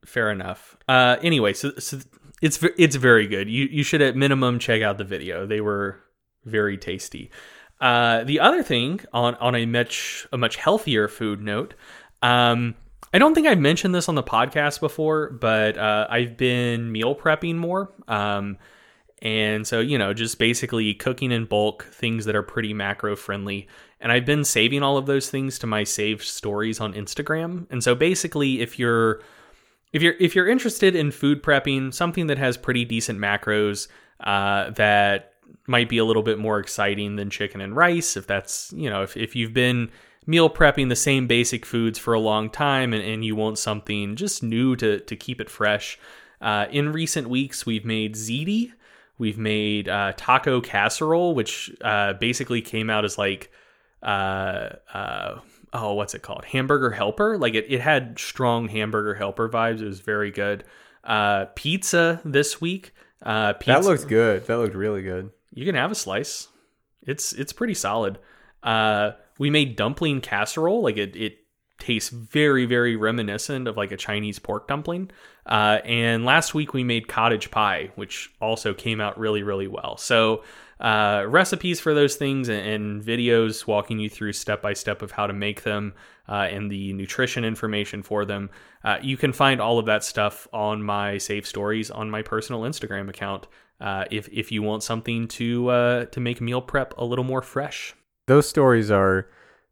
Fair 0.04 0.30
enough. 0.30 0.76
Uh, 0.88 1.16
anyway, 1.22 1.52
so, 1.52 1.72
so 1.78 1.98
it's 2.42 2.62
it's 2.78 2.96
very 2.96 3.26
good. 3.26 3.48
You 3.48 3.66
you 3.70 3.82
should 3.82 4.02
at 4.02 4.16
minimum 4.16 4.58
check 4.58 4.82
out 4.82 4.98
the 4.98 5.04
video. 5.04 5.46
They 5.46 5.60
were 5.60 6.00
very 6.44 6.78
tasty. 6.78 7.30
Uh, 7.80 8.24
the 8.24 8.40
other 8.40 8.62
thing 8.62 9.00
on 9.12 9.34
on 9.36 9.54
a 9.54 9.66
much 9.66 10.26
a 10.32 10.38
much 10.38 10.56
healthier 10.56 11.08
food 11.08 11.42
note, 11.42 11.74
um, 12.22 12.74
I 13.12 13.18
don't 13.18 13.34
think 13.34 13.46
I've 13.46 13.58
mentioned 13.58 13.94
this 13.94 14.08
on 14.08 14.14
the 14.14 14.22
podcast 14.22 14.80
before, 14.80 15.30
but 15.30 15.76
uh, 15.76 16.06
I've 16.08 16.36
been 16.36 16.92
meal 16.92 17.14
prepping 17.14 17.56
more. 17.56 17.92
Um, 18.08 18.58
and 19.22 19.66
so, 19.66 19.80
you 19.80 19.98
know, 19.98 20.14
just 20.14 20.38
basically 20.38 20.94
cooking 20.94 21.30
in 21.30 21.44
bulk, 21.44 21.84
things 21.92 22.24
that 22.24 22.34
are 22.34 22.42
pretty 22.42 22.72
macro 22.72 23.16
friendly. 23.16 23.68
And 24.00 24.10
I've 24.10 24.24
been 24.24 24.44
saving 24.44 24.82
all 24.82 24.96
of 24.96 25.04
those 25.06 25.28
things 25.28 25.58
to 25.58 25.66
my 25.66 25.84
saved 25.84 26.22
stories 26.22 26.80
on 26.80 26.94
Instagram. 26.94 27.66
And 27.70 27.84
so 27.84 27.94
basically, 27.94 28.62
if 28.62 28.78
you're 28.78 29.20
if 29.92 30.02
you're 30.02 30.14
if 30.18 30.34
you're 30.34 30.48
interested 30.48 30.96
in 30.96 31.10
food 31.10 31.42
prepping, 31.42 31.92
something 31.92 32.28
that 32.28 32.38
has 32.38 32.56
pretty 32.56 32.84
decent 32.86 33.18
macros, 33.18 33.88
uh, 34.20 34.70
that 34.70 35.34
might 35.66 35.88
be 35.88 35.98
a 35.98 36.04
little 36.04 36.22
bit 36.22 36.38
more 36.38 36.58
exciting 36.58 37.16
than 37.16 37.28
chicken 37.28 37.60
and 37.60 37.76
rice, 37.76 38.16
if 38.16 38.26
that's 38.26 38.72
you 38.74 38.88
know, 38.88 39.02
if, 39.02 39.16
if 39.18 39.36
you've 39.36 39.52
been 39.52 39.90
meal 40.26 40.48
prepping 40.48 40.88
the 40.88 40.96
same 40.96 41.26
basic 41.26 41.66
foods 41.66 41.98
for 41.98 42.14
a 42.14 42.20
long 42.20 42.48
time 42.48 42.92
and, 42.94 43.02
and 43.02 43.24
you 43.24 43.34
want 43.34 43.58
something 43.58 44.16
just 44.16 44.42
new 44.42 44.76
to 44.76 45.00
to 45.00 45.14
keep 45.14 45.42
it 45.42 45.50
fresh. 45.50 45.98
Uh, 46.40 46.64
in 46.70 46.90
recent 46.90 47.28
weeks, 47.28 47.66
we've 47.66 47.84
made 47.84 48.14
ziti, 48.14 48.72
we've 49.20 49.38
made 49.38 49.88
uh, 49.88 50.14
taco 50.16 50.60
casserole, 50.62 51.34
which 51.34 51.70
uh, 51.82 52.14
basically 52.14 52.62
came 52.62 52.88
out 52.88 53.04
as 53.04 53.18
like 53.18 53.52
uh, 54.02 54.70
uh, 54.92 55.38
oh, 55.72 55.94
what's 55.94 56.14
it 56.14 56.22
called? 56.22 56.44
Hamburger 56.46 56.90
Helper. 56.90 57.38
Like 57.38 57.54
it, 57.54 57.66
it 57.68 57.80
had 57.80 58.18
strong 58.18 58.68
Hamburger 58.68 59.14
Helper 59.14 59.48
vibes. 59.48 59.82
It 59.82 59.84
was 59.84 60.00
very 60.00 60.30
good. 60.30 60.64
Uh, 61.04 61.44
pizza 61.54 62.20
this 62.24 62.60
week. 62.60 62.94
Uh, 63.22 63.52
pizza. 63.52 63.72
That 63.72 63.84
looks 63.84 64.04
good. 64.04 64.46
That 64.46 64.56
looked 64.56 64.74
really 64.74 65.02
good. 65.02 65.30
you 65.52 65.66
can 65.66 65.74
have 65.74 65.92
a 65.92 65.94
slice. 65.94 66.48
It's 67.06 67.32
it's 67.34 67.52
pretty 67.52 67.74
solid. 67.74 68.18
Uh, 68.62 69.12
we 69.38 69.50
made 69.50 69.76
dumpling 69.76 70.22
casserole. 70.22 70.82
Like 70.82 70.96
it, 70.96 71.14
it 71.14 71.38
tastes 71.80 72.10
very 72.10 72.66
very 72.66 72.96
reminiscent 72.96 73.66
of 73.66 73.76
like 73.76 73.92
a 73.92 73.96
Chinese 73.96 74.38
pork 74.38 74.68
dumpling. 74.68 75.10
Uh, 75.46 75.78
and 75.84 76.24
last 76.24 76.54
week 76.54 76.74
we 76.74 76.84
made 76.84 77.08
cottage 77.08 77.50
pie, 77.50 77.90
which 77.96 78.30
also 78.40 78.72
came 78.74 79.00
out 79.00 79.18
really 79.18 79.42
really 79.42 79.66
well. 79.66 79.96
So 79.96 80.44
uh, 80.80 81.24
recipes 81.28 81.78
for 81.78 81.92
those 81.92 82.16
things 82.16 82.48
and, 82.48 82.66
and 82.66 83.02
videos 83.02 83.66
walking 83.66 83.98
you 83.98 84.08
through 84.08 84.32
step 84.32 84.62
by 84.62 84.72
step 84.72 85.02
of 85.02 85.10
how 85.10 85.26
to 85.26 85.32
make 85.32 85.62
them 85.62 85.92
uh, 86.28 86.48
and 86.50 86.70
the 86.70 86.92
nutrition 86.94 87.44
information 87.44 88.02
for 88.02 88.24
them. 88.24 88.48
Uh, 88.82 88.96
you 89.02 89.16
can 89.16 89.32
find 89.32 89.60
all 89.60 89.78
of 89.78 89.86
that 89.86 90.02
stuff 90.02 90.48
on 90.52 90.82
my 90.82 91.18
save 91.18 91.46
stories 91.46 91.90
on 91.90 92.10
my 92.10 92.22
personal 92.22 92.62
Instagram 92.62 93.10
account. 93.10 93.46
Uh, 93.80 94.04
if 94.10 94.28
if 94.28 94.52
you 94.52 94.62
want 94.62 94.82
something 94.82 95.26
to 95.26 95.68
uh, 95.68 96.04
to 96.06 96.20
make 96.20 96.40
meal 96.40 96.62
prep 96.62 96.96
a 96.96 97.04
little 97.04 97.24
more 97.24 97.42
fresh. 97.42 97.94
Those 98.26 98.48
stories 98.48 98.90
are 98.90 99.28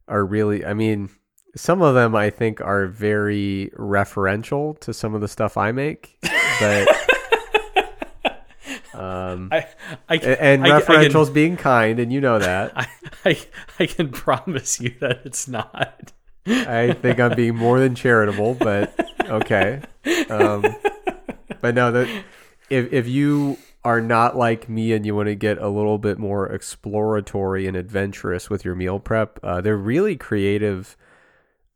are 0.08 0.24
really. 0.24 0.64
I 0.64 0.74
mean, 0.74 1.10
some 1.58 1.82
of 1.82 1.94
them 1.94 2.14
I 2.14 2.30
think 2.30 2.60
are 2.60 2.86
very 2.86 3.70
referential 3.76 4.78
to 4.80 4.94
some 4.94 5.14
of 5.14 5.20
the 5.20 5.28
stuff 5.28 5.56
I 5.56 5.72
make, 5.72 6.16
but. 6.60 6.88
Um, 8.94 9.50
I, 9.52 9.66
I, 10.08 10.16
and 10.16 10.66
I- 10.66 10.76
I 10.76 10.80
referentials 10.80 11.26
can- 11.26 11.34
being 11.34 11.56
kind, 11.56 12.00
and 12.00 12.12
you 12.12 12.20
know 12.20 12.38
that. 12.40 12.72
I, 12.76 12.88
I, 13.24 13.38
I 13.78 13.86
can 13.86 14.10
promise 14.10 14.80
you 14.80 14.92
that 15.00 15.20
it's 15.24 15.46
not. 15.46 16.12
I 16.46 16.94
think 16.94 17.20
I'm 17.20 17.36
being 17.36 17.54
more 17.54 17.78
than 17.78 17.94
charitable, 17.94 18.54
but 18.54 18.92
okay. 19.28 19.82
Um, 20.30 20.64
but 21.60 21.74
no, 21.76 21.92
that 21.92 22.24
if 22.70 22.92
if 22.92 23.06
you 23.06 23.58
are 23.84 24.00
not 24.00 24.36
like 24.36 24.68
me 24.68 24.92
and 24.92 25.06
you 25.06 25.14
want 25.14 25.28
to 25.28 25.34
get 25.36 25.58
a 25.58 25.68
little 25.68 25.98
bit 25.98 26.18
more 26.18 26.48
exploratory 26.50 27.66
and 27.68 27.76
adventurous 27.76 28.50
with 28.50 28.64
your 28.64 28.74
meal 28.74 28.98
prep, 28.98 29.38
uh, 29.44 29.60
they're 29.60 29.76
really 29.76 30.16
creative, 30.16 30.96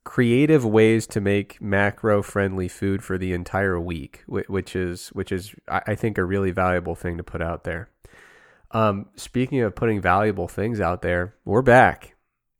creative 0.04 0.64
ways 0.64 1.06
to 1.08 1.20
make 1.20 1.60
macro 1.60 2.22
friendly 2.22 2.68
food 2.68 3.02
for 3.02 3.18
the 3.18 3.32
entire 3.32 3.80
week, 3.80 4.22
which 4.26 4.74
is 4.74 5.08
which 5.08 5.32
is 5.32 5.54
I 5.68 5.94
think 5.94 6.18
a 6.18 6.24
really 6.24 6.50
valuable 6.50 6.94
thing 6.94 7.16
to 7.16 7.22
put 7.24 7.42
out 7.42 7.64
there. 7.64 7.88
Um, 8.70 9.06
speaking 9.16 9.60
of 9.60 9.74
putting 9.74 10.00
valuable 10.00 10.48
things 10.48 10.80
out 10.80 11.02
there, 11.02 11.34
we're 11.44 11.62
back 11.62 12.14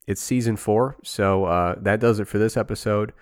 it's 0.07 0.21
season 0.21 0.57
four, 0.57 0.97
so 1.03 1.45
uh, 1.45 1.75
that 1.81 2.01
does 2.01 2.21
it 2.21 2.29
for 2.29 2.39
this 2.39 2.57
episode. 2.57 3.12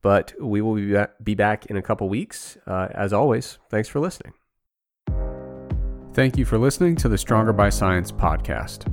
But 0.00 0.32
we 0.40 0.60
will 0.60 0.76
be 0.76 0.96
be 1.22 1.34
back 1.34 1.66
in 1.66 1.76
a 1.76 1.82
couple 1.82 2.08
weeks. 2.08 2.56
Uh, 2.66 2.88
as 2.92 3.12
always, 3.12 3.58
thanks 3.68 3.88
for 3.88 3.98
listening. 3.98 4.34
Thank 6.14 6.38
you 6.38 6.44
for 6.44 6.58
listening 6.58 6.96
to 6.96 7.08
the 7.08 7.18
Stronger 7.18 7.52
by 7.52 7.70
Science 7.70 8.12
podcast. 8.12 8.92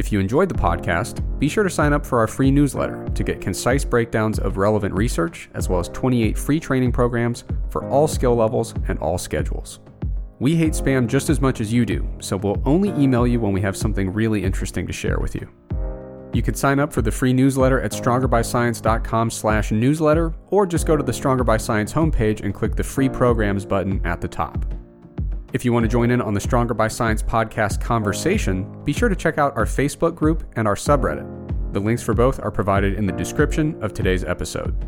If 0.00 0.10
you 0.10 0.18
enjoyed 0.18 0.48
the 0.48 0.54
podcast, 0.54 1.22
be 1.38 1.46
sure 1.46 1.62
to 1.62 1.68
sign 1.68 1.92
up 1.92 2.06
for 2.06 2.20
our 2.20 2.26
free 2.26 2.50
newsletter 2.50 3.06
to 3.14 3.22
get 3.22 3.38
concise 3.38 3.84
breakdowns 3.84 4.38
of 4.38 4.56
relevant 4.56 4.94
research, 4.94 5.50
as 5.52 5.68
well 5.68 5.78
as 5.78 5.90
28 5.90 6.38
free 6.38 6.58
training 6.58 6.90
programs 6.90 7.44
for 7.68 7.86
all 7.86 8.08
skill 8.08 8.34
levels 8.34 8.72
and 8.88 8.98
all 9.00 9.18
schedules. 9.18 9.78
We 10.38 10.56
hate 10.56 10.72
spam 10.72 11.06
just 11.06 11.28
as 11.28 11.42
much 11.42 11.60
as 11.60 11.70
you 11.70 11.84
do, 11.84 12.08
so 12.18 12.38
we'll 12.38 12.62
only 12.64 12.88
email 12.92 13.26
you 13.26 13.40
when 13.40 13.52
we 13.52 13.60
have 13.60 13.76
something 13.76 14.10
really 14.10 14.42
interesting 14.42 14.86
to 14.86 14.92
share 14.94 15.18
with 15.18 15.34
you. 15.34 15.46
You 16.32 16.40
can 16.40 16.54
sign 16.54 16.78
up 16.78 16.94
for 16.94 17.02
the 17.02 17.10
free 17.10 17.34
newsletter 17.34 17.82
at 17.82 17.92
strongerbyscience.com 17.92 19.28
slash 19.28 19.70
newsletter, 19.70 20.32
or 20.48 20.64
just 20.64 20.86
go 20.86 20.96
to 20.96 21.02
the 21.02 21.12
Stronger 21.12 21.44
by 21.44 21.58
Science 21.58 21.92
homepage 21.92 22.40
and 22.40 22.54
click 22.54 22.74
the 22.74 22.82
free 22.82 23.10
programs 23.10 23.66
button 23.66 24.00
at 24.06 24.22
the 24.22 24.28
top. 24.28 24.64
If 25.52 25.64
you 25.64 25.72
want 25.72 25.82
to 25.82 25.88
join 25.88 26.12
in 26.12 26.20
on 26.20 26.32
the 26.32 26.40
Stronger 26.40 26.74
by 26.74 26.86
Science 26.86 27.24
podcast 27.24 27.80
conversation, 27.80 28.84
be 28.84 28.92
sure 28.92 29.08
to 29.08 29.16
check 29.16 29.36
out 29.36 29.56
our 29.56 29.64
Facebook 29.64 30.14
group 30.14 30.44
and 30.54 30.68
our 30.68 30.76
subreddit. 30.76 31.26
The 31.72 31.80
links 31.80 32.04
for 32.04 32.14
both 32.14 32.38
are 32.40 32.52
provided 32.52 32.94
in 32.94 33.04
the 33.04 33.12
description 33.12 33.76
of 33.82 33.92
today's 33.92 34.22
episode. 34.22 34.86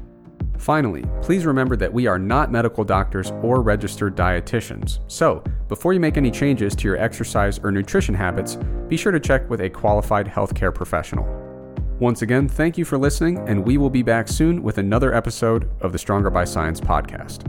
Finally, 0.59 1.05
please 1.21 1.45
remember 1.45 1.75
that 1.75 1.93
we 1.93 2.07
are 2.07 2.19
not 2.19 2.53
medical 2.53 2.85
doctors 2.85 3.33
or 3.43 3.61
registered 3.61 4.17
dietitians. 4.17 5.01
So, 5.11 5.43
before 5.67 5.93
you 5.95 5.99
make 6.01 6.17
any 6.17 6.31
changes 6.31 6.77
to 6.77 6.87
your 6.87 6.97
exercise 6.97 7.59
or 7.59 7.73
nutrition 7.73 8.15
habits, 8.15 8.57
be 8.87 8.97
sure 8.97 9.11
to 9.11 9.19
check 9.19 9.51
with 9.51 9.63
a 9.63 9.71
qualified 9.71 10.29
healthcare 10.29 10.73
professional. 10.73 11.27
Once 11.99 12.23
again, 12.23 12.49
thank 12.49 12.79
you 12.79 12.85
for 12.85 12.99
listening, 12.99 13.39
and 13.49 13.65
we 13.65 13.79
will 13.79 13.91
be 13.91 14.03
back 14.03 14.29
soon 14.29 14.63
with 14.63 14.79
another 14.79 15.13
episode 15.13 15.69
of 15.81 15.91
the 15.91 15.99
Stronger 15.99 16.31
by 16.31 16.45
Science 16.45 16.81
podcast. 16.81 17.49